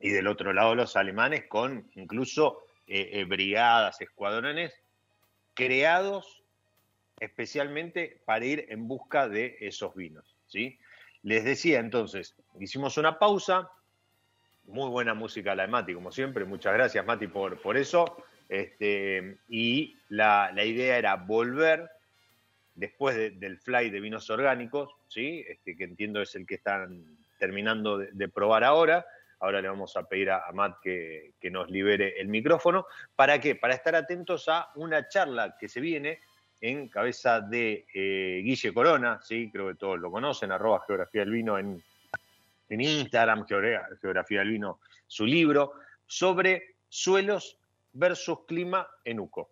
y 0.00 0.10
del 0.10 0.26
otro 0.26 0.52
lado 0.52 0.74
los 0.74 0.96
alemanes 0.96 1.44
con 1.46 1.88
incluso 1.94 2.66
eh, 2.86 3.10
eh, 3.12 3.24
brigadas, 3.24 4.00
escuadrones 4.00 4.74
creados 5.54 6.44
especialmente 7.20 8.20
para 8.24 8.44
ir 8.44 8.66
en 8.68 8.88
busca 8.88 9.28
de 9.28 9.56
esos 9.60 9.94
vinos. 9.94 10.36
¿sí? 10.46 10.78
Les 11.22 11.44
decía 11.44 11.78
entonces, 11.80 12.34
hicimos 12.60 12.98
una 12.98 13.18
pausa, 13.18 13.70
muy 14.66 14.88
buena 14.88 15.14
música 15.14 15.54
la 15.54 15.64
de 15.64 15.68
Mati, 15.68 15.94
como 15.94 16.10
siempre. 16.10 16.44
Muchas 16.44 16.74
gracias, 16.74 17.04
Mati, 17.04 17.26
por, 17.26 17.60
por 17.60 17.76
eso. 17.76 18.16
Este, 18.48 19.38
y 19.48 19.96
la, 20.08 20.52
idea 20.64 20.98
era 20.98 21.16
volver 21.16 21.90
después 22.74 23.16
del 23.38 23.58
fly 23.58 23.90
de 23.90 24.00
vinos 24.00 24.28
orgánicos, 24.30 24.90
¿sí? 25.08 25.44
Este, 25.48 25.76
que 25.76 25.84
entiendo 25.84 26.20
es 26.20 26.34
el 26.34 26.46
que 26.46 26.56
están 26.56 27.04
terminando 27.38 27.98
de, 27.98 28.28
probar 28.28 28.64
ahora. 28.64 29.06
Ahora 29.40 29.60
le 29.60 29.68
vamos 29.68 29.96
a 29.96 30.04
pedir 30.04 30.30
a, 30.30 30.50
Matt 30.52 30.78
que, 30.82 31.34
nos 31.50 31.70
libere 31.70 32.20
el 32.20 32.28
micrófono. 32.28 32.86
¿Para 33.14 33.40
qué? 33.40 33.56
Para 33.56 33.74
estar 33.74 33.94
atentos 33.94 34.48
a 34.48 34.70
una 34.76 35.08
charla 35.08 35.56
que 35.58 35.68
se 35.68 35.80
viene 35.80 36.20
en 36.60 36.88
cabeza 36.88 37.40
de 37.40 37.86
eh, 37.92 38.40
Guille 38.42 38.72
Corona, 38.72 39.20
¿sí? 39.22 39.50
creo 39.52 39.68
que 39.68 39.74
todos 39.74 39.98
lo 39.98 40.10
conocen, 40.10 40.50
arroba 40.50 40.82
geografía 40.86 41.20
del 41.20 41.32
vino 41.32 41.58
en, 41.58 41.82
en 42.68 42.80
Instagram, 42.80 43.46
Geografía 43.46 44.40
del 44.40 44.50
Vino, 44.50 44.80
su 45.06 45.26
libro, 45.26 45.74
sobre 46.06 46.76
suelos 46.88 47.58
versus 47.92 48.40
clima 48.46 48.86
en 49.04 49.20
UCO. 49.20 49.50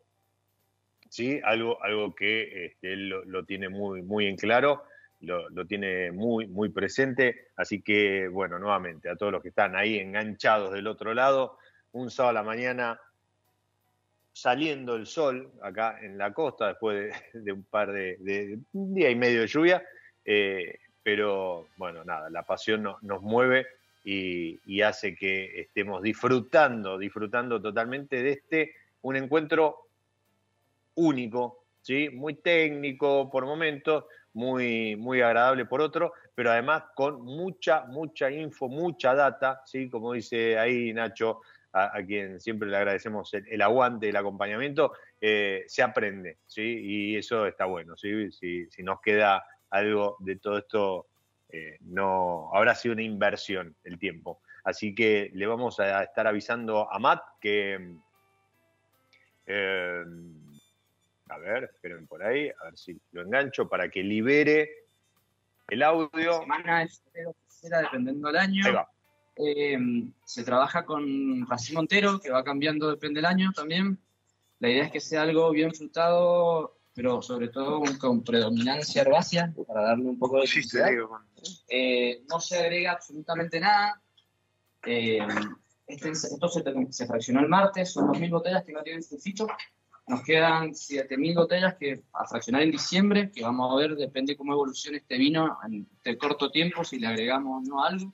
¿Sí? 1.08 1.40
Algo, 1.44 1.82
algo 1.82 2.14
que 2.14 2.66
este, 2.66 2.92
él 2.94 3.08
lo, 3.08 3.44
tiene 3.44 3.68
muy, 3.68 4.02
muy 4.02 4.26
en 4.26 4.36
claro, 4.36 4.84
lo, 5.20 5.66
tiene 5.66 6.10
muy, 6.10 6.46
muy 6.46 6.70
presente. 6.70 7.48
Así 7.56 7.82
que, 7.82 8.28
bueno, 8.28 8.58
nuevamente, 8.58 9.08
a 9.08 9.16
todos 9.16 9.32
los 9.32 9.42
que 9.42 9.50
están 9.50 9.76
ahí 9.76 9.98
enganchados 9.98 10.72
del 10.72 10.86
otro 10.86 11.14
lado, 11.14 11.58
un 11.92 12.10
sábado 12.10 12.30
a 12.30 12.40
la 12.40 12.42
mañana 12.42 13.00
saliendo 14.32 14.96
el 14.96 15.06
sol 15.06 15.52
acá 15.62 15.98
en 16.00 16.16
la 16.16 16.32
costa 16.32 16.68
después 16.68 17.14
de, 17.34 17.52
un 17.52 17.64
par 17.64 17.92
de, 17.92 18.58
día 18.72 19.10
y 19.10 19.14
medio 19.14 19.42
de 19.42 19.46
lluvia, 19.46 19.84
eh, 20.24 20.78
pero 21.02 21.68
bueno, 21.76 22.04
nada, 22.04 22.30
la 22.30 22.42
pasión 22.44 22.82
nos 23.02 23.22
mueve 23.22 23.66
y, 24.04 24.82
hace 24.82 25.14
que 25.14 25.60
estemos 25.60 26.02
disfrutando, 26.02 26.98
disfrutando 26.98 27.60
totalmente 27.60 28.22
de 28.22 28.32
este, 28.32 28.74
un 29.02 29.16
encuentro 29.16 29.86
único, 30.94 31.64
¿sí? 31.80 32.08
muy 32.10 32.34
técnico 32.34 33.30
por 33.30 33.46
momentos, 33.46 34.04
muy, 34.34 34.96
muy 34.96 35.20
agradable 35.20 35.66
por 35.66 35.80
otro, 35.80 36.14
pero 36.34 36.50
además 36.50 36.84
con 36.94 37.22
mucha, 37.22 37.84
mucha 37.84 38.30
info, 38.30 38.68
mucha 38.68 39.14
data, 39.14 39.62
¿sí? 39.66 39.88
como 39.88 40.14
dice 40.14 40.58
ahí 40.58 40.92
Nacho, 40.92 41.40
a, 41.74 42.02
quien 42.02 42.38
siempre 42.38 42.68
le 42.68 42.76
agradecemos 42.76 43.32
el, 43.32 43.62
aguante, 43.62 44.08
el 44.08 44.16
acompañamiento, 44.16 44.92
eh, 45.20 45.64
se 45.68 45.82
aprende, 45.82 46.38
¿sí? 46.46 46.62
y 46.62 47.16
eso 47.16 47.46
está 47.46 47.64
bueno, 47.64 47.96
¿sí? 47.96 48.30
si, 48.30 48.66
si 48.70 48.82
nos 48.82 49.00
queda 49.00 49.42
algo 49.72 50.16
de 50.20 50.36
todo 50.36 50.58
esto 50.58 51.06
eh, 51.48 51.78
no 51.80 52.50
habrá 52.54 52.74
sido 52.74 52.92
una 52.92 53.02
inversión 53.02 53.74
el 53.84 53.98
tiempo. 53.98 54.40
Así 54.64 54.94
que 54.94 55.30
le 55.34 55.46
vamos 55.46 55.80
a 55.80 56.04
estar 56.04 56.26
avisando 56.26 56.90
a 56.90 56.98
Matt 56.98 57.22
que. 57.40 57.96
eh, 59.46 60.04
a 61.28 61.38
ver, 61.38 61.64
esperen 61.64 62.06
por 62.06 62.22
ahí, 62.22 62.50
a 62.50 62.64
ver 62.64 62.76
si 62.76 63.00
lo 63.12 63.22
engancho 63.22 63.68
para 63.68 63.88
que 63.88 64.02
libere 64.02 64.70
el 65.68 65.82
audio. 65.82 66.40
semana 66.40 66.82
es 66.82 67.02
tercera, 67.12 67.80
dependiendo 67.82 68.28
del 68.28 68.36
año. 68.36 68.66
Ahí 68.66 68.72
va. 68.72 68.88
Eh, 69.36 69.78
se 70.26 70.44
trabaja 70.44 70.84
con 70.84 71.46
racimo 71.48 71.80
entero, 71.80 72.20
que 72.20 72.30
va 72.30 72.44
cambiando 72.44 72.90
depende 72.90 73.18
del 73.18 73.26
año 73.26 73.50
también. 73.52 73.98
La 74.58 74.68
idea 74.68 74.84
es 74.84 74.92
que 74.92 75.00
sea 75.00 75.22
algo 75.22 75.50
bien 75.50 75.74
frutado, 75.74 76.76
pero 76.94 77.22
sobre 77.22 77.48
todo 77.48 77.80
con, 77.80 77.96
con 77.98 78.22
predominancia 78.24 79.02
herbácea, 79.02 79.52
para 79.66 79.82
darle 79.82 80.04
un 80.06 80.18
poco 80.18 80.36
de 80.36 80.46
diversidad. 80.46 80.88
Eh, 81.68 82.22
no 82.28 82.40
se 82.40 82.58
agrega 82.58 82.92
absolutamente 82.92 83.58
nada. 83.60 84.00
Eh, 84.84 85.18
este- 85.86 86.10
esto 86.10 86.48
se, 86.48 86.62
se 86.90 87.06
fraccionó 87.06 87.40
el 87.40 87.48
martes, 87.48 87.92
son 87.92 88.08
2.000 88.08 88.30
botellas 88.30 88.64
que 88.64 88.72
no 88.72 88.82
tienen 88.82 89.02
sulfito. 89.02 89.46
Nos 90.08 90.22
quedan 90.22 90.74
7.000 90.74 91.34
botellas 91.34 91.76
que 91.76 92.02
a 92.12 92.26
fraccionar 92.26 92.62
en 92.62 92.72
diciembre, 92.72 93.30
que 93.30 93.42
vamos 93.42 93.72
a 93.72 93.76
ver, 93.76 93.94
depende 93.94 94.36
cómo 94.36 94.52
evolucione 94.52 94.98
este 94.98 95.16
vino 95.16 95.58
en 95.66 95.86
este 95.94 96.18
corto 96.18 96.50
tiempo, 96.50 96.84
si 96.84 96.98
le 96.98 97.06
agregamos 97.06 97.62
o 97.62 97.70
no 97.70 97.84
algo. 97.84 98.12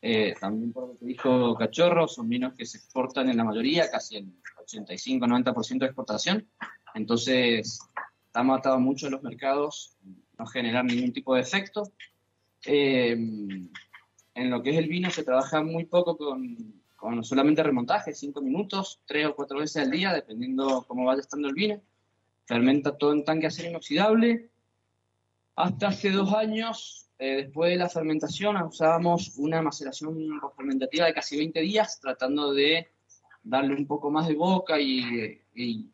Eh, 0.00 0.34
también 0.40 0.72
por 0.72 0.88
lo 0.88 0.98
que 0.98 1.04
dijo 1.04 1.54
Cachorro, 1.54 2.08
son 2.08 2.28
vinos 2.28 2.54
que 2.54 2.66
se 2.66 2.78
exportan 2.78 3.28
en 3.28 3.36
la 3.36 3.44
mayoría, 3.44 3.88
casi 3.88 4.16
el 4.16 4.32
85-90% 4.66 5.78
de 5.78 5.86
exportación. 5.86 6.48
Entonces, 6.94 7.80
estamos 8.26 8.58
atados 8.58 8.80
mucho 8.80 9.10
los 9.10 9.22
mercados, 9.22 9.96
no 10.38 10.46
generar 10.46 10.84
ningún 10.84 11.12
tipo 11.12 11.34
de 11.34 11.40
efecto. 11.40 11.92
Eh, 12.64 13.12
en 14.34 14.50
lo 14.50 14.62
que 14.62 14.70
es 14.70 14.78
el 14.78 14.88
vino 14.88 15.10
se 15.10 15.24
trabaja 15.24 15.62
muy 15.62 15.84
poco 15.84 16.16
con, 16.16 16.82
con 16.96 17.24
solamente 17.24 17.62
remontaje, 17.62 18.14
5 18.14 18.40
minutos, 18.40 19.00
3 19.06 19.26
o 19.26 19.34
4 19.34 19.58
veces 19.58 19.82
al 19.82 19.90
día, 19.90 20.12
dependiendo 20.12 20.84
cómo 20.86 21.04
vaya 21.04 21.20
estando 21.20 21.48
el 21.48 21.54
vino. 21.54 21.80
Fermenta 22.46 22.96
todo 22.96 23.12
en 23.12 23.24
tanque 23.24 23.46
acero 23.46 23.68
inoxidable. 23.68 24.50
Hasta 25.56 25.88
hace 25.88 26.10
dos 26.10 26.32
años, 26.32 27.10
eh, 27.18 27.44
después 27.44 27.70
de 27.70 27.76
la 27.76 27.88
fermentación, 27.88 28.56
usábamos 28.62 29.36
una 29.36 29.60
maceración 29.60 30.16
fermentativa 30.56 31.06
de 31.06 31.14
casi 31.14 31.36
20 31.36 31.60
días, 31.60 32.00
tratando 32.00 32.52
de 32.52 32.88
darle 33.42 33.74
un 33.74 33.86
poco 33.86 34.10
más 34.10 34.28
de 34.28 34.34
boca 34.34 34.80
y, 34.80 35.40
y 35.54 35.90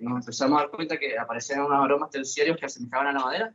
nos 0.00 0.20
empezamos 0.20 0.58
a 0.58 0.62
dar 0.62 0.70
cuenta 0.70 0.98
que 0.98 1.18
aparecían 1.18 1.62
unos 1.62 1.84
aromas 1.84 2.10
terciarios 2.10 2.58
que 2.58 2.66
asemejaban 2.66 3.08
a 3.08 3.12
la 3.12 3.20
madera. 3.20 3.54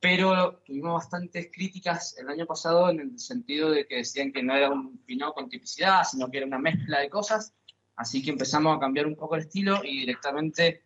Pero 0.00 0.62
tuvimos 0.64 0.94
bastantes 0.94 1.50
críticas 1.52 2.16
el 2.18 2.28
año 2.28 2.46
pasado 2.46 2.88
en 2.90 3.00
el 3.00 3.18
sentido 3.18 3.70
de 3.70 3.86
que 3.86 3.96
decían 3.96 4.32
que 4.32 4.42
no 4.42 4.54
era 4.54 4.70
un 4.70 4.98
pinot 4.98 5.34
con 5.34 5.48
tipicidad, 5.48 6.04
sino 6.04 6.30
que 6.30 6.38
era 6.38 6.46
una 6.46 6.58
mezcla 6.58 7.00
de 7.00 7.10
cosas. 7.10 7.52
Así 7.96 8.22
que 8.22 8.30
empezamos 8.30 8.76
a 8.76 8.80
cambiar 8.80 9.06
un 9.06 9.16
poco 9.16 9.34
el 9.34 9.42
estilo 9.42 9.80
y 9.82 10.00
directamente 10.00 10.82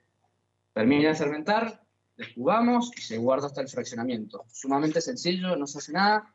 termina 0.73 1.11
de 1.11 1.15
fermentar, 1.15 1.83
descubamos 2.17 2.91
y 2.97 3.03
se 3.03 3.19
guarda 3.19 3.49
hasta 3.49 3.61
el 3.61 3.69
fraccionamiento. 3.69 4.45
Sumamente 4.49 5.03
sencillo, 5.03 5.57
no 5.57 5.67
se 5.67 5.79
hace 5.79 5.93
nada. 5.93 6.35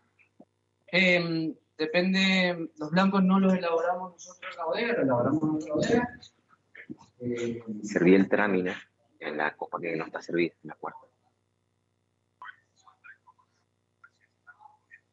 Em, 0.85 1.55
depende, 1.77 2.69
los 2.77 2.91
blancos 2.91 3.23
no 3.23 3.39
los 3.39 3.53
elaboramos 3.55 4.13
nosotros 4.13 4.51
en 4.51 4.57
la 4.57 4.65
bodega, 4.65 4.93
los 4.93 5.03
elaboramos 5.03 5.43
en 5.43 5.49
otra 5.49 5.73
bodega. 5.73 6.19
Eh, 7.19 7.63
Serví 7.83 8.13
el 8.15 8.29
trámite 8.29 8.75
en 9.19 9.37
la 9.37 9.55
copa 9.55 9.79
que 9.79 9.95
no 9.95 10.05
está 10.05 10.21
servida, 10.21 10.53
en 10.63 10.69
la 10.69 10.75
cuarta. 10.75 10.99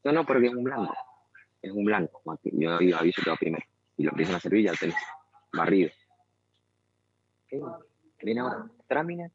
No, 0.04 0.12
no, 0.12 0.26
porque 0.26 0.48
es 0.48 0.54
un 0.54 0.64
blanco. 0.64 0.94
Es 1.62 1.72
un 1.72 1.84
blanco. 1.84 2.20
Mati. 2.26 2.50
Yo 2.52 2.98
aviso 2.98 3.22
que 3.22 3.30
va 3.30 3.36
primero. 3.36 3.64
Y 3.96 4.04
lo 4.04 4.10
empiezan 4.10 4.36
a 4.36 4.40
servir 4.40 4.64
ya 4.64 4.72
lo 4.72 4.76
tenés. 4.76 4.96
Barrido. 5.52 5.90
¿Qué? 7.48 7.60
¿Qué 8.18 8.26
viene 8.26 8.40
ahora? 8.40 8.68
Trámina, 8.86 9.30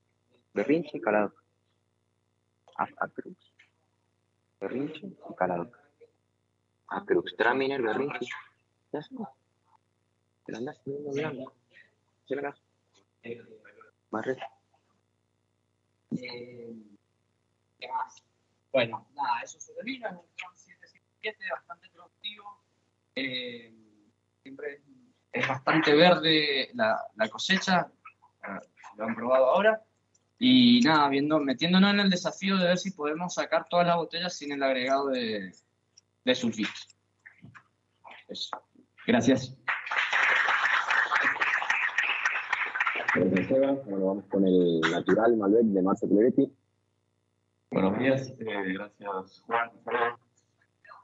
berrinche 0.53 0.97
y 0.97 1.01
calado. 1.01 1.33
Acrux. 2.75 3.35
Berrinche 4.59 5.07
y 5.07 5.35
calado. 5.35 5.71
Acrux, 6.87 7.35
tráminer, 7.35 7.81
berrinche. 7.81 8.27
Ya 8.91 8.99
está. 8.99 9.31
Te 10.45 10.51
lo 10.51 10.57
andás 10.59 10.79
poniendo 10.79 11.11
blanco. 11.11 11.58
¿Qué 17.79 17.87
más? 17.87 18.23
Bueno, 18.71 19.07
nada, 19.15 19.41
eso 19.43 19.59
se 19.59 19.73
vino, 19.83 20.07
es 20.07 20.13
un 20.13 20.25
Tron 20.35 20.55
777 20.55 21.43
bastante 21.51 21.89
productivo. 21.89 22.63
Eh, 23.15 23.73
siempre 24.43 24.83
es 25.31 25.47
bastante 25.47 25.95
verde 25.95 26.69
la, 26.75 27.29
cosecha, 27.31 27.91
eh, 28.43 28.67
lo 28.97 29.05
han 29.05 29.15
probado 29.15 29.45
ahora. 29.49 29.83
Y 30.37 30.81
nada, 30.81 31.09
viendo, 31.09 31.39
metiéndonos 31.39 31.93
en 31.93 31.99
el 32.01 32.09
desafío 32.11 32.57
de 32.57 32.67
ver 32.67 32.77
si 32.77 32.91
podemos 32.91 33.33
sacar 33.33 33.67
todas 33.67 33.87
las 33.87 33.95
botellas 33.95 34.37
sin 34.37 34.51
el 34.51 34.61
agregado 34.61 35.07
de, 35.07 35.51
de. 36.23 36.31
Eso. 38.27 38.61
Gracias. 39.07 39.57
Seba. 43.13 43.71
Bueno, 43.85 44.05
vamos 44.05 44.25
con 44.29 44.45
el 44.45 44.81
natural 44.81 45.35
Malbec 45.37 45.63
de 45.63 45.81
Marce 45.81 46.07
Cleretti. 46.07 46.53
Buenos 47.71 47.99
días, 47.99 48.33
eh, 48.39 48.73
gracias 48.73 49.43
Juan, 49.45 49.71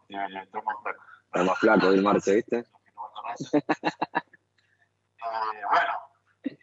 eh, 0.09 0.47
Tomás 0.51 0.75
Flaco. 0.83 1.03
Está 1.25 1.43
más 1.43 1.59
flaco 1.59 1.89
el 1.89 2.01
Marce, 2.01 2.35
¿viste? 2.35 2.65
Eh, 5.27 5.61
bueno, 5.71 5.93
eh, 6.43 6.57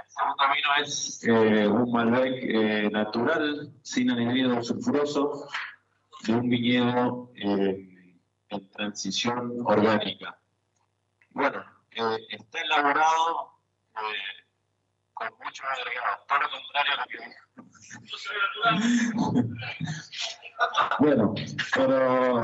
el 0.00 0.08
segundo 0.08 0.44
vino 0.54 0.68
es 0.80 1.20
un 1.68 1.92
Malbec 1.92 2.92
natural, 2.92 3.72
sin 3.82 4.10
añadido 4.12 4.62
sulfuroso, 4.62 5.48
de 6.24 6.34
un 6.34 6.48
viñedo 6.48 7.32
en 7.34 8.70
transición 8.70 9.60
orgánica. 9.64 10.38
Bueno, 11.30 11.64
está 12.30 12.60
elaborado 12.60 13.56
eh, 13.96 14.45
con 15.16 15.28
muchos 15.42 15.66
agregados, 15.66 16.26
todo 16.28 16.38
lo 16.38 16.50
contrario 16.50 16.92
a 16.92 16.96
lo 16.96 17.06
que 17.06 17.16
dije. 17.16 17.36
Bueno, 20.98 21.34
pero. 21.74 22.42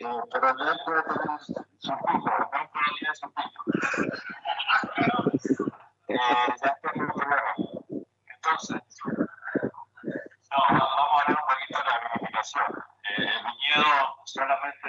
Eh, 0.00 0.20
pero 0.32 0.54
no 0.54 0.76
puedo 0.84 1.02
tener 1.02 1.40
su 1.40 1.54
pico, 1.54 2.30
no 2.38 2.70
puedo 2.70 2.90
ir 3.00 3.08
a 3.08 3.14
su 3.14 3.26
pico. 3.32 3.60
Eh, 6.08 6.16
ya 6.62 6.68
está 6.68 6.92
muy 6.94 7.08
claro. 7.08 7.48
Entonces, 8.34 8.82
no, 9.04 10.58
no, 10.70 10.78
vamos 10.78 10.98
a 10.98 11.22
hablar 11.22 11.38
un 11.40 11.46
poquito 11.48 11.78
de 11.78 11.84
la 11.84 11.96
vinificación. 12.14 12.70
Eh, 13.08 13.22
el 13.24 13.40
viñedo 13.44 13.92
solamente, 14.24 14.88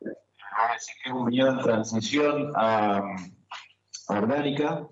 eh, 0.00 0.16
voy 0.56 0.68
a 0.68 0.72
decir 0.72 0.94
que 1.02 1.08
es 1.10 1.14
un 1.14 1.24
viñedo 1.26 1.50
en 1.50 1.58
transición 1.60 2.52
a, 2.56 2.96
a 2.96 3.41
orgánica. 4.08 4.86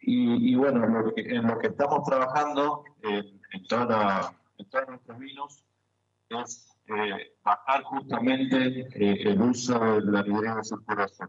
Y, 0.00 0.52
y 0.52 0.54
bueno, 0.54 0.86
lo 0.86 1.14
que- 1.14 1.22
en 1.22 1.46
lo 1.46 1.58
que 1.58 1.68
estamos 1.68 2.04
trabajando 2.06 2.84
en, 3.02 3.40
en, 3.52 3.66
toda 3.66 3.84
la- 3.86 4.34
en 4.58 4.68
todos 4.70 4.88
nuestros 4.88 5.18
vinos 5.18 5.64
es 6.28 6.70
eh, 6.86 7.34
bajar 7.42 7.82
justamente 7.84 8.80
eh, 8.94 9.22
el 9.30 9.40
uso 9.40 9.78
del 9.78 10.14
anhidro 10.14 10.62
sulfuroso. 10.62 11.24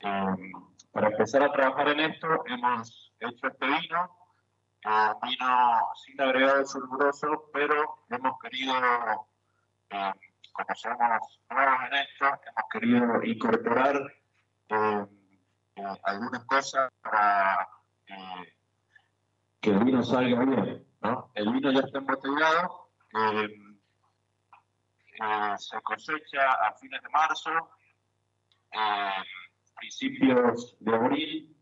Eh, 0.00 0.52
para 0.92 1.08
empezar 1.08 1.42
a 1.42 1.52
trabajar 1.52 1.88
en 1.88 2.00
esto, 2.12 2.28
hemos 2.46 3.12
hecho 3.18 3.48
este 3.48 3.66
vino, 3.66 4.16
eh, 4.84 5.12
vino 5.22 5.78
sin 6.04 6.20
agregado 6.20 6.64
sulfuroso, 6.64 7.50
pero 7.52 8.04
hemos 8.10 8.38
querido, 8.38 8.74
eh, 9.90 10.12
como 10.52 10.74
somos 10.76 11.40
nuevos 11.50 11.78
en 11.90 11.94
esto, 11.94 12.24
hemos 12.26 12.68
querido 12.72 13.22
incorporar 13.24 14.00
eh, 15.76 16.00
algunas 16.04 16.42
cosas 16.44 16.90
para 17.02 17.68
eh, 18.06 18.54
que 19.60 19.70
el 19.70 19.84
vino 19.84 20.02
salga 20.02 20.42
bien. 20.44 20.86
¿no? 21.02 21.30
El 21.34 21.52
vino 21.52 21.70
ya 21.70 21.80
está 21.80 21.98
embotellado, 21.98 22.88
eh, 23.12 23.48
se 25.58 25.80
cosecha 25.82 26.52
a 26.52 26.72
fines 26.74 27.02
de 27.02 27.08
marzo, 27.10 27.50
principios 29.76 30.76
de 30.80 30.94
abril. 30.94 31.56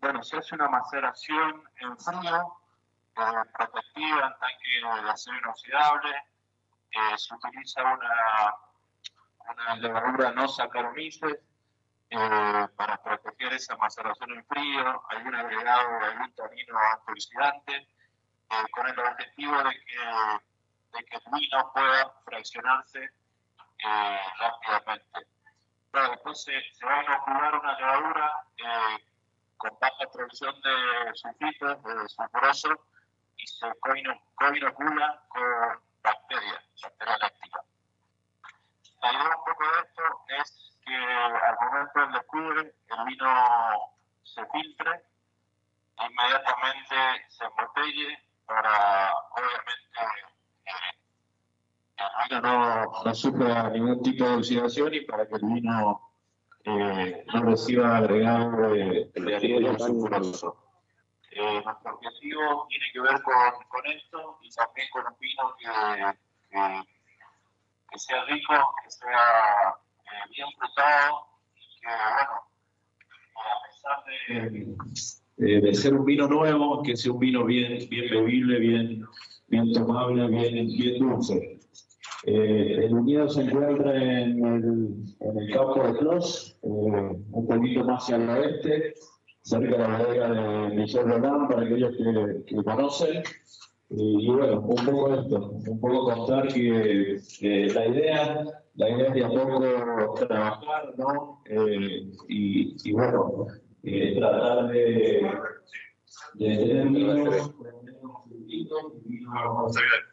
bueno, 0.00 0.22
se 0.22 0.36
hace 0.36 0.54
una 0.54 0.68
maceración 0.68 1.64
en 1.80 1.98
frío, 1.98 2.54
protectiva 3.14 4.26
en 4.26 4.38
tanque 4.38 5.02
de 5.02 5.10
acero 5.10 5.38
inoxidable, 5.38 6.14
se 7.16 7.34
utiliza 7.34 7.82
una, 7.82 9.76
levadura 9.76 10.32
no 10.32 10.48
saccharomyces, 10.48 11.38
eh, 12.10 12.68
para 12.76 13.02
proteger 13.02 13.52
esa 13.52 13.76
maceración 13.76 14.30
en 14.32 14.44
frío, 14.46 15.02
algún 15.10 15.34
agregado 15.34 15.98
de 16.00 16.06
algún 16.06 16.32
tanino 16.34 16.78
antioxidante, 16.92 17.76
eh, 17.76 18.64
con 18.72 18.86
el 18.88 18.98
objetivo 18.98 19.56
de 19.62 19.70
que, 19.70 20.98
de 20.98 21.04
que 21.04 21.16
el 21.16 21.22
vino 21.32 21.72
pueda 21.74 22.10
fraccionarse 22.24 23.04
eh, 23.04 24.20
rápidamente. 24.38 25.26
Bueno, 25.92 26.10
después 26.10 26.42
se, 26.42 26.52
se 26.72 26.84
va 26.86 27.00
a 27.00 27.04
inocular 27.04 27.54
una 27.58 27.78
levadura 27.78 28.32
eh, 28.56 29.04
con 29.56 29.70
baja 29.80 30.06
producción 30.12 30.54
de 30.62 31.14
sulfitos, 31.14 31.82
de 31.82 32.08
sulfuroso, 32.08 32.86
y 33.36 33.46
se 33.46 33.66
coino- 33.80 34.20
coinocula 34.34 35.22
con 35.28 35.42
bacterias, 36.02 36.64
bacteria 36.82 37.18
láctica. 37.18 37.60
La 39.02 39.12
idea 39.12 39.36
un 39.36 39.44
poco 39.44 39.64
de 39.64 39.80
esto 39.80 40.02
es 40.40 40.67
que 40.88 40.96
al 40.96 41.56
momento 41.60 42.00
del 42.00 42.12
descubre 42.12 42.60
el 42.60 43.04
vino 43.06 43.28
se 44.22 44.46
filtre, 44.46 45.04
inmediatamente 46.00 46.96
se 47.28 47.44
embotelle 47.44 48.18
para, 48.46 49.12
obviamente, 49.36 50.00
eh, 50.64 50.96
que 51.96 52.04
el 52.04 52.40
vino 52.40 52.40
no, 52.40 53.04
no 53.04 53.14
sufra 53.14 53.70
ningún 53.70 54.02
tipo 54.02 54.24
de 54.24 54.36
oxidación 54.36 54.94
y 54.94 55.00
para 55.02 55.26
que 55.28 55.34
el 55.36 55.42
vino 55.42 56.08
eh, 56.64 57.24
no 57.32 57.42
reciba 57.42 57.96
agregado 57.98 58.70
de, 58.70 59.10
de 59.14 59.36
anhídrido 59.36 59.78
sulfuroso. 59.78 60.68
Eh, 61.30 61.62
nuestro 61.64 61.94
objetivo 61.94 62.66
tiene 62.68 62.86
que 62.92 63.00
ver 63.00 63.22
con, 63.22 63.86
esto 63.86 64.38
y 64.42 64.50
también 64.50 64.88
con 64.90 65.06
un 65.06 65.18
vino 65.20 65.54
que, 65.58 66.88
que, 67.90 67.98
sea 67.98 68.24
rico, 68.24 68.74
que 68.82 68.90
sea 68.90 69.70
eh, 69.70 69.87
bien 70.34 70.48
frutado 70.58 71.16
y 71.54 71.80
que, 71.80 71.88
bueno, 72.16 72.34
a 73.36 73.56
pesar 73.66 73.98
de, 75.36 75.46
de, 75.54 75.60
de 75.60 75.74
ser 75.74 75.94
un 75.94 76.04
vino 76.04 76.26
nuevo, 76.28 76.82
que 76.82 76.96
sea 76.96 77.12
un 77.12 77.18
vino 77.18 77.44
bien, 77.44 77.88
bien 77.88 78.10
bebible, 78.10 78.58
bien, 78.58 79.04
bien 79.48 79.72
tomable, 79.72 80.28
bien, 80.28 80.66
bien 80.66 80.98
dulce. 80.98 81.60
Eh, 82.24 82.84
el 82.84 82.94
unido 82.94 83.28
se 83.28 83.42
encuentra 83.42 83.96
en 83.96 84.44
el, 84.44 84.64
en 85.20 85.38
el 85.38 85.50
campo 85.52 85.86
de 85.86 85.98
Clos, 85.98 86.56
eh, 86.62 86.66
un 86.66 87.46
poquito 87.46 87.84
más 87.84 88.02
hacia 88.02 88.16
el 88.16 88.28
oeste, 88.28 88.94
cerca 89.42 89.70
de 89.70 89.78
la 89.78 89.98
bodega 89.98 90.28
de 90.30 90.74
Michel 90.74 91.04
Roland, 91.08 91.48
para 91.48 91.62
aquellos 91.62 91.96
que, 91.96 92.44
que 92.44 92.62
conocen. 92.64 93.22
Y, 93.90 94.26
y 94.26 94.30
bueno, 94.30 94.60
un 94.60 94.84
poco 94.84 95.14
esto, 95.14 95.50
un 95.50 95.80
poco 95.80 96.04
contar 96.12 96.48
que 96.48 97.20
la 97.72 97.86
idea, 97.86 98.44
la 98.78 98.88
idea 98.90 99.08
es 99.08 99.14
de 99.14 99.24
a 99.24 99.28
poco 99.28 100.14
trabajar, 100.14 100.94
¿no? 100.96 101.42
Eh, 101.46 102.10
y, 102.28 102.76
y 102.88 102.92
bueno, 102.92 103.46
eh, 103.82 104.14
tratar 104.16 104.68
de, 104.68 105.30
de 106.34 106.56
tener 106.56 106.88
vinos 106.88 107.50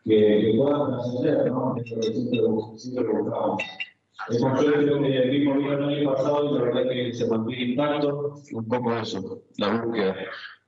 que, 0.04 0.12
que 0.50 0.54
puedan 0.58 0.88
trascender, 0.88 1.52
¿no? 1.52 1.76
Esto 1.78 1.96
que 1.96 2.14
siempre, 2.14 2.78
siempre 2.78 3.14
buscamos. 3.14 3.64
Hemos 4.30 4.62
hecho 4.64 4.76
el 4.76 5.30
mismo 5.30 5.56
vino 5.56 5.74
el 5.74 5.84
año 5.84 6.14
pasado 6.14 6.50
y 6.50 6.54
la 6.58 6.64
verdad 6.64 6.90
que 6.90 7.14
se 7.14 7.28
mantiene 7.28 7.64
intacto, 7.64 8.34
un 8.54 8.68
poco 8.68 8.96
eso, 8.96 9.44
la 9.58 9.78
búsqueda. 9.78 10.16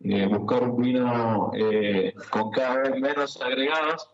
Eh, 0.02 0.28
buscar 0.28 0.70
un 0.70 0.78
vino 0.80 1.52
eh, 1.56 2.14
con 2.30 2.52
cada 2.52 2.84
vez 2.84 3.02
menos 3.02 3.42
agregados 3.42 4.08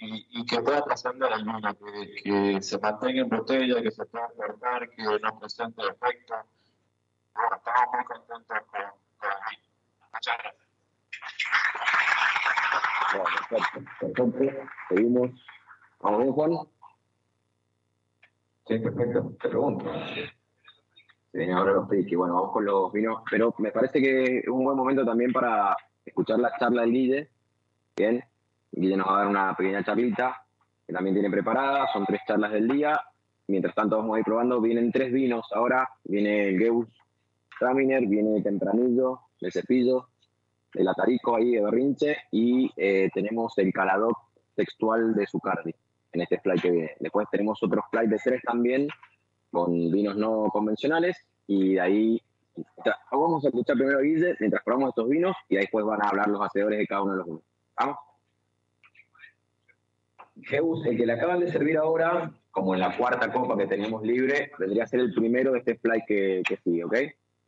y, 0.00 0.26
y 0.30 0.46
que 0.46 0.60
pueda 0.60 0.82
trascender 0.82 1.32
el 1.32 1.44
vino, 1.44 1.74
que, 1.74 2.22
que 2.22 2.62
se 2.62 2.78
mantenga 2.78 3.22
en 3.22 3.28
botella, 3.28 3.82
que 3.82 3.90
se 3.90 4.04
pueda 4.06 4.28
guardar, 4.36 4.88
que 4.90 5.02
no 5.02 5.38
presente 5.38 5.82
defectos. 5.82 6.38
Bueno, 7.34 7.56
estamos 7.56 7.88
muy 7.92 8.04
contentos 8.04 8.58
con, 8.70 8.80
con 9.18 9.30
el 9.30 9.38
vino. 9.50 9.62
Muchas 10.12 10.38
gracias. 10.38 10.66
Bueno, 13.12 13.28
perfecto, 13.48 14.32
perfecto. 14.32 14.70
Seguimos. 14.88 15.30
¿Vamos 16.00 16.22
bien, 16.22 16.32
Juan? 16.32 16.50
Sí, 18.66 18.78
perfecto. 18.78 19.36
Te 19.40 19.48
pregunto. 19.48 19.84
Se 21.32 21.38
vienen 21.38 21.56
ahora 21.56 21.72
los 21.72 21.88
piques. 21.88 22.16
Bueno, 22.18 22.34
vamos 22.34 22.52
con 22.52 22.64
los 22.64 22.92
vinos. 22.92 23.22
Pero 23.30 23.54
me 23.58 23.70
parece 23.70 24.00
que 24.00 24.38
es 24.38 24.48
un 24.48 24.64
buen 24.64 24.76
momento 24.76 25.04
también 25.04 25.32
para 25.32 25.76
escuchar 26.04 26.38
la 26.38 26.56
charla 26.58 26.82
del 26.82 26.92
Guille. 26.92 27.30
Bien. 27.96 28.24
Guille 28.72 28.96
nos 28.96 29.08
va 29.08 29.14
a 29.14 29.18
dar 29.18 29.28
una 29.28 29.54
pequeña 29.54 29.84
charlita 29.84 30.42
que 30.86 30.92
también 30.92 31.14
tiene 31.14 31.30
preparada. 31.30 31.86
Son 31.92 32.04
tres 32.04 32.20
charlas 32.26 32.52
del 32.52 32.68
día. 32.68 33.00
Mientras 33.48 33.74
tanto, 33.74 33.96
vamos 33.96 34.16
a 34.16 34.18
ir 34.18 34.24
probando. 34.24 34.60
Vienen 34.60 34.92
tres 34.92 35.12
vinos 35.12 35.46
ahora. 35.52 35.88
Viene 36.04 36.48
el 36.48 36.58
Geus 36.58 36.88
Traminer, 37.58 38.06
viene 38.06 38.42
Tempranillo, 38.42 39.20
de 39.40 39.50
Cepillo, 39.50 40.08
el 40.74 40.88
Atarico 40.88 41.36
ahí 41.36 41.52
de 41.52 41.62
Berrinche 41.62 42.16
y 42.30 42.70
eh, 42.76 43.08
tenemos 43.14 43.56
el 43.58 43.72
Caladot 43.72 44.16
textual 44.54 45.14
de 45.14 45.26
Zucardi 45.26 45.74
en 46.12 46.20
este 46.20 46.38
fly 46.38 46.60
que 46.60 46.70
viene. 46.70 46.90
Después 47.00 47.26
tenemos 47.30 47.62
otros 47.62 47.84
fly 47.90 48.06
de 48.06 48.18
tres 48.22 48.42
también 48.42 48.88
con 49.50 49.72
vinos 49.90 50.16
no 50.16 50.48
convencionales 50.52 51.16
y 51.46 51.74
de 51.74 51.80
ahí 51.80 52.22
vamos 53.10 53.44
a 53.44 53.48
escuchar 53.48 53.76
primero 53.76 53.98
a 53.98 54.02
Guille 54.02 54.36
mientras 54.40 54.62
probamos 54.64 54.90
estos 54.90 55.08
vinos 55.08 55.36
y 55.48 55.56
después 55.56 55.84
van 55.84 56.02
a 56.02 56.08
hablar 56.08 56.28
los 56.28 56.40
hacedores 56.42 56.78
de 56.78 56.86
cada 56.86 57.02
uno 57.02 57.12
de 57.12 57.18
los 57.18 57.26
vinos. 57.26 57.42
¿Vamos? 57.78 57.96
Geus, 60.42 60.84
el 60.86 60.96
que 60.96 61.06
le 61.06 61.12
acaban 61.14 61.40
de 61.40 61.50
servir 61.50 61.78
ahora, 61.78 62.30
como 62.50 62.74
en 62.74 62.80
la 62.80 62.96
cuarta 62.96 63.32
copa 63.32 63.56
que 63.56 63.66
tenemos 63.66 64.02
libre, 64.02 64.52
vendría 64.58 64.84
a 64.84 64.86
ser 64.86 65.00
el 65.00 65.14
primero 65.14 65.52
de 65.52 65.58
este 65.60 65.76
fly 65.76 66.02
que, 66.06 66.42
sigue, 66.62 66.84
¿ok? 66.84 66.96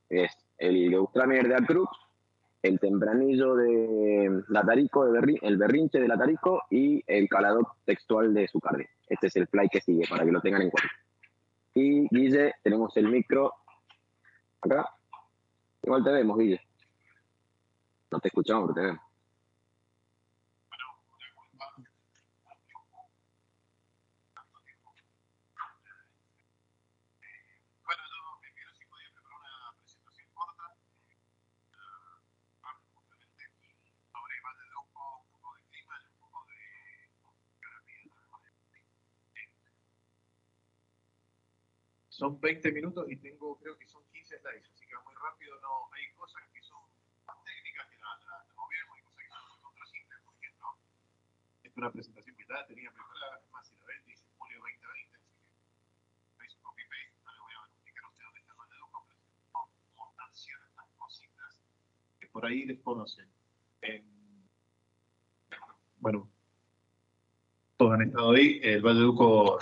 Es 0.08 0.32
el 0.56 0.88
Geustraminer 0.88 1.48
de 1.48 1.54
Acrux, 1.54 1.90
el 2.62 2.80
Tempranillo 2.80 3.54
de 3.54 4.42
Latarico, 4.48 5.04
de 5.04 5.38
el 5.42 5.58
Berrinche 5.58 6.00
de 6.00 6.08
Latarico 6.08 6.62
y 6.70 7.02
el 7.06 7.28
Caladot 7.28 7.68
textual 7.84 8.32
de 8.32 8.48
Zucardi. 8.48 8.84
Este 9.08 9.28
es 9.28 9.36
el 9.36 9.46
fly 9.48 9.68
que 9.68 9.80
sigue, 9.80 10.06
para 10.08 10.24
que 10.24 10.32
lo 10.32 10.40
tengan 10.40 10.62
en 10.62 10.70
cuenta. 10.70 10.90
Y 11.74 12.08
Guille, 12.08 12.54
tenemos 12.62 12.96
el 12.96 13.08
micro 13.08 13.52
acá. 14.60 14.88
Igual 15.82 16.02
te 16.02 16.10
vemos, 16.10 16.38
Guille. 16.38 16.60
No 18.10 18.18
te 18.18 18.28
escuchamos, 18.28 18.68
pero 18.68 18.74
te 18.74 18.80
vemos. 18.80 19.07
Son 42.18 42.34
20 42.40 42.72
minutos 42.72 43.06
y 43.08 43.14
tengo, 43.16 43.56
creo 43.62 43.78
que 43.78 43.86
son 43.86 44.02
15 44.10 44.40
slides, 44.40 44.68
así 44.74 44.84
que 44.88 44.94
va 44.96 45.02
muy 45.04 45.14
rápido. 45.14 45.54
No, 45.62 45.86
hay 45.94 46.10
cosas 46.18 46.42
que 46.52 46.60
son 46.62 46.82
más 47.24 47.36
técnicas 47.44 47.86
que 47.86 47.94
la, 47.96 48.10
la, 48.26 48.42
la 48.42 48.54
movieron, 48.58 48.90
hay 48.96 49.02
cosas 49.06 49.22
que 49.22 49.30
son 49.30 49.46
muy 49.54 49.58
contra 49.62 49.86
simples, 49.86 50.18
por 50.26 50.34
ejemplo. 50.34 50.66
Es 51.62 51.76
una 51.76 51.92
presentación 51.92 52.34
que 52.34 52.44
ya 52.48 52.66
tenía 52.66 52.90
preparada, 52.90 53.38
es 53.38 53.50
más, 53.52 53.68
si 53.68 53.76
la 53.78 53.84
ven, 53.86 54.02
dice 54.04 54.24
julio 54.36 54.58
2020, 54.58 55.14
así 55.14 56.34
que 56.34 56.46
hice 56.46 56.56
un 56.58 56.62
copy 56.66 56.82
paste, 56.90 57.14
no 57.22 57.30
le 57.32 57.38
voy 57.38 57.52
a 57.54 57.66
explicar 57.70 58.02
a 58.02 58.08
ustedes 58.08 58.26
dónde 58.26 58.40
está 58.40 58.52
el 58.52 58.58
Valdeduco, 58.58 59.06
pero 59.06 59.20
se 59.22 59.94
montan 59.94 60.30
ciertas 60.34 60.86
cositas 60.98 61.52
que 62.18 62.26
por 62.26 62.42
ahí 62.46 62.66
desconocen. 62.66 63.30
En- 63.82 64.50
bueno, 66.02 66.28
todos 67.76 67.92
han 67.94 68.02
estado 68.02 68.32
ahí, 68.32 68.58
el 68.64 68.82
Valle 68.82 69.06
Duco 69.06 69.58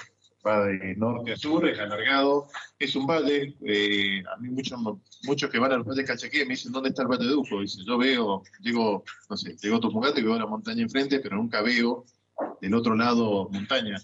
va 0.46 0.64
de 0.66 0.94
norte 0.96 1.32
a 1.32 1.36
sur, 1.36 1.68
es 1.68 1.78
alargado, 1.78 2.46
es 2.78 2.94
un 2.94 3.06
valle, 3.06 3.56
eh, 3.64 4.22
a 4.32 4.36
mí 4.38 4.48
muchos, 4.50 4.78
muchos 5.24 5.50
que 5.50 5.58
van 5.58 5.72
al 5.72 5.82
Valle 5.82 6.04
Calchaquí 6.04 6.38
me 6.40 6.54
dicen, 6.54 6.72
¿dónde 6.72 6.90
está 6.90 7.02
el 7.02 7.08
Valle 7.08 7.24
de 7.24 7.32
Duco? 7.32 7.60
Dice, 7.60 7.82
yo 7.84 7.98
veo, 7.98 8.42
llego, 8.60 9.04
no 9.28 9.36
sé, 9.36 9.56
llego 9.60 9.76
a 9.76 9.80
Tupungate 9.80 10.20
y 10.20 10.24
veo 10.24 10.38
la 10.38 10.46
montaña 10.46 10.82
enfrente, 10.82 11.20
pero 11.20 11.36
nunca 11.36 11.62
veo 11.62 12.04
del 12.60 12.74
otro 12.74 12.94
lado 12.94 13.48
montaña. 13.50 13.96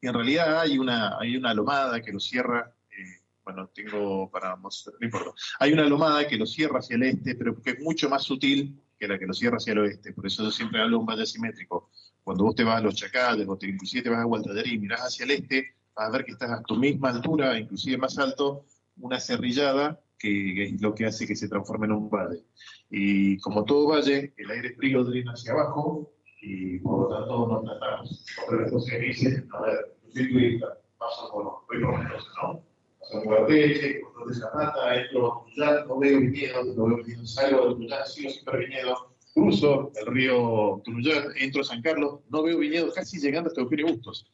Y 0.00 0.06
en 0.06 0.14
realidad 0.14 0.60
hay 0.60 0.78
una, 0.78 1.18
hay 1.18 1.36
una 1.36 1.52
lomada 1.52 2.00
que 2.00 2.12
lo 2.12 2.20
cierra, 2.20 2.72
eh, 2.90 3.20
bueno, 3.44 3.68
tengo 3.74 4.30
para 4.30 4.56
mostrar, 4.56 4.96
no 5.00 5.06
importa, 5.06 5.30
hay 5.58 5.72
una 5.72 5.84
lomada 5.84 6.26
que 6.26 6.36
lo 6.36 6.46
cierra 6.46 6.78
hacia 6.78 6.96
el 6.96 7.02
este, 7.02 7.34
pero 7.34 7.60
que 7.60 7.70
es 7.72 7.80
mucho 7.80 8.08
más 8.08 8.22
sutil 8.22 8.80
que 8.98 9.08
la 9.08 9.18
que 9.18 9.26
lo 9.26 9.32
cierra 9.32 9.56
hacia 9.56 9.72
el 9.72 9.78
oeste, 9.78 10.12
por 10.12 10.26
eso 10.26 10.42
yo 10.44 10.50
siempre 10.50 10.80
hablo 10.80 10.96
de 10.96 11.00
un 11.00 11.06
valle 11.06 11.22
asimétrico. 11.22 11.90
Cuando 12.22 12.44
vos 12.44 12.54
te 12.54 12.64
vas 12.64 12.76
a 12.76 12.80
los 12.82 12.94
Chacales, 12.94 13.48
o 13.48 13.56
te, 13.56 13.66
inclusive 13.66 14.02
te 14.02 14.10
vas 14.10 14.20
a 14.20 14.24
Gualtallarí 14.24 14.74
y 14.74 14.78
mirás 14.78 15.00
hacia 15.00 15.24
el 15.24 15.30
este, 15.30 15.74
a 16.00 16.10
ver 16.10 16.24
que 16.24 16.32
estás 16.32 16.50
a 16.50 16.62
tu 16.62 16.76
misma 16.76 17.10
altura, 17.10 17.58
inclusive 17.58 17.98
más 17.98 18.18
alto, 18.18 18.64
una 18.98 19.20
cerrillada 19.20 20.00
que, 20.18 20.64
es 20.64 20.80
lo 20.80 20.94
que 20.94 21.04
hace 21.04 21.26
que 21.26 21.36
se 21.36 21.48
transforme 21.48 21.86
en 21.86 21.92
un 21.92 22.08
valle. 22.08 22.42
Y 22.90 23.36
como 23.38 23.64
todo 23.64 23.88
valle, 23.88 24.32
el 24.36 24.50
aire 24.50 24.74
frío 24.74 25.04
drena 25.04 25.32
hacia 25.32 25.52
abajo 25.52 26.10
y 26.40 26.78
por 26.78 27.02
lo 27.02 27.08
tanto 27.08 27.46
nos 27.48 27.64
tratamos. 27.64 28.26
Otra 28.46 28.70
cosa 28.70 28.90
que 28.92 28.98
dice, 28.98 29.44
a 29.52 29.60
ver, 29.60 29.96
yo 30.14 30.22
soy 30.22 30.60
paso 30.98 31.30
por, 31.32 31.66
por 31.66 31.98
Mendoza, 31.98 32.30
¿no? 32.42 32.62
San 33.02 33.24
Guardeche, 33.24 34.00
Control 34.00 34.28
de 34.28 34.34
Zapata, 34.34 34.94
entro 34.94 35.46
ya 35.56 35.84
no 35.84 35.98
veo 35.98 36.20
viñedos, 36.20 36.76
no 36.76 36.86
veo 36.86 36.96
viñedos, 36.98 37.34
salgo 37.34 37.68
de 37.68 37.74
Tunuyán, 37.74 38.06
sigo 38.06 38.30
siempre 38.30 38.66
viñedos, 38.66 38.98
cruzo 39.34 39.92
el 39.96 40.06
río 40.06 40.80
Tunuyán, 40.84 41.24
entro 41.36 41.60
a 41.60 41.64
San 41.64 41.82
Carlos, 41.82 42.20
no 42.30 42.42
veo 42.42 42.58
viñedos, 42.58 42.94
casi 42.94 43.18
llegando 43.18 43.48
hasta 43.48 43.62
Eugenio 43.62 43.88
Bustos, 43.88 44.30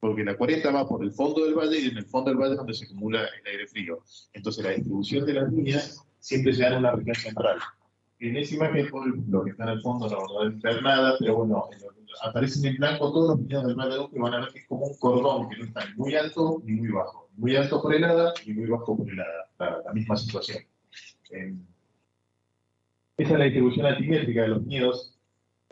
porque 0.00 0.24
la 0.24 0.36
40 0.36 0.70
va 0.70 0.88
por 0.88 1.04
el 1.04 1.12
fondo 1.12 1.44
del 1.44 1.54
valle 1.54 1.78
y 1.78 1.88
en 1.88 1.98
el 1.98 2.06
fondo 2.06 2.30
del 2.30 2.38
valle 2.38 2.52
es 2.52 2.56
donde 2.56 2.74
se 2.74 2.86
acumula 2.86 3.20
el 3.20 3.52
aire 3.52 3.66
frío. 3.66 4.02
Entonces 4.32 4.64
la 4.64 4.70
distribución 4.70 5.26
de 5.26 5.34
las 5.34 5.54
viñas 5.54 6.04
siempre 6.18 6.54
se 6.54 6.62
da 6.62 6.68
en 6.68 6.78
una 6.78 6.92
región 6.92 7.14
central. 7.14 7.58
En 8.18 8.36
esa 8.36 8.54
imagen, 8.54 8.88
lo 9.28 9.44
que 9.44 9.50
está 9.50 9.64
en 9.64 9.70
el 9.70 9.80
fondo 9.80 10.08
no 10.08 10.40
a 10.40 10.48
ver 10.48 10.82
nada, 10.82 11.16
pero 11.18 11.36
bueno, 11.36 11.64
aparecen 12.22 12.66
en 12.66 12.76
blanco 12.76 13.12
todos 13.12 13.30
los 13.30 13.40
viñedos 13.40 13.66
del 13.66 13.76
Valle 13.76 13.98
de 13.98 14.08
que 14.10 14.18
van 14.18 14.34
a 14.34 14.40
ver 14.40 14.48
que 14.52 14.58
es 14.58 14.66
como 14.66 14.86
un 14.86 14.98
cordón, 14.98 15.48
que 15.48 15.56
no 15.56 15.64
está 15.64 15.86
ni 15.86 15.94
muy 15.94 16.14
alto 16.14 16.62
ni 16.64 16.72
muy 16.72 16.88
bajo. 16.88 17.28
Muy 17.36 17.56
alto 17.56 17.80
por 17.80 17.94
helada 17.94 18.34
y 18.44 18.52
muy 18.52 18.66
bajo 18.66 18.96
por 18.96 19.08
helada. 19.08 19.48
La, 19.58 19.82
la 19.86 19.92
misma 19.92 20.16
situación. 20.16 20.58
Eh, 21.30 21.54
esa 23.16 23.32
es 23.32 23.38
la 23.38 23.44
distribución 23.44 23.86
altimétrica 23.86 24.42
de 24.42 24.48
los 24.48 24.64
viñedos. 24.64 25.19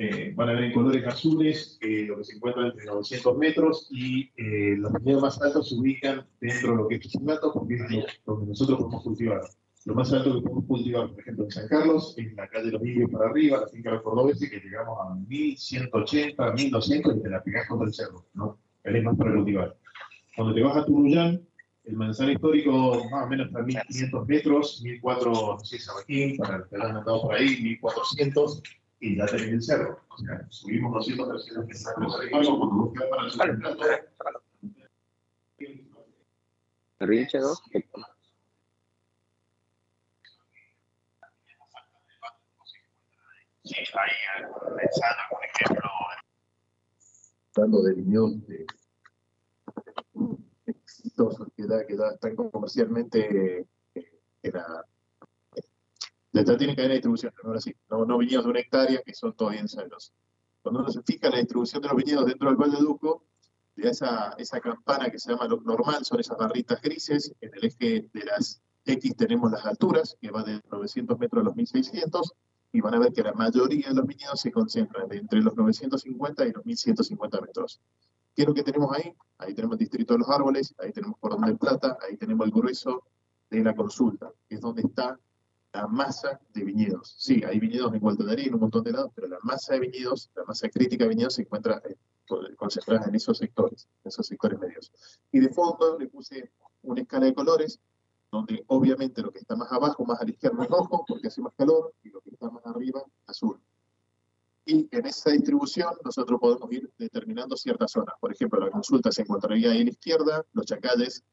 Eh, 0.01 0.33
van 0.37 0.49
a 0.49 0.53
ver 0.53 0.63
en 0.63 0.73
colores 0.73 1.05
azules 1.09 1.77
eh, 1.81 2.05
lo 2.07 2.19
que 2.19 2.25
se 2.25 2.37
encuentra 2.37 2.69
entre 2.69 2.85
900 2.85 3.37
metros 3.37 3.89
y 3.91 4.31
eh, 4.37 4.77
los 4.77 4.93
viñedos 4.93 5.23
más 5.23 5.43
altos 5.43 5.69
se 5.69 5.75
ubican 5.75 6.25
dentro 6.41 6.71
de 6.71 6.77
lo 6.77 6.87
que 6.87 6.95
es 6.95 7.01
Chuchumato 7.01 7.53
porque 7.53 7.75
es 7.75 7.81
lo, 7.81 8.07
donde 8.25 8.47
nosotros 8.47 8.79
podemos 8.79 9.03
cultivar. 9.03 9.41
Lo 9.87 9.95
más 9.95 10.13
alto 10.13 10.35
que 10.35 10.43
podemos 10.43 10.65
cultivar, 10.67 11.11
por 11.11 11.21
ejemplo, 11.21 11.45
en 11.47 11.51
San 11.51 11.67
Carlos, 11.67 12.15
es 12.17 12.33
la 12.35 12.47
calle 12.49 12.71
Los 12.71 12.83
Villos 12.83 13.11
para 13.11 13.29
arriba, 13.29 13.61
la 13.61 13.67
finca 13.67 13.91
de 13.91 14.03
Cordobese, 14.03 14.49
que 14.49 14.61
llegamos 14.61 14.99
a 15.01 15.15
1180, 15.15 16.53
1200 16.53 17.17
y 17.17 17.23
te 17.23 17.29
la 17.31 17.43
pegás 17.43 17.67
contra 17.67 17.89
el 17.89 17.95
cerro, 17.95 18.25
¿no? 18.35 18.59
Es 18.85 19.03
más 19.03 19.17
para 19.17 19.35
cultivar. 19.35 19.77
Cuando 20.37 20.55
te 20.55 20.63
vas 20.63 20.77
a 20.77 20.85
Turuyán, 20.85 21.43
el 21.85 21.97
manzano 21.97 22.31
histórico 22.31 23.03
más 23.11 23.25
o 23.25 23.29
menos 23.29 23.49
está 23.49 23.61
a 23.61 23.63
1500 23.63 24.29
metros, 24.29 24.81
1400, 24.85 25.59
no 25.59 25.59
sé, 25.65 25.79
Sabaquín, 25.81 26.37
para 26.37 26.59
los 26.59 26.69
que 26.69 26.77
han 26.77 26.97
andado 26.97 27.23
por 27.23 27.35
ahí, 27.35 27.61
1400, 27.63 28.63
y 29.01 29.17
ya 29.17 29.27
tenés 29.27 29.49
el 29.49 29.63
cerro. 29.63 30.01
O 30.09 30.19
sea, 30.19 30.47
subimos 30.51 30.93
200, 30.93 31.47
300 31.47 31.67
metros 31.67 32.17
arriba, 32.17 32.39
cuando 32.41 32.69
buscas 32.69 33.07
para 33.09 33.23
el 33.25 33.31
substrato. 33.31 34.43
Rinche 37.01 37.39
2. 37.39 37.63
Sí, 43.65 43.75
ahí 43.75 44.45
pensando, 44.77 45.23
por 45.31 45.45
ejemplo, 45.45 45.91
hablando 47.55 47.83
de 47.83 47.95
viñedos 47.95 48.47
de 48.47 48.67
que, 51.57 51.67
da, 51.67 51.87
que 51.87 51.97
da, 51.97 52.15
están 52.15 52.37
comercialmente 52.37 53.67
eh, 53.95 54.21
en 54.43 54.53
la, 54.53 54.85
detrás 56.33 56.59
tiene 56.59 56.75
cadena 56.75 56.93
de 56.93 56.97
distribución, 56.97 57.33
ahora 57.45 57.61
sí, 57.61 57.75
no, 57.91 58.05
no 58.05 58.19
viñedos 58.19 58.45
de 58.45 58.51
una 58.51 58.61
hectárea 58.61 59.03
que 59.03 59.15
son 59.15 59.35
todavía 59.35 59.61
ensayos. 59.61 60.13
Cuando 60.63 60.81
uno 60.81 60.91
se 60.91 61.03
fija 61.03 61.29
en 61.29 61.33
la 61.33 61.39
distribución 61.39 61.83
de 61.83 61.89
los 61.89 61.97
viñedos 61.97 62.27
dentro 62.27 62.49
del 62.49 62.57
Valle 62.57 62.77
de 62.77 62.83
Duco, 62.83 63.25
de 63.77 63.89
esa, 63.89 64.35
esa 64.39 64.61
campana 64.61 65.09
que 65.11 65.19
se 65.19 65.31
llama 65.31 65.47
lo 65.47 65.61
normal, 65.61 66.05
son 66.05 66.21
esas 66.21 66.37
barritas 66.37 66.81
grises, 66.83 67.33
en 67.41 67.51
el 67.55 67.65
eje 67.65 68.09
de 68.13 68.25
las 68.25 68.61
X 68.85 69.17
tenemos 69.17 69.51
las 69.51 69.65
alturas, 69.67 70.17
que 70.21 70.31
va 70.31 70.43
de 70.43 70.61
900 70.71 71.19
metros 71.19 71.43
a 71.43 71.45
los 71.45 71.57
1600, 71.57 72.33
y 72.73 72.81
van 72.81 72.95
a 72.95 72.99
ver 72.99 73.13
que 73.13 73.23
la 73.23 73.33
mayoría 73.33 73.89
de 73.89 73.95
los 73.95 74.07
viñedos 74.07 74.41
se 74.41 74.51
concentran 74.51 75.11
entre 75.13 75.41
los 75.41 75.57
950 75.57 76.47
y 76.47 76.53
los 76.53 76.65
1150 76.65 77.41
metros. 77.41 77.81
¿Qué 78.35 78.43
es 78.43 78.49
lo 78.49 78.55
que 78.55 78.63
tenemos 78.63 78.95
ahí? 78.97 79.15
Ahí 79.39 79.55
tenemos 79.55 79.75
el 79.75 79.81
distrito 79.81 80.15
de 80.15 80.21
los 80.21 80.29
árboles, 80.29 80.75
ahí 80.79 80.93
tenemos 80.93 81.17
Cordón 81.19 81.47
de 81.47 81.57
Plata, 81.57 81.99
ahí 82.07 82.17
tenemos 82.17 82.47
el 82.47 82.53
grueso 82.53 83.05
de 83.51 83.63
la 83.63 83.75
consulta, 83.75 84.31
que 84.49 84.57
es 84.57 84.61
donde 84.61 84.83
está 84.83 85.19
la 85.73 85.87
masa 85.87 86.41
de 86.55 86.65
viñedos. 86.65 87.15
Sí, 87.19 87.43
hay 87.45 87.59
viñedos 87.59 87.93
en 87.93 88.01
Guadalajara 88.01 88.43
en 88.43 88.55
un 88.55 88.61
montón 88.61 88.85
de 88.85 88.93
lados, 88.93 89.13
pero 89.15 89.29
la 89.29 89.39
masa 89.43 89.75
de 89.75 89.81
viñedos, 89.81 90.31
la 90.35 90.45
masa 90.45 90.69
crítica 90.69 91.05
de 91.05 91.11
viñedos 91.11 91.35
se 91.35 91.43
encuentra 91.43 91.83
eh, 91.85 91.97
concentrada 92.57 93.07
en 93.07 93.15
esos 93.15 93.39
sectores, 93.39 93.89
en 94.05 94.09
esos 94.09 94.27
sectores 94.27 94.59
medios. 94.59 94.93
Y 95.33 95.41
de 95.41 95.49
fondo 95.51 95.99
le 95.99 96.09
puse 96.09 96.51
una 96.83 97.03
escala 97.03 97.27
de 97.27 97.35
colores 97.35 97.81
donde 98.31 98.63
obviamente 98.67 99.23
lo 99.23 99.33
que 99.33 99.39
está 99.39 99.57
más 99.57 99.73
abajo, 99.73 100.05
más 100.05 100.21
a 100.21 100.25
la 100.25 100.31
izquierda 100.31 100.63
es 100.65 100.71
rojo, 100.71 101.05
porque 101.07 101.29
hace 101.29 101.41
más 101.41 101.55
calor, 101.57 101.95
y 102.03 102.11
lo 102.11 102.21
que 102.21 102.31
está 102.31 102.51
más 102.51 102.65
arriba, 102.67 103.03
azul. 103.27 103.59
Y 104.67 104.87
en 104.91 105.07
esa 105.07 105.31
distribución 105.31 105.95
nosotros 106.05 106.39
podemos 106.39 106.71
ir 106.71 106.91
determinando 106.99 107.57
ciertas 107.57 107.91
zonas. 107.91 108.15
Por 108.21 108.33
ejemplo, 108.33 108.61
la 108.61 108.71
consulta 108.71 109.11
se 109.11 109.23
encontraría 109.23 109.71
ahí 109.71 109.81
a 109.81 109.85
la 109.85 109.91
izquierda, 109.91 110.45
los 110.53 110.67
chacales 110.67 111.25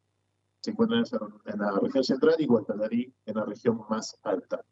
se 0.66 0.72
encuentran 0.72 1.04
en 1.46 1.60
la 1.60 1.80
región 1.80 2.04
central 2.04 2.36
y 2.40 2.48
Guadalajara 2.48 2.96
en 2.96 3.36
la 3.36 3.46
región 3.46 3.82
más 3.88 4.18
alta. 4.24 4.66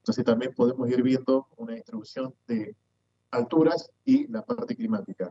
Entonces 0.00 0.22
también 0.24 0.52
podemos 0.54 0.88
ir 0.90 1.02
viendo 1.02 1.48
una 1.56 1.72
distribución 1.74 2.34
de 2.46 2.76
alturas 3.30 3.90
y 4.04 4.26
la 4.28 4.44
parte 4.44 4.76
climática. 4.76 5.30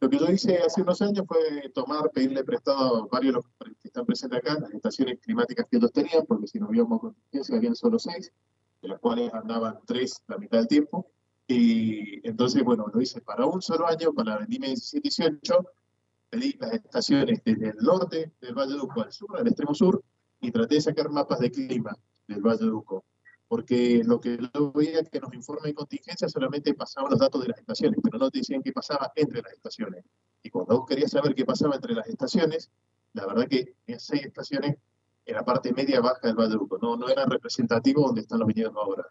Lo 0.00 0.08
que 0.08 0.18
yo 0.18 0.26
hice 0.30 0.58
hace 0.58 0.80
unos 0.80 1.00
años 1.02 1.26
fue 1.28 1.70
tomar, 1.74 2.10
pedirle 2.10 2.42
prestado 2.42 3.04
a 3.04 3.06
varios 3.06 3.34
de 3.34 3.40
los 3.40 3.76
que 3.78 3.88
están 3.88 4.06
presentes 4.06 4.38
acá, 4.38 4.58
las 4.58 4.72
estaciones 4.72 5.18
climáticas 5.20 5.66
que 5.70 5.76
ellos 5.76 5.92
tenían, 5.92 6.24
porque 6.26 6.46
si 6.46 6.58
no 6.58 6.66
habíamos 6.66 7.00
contingencia 7.00 7.56
habían 7.56 7.74
solo 7.74 7.98
seis, 7.98 8.32
de 8.80 8.88
las 8.88 8.98
cuales 8.98 9.32
andaban 9.34 9.78
tres 9.86 10.22
la 10.26 10.38
mitad 10.38 10.58
del 10.58 10.68
tiempo. 10.68 11.10
Y 11.46 12.26
entonces, 12.26 12.62
bueno, 12.64 12.86
lo 12.92 13.00
hice 13.00 13.20
para 13.20 13.44
un 13.44 13.60
solo 13.60 13.86
año, 13.86 14.14
para 14.14 14.32
la 14.32 14.38
vendimia 14.38 14.70
17-18, 14.70 15.66
pedí 16.34 16.56
las 16.58 16.72
estaciones 16.72 17.40
desde 17.44 17.68
el 17.70 17.76
norte 17.76 18.32
del 18.40 18.54
Valle 18.54 18.74
de 18.74 18.80
Uco 18.80 19.02
al 19.02 19.12
sur, 19.12 19.36
al 19.38 19.46
extremo 19.46 19.74
sur, 19.74 20.02
y 20.40 20.50
traté 20.50 20.76
de 20.76 20.80
sacar 20.80 21.10
mapas 21.10 21.38
de 21.40 21.50
clima 21.50 21.96
del 22.26 22.42
Valle 22.42 22.64
de 22.64 22.70
Uco 22.70 23.04
porque 23.54 24.02
lo 24.04 24.20
que 24.20 24.36
yo 24.36 24.72
veía 24.72 25.02
que 25.04 25.20
nos 25.20 25.32
informe 25.32 25.68
de 25.68 25.74
contingencia 25.74 26.28
solamente 26.28 26.74
pasaban 26.74 27.10
los 27.10 27.20
datos 27.20 27.40
de 27.42 27.48
las 27.48 27.58
estaciones, 27.58 28.00
pero 28.02 28.18
no 28.18 28.28
te 28.28 28.38
decían 28.38 28.62
qué 28.62 28.72
pasaba 28.72 29.12
entre 29.14 29.42
las 29.42 29.52
estaciones. 29.52 30.04
Y 30.42 30.50
cuando 30.50 30.78
vos 30.78 30.86
querías 30.88 31.10
saber 31.10 31.34
qué 31.34 31.44
pasaba 31.44 31.76
entre 31.76 31.94
las 31.94 32.08
estaciones, 32.08 32.70
la 33.12 33.26
verdad 33.26 33.46
que 33.46 33.76
en 33.86 34.00
seis 34.00 34.24
estaciones 34.24 34.76
en 35.26 35.34
la 35.34 35.44
parte 35.44 35.72
media 35.72 36.00
baja 36.00 36.26
del 36.26 36.34
Valle 36.34 36.50
de 36.50 36.56
Uco, 36.56 36.78
no, 36.82 36.96
no 36.96 37.08
era 37.08 37.26
representativo 37.26 38.02
donde 38.02 38.22
están 38.22 38.40
los 38.40 38.48
viñedos 38.48 38.74
ahora. 38.74 39.04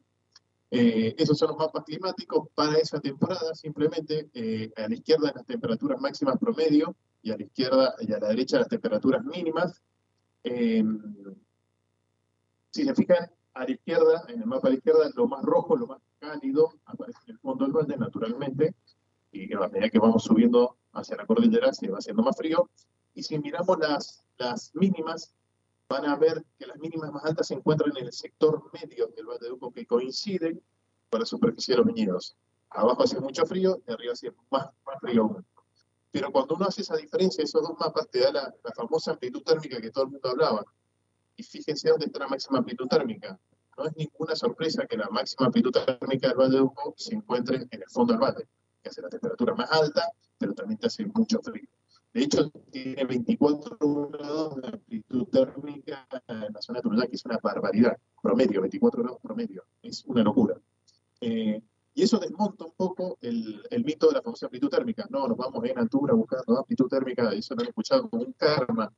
Eh, 0.76 1.14
esos 1.20 1.38
son 1.38 1.50
los 1.50 1.58
mapas 1.58 1.84
climáticos 1.84 2.48
para 2.56 2.80
esa 2.80 3.00
temporada, 3.00 3.54
simplemente 3.54 4.32
eh, 4.34 4.72
a 4.76 4.88
la 4.88 4.96
izquierda 4.96 5.32
las 5.36 5.46
temperaturas 5.46 6.02
máximas 6.02 6.40
promedio 6.40 6.96
y 7.22 7.30
a 7.30 7.38
la 7.38 7.44
izquierda 7.44 7.94
y 8.00 8.12
a 8.12 8.18
la 8.18 8.30
derecha 8.30 8.58
las 8.58 8.70
temperaturas 8.70 9.24
mínimas. 9.24 9.84
Eh, 10.44 10.84
si 12.72 12.86
se 12.86 12.96
fijan, 12.96 13.30
a 13.54 13.66
la 13.66 13.70
izquierda, 13.72 14.24
en 14.30 14.42
el 14.42 14.48
mapa 14.48 14.68
a 14.68 14.72
la 14.72 14.78
izquierda, 14.78 15.12
lo 15.14 15.28
más 15.28 15.44
rojo, 15.44 15.76
lo 15.76 15.86
más 15.86 16.02
cálido, 16.18 16.74
aparece 16.86 17.20
en 17.28 17.34
el 17.34 17.40
fondo 17.40 17.66
del 17.66 17.74
valle 17.74 17.96
naturalmente, 17.96 18.74
y 19.32 19.54
a 19.54 19.68
medida 19.68 19.92
que 19.92 20.00
vamos 20.00 20.24
subiendo 20.24 20.78
hacia 20.94 21.18
la 21.18 21.28
cordillera 21.28 21.72
se 21.72 21.88
va 21.88 22.00
haciendo 22.00 22.24
más 22.24 22.36
frío. 22.36 22.68
Y 23.14 23.22
si 23.22 23.38
miramos 23.38 23.78
las, 23.78 24.26
las 24.40 24.74
mínimas, 24.74 25.36
van 25.94 26.06
a 26.06 26.16
ver 26.16 26.44
que 26.58 26.66
las 26.66 26.78
mínimas 26.78 27.12
más 27.12 27.24
altas 27.24 27.48
se 27.48 27.54
encuentran 27.54 27.96
en 27.96 28.08
el 28.08 28.14
sector 28.14 28.64
medio 28.74 29.08
del 29.16 29.28
Valle 29.28 29.46
de 29.46 29.52
Uco, 29.52 29.72
que 29.72 29.86
coinciden 29.86 30.60
con 31.12 31.20
la 31.20 31.26
superficie 31.26 31.74
de 31.74 31.78
los 31.78 31.86
viñedos. 31.86 32.36
Abajo 32.72 33.04
hace 33.04 33.20
mucho 33.20 33.46
frío 33.46 33.80
y 33.88 33.92
arriba 33.92 34.14
hace 34.14 34.34
más, 34.50 34.70
frío. 35.00 35.46
Pero 36.12 36.32
cuando 36.32 36.56
uno 36.56 36.66
hace 36.66 36.82
esa 36.82 36.96
diferencia, 36.96 37.44
esos 37.44 37.62
dos 37.62 37.78
mapas 37.80 38.10
te 38.10 38.22
da 38.22 38.32
la, 38.32 38.56
la 38.64 38.72
famosa 38.72 39.12
amplitud 39.12 39.44
térmica 39.44 39.80
que 39.80 39.92
todo 39.92 40.06
el 40.06 40.12
mundo 40.12 40.30
hablaba. 40.30 40.66
Y 41.36 41.44
fíjense 41.44 41.90
dónde 41.90 42.08
está 42.08 42.20
la 42.20 42.28
máxima 42.28 42.58
amplitud 42.58 42.88
térmica. 42.88 43.40
No 43.78 43.86
es 43.86 43.96
ninguna 43.96 44.36
sorpresa 44.36 44.88
que 44.88 44.98
la 44.98 45.10
máxima 45.10 45.46
amplitud 45.46 45.72
térmica 45.72 46.30
del 46.30 46.38
Valle 46.38 46.56
de 46.56 46.62
Uco 46.62 46.96
se 46.98 47.14
encuentre 47.14 47.58
en 47.58 47.82
el 47.82 47.90
fondo 47.90 48.14
del 48.14 48.22
valle, 48.22 48.48
que 48.82 48.90
hace 48.90 49.02
la 49.02 49.10
temperatura 49.10 49.54
más 49.54 49.72
alta, 49.72 50.10
pero 50.40 50.56
también 50.56 50.80
te 50.80 50.88
hace 50.88 51.06
mucho 51.06 51.40
frío. 51.40 51.70
De 52.14 52.24
hecho, 52.24 52.50
tiene 52.72 53.04
24 53.06 54.10
grados 54.10 54.56
de 54.62 54.68
amplitud 54.68 55.26
térmica 55.30 56.08
en 56.28 56.54
la 56.54 56.62
zona 56.62 56.80
de 56.80 56.84
Turuyán, 56.84 57.08
que 57.08 57.16
es 57.16 57.26
una 57.26 57.40
barbaridad. 57.42 57.98
Promedio, 58.22 58.62
24 58.62 59.02
grados 59.02 59.20
promedio. 59.22 59.64
Es 59.82 60.06
una 60.06 60.24
locura. 60.24 60.56
Eh, 61.22 61.62
y 61.96 62.04
eso 62.04 62.20
desmonta 62.20 62.66
un 62.66 62.74
poco 62.78 63.18
el, 63.22 63.64
mito 63.84 64.08
de 64.08 64.14
la 64.14 64.22
famosa 64.22 64.46
amplitud 64.46 64.70
térmica. 64.70 65.08
No, 65.10 65.28
nos 65.28 65.38
vamos 65.38 65.64
en 65.66 65.78
altura 65.78 66.14
buscando 66.14 66.60
amplitud 66.60 66.88
térmica, 66.88 67.32
eso 67.34 67.56
lo 67.56 67.62
han 67.62 67.68
escuchado 67.68 68.10
como 68.10 68.24
un 68.24 68.34
karma 68.34 68.92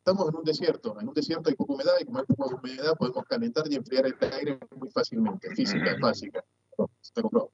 estamos 0.00 0.28
en 0.30 0.36
un 0.36 0.44
desierto, 0.44 0.98
en 0.98 1.08
un 1.08 1.14
desierto 1.14 1.50
hay 1.50 1.54
poca 1.54 1.74
humedad 1.74 1.92
y 2.00 2.04
como 2.06 2.18
hay 2.18 2.24
poca 2.24 2.56
humedad 2.56 2.96
podemos 2.98 3.24
calentar 3.26 3.64
y 3.70 3.74
enfriar 3.76 4.06
el 4.06 4.16
aire 4.32 4.58
muy 4.74 4.88
fácilmente, 4.90 5.54
física 5.54 5.94
básica, 6.00 6.42
comprobado. 7.14 7.52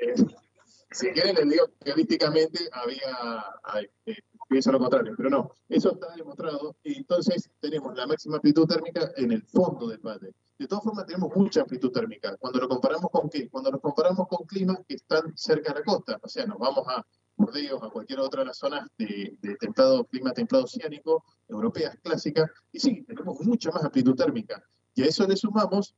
Eh, 0.00 0.14
si 0.96 1.10
quieren 1.10 1.34
les 1.34 1.48
digo 1.50 1.66
que 1.84 1.92
holísticamente 1.92 2.68
había, 2.72 3.44
eh, 4.06 4.16
pienso 4.48 4.72
lo 4.72 4.78
contrario, 4.78 5.12
pero 5.14 5.28
no, 5.28 5.50
eso 5.68 5.92
está 5.92 6.14
demostrado 6.16 6.74
y 6.82 6.96
entonces 6.96 7.50
tenemos 7.60 7.94
la 7.94 8.06
máxima 8.06 8.36
amplitud 8.36 8.66
térmica 8.66 9.12
en 9.16 9.32
el 9.32 9.42
fondo 9.42 9.88
del 9.88 9.98
valle. 9.98 10.32
De 10.58 10.66
todas 10.66 10.84
formas 10.84 11.04
tenemos 11.04 11.36
mucha 11.36 11.60
amplitud 11.60 11.92
térmica. 11.92 12.34
Cuando 12.38 12.60
lo 12.60 12.68
comparamos 12.68 13.10
con 13.10 13.28
qué? 13.28 13.46
Cuando 13.50 13.70
lo 13.70 13.78
comparamos 13.78 14.26
con 14.26 14.46
climas 14.46 14.78
que 14.88 14.94
están 14.94 15.36
cerca 15.36 15.74
de 15.74 15.80
la 15.80 15.84
costa, 15.84 16.18
o 16.22 16.28
sea, 16.28 16.46
nos 16.46 16.58
vamos 16.58 16.88
a 16.88 17.04
Burdeos, 17.36 17.82
a 17.82 17.90
cualquier 17.90 18.20
otra 18.20 18.40
de 18.40 18.46
las 18.46 18.56
zonas 18.56 18.88
de, 18.96 19.36
de 19.42 19.56
templado, 19.56 20.06
clima 20.06 20.32
templado 20.32 20.64
oceánico, 20.64 21.22
europeas, 21.46 21.94
clásicas, 22.02 22.50
y 22.72 22.80
sí, 22.80 23.04
tenemos 23.06 23.38
mucha 23.42 23.70
más 23.70 23.84
amplitud 23.84 24.14
térmica. 24.14 24.64
Y 24.94 25.02
a 25.02 25.06
eso 25.06 25.26
le 25.26 25.36
sumamos 25.36 25.94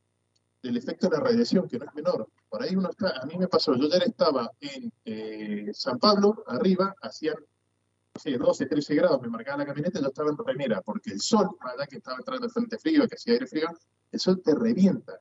el 0.62 0.76
efecto 0.76 1.09
de 1.09 1.16
la 1.16 1.22
radiación, 1.22 1.68
que 1.68 1.78
no 1.78 1.85
es 1.86 1.94
menor. 1.94 2.28
Por 2.48 2.62
ahí 2.62 2.74
uno 2.74 2.90
está, 2.90 3.20
a 3.20 3.26
mí 3.26 3.36
me 3.39 3.48
pasó, 3.48 3.74
yo 3.74 3.86
ayer 3.86 4.05
estaba 4.09 4.51
en 4.60 4.93
eh, 5.05 5.70
San 5.72 5.98
Pablo, 5.98 6.44
arriba, 6.47 6.94
hacían 7.01 7.36
no 7.36 8.20
sé, 8.20 8.36
12, 8.36 8.66
13 8.66 8.94
grados, 8.97 9.20
me 9.22 9.28
marcaba 9.28 9.59
la 9.59 9.66
camioneta, 9.66 10.01
yo 10.01 10.09
estaba 10.09 10.30
en 10.30 10.39
remera, 10.39 10.82
porque 10.82 11.12
el 11.12 11.20
sol, 11.20 11.48
allá 11.60 11.86
que 11.86 11.98
estaba 11.98 12.16
entrando 12.18 12.47
el 12.47 12.52
frente 12.52 12.78
frío, 12.78 13.06
que 13.06 13.14
hacía 13.14 13.35
aire 13.35 13.47
frío, 13.47 13.68
el 14.10 14.18
sol 14.18 14.43
te 14.43 14.55
revienta, 14.55 15.20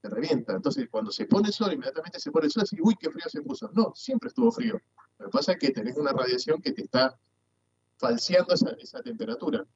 te 0.00 0.08
revienta. 0.08 0.52
Entonces, 0.52 0.88
cuando 0.88 1.10
se 1.10 1.26
pone 1.26 1.48
el 1.48 1.52
sol, 1.54 1.72
inmediatamente 1.72 2.20
se 2.20 2.30
pone 2.30 2.46
el 2.46 2.52
sol, 2.52 2.64
y 2.70 2.80
uy, 2.80 2.94
qué 3.00 3.10
frío 3.10 3.24
se 3.28 3.42
puso. 3.42 3.70
No, 3.72 3.92
siempre 3.94 4.28
estuvo 4.28 4.52
frío. 4.52 4.80
Lo 5.18 5.26
que 5.26 5.30
pasa 5.30 5.52
es 5.52 5.58
que 5.58 5.70
tenés 5.70 5.96
una 5.96 6.12
radiación 6.12 6.62
que 6.62 6.72
te 6.72 6.82
está 6.82 7.18
falseando 7.96 8.54
esa, 8.54 8.70
esa 8.78 9.02
temperatura. 9.02 9.66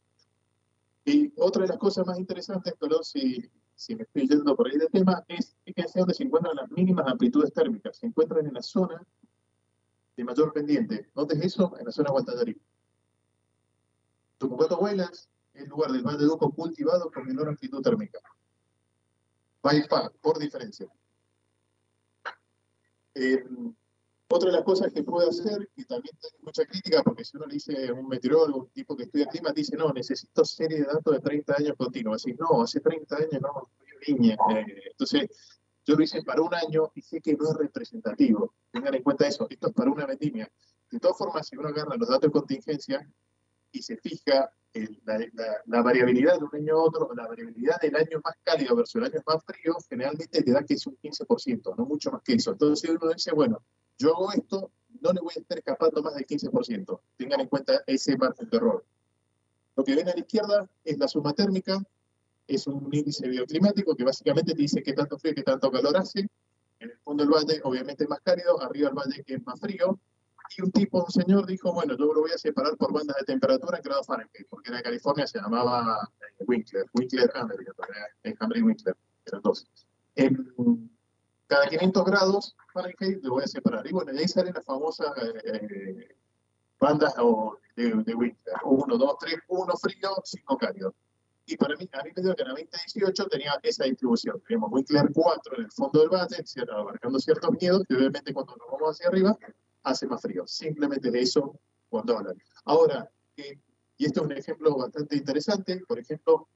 Y 1.04 1.32
otra 1.38 1.62
de 1.62 1.68
las 1.68 1.78
cosas 1.78 2.06
más 2.06 2.18
interesantes, 2.18 2.74
perdón 2.78 3.02
si, 3.02 3.50
si 3.82 3.96
me 3.96 4.04
estoy 4.04 4.28
yendo 4.28 4.54
por 4.54 4.68
ahí 4.68 4.78
del 4.78 4.88
tema, 4.90 5.24
es 5.26 5.56
fíjense 5.64 5.98
dónde 5.98 6.14
se 6.14 6.22
encuentran 6.22 6.54
las 6.54 6.70
mínimas 6.70 7.06
amplitudes 7.09 7.52
térmicas. 7.52 7.96
Se 7.96 8.06
encuentran 8.06 8.46
en 8.46 8.54
la 8.54 8.62
zona 8.62 9.04
de 10.16 10.24
mayor 10.24 10.52
pendiente. 10.52 11.10
¿Dónde 11.14 11.34
es 11.34 11.46
eso? 11.46 11.76
En 11.78 11.86
la 11.86 11.92
zona 11.92 12.09
de 12.09 12.12
Guantallarí. 12.12 12.60
Tucumán 14.38 14.68
Huelas 14.78 15.28
es 15.54 15.68
lugar 15.68 15.90
del 15.90 16.02
Valle 16.02 16.18
de 16.18 16.24
Duco 16.26 16.52
cultivado 16.52 17.10
con 17.10 17.26
menor 17.26 17.48
amplitud 17.48 17.82
térmica. 17.82 18.20
By 19.62 19.82
far, 19.88 20.12
por 20.20 20.38
diferencia. 20.38 20.86
Eh, 23.14 23.44
otra 24.32 24.50
de 24.50 24.56
las 24.56 24.64
cosas 24.64 24.92
que 24.92 25.02
puede 25.02 25.28
hacer, 25.28 25.68
y 25.76 25.84
también 25.84 26.16
tiene 26.20 26.36
mucha 26.42 26.64
crítica, 26.64 27.02
porque 27.02 27.24
si 27.24 27.36
uno 27.36 27.46
le 27.46 27.54
dice 27.54 27.88
a 27.88 27.92
un 27.94 28.09
meteorólogo, 28.09 28.60
un 28.64 28.70
tipo 28.70 28.96
que 28.96 29.04
estudia 29.04 29.26
clima, 29.26 29.52
dice, 29.52 29.76
no, 29.76 29.92
necesito 29.92 30.44
serie 30.44 30.78
de 30.78 30.84
datos 30.84 31.12
de 31.14 31.20
30 31.20 31.54
años 31.59 31.74
continuos. 31.76 32.16
Así, 32.22 32.34
no, 32.34 32.62
hace 32.62 32.80
30 32.80 33.16
años 33.16 33.40
no, 33.40 33.70
niña. 34.09 34.36
Eh, 34.54 34.64
entonces, 34.90 35.28
yo 35.84 35.96
lo 35.96 36.02
hice 36.02 36.22
para 36.22 36.42
un 36.42 36.54
año 36.54 36.90
y 36.94 37.02
sé 37.02 37.20
que 37.20 37.34
no 37.34 37.50
es 37.50 37.56
representativo. 37.56 38.54
Tengan 38.70 38.94
en 38.94 39.02
cuenta 39.02 39.26
eso, 39.26 39.46
esto 39.50 39.68
es 39.68 39.74
para 39.74 39.90
una 39.90 40.06
vendimia. 40.06 40.50
De 40.90 40.98
todas 41.00 41.16
formas, 41.18 41.46
si 41.46 41.56
uno 41.56 41.68
agarra 41.68 41.96
los 41.96 42.09
datos 42.09 42.28
de 42.28 42.30
contingencia 42.30 43.09
y 43.72 43.82
se 43.82 43.96
fija 43.96 44.52
la, 45.04 45.18
la- 45.18 45.56
la 45.66 45.82
variabilidad 45.82 46.38
de 46.38 46.44
un 46.44 46.50
año 46.54 46.76
a 46.78 46.82
otro, 46.84 47.10
la 47.14 47.26
variabilidad 47.26 47.80
del 47.80 47.96
año 47.96 48.20
más 48.24 48.34
cálido 48.42 48.76
versus 48.76 48.96
el 48.96 49.04
año 49.04 49.20
más 49.26 49.42
frío, 49.44 49.74
generalmente 49.88 50.42
te 50.42 50.52
da 50.52 50.62
que 50.64 50.74
es 50.74 50.86
un 50.86 50.96
15%, 50.96 51.74
no 51.76 51.84
mucho 51.86 52.10
más 52.10 52.22
que 52.22 52.34
eso. 52.34 52.52
Entonces 52.52 52.88
uno 52.90 53.12
dice, 53.12 53.32
bueno, 53.32 53.62
yo 53.98 54.14
hago 54.14 54.32
esto, 54.32 54.70
no 55.01 55.12
le 55.12 55.20
voy 55.20 55.32
a 55.36 55.40
estar 55.40 55.59
escapando 55.59 56.02
más 56.02 56.14
del 56.14 56.27
15%. 56.27 57.01
Tengan 57.16 57.40
en 57.40 57.48
cuenta 57.48 57.82
ese 57.86 58.16
margen 58.16 58.48
de 58.48 58.56
error. 58.56 58.85
Lo 59.77 59.85
que 59.85 59.94
ven 59.94 60.09
a 60.09 60.12
la 60.12 60.20
izquierda 60.20 60.69
es 60.85 60.98
la 60.98 61.09
suma 61.09 61.32
térmica, 61.32 61.82
es 62.47 62.66
un 62.66 62.89
índice 62.93 63.28
bioclimático 63.28 63.97
que 63.97 64.05
básicamente 64.05 64.55
te 64.55 64.60
dice 64.60 64.82
qué 64.82 64.93
tanto 64.93 65.19
frío 65.19 65.32
y 65.32 65.36
qué 65.36 65.43
tanto 65.43 65.70
calor 65.70 65.97
hace. 65.97 66.20
En 66.81 66.90
el 66.90 66.98
fondo 66.98 67.24
del 67.24 67.32
valle, 67.32 67.60
obviamente, 67.64 68.05
es 68.05 68.10
más 68.10 68.20
cálido, 68.20 68.60
arriba 68.60 68.89
del 68.89 68.98
valle 68.98 69.24
es 69.27 69.47
más 69.47 69.59
frío. 69.60 69.98
Y 70.56 70.62
un 70.62 70.70
tipo, 70.70 71.02
un 71.02 71.10
señor, 71.10 71.47
dijo, 71.47 71.73
bueno, 71.73 71.97
yo 71.97 72.12
lo 72.12 72.20
voy 72.20 72.32
a 72.32 72.39
separar 72.39 72.77
por 72.77 72.93
bandas 72.93 73.16
de 73.19 73.24
temperatura 73.24 73.78
en 73.78 73.82
grados 73.82 74.06
Fahrenheit, 74.06 74.47
porque 74.51 74.70
de 74.70 74.82
California, 74.82 75.27
se 75.27 75.40
llamaba 75.40 76.10
eh, 76.20 76.44
Winkler, 76.47 76.85
Winkler 76.93 77.31
Hammer, 77.35 77.56
es 78.23 78.35
Hammer 78.39 78.59
y 78.59 78.62
Winkler, 78.62 78.97
eran 79.24 79.40
dos. 79.40 79.66
En 80.14 80.91
cada 81.52 81.68
500 81.68 82.04
grados 82.06 82.56
Fahrenheit 82.72 83.22
lo 83.22 83.32
voy 83.32 83.44
a 83.44 83.46
separar. 83.46 83.86
Y 83.86 83.92
bueno, 83.92 84.10
y 84.12 84.18
ahí 84.18 84.28
salen 84.28 84.54
las 84.54 84.64
famosas 84.64 85.12
eh, 85.44 86.16
bandas 86.80 87.14
o, 87.18 87.58
de, 87.76 87.92
de 87.92 88.14
Winkler. 88.14 88.56
1, 88.64 88.96
2, 88.96 89.16
3, 89.20 89.34
1 89.48 89.76
frío, 89.76 90.10
5 90.24 90.56
cálido. 90.56 90.94
Y 91.44 91.56
para 91.58 91.76
mí, 91.76 91.86
a 91.92 92.02
mí 92.04 92.10
me 92.16 92.22
dio 92.22 92.34
que 92.34 92.42
en 92.42 92.48
la 92.48 92.54
2018 92.54 93.26
tenía 93.26 93.52
esa 93.62 93.84
distribución. 93.84 94.40
Teníamos 94.46 94.70
Winkler 94.72 95.10
4 95.12 95.56
en 95.58 95.64
el 95.64 95.72
fondo 95.72 96.08
del 96.08 96.46
cierto, 96.46 96.72
abarcando 96.72 97.18
ciertos 97.18 97.50
miedos, 97.60 97.82
y 97.88 97.94
obviamente 97.96 98.32
cuando 98.32 98.56
nos 98.56 98.68
vamos 98.70 98.96
hacia 98.96 99.08
arriba, 99.08 99.36
hace 99.82 100.06
más 100.06 100.22
frío. 100.22 100.46
Simplemente 100.46 101.10
de 101.10 101.20
eso 101.20 101.60
cuando 101.90 102.16
hablan. 102.16 102.36
Ahora, 102.64 103.10
eh, 103.36 103.58
y 103.98 104.06
este 104.06 104.20
es 104.20 104.24
un 104.24 104.32
ejemplo 104.32 104.74
bastante 104.74 105.16
interesante, 105.16 105.82
por 105.86 105.98
ejemplo, 105.98 106.48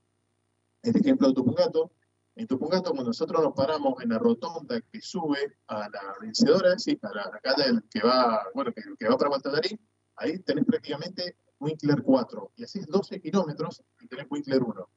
el 0.82 0.96
ejemplo 0.96 1.28
de 1.28 1.34
Tupungato. 1.34 1.90
En 2.36 2.46
Tupungato, 2.46 2.90
cuando 2.90 3.08
nosotros 3.08 3.42
nos 3.42 3.54
paramos 3.54 3.94
en 4.02 4.10
la 4.10 4.18
rotonda 4.18 4.78
que 4.82 5.00
sube 5.00 5.56
a 5.68 5.88
la 5.88 6.14
vencedora, 6.20 6.78
sí, 6.78 6.98
a 7.02 7.10
la, 7.14 7.54
del 7.54 7.82
que 7.90 8.00
va, 8.02 8.44
bueno, 8.54 8.72
que, 8.72 8.82
que 8.98 9.08
va 9.08 9.16
para 9.16 9.30
Guantadarí, 9.30 9.78
ahí 10.16 10.38
tenés 10.40 10.66
prácticamente 10.66 11.36
Winkler 11.58 12.02
4, 12.02 12.52
y 12.56 12.64
así 12.64 12.80
es 12.80 12.86
12 12.88 13.20
kilómetros 13.22 13.82
y 14.00 14.06
tenés 14.06 14.26
Winkler 14.28 14.62
1. 14.62 14.90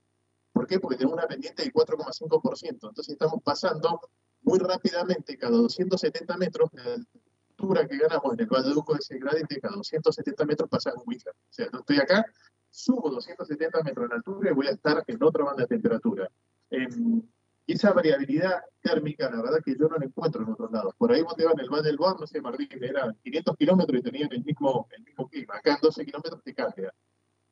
¿Por 0.52 0.68
qué? 0.68 0.82
Porque 0.82 0.98
tenemos 0.98 1.18
una 1.18 1.28
pendiente 1.28 1.64
del 1.64 1.72
4,5%, 1.72 2.68
entonces 2.72 3.10
estamos 3.10 3.41
pasando 3.41 4.02
muy 4.41 4.60
rápidamente, 4.60 5.38
cada 5.38 5.57
270 5.57 6.36
metros, 6.36 6.70
de 6.72 7.06
altura 7.52 7.88
que 7.88 7.98
ganamos 7.98 8.34
en 8.34 8.40
el 8.41 8.48
Valle 8.48 8.70
de 8.70 8.76
Uco 8.76 8.94
de 8.94 8.99
ese 8.99 9.18
gradiente, 9.18 9.61
cada 9.61 9.76
270 9.76 10.45
metros 10.45 10.70
pasa 10.70 10.94
un 10.94 11.03
Winkler. 11.06 11.36
O 11.36 11.53
sea, 11.53 11.70
yo 11.72 11.80
estoy 11.80 11.98
acá, 11.99 12.26
subo 12.70 13.10
270 13.10 13.82
metros 13.84 14.06
en 14.06 14.14
altura 14.14 14.52
y 14.52 14.53
voy 14.53 14.68
a 14.68 14.72
estar 14.72 15.03
en 15.07 15.24
otra 15.24 15.45
banda 15.45 15.64
de 15.64 15.68
temperatura. 15.68 16.30
Em, 16.70 17.22
y 17.66 17.74
esa 17.74 17.94
variabilidad 17.94 18.62
térmica, 18.82 19.30
la 19.30 19.44
verdad 19.44 19.60
que 19.64 19.76
yo 19.78 19.88
no 19.88 19.98
la 19.98 20.06
encuentro 20.06 20.41
en 20.41 20.50
otros 20.50 20.72
lados. 20.72 20.96
Por 20.98 21.12
ahí 21.12 21.22
vos 21.22 21.36
te 21.36 21.46
vas 21.46 21.54
en 21.54 21.60
el 21.60 21.70
Valle 21.70 21.84
del 21.84 21.98
Bar, 21.98 22.20
no 22.20 22.26
sé, 22.26 22.41
Martín, 22.41 22.68
que 22.68 22.84
era 22.84 23.14
500 23.24 23.58
kilómetros 23.58 24.00
y 24.00 24.02
tenían 24.02 24.34
el 24.34 24.44
mismo, 24.44 24.88
el 24.90 25.04
mismo 25.04 25.30
clima. 25.30 25.56
Acá 25.56 25.76
en 25.76 25.80
12 25.82 26.06
kilómetros 26.06 26.41
te 26.44 26.56
cambia. 26.56 26.91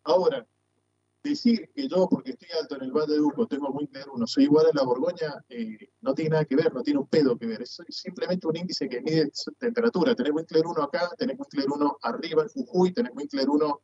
Ahora, 0.04 0.44
decir 1.24 1.70
que 1.76 1.88
yo, 1.88 2.08
porque 2.10 2.32
estoy 2.32 2.50
alto 2.60 2.78
en 2.78 2.84
el 2.84 2.92
Valle 2.92 3.14
de 3.14 3.22
Uco, 3.22 3.46
tengo 3.48 3.70
Winkler 3.70 4.06
1, 4.12 4.28
soy 4.28 4.46
igual 4.46 4.66
a 4.66 4.72
la 4.74 4.84
Borgoña, 4.84 5.44
eh, 5.50 5.78
no 6.02 6.14
tiene 6.14 6.32
nada 6.32 6.46
que 6.46 6.56
ver, 6.56 6.74
no 6.74 6.82
tiene 6.82 7.00
un 7.00 7.08
pedo 7.08 7.38
que 7.38 7.46
ver. 7.46 7.62
Es 7.62 7.78
simplemente 7.90 8.48
un 8.48 8.56
índice 8.56 8.90
que 8.90 9.02
mide 9.02 9.32
temperatura. 9.60 10.16
Tenés 10.16 10.34
Winkler 10.34 10.66
1 10.66 10.82
acá, 10.82 11.12
tenés 11.18 11.38
Winkler 11.38 11.68
1 11.70 11.98
arriba 12.02 12.44
en 12.44 12.50
Jujuy, 12.50 12.92
tenés 12.92 13.12
Winkler 13.14 13.50
1, 13.50 13.82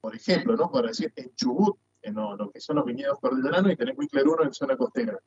por 0.00 0.14
ejemplo, 0.14 0.56
¿no? 0.56 0.70
Para 0.70 0.88
decir, 0.88 1.12
en 1.14 1.32
Chubut, 1.34 1.78
en 2.02 2.14
lo, 2.14 2.36
lo 2.36 2.50
que 2.50 2.60
son 2.60 2.76
los 2.76 2.84
viñedos 2.84 3.18
cordilleranos, 3.20 3.72
y 3.72 3.76
tenés 3.76 3.96
Winkler 3.96 4.28
1 4.28 4.44
en 4.44 4.52
zona 4.52 4.76
costera. 4.76 5.18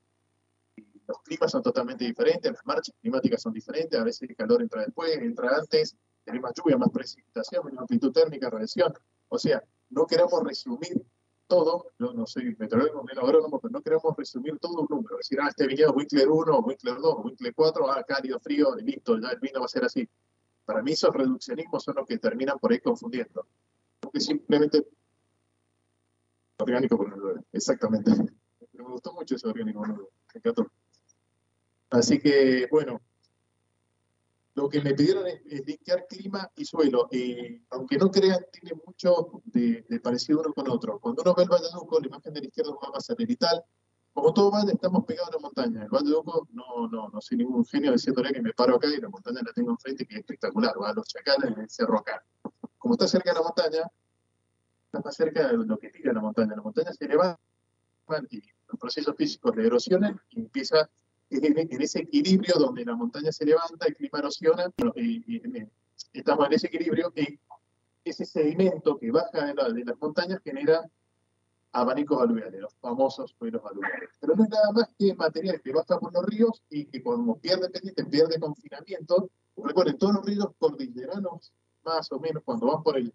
Y 0.75 0.85
los 1.07 1.19
climas 1.23 1.51
son 1.51 1.61
totalmente 1.63 2.05
diferentes, 2.05 2.51
las 2.51 2.65
marchas 2.65 2.95
climáticas 3.01 3.41
son 3.41 3.53
diferentes, 3.53 3.99
a 3.99 4.03
veces 4.03 4.29
el 4.29 4.35
calor 4.35 4.61
entra 4.61 4.81
después, 4.81 5.17
entra 5.17 5.57
antes, 5.57 5.95
tenés 6.23 6.41
más 6.41 6.53
lluvia, 6.55 6.77
más 6.77 6.89
precipitación, 6.89 7.65
menos 7.65 7.81
amplitud 7.81 8.11
térmica, 8.11 8.49
radiación. 8.49 8.93
O 9.29 9.37
sea, 9.37 9.63
no 9.89 10.05
queramos 10.05 10.43
resumir 10.43 11.01
todo, 11.47 11.87
yo 11.99 12.13
no 12.13 12.25
soy 12.25 12.55
meteorólogo 12.57 13.03
ni 13.03 13.19
agrónomo, 13.19 13.59
pero 13.59 13.73
no 13.73 13.81
queremos 13.81 14.15
resumir 14.15 14.57
todo 14.59 14.81
un 14.81 14.87
número, 14.89 15.17
decir, 15.17 15.37
ah, 15.41 15.49
este 15.49 15.67
viñedo 15.67 15.91
Winkler 15.91 16.29
1, 16.29 16.59
Winkler 16.59 16.95
2, 16.95 17.25
Winkler 17.25 17.53
4, 17.53 17.91
ah, 17.91 18.03
cálido, 18.07 18.39
frío, 18.39 18.73
listo, 18.75 19.19
ya 19.19 19.31
el 19.31 19.39
vino 19.39 19.59
va 19.59 19.65
a 19.65 19.67
ser 19.69 19.83
así. 19.83 20.07
Para 20.63 20.81
mí 20.81 20.93
esos 20.93 21.13
reduccionismos 21.13 21.83
son 21.83 21.95
los 21.95 22.07
que 22.07 22.17
terminan 22.17 22.57
por 22.57 22.71
ahí 22.71 22.79
confundiendo. 22.79 23.45
Porque 23.99 24.21
simplemente 24.21 24.87
orgánico 26.61 26.97
por 26.97 27.07
el 27.07 27.45
exactamente. 27.51 28.11
Me 28.73 28.83
gustó 28.83 29.13
mucho 29.13 29.35
ese 29.35 29.47
orgánico, 29.47 29.81
me 29.81 29.95
encantó. 30.33 30.67
Así 31.89 32.19
que, 32.19 32.67
bueno, 32.71 33.01
lo 34.53 34.69
que 34.69 34.81
me 34.81 34.93
pidieron 34.93 35.27
es, 35.27 35.41
es 35.45 35.77
clima 36.09 36.49
y 36.55 36.65
suelo. 36.65 37.07
Y 37.11 37.61
aunque 37.69 37.97
no 37.97 38.11
crean, 38.11 38.39
tiene 38.51 38.79
mucho 38.85 39.41
de, 39.45 39.85
de 39.87 39.99
parecido 39.99 40.41
uno 40.41 40.53
con 40.53 40.69
otro. 40.69 40.99
Cuando 40.99 41.21
uno 41.21 41.33
ve 41.35 41.43
el 41.43 41.49
Valle 41.49 41.67
de 41.71 41.77
Uco, 41.77 41.99
la 41.99 42.07
imagen 42.07 42.33
de 42.33 42.41
la 42.41 42.47
izquierda 42.47 42.71
es 42.71 42.75
un 42.75 42.87
mapa 42.87 42.99
satelital. 42.99 43.63
Como 44.13 44.33
todo 44.33 44.51
valle, 44.51 44.73
estamos 44.73 45.05
pegados 45.05 45.29
a 45.29 45.35
la 45.35 45.39
montaña. 45.39 45.83
El 45.83 45.89
Valle 45.89 46.09
de 46.09 46.15
Uco, 46.15 46.47
no, 46.51 46.87
no, 46.89 47.09
no 47.09 47.21
soy 47.21 47.37
ningún 47.37 47.65
genio 47.65 47.93
diciéndole 47.93 48.33
que 48.33 48.41
me 48.41 48.53
paro 48.53 48.75
acá 48.75 48.87
y 48.87 48.99
la 48.99 49.09
montaña 49.09 49.41
la 49.45 49.53
tengo 49.53 49.71
enfrente, 49.71 50.05
que 50.05 50.15
es 50.15 50.19
espectacular. 50.19 50.73
Va 50.81 50.89
a 50.89 50.93
los 50.93 51.07
chacales 51.07 51.51
en 51.51 51.61
el 51.61 51.69
cerro 51.69 51.99
acá. 51.99 52.21
Como 52.77 52.95
está 52.95 53.07
cerca 53.07 53.31
de 53.31 53.39
la 53.39 53.43
montaña, 53.43 53.83
está 54.91 54.99
más 55.07 55.15
cerca 55.15 55.47
de 55.47 55.53
lo 55.65 55.77
que 55.77 55.89
tira 55.89 56.11
la 56.11 56.19
montaña. 56.19 56.53
La 56.55 56.61
montaña 56.61 56.91
se 56.91 57.05
eleva 57.05 57.39
y 58.29 58.41
los 58.67 58.77
procesos 58.79 59.15
físicos 59.15 59.55
le 59.55 59.65
erosionan 59.67 60.19
y 60.31 60.41
empieza 60.41 60.89
en, 61.29 61.81
ese 61.81 61.99
equilibrio 61.99 62.55
donde 62.59 62.83
la 62.83 62.93
montaña 62.95 63.31
se 63.31 63.45
levanta, 63.45 63.85
el 63.87 63.95
clima 63.95 64.19
erosiona, 64.19 64.69
y, 64.95 65.37
y- 65.37 65.41
y 65.47 66.19
estamos 66.19 66.45
en 66.47 66.53
ese 66.53 66.67
equilibrio 66.67 67.13
y 67.15 67.39
ese 68.03 68.25
sedimento 68.25 68.97
que 68.97 69.11
baja 69.11 69.45
de, 69.45 69.53
la- 69.53 69.69
de 69.69 69.85
las 69.85 69.97
montañas 69.97 70.41
genera 70.43 70.85
abanicos 71.71 72.21
aluviales, 72.21 72.59
los 72.59 72.73
famosos 72.81 73.33
suelos 73.39 73.61
aluviales. 73.63 74.09
Pero 74.19 74.35
no 74.35 74.43
es 74.43 74.49
nada 74.49 74.71
más 74.73 74.89
que 74.99 75.15
material 75.15 75.61
que 75.61 75.71
baja 75.71 75.97
por 75.99 76.13
los 76.13 76.25
ríos 76.25 76.61
y 76.69 76.83
que 76.87 77.01
como 77.01 77.37
pierde 77.39 77.69
pendiente, 77.69 78.03
pierde 78.07 78.37
confinamiento. 78.41 79.29
Recuerden, 79.55 79.97
todos 79.97 80.15
los 80.15 80.25
ríos 80.25 80.47
cordilleranos, 80.59 81.53
más 81.85 82.11
o 82.11 82.19
menos, 82.19 82.43
cuando 82.43 82.67
van 82.67 82.83
por 82.83 82.97
el 82.97 83.13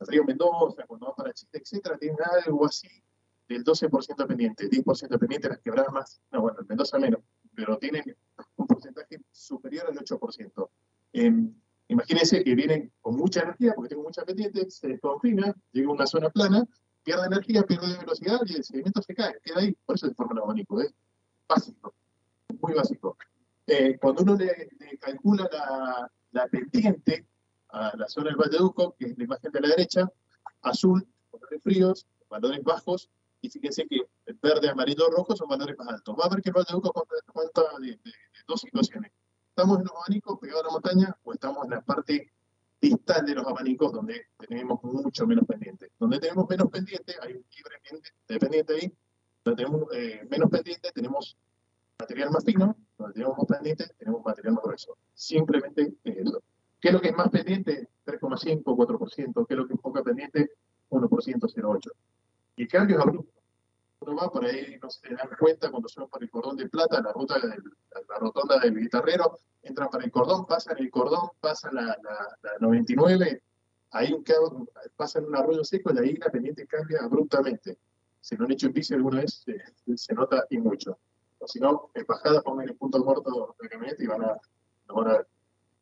río 0.00 0.24
Mendoza, 0.24 0.84
cuando 0.86 1.06
van 1.06 1.14
para 1.16 1.32
Chile, 1.32 1.50
etcétera, 1.54 1.98
tienen 1.98 2.18
algo 2.44 2.66
así 2.66 2.88
del 3.48 3.64
12% 3.64 4.26
pendiente, 4.26 4.68
10% 4.68 5.18
pendiente, 5.18 5.48
las 5.48 5.58
quebradas 5.60 5.92
más, 5.92 6.20
no, 6.30 6.42
bueno, 6.42 6.58
el 6.60 6.66
Mendoza 6.66 6.98
menos, 6.98 7.20
pero 7.54 7.78
tienen 7.78 8.16
un 8.56 8.66
porcentaje 8.66 9.20
superior 9.32 9.86
al 9.88 9.96
8%. 9.96 10.70
Em, 11.12 11.54
Imagínense 11.88 12.44
que 12.44 12.54
vienen 12.54 12.92
con 13.00 13.16
mucha 13.16 13.40
energía, 13.40 13.72
porque 13.74 13.88
tengo 13.88 14.02
mucha 14.02 14.22
pendiente, 14.24 14.70
se 14.70 14.88
desconfina, 14.88 15.54
llega 15.72 15.88
a 15.88 15.92
una 15.92 16.06
zona 16.06 16.28
plana, 16.28 16.66
pierde 17.02 17.26
energía, 17.26 17.62
pierde 17.62 17.96
velocidad 17.98 18.40
y 18.44 18.56
el 18.56 18.64
sedimento 18.64 19.00
se 19.00 19.14
cae, 19.14 19.38
queda 19.42 19.60
ahí. 19.60 19.74
Por 19.86 19.96
eso 19.96 20.06
se 20.06 20.14
forma 20.14 20.34
el 20.34 20.42
abanico, 20.42 20.82
es 20.82 20.92
básico, 21.48 21.94
muy 22.60 22.74
básico. 22.74 23.16
Eh, 23.66 23.98
cuando 23.98 24.22
uno 24.22 24.36
le, 24.36 24.68
le 24.78 24.98
calcula 24.98 25.48
la, 25.50 26.12
la 26.32 26.46
pendiente 26.48 27.26
a 27.70 27.96
la 27.96 28.08
zona 28.08 28.26
del 28.30 28.36
Valle 28.36 28.58
Duco, 28.58 28.94
que 28.98 29.06
es 29.06 29.18
la 29.18 29.24
imagen 29.24 29.52
de 29.52 29.60
la 29.60 29.68
derecha, 29.68 30.10
azul, 30.62 31.06
valores 31.32 31.62
fríos, 31.62 32.06
valores 32.28 32.62
bajos, 32.62 33.10
y 33.40 33.48
fíjense 33.50 33.86
que 33.86 34.00
el 34.26 34.34
verde, 34.42 34.68
amarillo, 34.68 35.08
rojo 35.10 35.36
son 35.36 35.48
valores 35.48 35.76
más 35.78 35.88
altos. 35.88 36.16
Va 36.18 36.24
a 36.24 36.28
ver 36.28 36.42
que 36.42 36.50
el 36.50 36.54
Valle 36.56 36.72
Duco 36.72 36.92
cuenta 37.32 37.62
de, 37.80 37.86
de- 37.88 37.96
de 37.96 38.12
dos 38.46 38.60
situaciones. 38.60 39.12
¿Estamos 39.50 39.78
en 39.78 39.84
los 39.84 39.92
abanicos 39.94 40.38
pegados 40.40 40.62
a 40.64 40.66
la 40.66 40.72
montaña 40.72 41.16
o 41.24 41.32
estamos 41.32 41.64
en 41.64 41.70
la 41.70 41.80
parte 41.80 42.32
distal 42.80 43.26
de 43.26 43.34
los 43.34 43.46
abanicos 43.46 43.92
donde 43.92 44.26
tenemos 44.38 44.82
mucho 44.82 45.26
menos 45.26 45.44
pendiente? 45.46 45.90
Donde 45.98 46.18
tenemos 46.20 46.48
menos 46.48 46.68
pendiente, 46.70 47.14
hay 47.20 47.32
un 47.34 47.44
libre 47.56 47.76
pendiente, 48.38 48.74
ahí, 48.74 48.92
donde 49.44 49.62
tenemos 49.64 49.88
eh, 49.94 50.26
menos 50.30 50.50
pendiente, 50.50 50.90
tenemos 50.92 51.36
material 51.98 52.30
más 52.30 52.44
fino, 52.44 52.76
donde 52.96 53.14
tenemos 53.14 53.36
más 53.38 53.46
pendiente, 53.46 53.86
tenemos 53.98 54.24
material 54.24 54.54
más 54.54 54.64
grueso. 54.64 54.96
Simplemente 55.14 55.92
es 56.04 56.16
eso. 56.18 56.42
¿Qué 56.80 56.88
es 56.88 56.94
lo 56.94 57.00
que 57.00 57.08
es 57.08 57.16
más 57.16 57.28
pendiente? 57.30 57.88
3,5, 58.04 58.62
4%. 58.62 59.46
¿Qué 59.46 59.54
es 59.54 59.58
lo 59.58 59.66
que 59.66 59.74
es 59.74 59.80
poca 59.80 60.02
pendiente? 60.02 60.50
1%, 60.90 61.08
0,8%. 61.08 61.92
Y 62.56 62.62
el 62.62 62.68
cambio 62.68 62.96
es 62.96 63.02
abrupto. 63.02 63.32
Uno 64.00 64.14
va 64.16 64.30
por 64.30 64.44
ahí, 64.44 64.78
no 64.80 64.88
se 64.90 65.08
dan 65.12 65.28
cuenta 65.38 65.70
cuando 65.70 65.88
suben 65.88 66.08
por 66.08 66.22
el 66.22 66.30
cordón 66.30 66.56
de 66.56 66.68
plata, 66.68 67.00
la 67.02 67.12
ruta 67.12 67.38
del- 67.40 67.62
la, 68.08 68.18
rotonda 68.18 68.58
del 68.60 68.78
guitarrero, 68.78 69.38
entran 69.62 69.88
para 69.90 70.04
el 70.04 70.10
cordón, 70.12 70.46
pasan 70.46 70.78
el 70.78 70.88
cordón, 70.90 71.30
pasan 71.40 71.74
la, 71.74 71.82
la, 71.82 72.36
la 72.42 72.50
99, 72.60 73.42
ahí 73.90 74.12
un 74.12 74.22
cabo- 74.22 74.68
pasan 74.96 75.24
un 75.24 75.34
arroyo 75.34 75.64
seco 75.64 75.92
y 75.92 75.98
ahí 75.98 76.14
la 76.14 76.30
pendiente 76.30 76.64
cambia 76.68 77.00
abruptamente. 77.02 77.76
Si 78.20 78.36
lo 78.36 78.44
han 78.44 78.52
hecho 78.52 78.68
en 78.68 78.72
bici 78.72 78.94
alguna 78.94 79.20
vez, 79.22 79.44
se, 79.96 80.14
nota 80.14 80.44
y 80.50 80.58
mucho. 80.58 80.98
O 81.40 81.48
si 81.48 81.58
no, 81.58 81.90
en 81.94 82.04
bajada 82.06 82.40
pongan 82.42 82.68
el 82.68 82.76
punto 82.76 83.02
muerto 83.02 83.54
de 83.58 83.64
la 83.64 83.68
camioneta 83.68 84.02
y 84.02 84.06
van 84.06 84.22
a. 84.22 84.36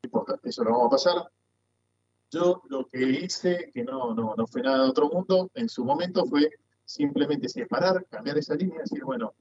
Importa, 0.07 0.39
eso 0.45 0.63
lo 0.63 0.71
vamos 0.71 0.87
a 0.87 0.91
pasar. 0.91 1.31
Yo 2.31 2.63
lo 2.69 2.87
que 2.87 3.03
hice, 3.03 3.71
que 3.73 3.83
no, 3.83 4.15
no, 4.15 4.35
no 4.37 4.47
fue 4.47 4.63
nada 4.63 4.85
de 4.85 4.91
otro 4.91 5.09
mundo, 5.09 5.51
en 5.55 5.69
su 5.69 5.85
momento 5.85 6.25
fue 6.27 6.49
simplemente 6.85 7.49
separar, 7.49 8.07
cambiar 8.07 8.39
esa 8.39 8.55
línea, 8.55 8.81
decir, 8.81 9.05
bueno, 9.05 9.35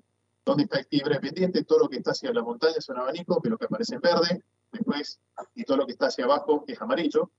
¿dónde 0.44 0.64
está 0.64 0.80
el 0.80 0.88
quiebre 0.88 1.20
pendiente? 1.20 1.64
Todo 1.64 1.80
lo 1.80 1.90
que 1.90 1.98
está 1.98 2.12
hacia 2.12 2.34
la 2.34 2.42
montaña 2.42 2.76
es 2.78 2.90
un 2.90 2.98
abanico, 2.98 3.42
que 3.42 3.50
que 3.56 3.66
aparece 3.66 3.96
en 3.96 4.02
verde, 4.02 4.44
después, 4.72 5.20
y 5.54 5.64
todo 5.64 5.78
lo 5.78 5.86
que 5.86 5.94
está 5.94 6.08
hacia 6.08 6.26
abajo 6.26 6.64
es 6.68 6.82
amarillo. 6.82 7.32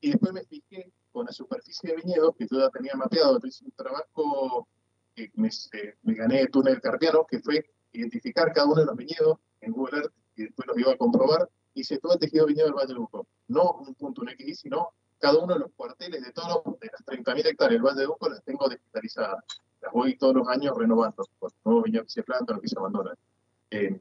Y 0.00 0.10
después 0.10 0.32
me 0.32 0.44
fijé 0.44 0.92
con 1.10 1.26
la 1.26 1.32
superficie 1.32 1.90
de 1.90 1.96
viñedos, 1.96 2.36
que 2.36 2.46
yo 2.48 2.60
ya 2.60 2.70
tenía 2.70 2.94
mapeado, 2.94 3.36
entonces 3.36 3.62
un 3.62 3.72
trabajo 3.72 4.68
que 5.14 5.30
me, 5.34 5.48
eh, 5.48 5.94
me 6.02 6.14
gané 6.14 6.42
de 6.42 6.46
túnel 6.46 6.80
carpiano, 6.80 7.26
que 7.28 7.40
fue 7.40 7.64
identificar 7.92 8.52
cada 8.52 8.66
uno 8.66 8.80
de 8.80 8.86
los 8.86 8.96
viñedos 8.96 9.38
en 9.60 9.72
Google 9.72 9.98
Earth, 9.98 10.12
y 10.36 10.42
después 10.44 10.68
los 10.68 10.78
iba 10.78 10.92
a 10.92 10.96
comprobar, 10.96 11.48
hice 11.74 11.98
todo 11.98 12.14
el 12.14 12.18
tejido 12.18 12.46
viñedo 12.46 12.66
del 12.66 12.74
Valle 12.74 12.94
de 12.94 13.00
Uco. 13.00 13.26
No 13.48 13.72
un 13.72 13.94
punto, 13.94 14.22
un 14.22 14.30
X, 14.30 14.60
sino 14.60 14.90
cada 15.18 15.38
uno 15.38 15.54
de 15.54 15.60
los 15.60 15.70
cuarteles 15.72 16.22
de 16.22 16.32
todos 16.32 16.62
de 16.80 16.90
las 16.92 17.04
30.000 17.04 17.46
hectáreas 17.46 17.70
del 17.70 17.82
Valle 17.82 18.00
de 18.00 18.06
Uco 18.06 18.28
las 18.28 18.42
tengo 18.44 18.68
digitalizadas. 18.68 19.44
Las 19.80 19.92
voy 19.92 20.16
todos 20.16 20.34
los 20.34 20.48
años 20.48 20.76
renovando, 20.76 21.24
por 21.38 21.52
nuevos 21.64 21.84
viñedos 21.84 22.06
que 22.06 22.12
se 22.12 22.22
plantan 22.22 22.56
o 22.56 22.60
que 22.60 22.68
se 22.68 22.78
abandonan. 22.78 23.14
Eh, 23.70 24.00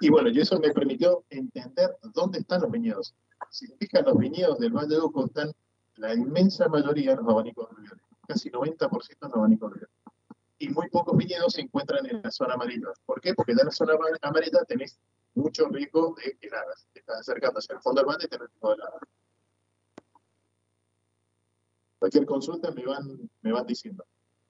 y 0.00 0.08
bueno, 0.08 0.28
y 0.28 0.40
eso 0.40 0.58
me 0.58 0.70
permitió 0.72 1.24
entender 1.30 1.96
dónde 2.14 2.38
están 2.38 2.62
los 2.62 2.70
viñedos. 2.70 3.14
Si 3.50 3.66
se 3.66 3.76
fijan, 3.76 4.04
los 4.04 4.18
viñedos 4.18 4.58
del 4.58 4.72
Valle 4.72 4.94
de 4.94 5.00
Uco 5.00 5.26
están 5.26 5.52
la 5.96 6.14
inmensa 6.14 6.68
mayoría 6.68 7.12
en 7.12 7.18
los 7.18 7.28
abanicos 7.28 7.68
alluviales, 7.70 8.04
casi 8.26 8.50
90% 8.50 8.90
en 9.10 9.28
los 9.28 9.36
abanicos 9.36 9.72
alluviales. 9.72 10.03
Y 10.58 10.68
muy 10.68 10.88
pocos 10.88 11.16
viñedos 11.16 11.54
se 11.54 11.62
encuentran 11.62 12.06
en 12.06 12.22
la 12.22 12.30
zona 12.30 12.54
amarilla. 12.54 12.88
¿Por 13.04 13.20
qué? 13.20 13.34
Porque 13.34 13.52
en 13.52 13.58
la 13.58 13.70
zona 13.70 13.94
ama- 13.94 14.06
amarilla 14.22 14.64
tenés 14.64 14.98
mucho 15.34 15.68
riesgo 15.68 16.14
de 16.14 16.38
heladas. 16.40 16.86
Te 16.92 17.00
estás 17.00 17.20
acercando 17.20 17.58
hacia 17.58 17.74
el 17.74 17.80
fondo 17.82 18.00
del 18.00 18.08
valle 18.08 18.26
y 18.26 18.28
tenés 18.28 18.48
riesgo 18.48 18.68
de 18.70 18.74
heladas. 18.76 19.00
Cualquier 21.98 22.26
consulta 22.26 22.70
me 22.70 22.84
van, 22.84 23.30
me 23.42 23.52
van 23.52 23.66
diciendo. 23.66 24.04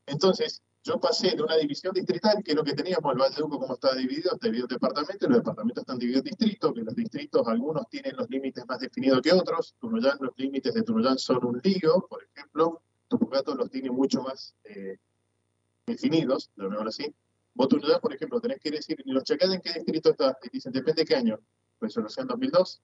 Entonces, 0.07 0.63
yo 0.83 1.01
pasé 1.01 1.35
de 1.35 1.43
una 1.43 1.57
división 1.57 1.95
distrital, 1.95 2.43
que 2.45 2.51
es 2.51 2.57
lo 2.57 2.65
que 2.65 2.75
teníamos, 2.75 3.11
el 3.13 3.19
Valle 3.19 3.37
de 3.37 3.43
Uco, 3.43 3.59
como 3.59 3.75
estaba 3.75 3.95
dividido, 3.95 4.33
está 4.35 4.49
dividido 4.49 4.67
en 4.69 4.75
departamentos, 4.75 5.29
los 5.31 5.39
departamentos 5.39 5.81
están 5.83 5.99
divididos 5.99 6.27
en 6.27 6.31
distritos, 6.31 6.73
que 6.75 6.83
los 6.83 6.95
distritos, 6.95 7.47
algunos 7.49 7.89
tienen 7.89 8.15
los 8.17 8.29
límites 8.29 8.65
más 8.69 8.81
definidos 8.81 9.23
que 9.23 9.33
otros. 9.33 9.75
Tunuyán, 9.81 10.19
los 10.21 10.35
límites 10.37 10.75
de 10.75 10.83
Tunuyán 10.83 11.17
son 11.17 11.43
un 11.47 11.61
lío, 11.65 12.07
por 12.09 12.23
ejemplo. 12.25 12.83
Tupucato 13.09 13.55
los 13.55 13.71
tiene 13.71 13.91
mucho 13.91 14.21
más 14.23 14.55
eh, 14.65 14.99
definidos, 15.87 16.51
lo 16.57 16.71
veo 16.71 16.83
así. 16.83 17.15
Vos 17.55 17.69
Tunuyán, 17.69 18.01
por 18.01 18.13
ejemplo, 18.13 18.41
tenés 18.41 18.59
que 18.61 18.71
decir, 18.71 19.01
¿y 19.05 19.13
los 19.13 19.25
chacales 19.25 19.57
en 19.57 19.63
qué 19.63 19.73
distrito 19.75 20.11
está? 20.11 20.37
Y 20.43 20.51
dicen, 20.51 20.73
depende 20.73 21.03
de 21.03 21.07
qué 21.07 21.15
año. 21.15 21.39
Resolución 21.81 22.27
2002, 22.27 22.83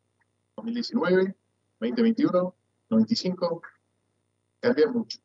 2019, 0.57 1.37
2021, 1.81 2.55
95, 2.91 3.63
cambia 4.61 4.89
mucho. 4.89 5.19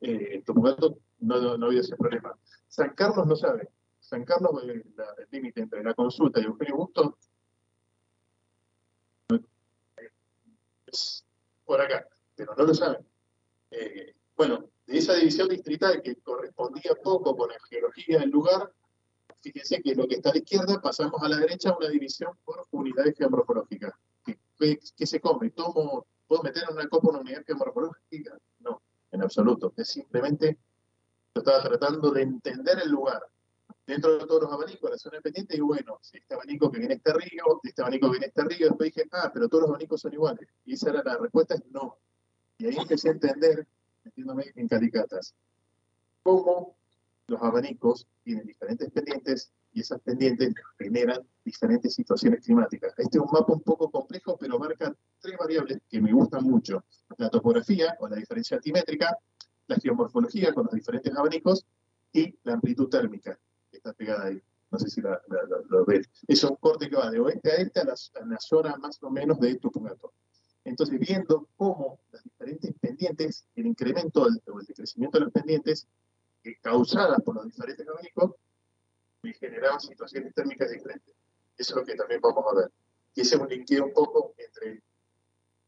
Eh, 0.00 0.42
Tupucato 0.44 0.98
no, 1.20 1.40
no, 1.40 1.58
no 1.58 1.64
ha 1.64 1.68
habido 1.68 1.82
ese 1.82 1.96
problema. 1.96 2.36
San 2.68 2.94
Carlos 2.94 3.26
no 3.26 3.34
sabe. 3.34 3.68
San 4.00 4.24
Carlos, 4.24 4.62
eh, 4.64 4.84
el 5.18 5.28
límite 5.30 5.62
entre 5.62 5.82
la 5.82 5.94
consulta 5.94 6.40
y 6.40 6.44
Eugenio 6.44 6.76
Busto 6.76 7.16
es 10.86 11.24
por 11.64 11.80
acá, 11.80 12.06
pero 12.36 12.54
no 12.54 12.64
lo 12.64 12.74
saben. 12.74 13.04
Eh, 13.70 14.14
bueno, 14.36 14.68
de 14.86 14.98
esa 14.98 15.14
división 15.14 15.48
distrital 15.48 16.02
que 16.02 16.16
correspondía 16.16 16.94
poco 17.02 17.36
con 17.36 17.48
la 17.50 17.56
geología 17.68 18.18
del 18.20 18.30
lugar, 18.30 18.72
fíjense 19.40 19.80
que 19.82 19.94
lo 19.94 20.06
que 20.06 20.16
está 20.16 20.30
a 20.30 20.32
la 20.32 20.38
izquierda 20.38 20.80
pasamos 20.80 21.22
a 21.22 21.28
la 21.28 21.36
derecha 21.38 21.76
una 21.76 21.88
división 21.88 22.36
por 22.44 22.66
unidades 22.70 23.14
geomorfológicas. 23.16 23.92
¿Qué, 24.24 24.38
qué- 24.58 24.78
qué 24.96 25.06
se 25.06 25.20
come? 25.20 25.50
¿Tomo, 25.50 26.06
¿Puedo 26.26 26.42
meter 26.42 26.64
en 26.68 26.74
una 26.76 26.88
copa 26.88 27.10
una 27.10 27.20
unidad 27.20 27.44
geomorfológica? 27.46 28.38
No, 28.60 28.82
en 29.10 29.22
absoluto. 29.22 29.72
Es 29.76 29.88
simplemente, 29.88 30.58
yo 31.34 31.40
estaba 31.42 31.62
tratando 31.62 32.10
de 32.10 32.22
entender 32.22 32.78
el 32.82 32.90
lugar. 32.90 33.22
Dentro 33.86 34.16
de 34.16 34.26
todos 34.26 34.44
los 34.44 34.52
abanicos, 34.52 34.90
la 34.90 34.96
zona 34.96 35.20
pendiente, 35.20 35.58
y 35.58 35.60
bueno, 35.60 35.98
si 36.00 36.16
este 36.16 36.32
abanico 36.34 36.70
que 36.70 36.78
viene 36.78 36.94
este 36.94 37.12
río, 37.12 37.60
este 37.62 37.82
abanico 37.82 38.06
que 38.06 38.12
viene 38.12 38.26
este 38.26 38.42
río, 38.44 38.68
después 38.68 38.94
dije, 38.94 39.06
ah, 39.12 39.30
pero 39.32 39.46
todos 39.46 39.62
los 39.62 39.70
abanicos 39.70 40.00
son 40.00 40.14
iguales. 40.14 40.48
Y 40.64 40.72
esa 40.72 40.88
era 40.88 41.02
la 41.04 41.18
respuesta, 41.18 41.54
es 41.54 41.66
no. 41.70 41.98
Y 42.56 42.66
ahí 42.66 42.76
empecé 42.78 43.08
a 43.10 43.12
entender, 43.12 43.66
metiéndome 44.04 44.44
en 44.54 44.68
calicatas, 44.68 45.34
cómo 46.22 46.76
los 47.26 47.40
abanicos 47.42 48.06
tienen 48.22 48.46
diferentes 48.46 48.90
pendientes 48.90 49.52
y 49.72 49.80
esas 49.80 50.00
pendientes 50.02 50.54
generan 50.78 51.26
diferentes 51.44 51.94
situaciones 51.94 52.44
climáticas. 52.44 52.92
Este 52.96 53.18
es 53.18 53.22
un 53.24 53.30
mapa 53.32 53.52
un 53.52 53.62
poco 53.62 53.90
complejo, 53.90 54.36
pero 54.38 54.58
marca 54.58 54.94
tres 55.20 55.36
variables 55.38 55.78
que 55.88 56.00
me 56.00 56.12
gustan 56.12 56.44
mucho. 56.44 56.84
La 57.18 57.28
topografía, 57.30 57.96
con 57.98 58.10
la 58.10 58.16
diferencia 58.16 58.56
altimétrica, 58.56 59.16
la 59.66 59.76
geomorfología, 59.76 60.52
con 60.52 60.64
los 60.66 60.74
diferentes 60.74 61.12
abanicos, 61.16 61.66
y 62.12 62.38
la 62.44 62.52
amplitud 62.54 62.88
térmica, 62.88 63.36
que 63.70 63.78
está 63.78 63.92
pegada 63.92 64.26
ahí. 64.26 64.40
No 64.70 64.78
sé 64.78 64.88
si 64.88 65.00
la, 65.00 65.10
la- 65.28 65.42
la- 65.48 65.62
lo 65.68 65.84
ven. 65.84 66.04
Es 66.28 66.44
un 66.44 66.54
corte 66.56 66.88
que 66.88 66.94
va 66.96 67.10
de 67.10 67.18
oeste 67.18 67.50
a 67.50 67.54
este 67.56 67.80
a 67.80 67.84
la, 67.84 67.92
a 67.94 68.40
zona 68.40 68.76
más 68.76 69.02
o 69.02 69.10
menos 69.10 69.40
de 69.40 69.56
Tupungato. 69.56 70.12
Entonces, 70.64 70.98
viendo 70.98 71.48
cómo 71.56 72.00
las 72.10 72.24
diferentes 72.24 72.74
pendientes, 72.80 73.46
el 73.54 73.66
incremento 73.66 74.22
o 74.22 74.60
el 74.60 74.66
decrecimiento 74.66 75.18
de 75.18 75.24
las 75.24 75.32
pendientes, 75.32 75.86
eh, 76.44 76.56
causadas 76.60 77.20
por 77.22 77.36
los 77.36 77.46
diferentes 77.46 77.86
abanicos, 77.86 78.32
generaban 79.32 79.80
situaciones 79.80 80.34
térmicas 80.34 80.70
diferentes. 80.70 81.14
Eso 81.56 81.74
es 81.74 81.76
lo 81.76 81.84
que 81.84 81.94
también 81.94 82.20
vamos 82.20 82.44
a 82.50 82.56
ver. 82.56 82.70
Y 83.14 83.22
ese 83.22 83.36
es 83.36 83.40
un 83.40 83.48
linkeo 83.48 83.86
un 83.86 83.92
poco 83.92 84.34
entre, 84.36 84.82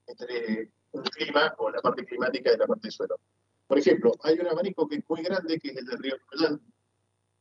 entre 0.07 0.71
un 0.93 1.03
clima 1.03 1.55
o 1.59 1.71
la 1.71 1.81
parte 1.81 2.05
climática 2.05 2.53
y 2.53 2.57
la 2.57 2.67
parte 2.67 2.83
del 2.83 2.93
suelo. 2.93 3.19
Por 3.67 3.79
ejemplo, 3.79 4.13
hay 4.23 4.39
un 4.39 4.47
abanico 4.49 4.87
que 4.87 4.97
es 4.97 5.05
muy 5.09 5.23
grande, 5.23 5.59
que 5.59 5.71
es 5.71 5.77
el 5.77 5.87
del 5.87 5.99
río 5.99 6.17
Tuyán. 6.31 6.61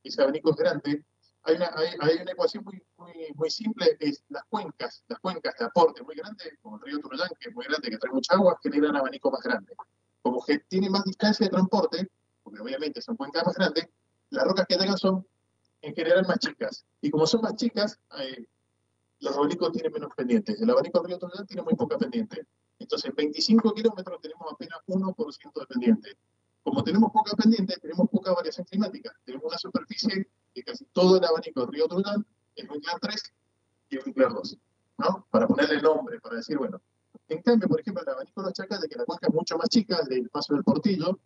Ese 0.04 0.22
abanico 0.22 0.52
es 0.52 0.56
grande. 0.56 1.04
Hay 1.46 1.56
una, 1.56 1.70
hay, 1.76 1.90
hay 2.00 2.22
una 2.22 2.32
ecuación 2.32 2.64
muy, 2.64 2.82
muy, 2.98 3.14
muy 3.36 3.50
simple, 3.52 3.96
es 4.00 4.24
las 4.30 4.44
cuencas, 4.46 5.04
las 5.08 5.20
cuencas 5.20 5.54
de 5.60 5.66
aporte 5.66 6.02
muy 6.02 6.16
grandes, 6.16 6.54
como 6.62 6.78
el 6.78 6.82
río 6.82 7.00
Turuyán, 7.00 7.30
que 7.40 7.50
es 7.50 7.56
muy 7.56 7.66
grande, 7.66 7.90
que 7.90 7.98
trae 7.98 8.12
mucha 8.12 8.34
agua, 8.34 8.60
generan 8.64 8.96
abanico 8.96 9.30
más 9.30 9.42
grande. 9.42 9.76
Como 10.24 10.44
que 10.44 10.60
tiene 10.60 10.90
más 10.90 11.04
distancia 11.04 11.46
de 11.46 11.52
transporte, 11.52 12.10
porque 12.42 12.62
obviamente 12.62 13.00
son 13.02 13.16
cuencas 13.16 13.46
más 13.46 13.56
grandes, 13.56 13.88
las 14.32 14.44
rocas 14.44 14.66
que 14.68 14.76
tengan 14.76 14.98
son 14.98 15.26
en 15.82 15.94
general 15.94 16.26
más 16.28 16.40
chicas. 16.40 16.86
Y 17.02 17.12
como 17.12 17.28
son 17.28 17.42
más 17.42 17.56
chicas, 17.56 18.00
eh, 18.20 18.46
los 19.20 19.38
abanicos 19.38 19.72
tienen 19.72 19.92
menos 19.92 20.10
pendientes. 20.16 20.60
El 20.60 20.70
abanico 20.70 21.00
del 21.00 21.10
río 21.10 21.20
Turuyán 21.20 21.46
tiene 21.46 21.62
muy 21.62 21.76
poca 21.76 21.98
pendiente. 21.98 22.46
Entonces, 22.80 23.10
en 23.10 23.16
25 23.16 23.74
kilómetros 23.74 24.20
tenemos 24.20 24.52
apenas 24.52 24.80
1% 24.88 25.60
de 25.60 25.66
pendiente. 25.68 26.18
Como 26.64 26.84
tenemos 26.84 27.12
poca 27.12 27.36
pendiente, 27.36 27.78
tenemos 27.80 28.10
poca 28.10 28.34
variación 28.34 28.66
climática. 28.66 29.16
Tenemos 29.24 29.46
una 29.46 29.58
superficie 29.58 30.28
que 30.56 30.64
casi 30.64 30.86
todo 30.86 31.18
el 31.18 31.26
abanico 31.26 31.62
del 31.62 31.74
río 31.74 31.88
Turuyán 31.88 32.26
es 32.56 32.70
Winkler 32.70 33.00
3 33.02 33.34
y 33.90 33.98
Winkler 33.98 34.30
2. 34.30 34.58
¿no? 35.00 35.28
Para 35.30 35.48
ponerle 35.48 35.82
nombre, 35.82 36.20
para 36.22 36.38
decir, 36.38 36.58
bueno, 36.58 36.82
En 37.28 37.42
cambio, 37.42 37.68
por 37.68 37.80
ejemplo, 37.82 38.04
el 38.04 38.10
abanico 38.10 38.42
de 38.42 38.48
los 38.48 38.54
chacales, 38.54 38.90
que 38.90 38.96
la 38.96 39.04
cuenca 39.04 39.28
es 39.28 39.34
mucho 39.34 39.58
más 39.58 39.68
chica, 39.68 40.02
del 40.04 40.30
paso 40.30 40.54
del 40.54 40.64
portillo, 40.64 41.20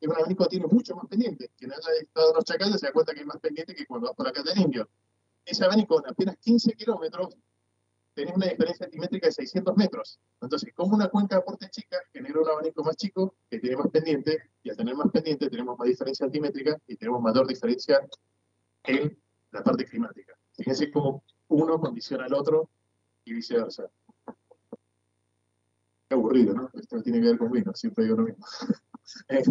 es 0.00 0.08
un 0.08 0.14
abanico 0.14 0.44
que 0.44 0.50
tiene 0.50 0.66
mucho 0.66 0.94
más 0.94 1.06
pendiente. 1.06 1.50
Quien 1.56 1.72
haya 1.72 1.88
estado 2.00 2.30
en 2.30 2.36
los 2.36 2.44
chacales 2.44 2.80
se 2.80 2.86
da 2.86 2.92
cuenta 2.92 3.14
que 3.14 3.20
es 3.20 3.26
más 3.26 3.38
pendiente 3.38 3.74
que 3.74 3.86
cuando 3.86 4.08
vas 4.08 4.16
por 4.16 4.28
acá 4.28 4.42
del 4.42 4.58
indio. 4.58 4.88
Ese 5.44 5.64
abanico 5.64 5.98
en 5.98 6.10
apenas 6.10 6.36
15 6.36 6.72
kilómetros 6.74 7.36
tenés 8.14 8.36
una 8.36 8.46
diferencia 8.46 8.86
altimétrica 8.86 9.26
de 9.26 9.32
600 9.32 9.76
metros. 9.76 10.18
Entonces, 10.40 10.72
como 10.74 10.94
una 10.94 11.08
cuenca 11.08 11.36
de 11.36 11.42
aporte 11.42 11.68
chica 11.70 11.98
genera 12.12 12.40
un 12.40 12.48
abanico 12.48 12.84
más 12.84 12.96
chico 12.96 13.34
que 13.50 13.58
tiene 13.58 13.76
más 13.76 13.88
pendiente, 13.88 14.50
y 14.62 14.70
al 14.70 14.76
tener 14.76 14.94
más 14.94 15.10
pendiente 15.10 15.48
tenemos 15.48 15.78
más 15.78 15.88
diferencia 15.88 16.26
altimétrica 16.26 16.76
y 16.86 16.96
tenemos 16.96 17.20
mayor 17.22 17.46
diferencia 17.46 18.06
en 18.86 19.18
la 19.52 19.62
parte 19.62 19.84
climática. 19.84 20.34
Fíjense 20.54 20.90
cómo 20.90 21.24
uno 21.48 21.78
condiciona 21.80 22.24
al 22.24 22.34
otro 22.34 22.70
y 23.24 23.34
viceversa. 23.34 23.88
Qué 26.08 26.14
aburrido, 26.14 26.54
¿no? 26.54 26.70
Esto 26.74 26.96
no 26.96 27.02
tiene 27.02 27.20
que 27.20 27.28
ver 27.28 27.38
con 27.38 27.50
vino, 27.50 27.74
siempre 27.74 28.04
digo 28.04 28.16
lo 28.16 28.24
mismo. 28.24 28.46
Eh, 29.28 29.44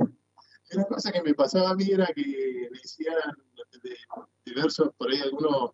una 0.74 0.84
cosa 0.84 1.14
que 1.14 1.24
me 1.24 1.34
pasaba 1.34 1.70
a 1.70 1.76
mí 1.76 1.90
era 1.90 2.08
que 2.08 2.68
decían 2.74 3.16
de, 3.82 3.96
diversos, 4.44 4.94
por 4.98 5.10
ahí 5.10 5.22
algunos 5.22 5.72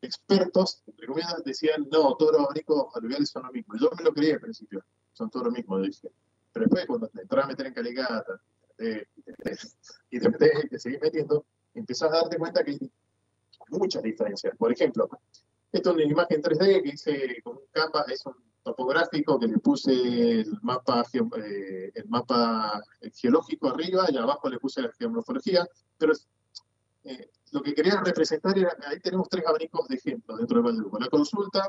expertos, 0.00 0.82
entre 0.86 1.06
comillas, 1.06 1.44
decían, 1.44 1.86
no, 1.92 2.16
todos 2.16 2.32
los 2.32 2.40
abanicos 2.46 2.86
aluviales 2.94 3.28
son 3.28 3.42
lo 3.42 3.52
mismo. 3.52 3.74
Yo 3.78 3.90
me 3.98 4.04
lo 4.04 4.14
creía 4.14 4.34
al 4.34 4.40
principio, 4.40 4.82
son 5.12 5.28
todos 5.28 5.44
lo 5.46 5.52
mismo, 5.52 5.78
decía. 5.78 6.10
Pero 6.54 6.64
después 6.64 6.86
cuando 6.86 7.08
te 7.08 7.20
entras 7.20 7.44
a 7.44 7.48
meter 7.48 7.66
en 7.66 7.74
caligata, 7.74 8.40
y 8.78 10.20
te 10.20 10.28
metes 10.30 10.64
y 10.64 10.68
te 10.68 10.78
seguís 10.78 11.00
metiendo, 11.02 11.44
empezás 11.78 12.12
a 12.12 12.16
darte 12.16 12.36
cuenta 12.36 12.62
que 12.64 12.72
hay 12.72 12.90
muchas 13.70 14.02
diferencias. 14.02 14.56
Por 14.56 14.72
ejemplo, 14.72 15.08
esto 15.72 15.90
es 15.90 15.96
una 15.96 16.04
imagen 16.04 16.42
3D 16.42 16.82
que 16.82 16.88
hice 16.88 17.42
con 17.42 17.56
un 17.56 17.64
capa, 17.70 18.04
es 18.08 18.24
un 18.26 18.34
topográfico 18.62 19.38
que 19.38 19.46
le 19.46 19.58
puse 19.58 19.92
el 20.40 20.58
mapa, 20.62 21.04
eh, 21.12 21.92
el 21.94 22.08
mapa 22.08 22.82
geológico 23.14 23.68
arriba 23.68 24.06
y 24.10 24.16
abajo 24.16 24.48
le 24.48 24.58
puse 24.58 24.82
la 24.82 24.92
geomorfología, 24.98 25.66
pero 25.96 26.12
eh, 27.04 27.30
lo 27.52 27.62
que 27.62 27.74
quería 27.74 28.00
representar 28.02 28.58
era, 28.58 28.76
ahí 28.86 29.00
tenemos 29.00 29.28
tres 29.28 29.46
abanicos 29.46 29.88
de 29.88 29.96
ejemplo 29.96 30.36
dentro 30.36 30.62
del 30.62 30.82
Valle 30.82 31.00
La 31.00 31.08
consulta, 31.08 31.68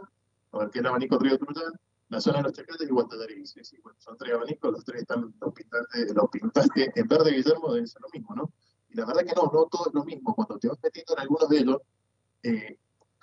a 0.51 0.57
ver, 0.57 0.69
que 0.69 0.79
es 0.79 0.81
el 0.81 0.87
abanico 0.87 1.17
Río 1.17 1.37
Truján, 1.37 1.73
la 2.09 2.19
zona 2.19 2.37
de 2.37 2.43
los 2.43 2.53
Chacales 2.53 2.89
y 2.89 2.91
Guantadarí. 2.91 3.45
Sí, 3.45 3.77
bueno, 3.83 3.97
son 4.01 4.17
tres 4.17 4.33
abanicos, 4.33 4.71
los 4.71 4.83
tres 4.83 5.01
están, 5.01 5.33
los 5.39 5.53
pintaste, 5.53 6.13
los 6.13 6.29
pintaste 6.29 6.91
en 6.95 7.07
verde, 7.07 7.31
Guillermo, 7.31 7.73
debe 7.73 7.87
ser 7.87 8.01
lo 8.01 8.09
mismo, 8.11 8.35
¿no? 8.35 8.51
Y 8.89 8.97
la 8.97 9.05
verdad 9.05 9.23
que 9.23 9.33
no, 9.35 9.43
no 9.43 9.65
todo 9.65 9.87
es 9.87 9.93
lo 9.93 10.03
mismo. 10.03 10.35
Cuando 10.35 10.57
te 10.57 10.67
vas 10.67 10.77
metiendo 10.81 11.13
en 11.13 11.19
algunos 11.19 11.49
de 11.49 11.57
ellos, 11.57 11.77
eh, 12.43 12.77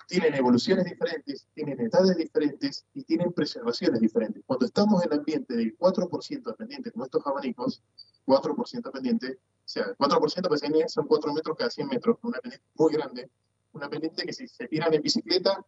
tienen 0.07 0.33
evoluciones 0.35 0.85
diferentes, 0.85 1.47
tienen 1.53 1.79
edades 1.81 2.15
diferentes 2.15 2.85
y 2.93 3.03
tienen 3.03 3.33
preservaciones 3.33 3.99
diferentes. 3.99 4.41
Cuando 4.45 4.65
estamos 4.65 5.03
en 5.03 5.11
el 5.11 5.19
ambiente 5.19 5.55
del 5.55 5.77
4% 5.77 6.55
pendiente, 6.55 6.91
como 6.91 7.05
estos 7.05 7.25
abanicos, 7.27 7.83
4% 8.25 8.91
pendiente, 8.91 9.33
o 9.33 9.69
sea, 9.69 9.93
4% 9.97 10.49
pendiente 10.49 10.89
son 10.89 11.07
4 11.07 11.33
metros 11.33 11.57
cada 11.57 11.69
100 11.69 11.87
metros, 11.87 12.17
una 12.21 12.39
pendiente 12.39 12.65
muy 12.75 12.93
grande, 12.93 13.29
una 13.73 13.89
pendiente 13.89 14.25
que 14.25 14.31
si 14.31 14.47
se 14.47 14.67
tiran 14.67 14.93
en 14.93 15.01
bicicleta, 15.01 15.65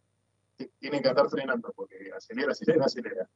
tienen 0.78 1.02
que 1.02 1.08
andar 1.08 1.28
frenando, 1.28 1.72
porque 1.74 2.10
acelera, 2.16 2.52
acelera, 2.52 2.86
acelera. 2.86 3.28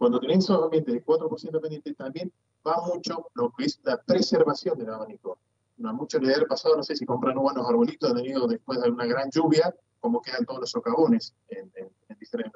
Cuando 0.00 0.18
tenés 0.18 0.38
esos 0.38 0.64
ambientes 0.64 0.94
de 0.94 1.04
4% 1.04 1.60
pendiente, 1.60 1.92
también 1.92 2.32
va 2.66 2.80
mucho 2.86 3.28
lo 3.34 3.52
que 3.52 3.66
es 3.66 3.78
la 3.84 3.98
preservación 3.98 4.78
del 4.78 4.88
abanico 4.88 5.38
a 5.84 5.92
muchos 5.92 6.22
le 6.22 6.34
ha 6.34 6.46
pasado, 6.46 6.76
no 6.76 6.82
sé 6.82 6.96
si 6.96 7.06
compran 7.06 7.36
buenos 7.36 7.66
arbolitos, 7.66 8.10
han 8.10 8.16
venido 8.16 8.46
después 8.46 8.80
de 8.80 8.90
una 8.90 9.06
gran 9.06 9.30
lluvia, 9.30 9.74
como 10.00 10.20
quedan 10.20 10.44
todos 10.44 10.60
los 10.60 10.70
socavones 10.70 11.34
en, 11.48 11.70
en, 11.76 11.90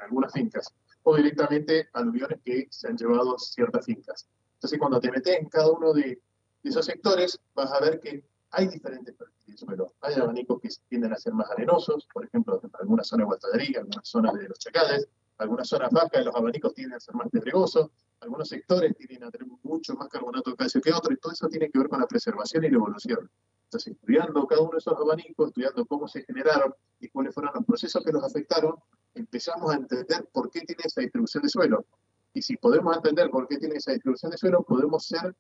algunas 0.02 0.32
fincas, 0.32 0.72
o 1.02 1.16
directamente 1.16 1.88
aluviones 1.92 2.40
que 2.42 2.66
se 2.70 2.88
han 2.88 2.96
llevado 2.96 3.38
ciertas 3.38 3.84
fincas. 3.84 4.26
Entonces, 4.54 4.78
cuando 4.78 5.00
te 5.00 5.10
metes 5.10 5.38
en 5.38 5.48
cada 5.48 5.70
uno 5.70 5.92
de, 5.92 6.20
esos 6.62 6.86
sectores, 6.86 7.38
vas 7.54 7.70
a 7.72 7.80
ver 7.80 8.00
que 8.00 8.24
hay 8.50 8.68
diferentes 8.68 9.14
perfiles 9.14 9.46
de 9.46 9.66
suelo. 9.66 9.92
Hay 10.00 10.14
abanicos 10.14 10.60
que 10.60 10.68
tienden 10.88 11.12
a 11.12 11.16
ser 11.16 11.34
más 11.34 11.50
arenosos, 11.50 12.06
por 12.12 12.24
ejemplo, 12.24 12.60
en 12.62 12.70
algunas 12.80 13.06
zonas 13.06 13.24
de 13.24 13.26
Guatadería, 13.26 13.78
algunas 13.80 14.08
zonas 14.08 14.32
de 14.34 14.48
los 14.48 14.58
Chacales, 14.58 15.08
algunas 15.38 15.68
zonas 15.68 15.90
bajas 15.90 16.24
los 16.24 16.34
abanicos 16.34 16.74
tienden 16.74 16.96
a 16.96 17.00
ser 17.00 17.14
más 17.14 17.28
pedregosos, 17.28 17.90
algunos 18.20 18.48
sectores 18.48 18.96
tienen 18.96 19.24
a 19.24 19.30
tener 19.30 19.46
mucho 19.62 19.94
más 19.94 20.08
carbonato 20.08 20.50
de 20.50 20.56
calcio 20.56 20.80
que 20.80 20.92
otros, 20.92 21.14
y 21.14 21.20
todo 21.20 21.32
eso 21.32 21.48
tiene 21.48 21.70
que 21.70 21.78
ver 21.78 21.88
con 21.88 22.00
la 22.00 22.06
preservación 22.06 22.64
y 22.64 22.70
la 22.70 22.76
evolución. 22.76 23.30
Entonces, 23.64 23.94
estudiando 23.94 24.46
cada 24.46 24.60
uno 24.60 24.72
de 24.72 24.78
esos 24.78 24.94
abanicos, 24.96 25.48
estudiando 25.48 25.84
cómo 25.86 26.06
se 26.06 26.22
generaron 26.22 26.72
y 27.00 27.08
cuáles 27.08 27.34
fueron 27.34 27.52
los 27.54 27.64
procesos 27.64 28.04
que 28.04 28.12
los 28.12 28.22
afectaron, 28.22 28.76
empezamos 29.14 29.72
a 29.72 29.76
entender 29.76 30.28
por 30.32 30.50
qué 30.50 30.60
tiene 30.60 30.82
esa 30.84 31.00
distribución 31.00 31.42
de 31.42 31.48
suelo. 31.48 31.84
Y 32.32 32.42
si 32.42 32.56
podemos 32.56 32.96
entender 32.96 33.30
por 33.30 33.46
qué 33.48 33.58
tiene 33.58 33.76
esa 33.76 33.92
distribución 33.92 34.30
de 34.30 34.38
suelo, 34.38 34.62
podemos 34.62 35.06
ser, 35.06 35.34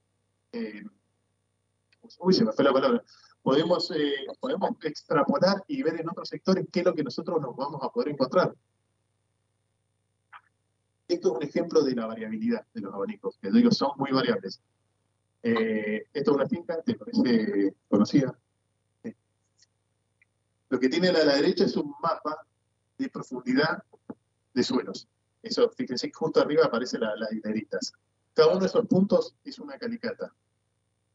eh, 0.52 0.82
uy, 2.18 2.34
se 2.34 2.44
me 2.44 2.52
fue 2.52 2.64
la 2.64 2.72
palabra, 2.72 3.02
podemos, 3.42 3.90
eh, 3.92 4.26
podemos 4.40 4.70
extrapolar 4.82 5.62
y 5.68 5.82
ver 5.82 6.00
en 6.00 6.08
otros 6.08 6.28
sectores 6.28 6.66
qué 6.72 6.80
es 6.80 6.86
lo 6.86 6.94
que 6.94 7.04
nosotros 7.04 7.40
nos 7.40 7.54
vamos 7.56 7.80
a 7.82 7.88
poder 7.88 8.10
encontrar. 8.10 8.54
Esto 11.06 11.28
es 11.28 11.36
un 11.36 11.42
ejemplo 11.42 11.82
de 11.82 11.94
la 11.94 12.06
variabilidad 12.06 12.66
de 12.72 12.80
los 12.80 12.94
abanicos, 12.94 13.38
que 13.40 13.50
digo, 13.50 13.70
son 13.70 13.92
muy 13.96 14.10
variables. 14.10 14.60
Eh, 15.42 16.06
esto 16.12 16.30
es 16.30 16.36
una 16.36 16.46
finca, 16.46 16.80
¿te 16.82 16.94
parece 16.94 17.74
conocida? 17.88 18.36
Lo 20.70 20.80
que 20.80 20.88
tiene 20.88 21.08
a 21.08 21.12
la 21.12 21.36
derecha 21.36 21.64
es 21.64 21.76
un 21.76 21.94
mapa 22.02 22.46
de 22.98 23.08
profundidad 23.10 23.84
de 24.54 24.62
suelos. 24.62 25.06
Eso, 25.42 25.68
fíjense 25.70 26.08
que 26.08 26.14
justo 26.14 26.40
arriba 26.40 26.64
aparecen 26.64 27.00
las 27.00 27.30
hileritas. 27.30 27.92
Cada 28.32 28.48
uno 28.48 28.60
de 28.60 28.66
esos 28.66 28.86
puntos 28.86 29.34
es 29.44 29.58
una 29.58 29.78
calicata. 29.78 30.32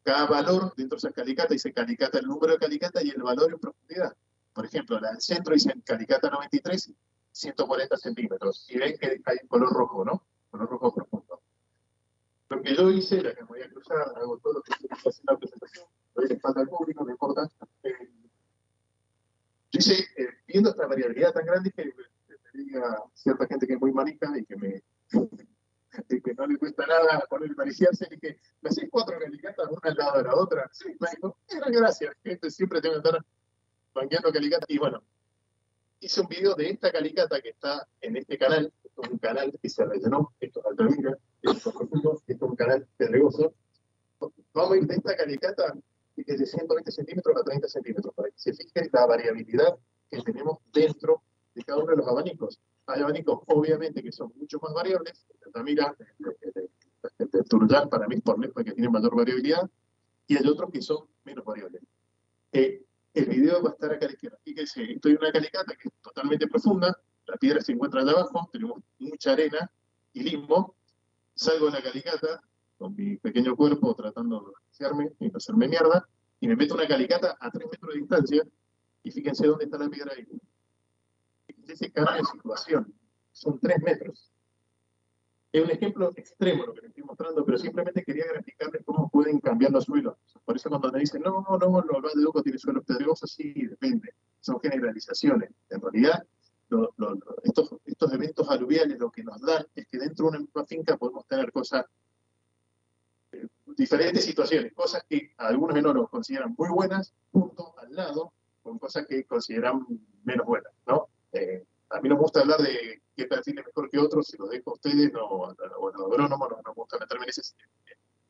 Cada 0.04 0.28
valor 0.28 0.74
dentro 0.78 0.96
de 0.96 1.00
esa 1.00 1.12
calicata 1.12 1.54
dice 1.54 1.74
calicata, 1.74 2.20
el 2.20 2.28
número 2.28 2.54
de 2.54 2.60
calicata 2.60 3.04
y 3.04 3.10
el 3.10 3.22
valor 3.22 3.52
en 3.52 3.60
profundidad. 3.60 4.16
Por 4.54 4.66
ejemplo, 4.66 5.00
la 5.00 5.12
del 5.12 5.22
centro 5.22 5.54
dice 5.54 5.74
calicata 5.84 6.30
93 6.30 6.94
140 7.32 7.98
centímetros. 7.98 8.66
Y 8.70 8.78
ven 8.78 8.98
que 8.98 9.22
hay 9.26 9.48
color 9.48 9.72
rojo, 9.72 10.06
¿no? 10.06 10.24
Color 10.52 10.70
rojo 10.70 10.96
profundo. 10.96 11.42
Lo 12.50 12.62
que 12.62 12.76
yo 12.76 12.90
hice, 12.90 13.22
la 13.22 13.36
que 13.36 13.42
me 13.42 13.48
voy 13.48 13.62
a 13.62 13.70
cruzar, 13.70 14.14
hago 14.16 14.38
todo 14.40 14.54
lo 14.54 14.62
que 14.62 14.72
estoy 14.74 14.90
haciendo 14.92 15.34
la 15.34 15.38
presentación, 15.38 15.86
doy 16.16 16.28
la 16.28 16.34
espalda 16.34 16.62
al 16.62 16.70
público, 16.70 17.04
no 17.04 17.12
importa. 17.12 17.48
Eh, 17.84 17.92
yo 19.72 19.78
hice, 19.78 20.08
eh, 20.18 20.30
viendo 20.48 20.72
esta 20.72 20.88
variabilidad 20.88 21.32
tan 21.32 21.46
grande, 21.46 21.72
que 21.72 21.86
me 21.86 22.64
diga 22.64 23.04
cierta 23.14 23.46
gente 23.46 23.68
que 23.68 23.74
es 23.74 23.80
muy 23.80 23.92
manica 23.92 24.32
y 24.36 24.46
que 24.46 24.56
me 24.56 24.84
que 26.08 26.34
no 26.34 26.48
le 26.48 26.58
cuesta 26.58 26.86
nada 26.86 27.26
poner 27.30 27.56
mariciarse, 27.56 28.08
y 28.12 28.18
que 28.18 28.40
me 28.62 28.70
hacéis 28.70 28.90
cuatro 28.92 29.18
calicatas 29.20 29.68
una 29.70 29.80
al 29.84 29.96
lado 29.96 30.18
de 30.18 30.24
la 30.24 30.36
otra. 30.36 30.70
Sí, 30.72 30.96
me 31.00 31.08
dijo, 31.16 31.38
gracias, 31.68 32.16
gente, 32.24 32.50
siempre 32.50 32.82
tengo 32.82 33.02
que 33.02 33.08
estar 33.08 33.26
banqueando 33.94 34.32
calicatas. 34.32 34.70
Y 34.70 34.78
bueno, 34.78 35.04
hice 36.00 36.22
un 36.22 36.28
video 36.28 36.56
de 36.56 36.70
esta 36.70 36.92
calicata 36.92 37.42
que 37.42 37.50
está 37.50 37.88
en 38.02 38.18
este 38.18 38.38
canal, 38.38 38.72
esto 38.84 39.02
es 39.04 39.10
un 39.10 39.18
canal 39.18 39.60
que 39.62 39.70
se 39.70 39.86
rellenó, 39.86 40.34
esto 40.40 40.62
es 40.62 40.66
Altamira, 40.66 41.18
esto 41.42 41.70
es 41.70 41.76
profundo, 41.76 42.22
esto 42.26 42.46
es 42.46 42.52
un 42.52 42.56
canal 42.56 42.88
pedregoso. 42.98 43.54
Vamos 44.54 44.74
a 44.74 44.78
ir 44.78 44.88
de 44.88 44.96
esta 44.96 45.16
calicata 45.16 45.76
que 46.16 46.34
es 46.34 46.40
de 46.40 46.46
120 46.46 46.92
centímetros 46.92 47.38
a 47.38 47.44
30 47.44 47.68
centímetros, 47.68 48.14
para 48.14 48.30
que 48.30 48.38
se 48.38 48.54
fije 48.54 48.90
la 48.92 49.06
variabilidad 49.06 49.78
que 50.12 50.22
tenemos 50.22 50.58
dentro 50.74 51.22
de 51.56 51.64
cada 51.64 51.80
uno 51.80 51.92
de 51.92 51.98
los 51.98 52.08
abanicos. 52.08 52.60
Hay 52.88 53.02
abanicos, 53.02 53.42
obviamente, 53.48 54.04
que 54.04 54.12
son 54.12 54.34
mucho 54.36 54.60
más 54.62 54.74
variables. 54.74 55.26
Altamira, 55.46 55.96
el, 56.20 57.30
el, 57.32 57.44
Turuyán, 57.46 57.90
para 57.90 58.08
mí 58.08 58.16
es 58.16 58.22
por 58.22 58.40
lejos 58.40 58.64
que 58.64 58.74
tiene 58.74 58.90
mayor 58.90 59.16
variabilidad, 59.16 59.70
y 60.28 60.38
hay 60.38 60.48
otros 60.48 60.72
que 60.72 60.82
son 60.82 61.08
menos 61.24 61.46
variables. 61.46 61.82
Eh, 62.52 62.84
el 63.14 63.26
video 63.26 63.62
va 63.64 63.70
a 63.70 63.74
estar 63.74 63.92
acá 63.92 64.06
a 64.06 64.10
la 64.10 64.14
izquierda. 64.14 64.38
Fíjense, 64.44 64.84
estoy 64.94 65.14
en 65.14 65.18
una 65.20 65.32
calicata 65.32 65.76
que 65.76 65.88
es 65.88 65.94
totalmente 66.02 66.48
profunda, 66.48 66.96
la 67.26 67.38
piedra 67.38 67.62
se 67.62 67.74
encuentra 67.74 68.02
allá 68.02 68.12
abajo, 68.12 68.50
tenemos 68.52 68.82
mucha 68.98 69.34
arena 69.34 69.72
y 70.14 70.24
limbo. 70.24 70.76
Salgo 71.36 71.68
de 71.68 71.72
la 71.74 71.82
calicata 71.82 72.42
con 72.78 72.96
mi 72.96 73.18
pequeño 73.18 73.56
cuerpo 73.56 73.94
tratando 73.96 74.40
de 74.42 74.52
hacerme 74.72 75.12
y 75.20 75.30
no 75.30 75.38
hacerme 75.38 75.68
mierda, 75.68 76.08
y 76.40 76.48
me 76.48 76.56
meto 76.56 76.74
una 76.74 76.88
calicata 76.88 77.38
a 77.40 77.52
3 77.52 77.68
metros 77.72 77.94
de 77.94 78.00
distancia, 78.00 78.44
y 79.04 79.12
fíjense 79.12 79.48
dónde 79.48 79.66
está 79.66 79.78
la 79.78 79.90
piedra 79.90 80.14
ahí. 80.16 80.28
Fíjense 81.48 81.74
ese 81.74 81.92
cambio 81.92 82.18
de 82.18 82.26
situación. 82.26 82.94
Son 83.32 83.60
3 83.60 83.82
metros. 83.84 84.32
Es 85.52 85.64
un 85.64 85.72
ejemplo 85.72 86.12
extremo 86.16 86.66
lo 86.66 86.74
que 86.74 86.82
les 86.82 86.90
estoy 86.90 87.04
mostrando, 87.04 87.44
pero 87.44 87.58
simplemente 87.58 88.04
quería 88.04 88.26
graficarles 88.32 88.84
cómo 88.86 89.10
pueden 89.10 89.40
cambiar 89.40 89.72
los 89.72 89.86
suelos. 89.86 90.16
Por 90.46 90.56
eso 90.56 90.70
cuando 90.70 90.92
me 90.92 91.00
dicen, 91.00 91.24
no, 91.24 91.44
no, 91.50 91.58
no, 91.58 91.82
los 91.82 92.14
de 92.14 92.22
Duco 92.22 92.44
tiene 92.44 92.60
suelos 92.60 92.84
pedregosos, 92.86 93.32
sí, 93.32 93.54
depende. 93.66 94.14
Son 94.40 94.60
generalizaciones. 94.60 95.50
En 95.70 95.82
realidad, 95.82 96.24
estos, 97.44 97.76
estos 97.86 98.14
eventos 98.14 98.48
aluviales 98.48 99.00
lo 99.00 99.10
que 99.10 99.24
nos 99.24 99.42
dan 99.42 99.66
es 99.74 99.88
que 99.88 99.98
dentro 99.98 100.26
de 100.26 100.30
una 100.30 100.40
misma 100.40 100.66
finca 100.66 100.98
podemos 100.98 101.26
tener 101.26 101.52
cosas, 101.52 101.86
eh, 103.32 103.48
diferentes 103.76 104.24
situaciones, 104.24 104.72
cosas 104.74 105.04
que 105.10 105.34
algunos 105.38 105.74
menores 105.74 106.04
consideran 106.12 106.54
muy 106.56 106.70
buenas, 106.70 107.14
junto 107.32 107.74
al 107.80 107.96
lado, 107.96 108.34
con 108.62 108.78
cosas 108.78 109.08
que 109.08 109.24
consideran 109.24 109.86
menos 110.24 110.46
buenas, 110.46 110.72
¿no? 110.86 111.08
Eh, 111.32 111.66
a 111.90 112.00
mí 112.02 112.10
no 112.10 112.16
me 112.16 112.22
gusta 112.22 112.42
hablar 112.42 112.60
de 112.60 113.02
qué 113.20 113.28
perfil 113.28 113.60
es 113.60 113.66
mejor 113.66 113.90
que 113.90 114.00
otro, 114.00 114.24
se 114.24 114.38
lo 114.38 114.48
dejo 114.48 114.72
a 114.72 114.74
ustedes, 114.74 115.12
no, 115.12 115.46
a, 115.46 115.50
a- 115.52 115.78
bueno, 115.80 116.06
agrónomos, 116.06 116.50
no, 116.50 116.62
no 116.66 116.74
gusta 116.74 116.98
meterme 116.98 117.26
en 117.26 117.30
ese 117.30 117.42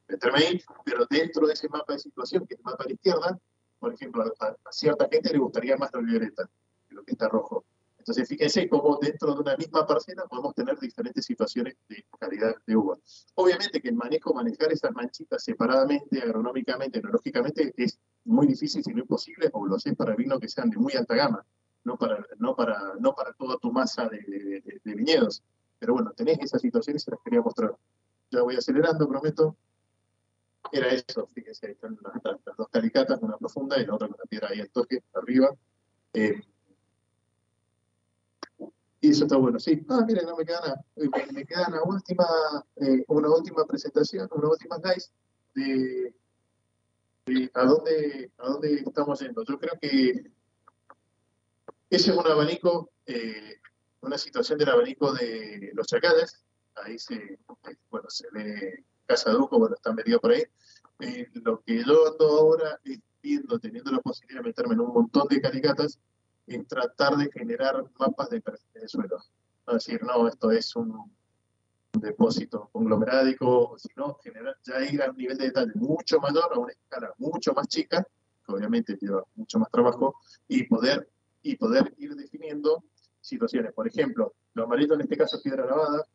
meterme 0.08 0.40
ahí, 0.40 0.62
pero 0.84 1.06
dentro 1.08 1.46
de 1.46 1.54
ese 1.54 1.70
mapa 1.70 1.94
de 1.94 2.00
situación, 2.00 2.46
que 2.48 2.56
es 2.56 2.60
el 2.60 2.64
mapa 2.64 2.84
a 2.84 2.88
la 2.88 2.94
izquierda, 2.94 3.40
por 3.80 3.94
ejemplo, 3.94 4.24
a, 4.40 4.72
cierta 4.72 5.08
gente 5.12 5.32
le 5.32 5.38
gustaría 5.38 5.78
más 5.78 5.92
lo 5.94 6.02
violeta 6.02 6.50
que 6.88 6.96
lo 6.96 7.04
que 7.04 7.12
está 7.12 7.28
rojo. 7.30 7.64
Entonces, 8.00 8.28
fíjense 8.28 8.68
cómo 8.68 8.98
dentro 9.00 9.36
de 9.36 9.42
una 9.42 9.56
misma 9.56 9.86
parcela 9.86 10.26
podemos 10.26 10.56
tener 10.56 10.80
diferentes 10.80 11.24
situaciones 11.26 11.76
de 11.88 12.04
calidad 12.20 12.56
de 12.66 12.76
uva. 12.76 12.98
Obviamente 13.36 13.80
que 13.82 13.90
el 13.90 13.96
manejo, 13.96 14.34
manejar 14.34 14.72
esas 14.72 14.92
manchitas 14.94 15.44
separadamente, 15.44 16.20
agronómicamente, 16.20 16.98
enológicamente, 17.00 17.72
es 17.78 18.00
muy 18.26 18.48
difícil, 18.48 18.84
si 18.84 18.92
no 18.94 19.02
imposible, 19.02 19.50
o 19.54 19.66
lo 19.68 19.76
haces 19.76 19.96
para 19.96 20.16
vinos 20.16 20.40
que 20.40 20.48
sean 20.48 20.72
de 20.72 20.78
muy 20.78 20.94
alta 20.94 21.14
gama, 21.14 21.46
no 21.84 21.98
para, 21.98 22.26
no 22.38 22.56
para, 22.56 22.94
no 23.00 23.14
para 23.16 23.34
toda 23.34 23.58
tu 23.58 23.72
masa 23.72 24.08
de, 24.10 24.20
de- 24.20 24.62
de- 24.62 24.82
de 24.84 24.96
viñedos. 24.96 25.44
Pero 25.80 25.94
bueno, 25.94 26.12
tenés 26.12 26.40
esas 26.40 26.62
situaciones 26.62 27.04
y 27.04 27.06
se 27.06 27.12
las 27.12 27.20
quería 27.24 27.42
mostrar. 27.42 27.76
Ya 28.32 28.42
voy 28.42 28.56
acelerando, 28.56 29.08
prometo. 29.08 29.56
Era 30.72 30.88
eso, 30.90 31.26
fíjense, 31.34 31.68
ahí 31.68 31.72
están 31.74 31.98
las, 32.02 32.14
las- 32.46 32.58
dos 32.58 32.68
calicatas, 32.70 33.20
una 33.22 33.38
profunda 33.38 33.80
y 33.80 33.86
la 33.86 33.96
otra 33.96 34.08
con 34.08 34.18
la 34.20 34.26
piedra 34.26 34.50
ahí 34.52 34.60
al 34.60 34.70
toque, 34.70 35.02
arriba. 35.14 35.50
Eh, 36.14 36.42
y 39.02 39.10
eso 39.12 39.24
está 39.24 39.38
bueno, 39.38 39.60
sí. 39.60 39.86
Ah, 39.90 40.04
miren, 40.06 40.26
no 40.26 40.36
me 40.36 40.46
queda 40.46 40.60
nada. 40.60 40.86
Eh, 40.98 41.08
Me, 41.28 41.32
me 41.32 41.46
queda 41.46 41.68
una 41.70 41.84
última, 41.84 42.26
eh, 42.76 43.06
una 43.08 43.30
última 43.30 43.66
presentación, 43.66 44.28
una 44.32 44.50
última 44.50 44.76
slice 44.78 45.12
de, 45.56 46.14
de 47.26 47.52
a 47.54 47.64
dónde, 47.66 48.32
a 48.38 48.48
dónde 48.50 48.74
estamos 48.86 49.20
yendo. 49.22 49.44
Yo 49.46 49.58
creo 49.58 49.80
que 49.80 50.30
ese 51.90 52.12
es 52.12 52.18
un 52.18 52.28
abanico, 52.28 52.92
eh, 53.06 53.60
una 54.02 54.18
situación 54.18 54.58
del 54.60 54.70
abanico 54.70 55.12
de 55.14 55.72
los 55.74 55.88
chacales. 55.88 56.44
Ahí 56.76 56.98
se, 56.98 57.16
eh, 57.16 57.40
bueno, 57.90 58.10
se 58.10 58.28
ve 58.32 58.86
Casa 59.06 59.32
Duco, 59.32 59.58
bueno, 59.60 59.76
está 59.76 59.94
metido 59.94 60.20
por 60.20 60.32
ahí. 60.32 60.44
Eh, 61.00 61.28
lo 61.34 61.62
que 61.62 61.84
yo 61.84 62.12
ando 62.12 62.28
ahora 62.28 62.80
es 62.84 63.00
viendo, 63.22 63.60
teniendo 63.60 63.92
la 63.92 64.00
posibilidad 64.00 64.42
de 64.42 64.50
meterme 64.50 64.74
en 64.76 64.82
un 64.82 64.94
montón 64.94 65.28
de 65.28 65.42
calicatas, 65.42 66.00
es 66.48 66.68
tratar 66.68 67.16
de 67.18 67.30
generar 67.32 67.84
mapas 67.98 68.30
de 68.30 68.42
de 68.74 68.88
suelo. 68.88 69.18
No 69.68 69.74
decir, 69.74 70.02
no, 70.04 70.28
esto 70.28 70.52
es 70.52 70.76
un 70.76 71.12
depósito 71.94 72.70
conglomerádico, 72.72 73.76
sino 73.78 74.16
generar, 74.24 74.56
ya 74.64 74.82
ir 74.82 75.02
a 75.02 75.10
un 75.10 75.18
nivel 75.18 75.38
de 75.38 75.46
detalle 75.46 75.72
mucho 75.76 76.20
mayor, 76.20 76.52
a 76.54 76.60
una 76.60 76.72
escala 76.72 77.14
mucho 77.18 77.54
más 77.54 77.68
chica, 77.68 78.06
que 78.46 78.52
obviamente 78.52 78.98
lleva 79.00 79.24
mucho 79.36 79.60
más 79.60 79.70
trabajo, 79.72 80.16
y 80.48 80.64
poder, 80.64 81.08
y 81.42 81.56
poder 81.56 81.94
ir 81.98 82.16
definiendo 82.16 82.84
situaciones. 83.22 83.74
Por 83.74 83.88
ejemplo, 83.88 84.34
lo 84.54 84.64
amarillo 84.64 84.96
en 84.96 85.02
este 85.02 85.18
caso 85.18 85.38
es 85.38 85.44
piedra 85.44 85.66
lavada, 85.66 86.06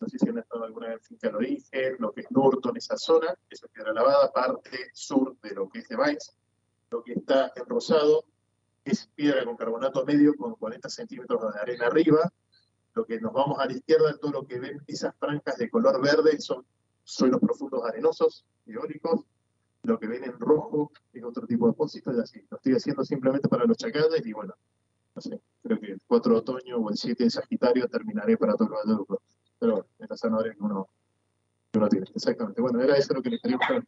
no 0.00 0.08
sé 0.08 0.18
si 0.18 0.28
han 0.28 0.38
estado 0.38 0.64
alguna 0.64 0.88
vez 0.88 1.10
en 1.10 1.18
del 1.18 1.36
Origen, 1.36 1.96
lo 1.98 2.12
que 2.12 2.22
es 2.22 2.30
Norton, 2.30 2.76
esa 2.76 2.96
zona, 2.96 3.34
esa 3.48 3.66
es 3.66 3.72
piedra 3.72 3.92
lavada, 3.92 4.32
parte 4.32 4.90
sur 4.92 5.36
de 5.40 5.54
lo 5.54 5.68
que 5.68 5.80
es 5.80 5.88
de 5.88 5.96
Baix, 5.96 6.36
lo 6.90 7.02
que 7.02 7.14
está 7.14 7.52
en 7.56 7.64
rosado 7.66 8.24
es 8.84 9.06
piedra 9.14 9.44
con 9.44 9.56
carbonato 9.56 10.04
medio 10.04 10.34
con 10.34 10.54
40 10.54 10.88
centímetros 10.88 11.54
de 11.54 11.60
arena 11.60 11.86
arriba, 11.86 12.30
lo 12.94 13.04
que 13.04 13.20
nos 13.20 13.32
vamos 13.32 13.58
a 13.58 13.66
la 13.66 13.72
izquierda, 13.72 14.16
todo 14.18 14.32
lo 14.32 14.46
que 14.46 14.58
ven, 14.60 14.82
esas 14.86 15.14
franjas 15.16 15.56
de 15.56 15.70
color 15.70 16.00
verde 16.02 16.40
son 16.40 16.64
suelos 17.02 17.40
profundos 17.40 17.84
arenosos, 17.84 18.44
eólicos, 18.66 19.24
lo 19.84 19.98
que 19.98 20.06
ven 20.06 20.24
en 20.24 20.38
rojo 20.38 20.90
es 21.12 21.22
otro 21.22 21.46
tipo 21.46 21.66
de 21.66 21.72
depósito, 21.72 22.12
y 22.12 22.20
así, 22.20 22.44
lo 22.50 22.56
estoy 22.56 22.72
haciendo 22.72 23.04
simplemente 23.04 23.48
para 23.48 23.64
los 23.64 23.76
chacales 23.76 24.24
y 24.26 24.32
bueno, 24.32 24.54
no 25.14 25.22
sé, 25.22 25.40
creo 25.62 25.78
que 25.78 25.92
el 25.92 26.00
4 26.06 26.32
de 26.32 26.38
otoño 26.38 26.78
o 26.78 26.90
el 26.90 26.96
7 26.96 27.24
de 27.24 27.30
Sagitario 27.30 27.86
terminaré 27.88 28.36
para 28.36 28.54
todo 28.54 28.68
el 28.68 28.74
Valladolid. 28.74 29.20
Pero 29.60 29.72
bueno, 29.74 29.88
es 29.98 30.10
la 30.10 30.16
zanahoria 30.16 30.54
que 30.54 30.62
uno, 30.62 30.88
que 31.70 31.78
uno 31.78 31.88
tiene. 31.88 32.06
Exactamente. 32.12 32.60
Bueno, 32.60 32.80
era 32.80 32.96
eso 32.96 33.14
lo 33.14 33.22
que 33.22 33.30
les 33.30 33.40
quería 33.40 33.56
mostrar. 33.56 33.84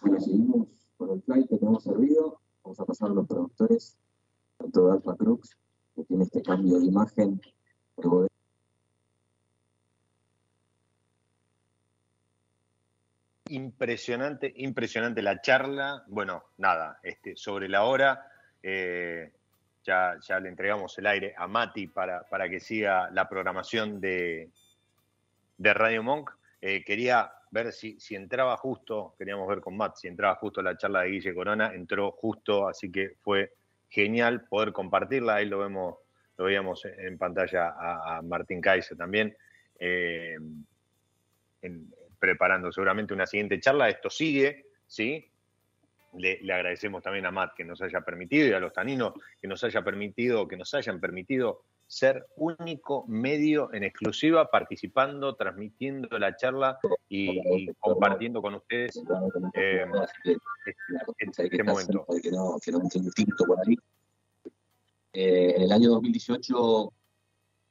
Bueno, 0.00 0.20
seguimos, 0.20 0.68
con 0.96 1.10
el 1.10 1.22
flight 1.22 1.48
que 1.48 1.58
tenemos 1.58 1.82
servido. 1.82 2.40
Vamos 2.62 2.78
a 2.78 2.84
pasar 2.84 3.10
a 3.10 3.14
los 3.14 3.26
productores, 3.26 3.98
tanto 4.58 4.86
de 4.86 4.92
Alpha 4.92 5.16
Crux, 5.16 5.56
que 5.96 6.04
tiene 6.04 6.24
este 6.24 6.42
cambio 6.42 6.78
de 6.78 6.86
imagen. 6.86 7.40
Impresionante, 13.52 14.50
impresionante 14.56 15.20
la 15.20 15.42
charla. 15.42 16.04
Bueno, 16.06 16.44
nada, 16.56 16.98
este, 17.02 17.36
sobre 17.36 17.68
la 17.68 17.84
hora, 17.84 18.26
eh, 18.62 19.30
ya, 19.84 20.16
le 20.40 20.48
entregamos 20.48 20.96
el 20.98 21.06
aire 21.06 21.34
a 21.36 21.46
Mati 21.46 21.86
para, 21.88 22.24
que 22.48 22.60
siga 22.60 23.10
la 23.10 23.28
programación 23.28 24.00
de, 24.00 24.50
de 25.58 25.74
Radio 25.74 26.02
Monk. 26.02 26.30
Eh, 26.62 26.82
quería 26.82 27.30
ver 27.50 27.72
si, 27.72 28.00
si 28.00 28.14
entraba 28.14 28.56
justo, 28.56 29.14
queríamos 29.18 29.46
ver 29.46 29.60
con 29.60 29.76
Matt, 29.76 29.96
si 29.96 30.08
entraba 30.08 30.36
justo 30.36 30.62
la 30.62 30.78
charla 30.78 31.02
de 31.02 31.10
Guille 31.10 31.34
Corona, 31.34 31.74
entró 31.74 32.12
justo, 32.12 32.66
así 32.66 32.90
que 32.90 33.16
fue 33.20 33.52
genial 33.90 34.46
poder 34.48 34.72
compartirla. 34.72 35.34
Ahí 35.34 35.46
lo 35.46 35.58
vemos, 35.58 35.96
lo 36.36 36.44
veíamos 36.44 36.84
en 36.84 37.18
pantalla 37.18 37.68
a, 37.68 38.16
a 38.18 38.22
Martín 38.22 38.60
Kaiser 38.60 38.96
también. 38.96 39.36
eh, 39.78 40.36
preparando 42.18 42.70
seguramente 42.70 43.14
una 43.14 43.26
siguiente 43.26 43.58
charla. 43.58 43.88
Esto 43.88 44.08
sigue, 44.08 44.66
¿sí? 44.86 45.28
Le, 46.14 46.40
le 46.42 46.52
agradecemos 46.52 47.02
también 47.02 47.26
a 47.26 47.30
Matt 47.30 47.54
que 47.56 47.64
nos 47.64 47.82
haya 47.82 48.00
permitido 48.02 48.46
y 48.46 48.52
a 48.52 48.60
los 48.60 48.72
taninos 48.72 49.14
que 49.40 49.48
nos 49.48 49.64
haya 49.64 49.82
permitido, 49.82 50.46
que 50.46 50.56
nos 50.56 50.72
hayan 50.74 51.00
permitido 51.00 51.64
ser 51.86 52.26
único 52.36 53.04
medio 53.08 53.72
en 53.74 53.82
exclusiva, 53.84 54.50
participando, 54.50 55.34
transmitiendo 55.34 56.18
la 56.18 56.36
charla 56.36 56.78
y, 57.08 57.40
y 57.56 57.74
compartiendo 57.80 58.40
con 58.40 58.54
ustedes 58.54 59.02
eh, 59.54 59.84
este, 61.18 61.46
este 61.46 61.62
momento. 61.64 62.06
Eh, 65.12 65.54
en 65.56 65.62
el 65.62 65.72
año 65.72 65.90
2018, 65.90 66.92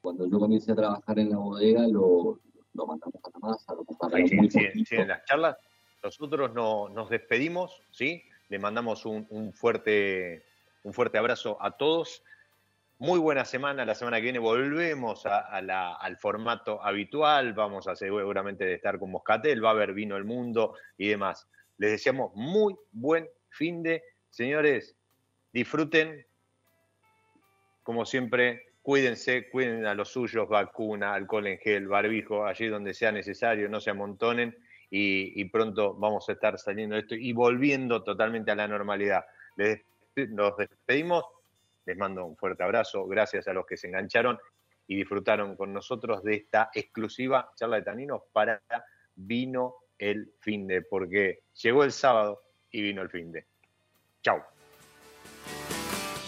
cuando 0.02 0.28
yo 0.28 0.40
comencé 0.40 0.72
a 0.72 0.76
trabajar 0.76 1.20
en 1.20 1.30
la 1.32 1.38
bodega, 1.38 1.88
lo, 1.88 2.40
lo 2.74 2.86
mandamos 2.88 3.16
a 3.24 3.30
la 3.34 3.40
masa, 3.40 3.74
lo 3.74 3.84
comparamos 3.84 4.30
Sí, 4.30 4.36
muy 4.36 4.50
sí, 4.50 4.96
en 4.96 5.08
las 5.08 5.26
charlas. 5.26 5.58
Nosotros 6.04 6.54
no, 6.54 6.90
nos 6.90 7.10
despedimos, 7.10 7.82
¿sí? 7.92 8.24
Le 8.50 8.60
mandamos 8.60 9.06
un, 9.06 9.26
un 9.30 9.54
fuerte, 9.54 10.44
un 10.84 10.94
fuerte 10.94 11.18
abrazo 11.18 11.58
a 11.62 11.78
todos. 11.78 12.24
Muy 12.98 13.18
buena 13.20 13.46
semana. 13.46 13.86
La 13.86 13.96
semana 13.96 14.18
que 14.18 14.24
viene 14.24 14.40
volvemos 14.40 15.26
a, 15.26 15.40
a 15.40 15.62
la- 15.62 15.94
al 15.96 16.18
formato 16.18 16.84
habitual. 16.84 17.54
Vamos 17.54 17.88
a 17.88 17.96
seguramente 17.96 18.66
de 18.66 18.76
estar 18.76 19.00
con 19.00 19.10
Moscatel, 19.12 19.64
va 19.64 19.70
a 19.70 19.72
haber 19.74 19.94
vino 19.94 20.18
el 20.18 20.26
mundo 20.26 20.76
y 20.98 21.08
demás. 21.08 21.48
Les 21.78 21.92
deseamos 21.92 22.32
muy 22.36 22.76
buen 22.92 23.28
fin 23.50 23.82
de. 23.82 24.04
Señores, 24.30 24.96
disfruten. 25.54 26.26
Como 27.84 28.06
siempre, 28.06 28.74
cuídense, 28.82 29.50
cuiden 29.50 29.86
a 29.86 29.96
los 29.96 30.10
suyos, 30.10 30.48
vacuna, 30.48 31.14
alcohol 31.14 31.48
en 31.48 31.58
gel, 31.58 31.88
barbijo, 31.88 32.46
allí 32.46 32.68
donde 32.68 32.94
sea 32.94 33.12
necesario, 33.12 33.70
no 33.70 33.80
se 33.80 33.90
amontonen 33.90 34.56
y, 34.90 35.46
pronto 35.46 35.94
vamos 35.94 36.28
a 36.28 36.34
estar 36.34 36.60
saliendo 36.60 36.96
de 36.96 37.02
esto 37.02 37.16
y 37.16 37.32
volviendo 37.32 38.04
totalmente 38.04 38.52
a 38.52 38.56
la 38.56 38.68
normalidad. 38.68 39.24
Les, 39.56 39.82
nos 40.30 40.58
despedimos, 40.58 41.24
les 41.86 41.98
mando 41.98 42.26
un 42.26 42.36
fuerte 42.36 42.64
abrazo, 42.64 43.08
gracias 43.08 43.48
a 43.48 43.54
los 43.54 43.66
que 43.66 43.78
se 43.78 43.88
engancharon 43.88 44.38
y 44.88 44.96
disfrutaron 44.96 45.56
con 45.56 45.72
nosotros 45.72 46.22
de 46.24 46.36
esta 46.36 46.70
exclusiva 46.74 47.52
charla 47.56 47.78
de 47.78 47.84
taninos 47.84 48.24
para 48.34 48.62
Vino 49.16 49.76
el 49.98 50.34
fin 50.40 50.68
de, 50.68 50.82
porque 50.82 51.44
llegó 51.62 51.84
el 51.84 51.92
sábado 51.92 52.42
y 52.72 52.82
vino 52.82 53.02
el 53.02 53.10
fin 53.10 53.32
de. 53.32 53.46
Chau. 54.24 54.42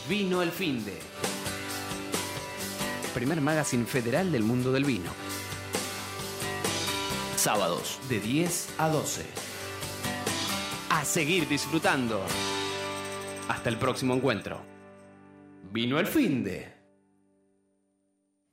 Vino 0.08 0.42
el 0.42 0.52
fin 0.52 0.84
de. 0.86 1.33
Primer 3.14 3.42
magazine 3.42 3.86
federal 3.86 4.32
del 4.32 4.42
mundo 4.42 4.72
del 4.72 4.86
vino. 4.86 5.12
Sábados 7.36 8.00
de 8.10 8.20
10 8.20 8.74
a 8.80 8.90
12. 8.90 9.24
A 10.90 11.06
seguir 11.06 11.48
disfrutando. 11.48 12.26
Hasta 13.50 13.70
el 13.70 13.78
próximo 13.78 14.16
encuentro. 14.16 14.66
Vino 15.72 16.00
el 16.00 16.08
fin 16.08 16.44
de. 16.44 16.74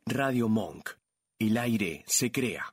Radio 0.05 0.51
Monk. 0.51 0.91
El 1.39 1.57
aire 1.57 2.05
se 2.07 2.31
crea. 2.31 2.67